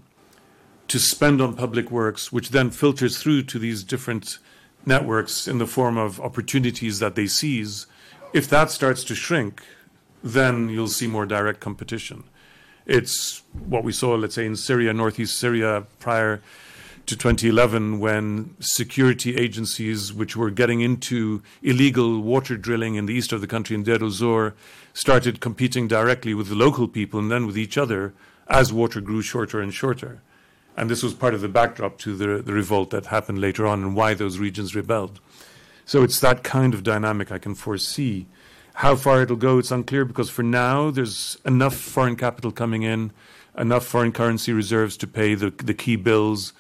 to 0.87 0.99
spend 0.99 1.41
on 1.41 1.55
public 1.55 1.89
works, 1.89 2.31
which 2.31 2.49
then 2.49 2.69
filters 2.69 3.17
through 3.17 3.41
to 3.43 3.57
these 3.57 3.83
different 3.83 4.37
networks 4.85 5.47
in 5.47 5.57
the 5.57 5.65
form 5.65 5.97
of 5.97 6.19
opportunities 6.19 6.99
that 6.99 7.15
they 7.15 7.25
seize, 7.25 7.87
if 8.33 8.49
that 8.49 8.69
starts 8.69 9.03
to 9.03 9.15
shrink, 9.15 9.63
then 10.23 10.69
you'll 10.69 10.87
see 10.87 11.07
more 11.07 11.25
direct 11.25 11.59
competition. 11.59 12.23
It's 12.85 13.43
what 13.67 13.83
we 13.83 13.91
saw, 13.91 14.15
let's 14.15 14.35
say, 14.35 14.45
in 14.45 14.55
Syria, 14.55 14.93
northeast 14.93 15.37
Syria, 15.37 15.85
prior 15.99 16.41
to 17.05 17.17
2011, 17.17 17.99
when 17.99 18.55
security 18.59 19.35
agencies, 19.35 20.13
which 20.13 20.35
were 20.35 20.49
getting 20.49 20.81
into 20.81 21.41
illegal 21.61 22.21
water 22.21 22.55
drilling 22.55 22.95
in 22.95 23.05
the 23.05 23.13
east 23.13 23.33
of 23.33 23.41
the 23.41 23.47
country 23.47 23.75
in 23.75 23.83
Deir 23.83 24.01
el-Zor, 24.01 24.55
started 24.93 25.41
competing 25.41 25.87
directly 25.87 26.33
with 26.33 26.47
the 26.47 26.55
local 26.55 26.87
people 26.87 27.19
and 27.19 27.31
then 27.31 27.45
with 27.45 27.57
each 27.57 27.77
other 27.77 28.13
as 28.47 28.71
water 28.71 29.01
grew 29.01 29.21
shorter 29.21 29.59
and 29.59 29.73
shorter. 29.73 30.21
And 30.75 30.89
this 30.89 31.03
was 31.03 31.13
part 31.13 31.33
of 31.33 31.41
the 31.41 31.47
backdrop 31.47 31.97
to 31.99 32.15
the, 32.15 32.41
the 32.41 32.53
revolt 32.53 32.89
that 32.91 33.07
happened 33.07 33.39
later 33.39 33.67
on 33.67 33.83
and 33.83 33.95
why 33.95 34.13
those 34.13 34.39
regions 34.39 34.75
rebelled. 34.75 35.19
So 35.85 36.03
it's 36.03 36.19
that 36.21 36.43
kind 36.43 36.73
of 36.73 36.83
dynamic 36.83 37.31
I 37.31 37.37
can 37.37 37.55
foresee. 37.55 38.25
How 38.75 38.95
far 38.95 39.21
it'll 39.21 39.35
go, 39.35 39.59
it's 39.59 39.71
unclear 39.71 40.05
because 40.05 40.29
for 40.29 40.43
now 40.43 40.89
there's 40.89 41.37
enough 41.45 41.75
foreign 41.75 42.15
capital 42.15 42.51
coming 42.51 42.83
in, 42.83 43.11
enough 43.57 43.85
foreign 43.85 44.11
currency 44.11 44.51
reserves 44.51 44.97
to 44.97 45.07
pay 45.07 45.35
the, 45.35 45.51
the 45.51 45.75
key 45.75 45.95
bills. 45.95 46.53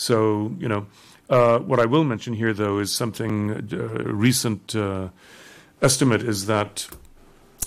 So, 0.00 0.56
you 0.58 0.66
know, 0.66 0.86
uh, 1.28 1.58
what 1.58 1.78
I 1.78 1.84
will 1.84 2.04
mention 2.04 2.32
here, 2.32 2.54
though, 2.54 2.78
is 2.78 2.90
something 2.90 3.50
uh, 3.70 3.76
recent 4.04 4.74
uh, 4.74 5.10
estimate 5.82 6.22
is 6.22 6.46
that 6.46 6.88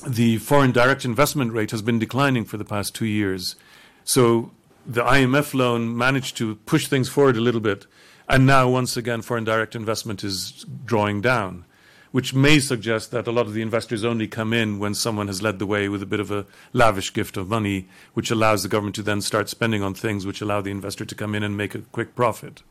the 0.08 0.40
foreign 0.40 0.72
direct 0.72 1.06
investment 1.06 1.54
rate 1.54 1.70
has 1.70 1.84
been 1.84 2.00
declining 2.00 2.44
for 2.44 2.58
the 2.58 2.66
past 2.66 2.96
two 2.96 3.06
years. 3.06 3.56
So 4.04 4.50
the 4.84 5.04
IMF 5.04 5.54
loan 5.54 5.96
managed 5.96 6.36
to 6.38 6.56
push 6.66 6.88
things 6.88 7.08
forward 7.08 7.38
a 7.38 7.42
little 7.42 7.62
bit, 7.62 7.86
and 8.28 8.48
now 8.48 8.68
once 8.68 8.98
again 8.98 9.22
foreign 9.22 9.44
direct 9.44 9.76
investment 9.76 10.24
is 10.24 10.66
drawing 10.86 11.22
down, 11.22 11.66
which 12.14 12.32
may 12.32 12.60
suggest 12.60 13.10
that 13.10 13.26
a 13.26 13.32
lot 13.32 13.48
of 13.48 13.54
the 13.54 13.62
investors 13.64 14.06
only 14.06 14.28
come 14.28 14.54
in 14.54 14.78
when 14.78 14.94
someone 14.94 15.26
has 15.26 15.42
led 15.42 15.58
the 15.58 15.66
way 15.66 15.90
with 15.90 16.04
a 16.04 16.06
bit 16.06 16.20
of 16.20 16.30
a 16.30 16.46
lavish 16.72 17.12
gift 17.12 17.38
of 17.38 17.50
money, 17.50 17.88
which 18.14 18.30
allows 18.30 18.62
the 18.62 18.70
government 18.70 18.96
to 18.96 19.02
then 19.02 19.20
start 19.20 19.50
spending 19.50 19.82
on 19.82 19.96
things 19.96 20.24
which 20.24 20.40
allow 20.40 20.62
the 20.62 20.70
investor 20.70 21.06
to 21.06 21.16
come 21.16 21.34
in 21.34 21.42
and 21.42 21.58
make 21.58 21.74
a 21.74 21.80
quick 21.80 22.14
profit. 22.14 22.62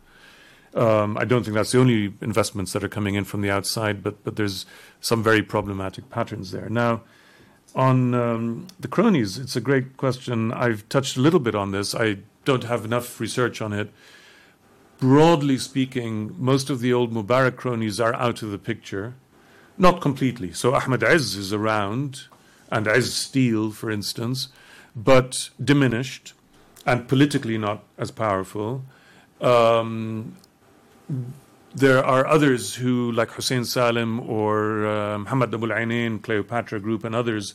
Um, 0.76 1.18
I 1.18 1.24
don't 1.24 1.42
think 1.42 1.56
that's 1.56 1.72
the 1.72 1.80
only 1.80 2.14
investments 2.20 2.72
that 2.72 2.84
are 2.84 2.88
coming 2.88 3.16
in 3.16 3.24
from 3.24 3.40
the 3.40 3.50
outside, 3.50 4.00
but 4.00 4.22
but 4.22 4.36
there's 4.36 4.64
some 5.00 5.24
very 5.24 5.42
problematic 5.42 6.08
patterns 6.08 6.52
there. 6.52 6.68
Now, 6.68 7.00
on 7.74 8.14
um, 8.14 8.68
the 8.78 8.86
cronies, 8.86 9.38
it's 9.38 9.56
a 9.56 9.60
great 9.60 9.96
question. 9.96 10.52
I've 10.52 10.88
touched 10.88 11.16
a 11.16 11.20
little 11.20 11.40
bit 11.40 11.56
on 11.56 11.72
this. 11.72 11.96
I 11.96 12.18
don't 12.44 12.62
have 12.64 12.84
enough 12.84 13.18
research 13.18 13.60
on 13.60 13.72
it. 13.72 13.90
Broadly 14.98 15.58
speaking, 15.58 16.32
most 16.38 16.70
of 16.70 16.78
the 16.78 16.92
old 16.92 17.12
Mubarak 17.12 17.56
cronies 17.56 17.98
are 17.98 18.14
out 18.14 18.40
of 18.42 18.52
the 18.52 18.58
picture. 18.58 19.14
Not 19.82 20.00
completely. 20.00 20.52
So 20.52 20.76
Ahmed 20.76 21.02
Izz 21.02 21.34
is 21.34 21.52
around, 21.52 22.28
and 22.70 22.86
Izz 22.86 23.14
Steel, 23.14 23.72
for 23.72 23.90
instance, 23.90 24.46
but 24.94 25.50
diminished 25.60 26.34
and 26.86 27.08
politically 27.08 27.58
not 27.58 27.82
as 27.98 28.12
powerful. 28.12 28.84
Um, 29.40 30.36
there 31.74 32.04
are 32.04 32.24
others 32.24 32.76
who, 32.76 33.10
like 33.10 33.32
Hussein 33.32 33.64
Salim 33.64 34.20
or 34.20 34.86
uh, 34.86 35.18
Muhammad 35.18 35.52
Abu 35.52 35.72
al 35.72 36.18
Cleopatra 36.20 36.78
Group, 36.78 37.02
and 37.02 37.12
others, 37.12 37.54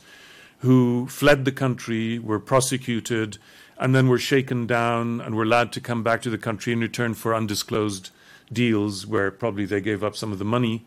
who 0.58 1.06
fled 1.06 1.46
the 1.46 1.52
country, 1.64 2.18
were 2.18 2.38
prosecuted, 2.38 3.38
and 3.78 3.94
then 3.94 4.06
were 4.06 4.18
shaken 4.18 4.66
down 4.66 5.22
and 5.22 5.34
were 5.34 5.44
allowed 5.44 5.72
to 5.72 5.80
come 5.80 6.02
back 6.02 6.20
to 6.20 6.28
the 6.28 6.36
country 6.36 6.74
in 6.74 6.80
return 6.80 7.14
for 7.14 7.34
undisclosed 7.34 8.10
deals 8.52 9.06
where 9.06 9.30
probably 9.30 9.64
they 9.64 9.80
gave 9.80 10.04
up 10.04 10.14
some 10.14 10.30
of 10.30 10.38
the 10.38 10.44
money. 10.44 10.84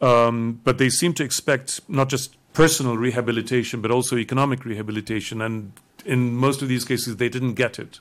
Um, 0.00 0.60
but 0.62 0.78
they 0.78 0.90
seem 0.90 1.14
to 1.14 1.24
expect 1.24 1.80
not 1.88 2.08
just 2.08 2.36
personal 2.52 2.96
rehabilitation, 2.96 3.80
but 3.80 3.90
also 3.90 4.16
economic 4.16 4.64
rehabilitation. 4.64 5.40
And 5.40 5.72
in 6.04 6.36
most 6.36 6.62
of 6.62 6.68
these 6.68 6.84
cases, 6.84 7.16
they 7.16 7.28
didn't 7.28 7.54
get 7.54 7.78
it. 7.78 8.00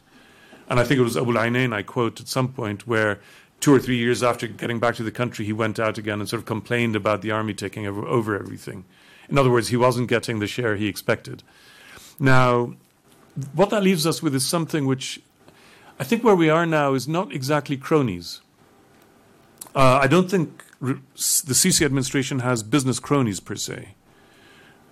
And 0.69 0.79
I 0.79 0.83
think 0.83 0.99
it 0.99 1.03
was 1.03 1.15
Abu 1.15 1.37
al 1.37 1.73
I 1.73 1.83
quote 1.83 2.19
at 2.19 2.27
some 2.27 2.49
point, 2.49 2.87
where 2.87 3.19
two 3.59 3.73
or 3.73 3.79
three 3.79 3.97
years 3.97 4.23
after 4.23 4.47
getting 4.47 4.79
back 4.79 4.95
to 4.95 5.03
the 5.03 5.11
country, 5.11 5.45
he 5.45 5.53
went 5.53 5.79
out 5.79 5.97
again 5.97 6.19
and 6.19 6.29
sort 6.29 6.39
of 6.39 6.45
complained 6.45 6.95
about 6.95 7.21
the 7.21 7.31
army 7.31 7.53
taking 7.53 7.87
over, 7.87 8.05
over 8.05 8.37
everything. 8.37 8.85
In 9.29 9.37
other 9.37 9.49
words, 9.49 9.69
he 9.69 9.77
wasn't 9.77 10.07
getting 10.07 10.39
the 10.39 10.47
share 10.47 10.75
he 10.75 10.87
expected. 10.87 11.43
Now, 12.19 12.75
what 13.53 13.69
that 13.69 13.83
leaves 13.83 14.05
us 14.05 14.21
with 14.21 14.35
is 14.35 14.45
something 14.45 14.85
which 14.85 15.19
I 15.99 16.03
think 16.03 16.23
where 16.23 16.35
we 16.35 16.49
are 16.49 16.65
now 16.65 16.93
is 16.93 17.07
not 17.07 17.31
exactly 17.31 17.77
cronies. 17.77 18.41
Uh, 19.73 19.99
I 20.01 20.07
don't 20.07 20.29
think 20.29 20.63
the 20.81 20.99
Sisi 21.15 21.85
administration 21.85 22.39
has 22.39 22.63
business 22.63 22.99
cronies 22.99 23.39
per 23.39 23.55
se. 23.55 23.95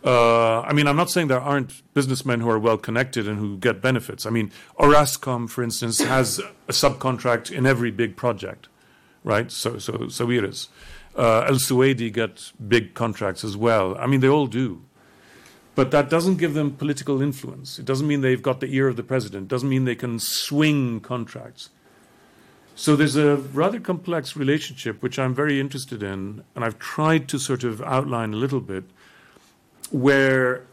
Uh, 0.04 0.62
I 0.62 0.74
mean, 0.74 0.88
I'm 0.88 0.98
not 0.98 1.10
saying 1.10 1.30
there 1.30 1.40
aren't 1.40 1.82
businessmen 1.94 2.42
who 2.42 2.50
are 2.50 2.60
well 2.60 2.78
connected 2.78 3.28
and 3.28 3.40
who 3.40 3.58
get 3.58 3.82
benefits. 3.82 4.26
I 4.26 4.32
mean, 4.32 4.52
Orascom, 4.78 5.50
for 5.50 5.64
instance, 5.64 6.02
has 6.02 6.40
a 6.40 6.72
subcontract 6.72 7.52
in 7.52 7.66
every 7.66 7.90
big 7.90 8.18
project, 8.18 8.68
right? 9.24 9.50
So, 9.50 9.78
so, 9.78 9.94
Sawiris. 9.94 10.68
Uh, 11.16 11.46
El 11.48 11.56
Suwaidi 11.56 12.12
get 12.12 12.52
big 12.68 12.96
contracts 12.96 13.44
as 13.44 13.56
well. 13.56 13.96
I 13.98 14.08
mean, 14.08 14.20
they 14.20 14.28
all 14.28 14.48
do. 14.48 14.82
But 15.76 15.92
that 15.92 16.10
doesn't 16.10 16.36
give 16.38 16.54
them 16.54 16.76
political 16.76 17.22
influence. 17.22 17.80
It 17.80 17.86
doesn't 17.86 18.08
mean 18.08 18.22
they've 18.22 18.42
got 18.42 18.60
the 18.60 18.68
ear 18.76 18.88
of 18.88 18.96
the 18.96 19.04
president. 19.04 19.44
It 19.44 19.48
doesn't 19.48 19.70
mean 19.70 19.86
they 19.86 19.96
can 19.96 20.20
swing 20.20 21.00
contracts. 21.00 21.70
So 22.76 22.96
there's 22.96 23.16
a 23.16 23.38
rather 23.38 23.80
complex 23.80 24.36
relationship 24.36 25.04
which 25.04 25.20
I'm 25.20 25.36
very 25.36 25.60
interested 25.60 26.02
in, 26.02 26.44
and 26.56 26.66
I've 26.66 26.80
tried 26.80 27.28
to 27.30 27.38
sort 27.40 27.64
of 27.64 27.82
outline 27.82 28.34
a 28.34 28.38
little 28.38 28.60
bit, 28.60 28.84
where 29.92 30.66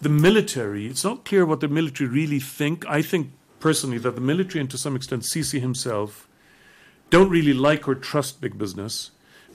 the 0.00 0.08
military, 0.08 0.86
it's 0.86 1.04
not 1.04 1.24
clear 1.24 1.44
what 1.44 1.60
the 1.60 1.68
military 1.68 2.08
really 2.08 2.40
think. 2.40 2.86
I 2.86 3.02
think 3.02 3.32
personally 3.60 3.98
that 3.98 4.14
the 4.14 4.20
military 4.20 4.60
and 4.60 4.70
to 4.70 4.78
some 4.78 4.96
extent 4.96 5.22
Sisi 5.22 5.60
himself 5.60 6.28
don't 7.10 7.28
really 7.28 7.52
like 7.52 7.86
or 7.86 7.94
trust 7.94 8.40
big 8.40 8.58
business, 8.58 9.10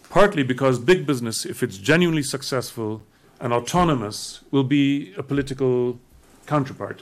partly 0.10 0.44
because 0.44 0.78
big 0.78 1.06
business, 1.06 1.46
if 1.46 1.64
it's 1.64 1.78
genuinely 1.78 2.24
successful, 2.24 3.02
and 3.40 3.52
autonomous 3.52 4.42
will 4.52 4.64
be 4.64 5.14
a 5.18 5.24
political 5.24 6.00
counterpart. 6.46 7.02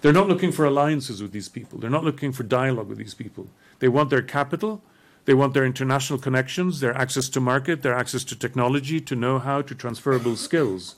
They're 0.00 0.12
not 0.12 0.28
looking 0.28 0.52
for 0.52 0.64
alliances 0.64 1.20
with 1.20 1.32
these 1.32 1.48
people. 1.48 1.78
They're 1.78 1.90
not 1.90 2.04
looking 2.04 2.32
for 2.32 2.42
dialogue 2.44 2.88
with 2.88 2.98
these 2.98 3.14
people. 3.14 3.48
They 3.80 3.88
want 3.88 4.10
their 4.10 4.22
capital, 4.22 4.82
they 5.24 5.34
want 5.34 5.54
their 5.54 5.64
international 5.64 6.18
connections, 6.18 6.80
their 6.80 6.96
access 6.96 7.28
to 7.30 7.40
market, 7.40 7.82
their 7.82 7.94
access 7.94 8.24
to 8.24 8.36
technology, 8.36 9.00
to 9.00 9.14
know 9.14 9.38
how, 9.38 9.62
to 9.62 9.74
transferable 9.74 10.36
skills. 10.36 10.96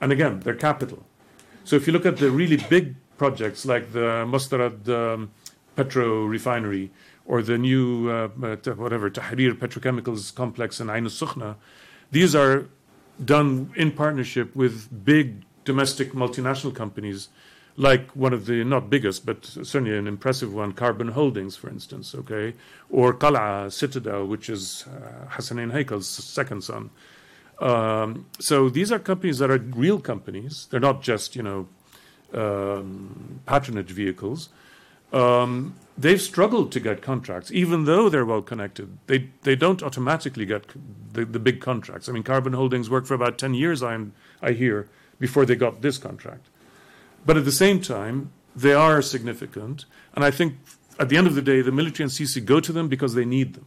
And 0.00 0.12
again, 0.12 0.40
their 0.40 0.54
capital. 0.54 1.04
So 1.64 1.76
if 1.76 1.86
you 1.86 1.92
look 1.92 2.06
at 2.06 2.18
the 2.18 2.30
really 2.30 2.56
big 2.56 2.96
projects 3.16 3.64
like 3.64 3.92
the 3.92 4.24
Mustarad 4.26 4.88
um, 4.88 5.30
Petro 5.76 6.24
refinery 6.24 6.90
or 7.26 7.42
the 7.42 7.56
new, 7.56 8.10
uh, 8.10 8.28
whatever, 8.28 9.10
Tahrir 9.10 9.54
Petrochemicals 9.54 10.34
complex 10.34 10.80
in 10.80 10.90
Ain 10.90 11.06
al 11.06 11.56
these 12.10 12.34
are 12.34 12.68
done 13.24 13.72
in 13.76 13.90
partnership 13.90 14.54
with 14.54 15.04
big 15.04 15.44
domestic 15.64 16.12
multinational 16.12 16.74
companies 16.74 17.28
like 17.76 18.08
one 18.14 18.32
of 18.32 18.46
the 18.46 18.62
not 18.64 18.88
biggest 18.88 19.26
but 19.26 19.44
certainly 19.44 19.96
an 19.96 20.06
impressive 20.06 20.52
one 20.54 20.72
carbon 20.72 21.08
holdings 21.08 21.56
for 21.56 21.68
instance 21.68 22.14
okay 22.14 22.54
or 22.90 23.12
Qalaa 23.12 23.72
citadel 23.72 24.26
which 24.26 24.48
is 24.48 24.84
uh, 24.86 25.26
Haykal's 25.28 26.06
second 26.06 26.62
son 26.62 26.90
um, 27.60 28.26
so 28.38 28.68
these 28.68 28.92
are 28.92 28.98
companies 28.98 29.38
that 29.38 29.50
are 29.50 29.58
real 29.58 30.00
companies 30.00 30.68
they're 30.70 30.80
not 30.80 31.02
just 31.02 31.34
you 31.34 31.42
know 31.42 31.68
um, 32.32 33.40
patronage 33.46 33.90
vehicles 33.90 34.50
um, 35.14 35.74
they've 35.96 36.20
struggled 36.20 36.72
to 36.72 36.80
get 36.80 37.00
contracts, 37.00 37.52
even 37.52 37.84
though 37.84 38.08
they're 38.08 38.24
well 38.24 38.42
connected. 38.42 38.98
They 39.06 39.28
they 39.42 39.54
don't 39.54 39.82
automatically 39.82 40.44
get 40.44 40.64
the, 41.12 41.24
the 41.24 41.38
big 41.38 41.60
contracts. 41.60 42.08
I 42.08 42.12
mean, 42.12 42.24
Carbon 42.24 42.52
Holdings 42.52 42.90
worked 42.90 43.06
for 43.06 43.14
about 43.14 43.38
ten 43.38 43.54
years. 43.54 43.82
I 43.82 43.98
I 44.42 44.52
hear 44.52 44.88
before 45.20 45.46
they 45.46 45.54
got 45.54 45.82
this 45.82 45.98
contract, 45.98 46.48
but 47.24 47.36
at 47.36 47.44
the 47.44 47.52
same 47.52 47.80
time, 47.80 48.32
they 48.54 48.72
are 48.72 49.02
significant, 49.02 49.84
and 50.14 50.24
I 50.24 50.30
think 50.30 50.54
at 50.98 51.08
the 51.08 51.16
end 51.16 51.26
of 51.26 51.34
the 51.34 51.42
day, 51.42 51.60
the 51.60 51.72
military 51.72 52.04
and 52.04 52.12
Sisi 52.12 52.44
go 52.44 52.60
to 52.60 52.72
them 52.72 52.88
because 52.88 53.14
they 53.14 53.24
need 53.24 53.54
them. 53.54 53.66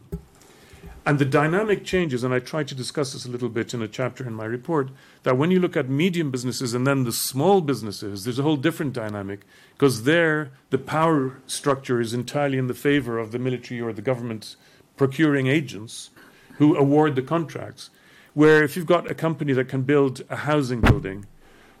And 1.08 1.18
the 1.18 1.24
dynamic 1.24 1.84
changes, 1.84 2.22
and 2.22 2.34
I 2.34 2.38
tried 2.38 2.68
to 2.68 2.74
discuss 2.74 3.14
this 3.14 3.24
a 3.24 3.30
little 3.30 3.48
bit 3.48 3.72
in 3.72 3.80
a 3.80 3.88
chapter 3.88 4.26
in 4.26 4.34
my 4.34 4.44
report, 4.44 4.90
that 5.22 5.38
when 5.38 5.50
you 5.50 5.58
look 5.58 5.74
at 5.74 5.88
medium 5.88 6.30
businesses 6.30 6.74
and 6.74 6.86
then 6.86 7.04
the 7.04 7.12
small 7.12 7.62
businesses, 7.62 8.24
there's 8.24 8.38
a 8.38 8.42
whole 8.42 8.58
different 8.58 8.92
dynamic 8.92 9.46
because 9.72 10.02
there 10.02 10.50
the 10.68 10.76
power 10.76 11.40
structure 11.46 11.98
is 11.98 12.12
entirely 12.12 12.58
in 12.58 12.66
the 12.66 12.74
favor 12.74 13.18
of 13.18 13.32
the 13.32 13.38
military 13.38 13.80
or 13.80 13.94
the 13.94 14.02
government 14.02 14.56
procuring 14.98 15.46
agents 15.46 16.10
who 16.58 16.76
award 16.76 17.16
the 17.16 17.22
contracts. 17.22 17.88
Where 18.34 18.62
if 18.62 18.76
you've 18.76 18.84
got 18.84 19.10
a 19.10 19.14
company 19.14 19.54
that 19.54 19.68
can 19.68 19.82
build 19.82 20.20
a 20.28 20.36
housing 20.36 20.82
building, 20.82 21.24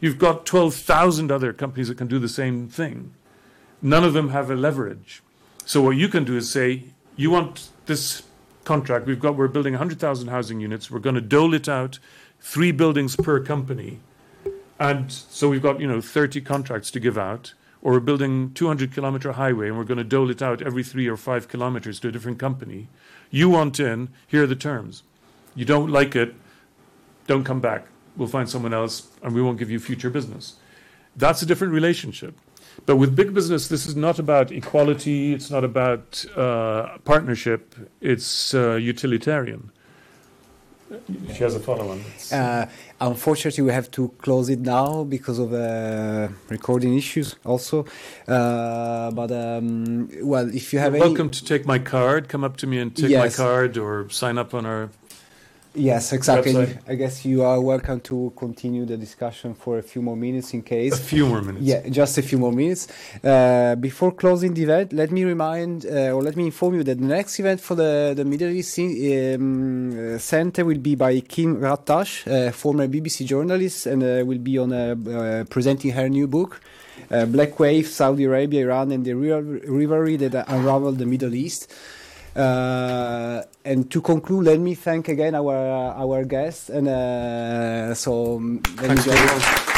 you've 0.00 0.18
got 0.18 0.46
12,000 0.46 1.30
other 1.30 1.52
companies 1.52 1.88
that 1.88 1.98
can 1.98 2.06
do 2.06 2.18
the 2.18 2.28
same 2.28 2.68
thing. 2.68 3.12
None 3.80 4.04
of 4.04 4.12
them 4.12 4.30
have 4.30 4.50
a 4.50 4.56
leverage. 4.56 5.22
So 5.64 5.82
what 5.82 5.96
you 5.96 6.08
can 6.08 6.24
do 6.24 6.36
is 6.36 6.50
say, 6.50 6.84
you 7.16 7.30
want 7.30 7.68
this 7.86 8.22
contract. 8.64 9.06
We've 9.06 9.20
got 9.20 9.36
we're 9.36 9.48
building 9.48 9.74
100,000 9.74 10.28
housing 10.28 10.60
units. 10.60 10.90
We're 10.90 10.98
going 10.98 11.14
to 11.14 11.20
dole 11.20 11.54
it 11.54 11.68
out, 11.68 11.98
three 12.40 12.72
buildings 12.72 13.16
per 13.16 13.40
company, 13.40 14.00
and 14.78 15.10
so 15.10 15.48
we've 15.48 15.62
got 15.62 15.80
you 15.80 15.86
know 15.86 16.00
30 16.00 16.40
contracts 16.42 16.90
to 16.92 17.00
give 17.00 17.18
out. 17.18 17.54
Or 17.80 17.92
we're 17.92 18.00
building 18.00 18.52
200 18.54 18.92
kilometer 18.92 19.32
highway 19.32 19.68
and 19.68 19.78
we're 19.78 19.84
going 19.84 19.98
to 19.98 20.04
dole 20.04 20.30
it 20.30 20.42
out 20.42 20.60
every 20.60 20.82
three 20.82 21.06
or 21.06 21.16
five 21.16 21.46
kilometers 21.46 22.00
to 22.00 22.08
a 22.08 22.10
different 22.10 22.40
company. 22.40 22.88
You 23.30 23.48
want 23.50 23.78
in, 23.78 24.08
here 24.26 24.42
are 24.42 24.48
the 24.48 24.56
terms. 24.56 25.04
You 25.54 25.64
don't 25.64 25.88
like 25.88 26.16
it, 26.16 26.34
don't 27.28 27.44
come 27.44 27.60
back. 27.60 27.86
We'll 28.18 28.28
find 28.28 28.48
someone 28.50 28.74
else 28.74 29.06
and 29.22 29.34
we 29.34 29.40
won't 29.40 29.58
give 29.58 29.70
you 29.70 29.78
future 29.80 30.10
business. 30.10 30.56
That's 31.16 31.40
a 31.42 31.46
different 31.46 31.72
relationship. 31.72 32.34
But 32.86 32.96
with 32.96 33.16
big 33.16 33.32
business, 33.34 33.68
this 33.68 33.86
is 33.86 33.96
not 33.96 34.18
about 34.18 34.52
equality, 34.52 35.32
it's 35.32 35.50
not 35.50 35.64
about 35.64 36.24
uh, 36.36 36.98
partnership, 37.04 37.74
it's 38.00 38.54
uh, 38.54 38.74
utilitarian. 38.74 39.70
She 41.34 41.42
has 41.44 41.54
a 41.54 41.60
follow 41.60 41.90
on. 41.90 42.00
Uh, 42.32 42.66
unfortunately, 43.00 43.62
we 43.62 43.72
have 43.72 43.90
to 43.90 44.08
close 44.22 44.48
it 44.48 44.60
now 44.60 45.04
because 45.04 45.38
of 45.38 45.52
uh, 45.52 46.28
recording 46.48 46.96
issues 46.96 47.36
also. 47.44 47.84
Uh, 48.26 49.10
but, 49.10 49.30
um, 49.30 50.08
well, 50.22 50.48
if 50.54 50.72
you 50.72 50.78
have 50.78 50.94
You're 50.94 51.02
any. 51.04 51.10
welcome 51.10 51.28
to 51.30 51.44
take 51.44 51.66
my 51.66 51.78
card, 51.78 52.28
come 52.30 52.42
up 52.42 52.56
to 52.58 52.66
me 52.66 52.78
and 52.78 52.96
take 52.96 53.10
Yes. 53.10 53.38
my 53.38 53.44
card 53.44 53.76
or 53.76 54.08
sign 54.08 54.38
up 54.38 54.54
on 54.54 54.64
our 54.64 54.88
Yes, 55.78 56.12
exactly. 56.12 56.52
website. 56.52 56.78
I 56.88 56.94
guess 56.96 57.24
you 57.24 57.44
are 57.44 57.60
welcome 57.60 58.00
to 58.00 58.32
continue 58.36 58.84
the 58.84 58.96
discussion 58.96 59.54
for 59.54 59.78
a 59.78 59.82
few 59.82 60.02
more 60.02 60.16
minutes 60.16 60.52
in 60.52 60.62
case. 60.62 60.94
a 60.94 60.96
few 60.96 61.26
more 61.26 61.40
minutes. 61.40 61.64
Yeah, 61.64 61.88
just 61.88 62.18
a 62.18 62.22
few 62.22 62.38
more 62.38 62.52
minutes. 62.52 62.88
Uh, 63.22 63.76
before 63.76 64.12
closing 64.12 64.54
the 64.54 64.64
event, 64.64 64.92
let 64.92 65.12
me 65.12 65.24
remind 65.24 65.86
uh, 65.86 66.10
or 66.10 66.22
let 66.22 66.36
me 66.36 66.46
inform 66.46 66.74
you 66.74 66.82
that 66.82 66.98
the 66.98 67.04
next 67.04 67.38
event 67.38 67.60
for 67.60 67.76
the, 67.76 68.12
the 68.16 68.24
Middle 68.24 68.48
East 68.48 68.76
um, 68.78 70.18
Center 70.18 70.64
will 70.64 70.78
be 70.78 70.96
by 70.96 71.20
Kim 71.20 71.60
Ghattas, 71.60 72.26
uh, 72.26 72.50
former 72.50 72.88
BBC 72.88 73.24
journalist, 73.24 73.86
and 73.86 74.02
uh, 74.02 74.24
will 74.26 74.38
be 74.38 74.58
on 74.58 74.72
uh, 74.72 74.96
uh, 75.08 75.44
presenting 75.44 75.92
her 75.92 76.08
new 76.08 76.26
book, 76.26 76.60
uh, 77.10 77.24
Black 77.26 77.58
Wave, 77.60 77.86
Saudi 77.86 78.24
Arabia, 78.24 78.62
Iran, 78.64 78.90
and 78.90 79.04
the 79.04 79.14
real 79.14 79.40
rivalry 79.40 80.16
that 80.16 80.34
unraveled 80.48 80.98
the 80.98 81.06
Middle 81.06 81.34
East. 81.34 81.72
Uh, 82.38 83.42
and 83.64 83.90
to 83.90 84.00
conclude, 84.00 84.44
let 84.46 84.60
me 84.60 84.74
thank 84.74 85.08
again 85.08 85.34
our 85.34 85.58
our 85.98 86.22
guests, 86.22 86.70
and 86.70 86.86
uh, 86.86 87.94
so 87.94 88.38
Thanks 88.78 89.77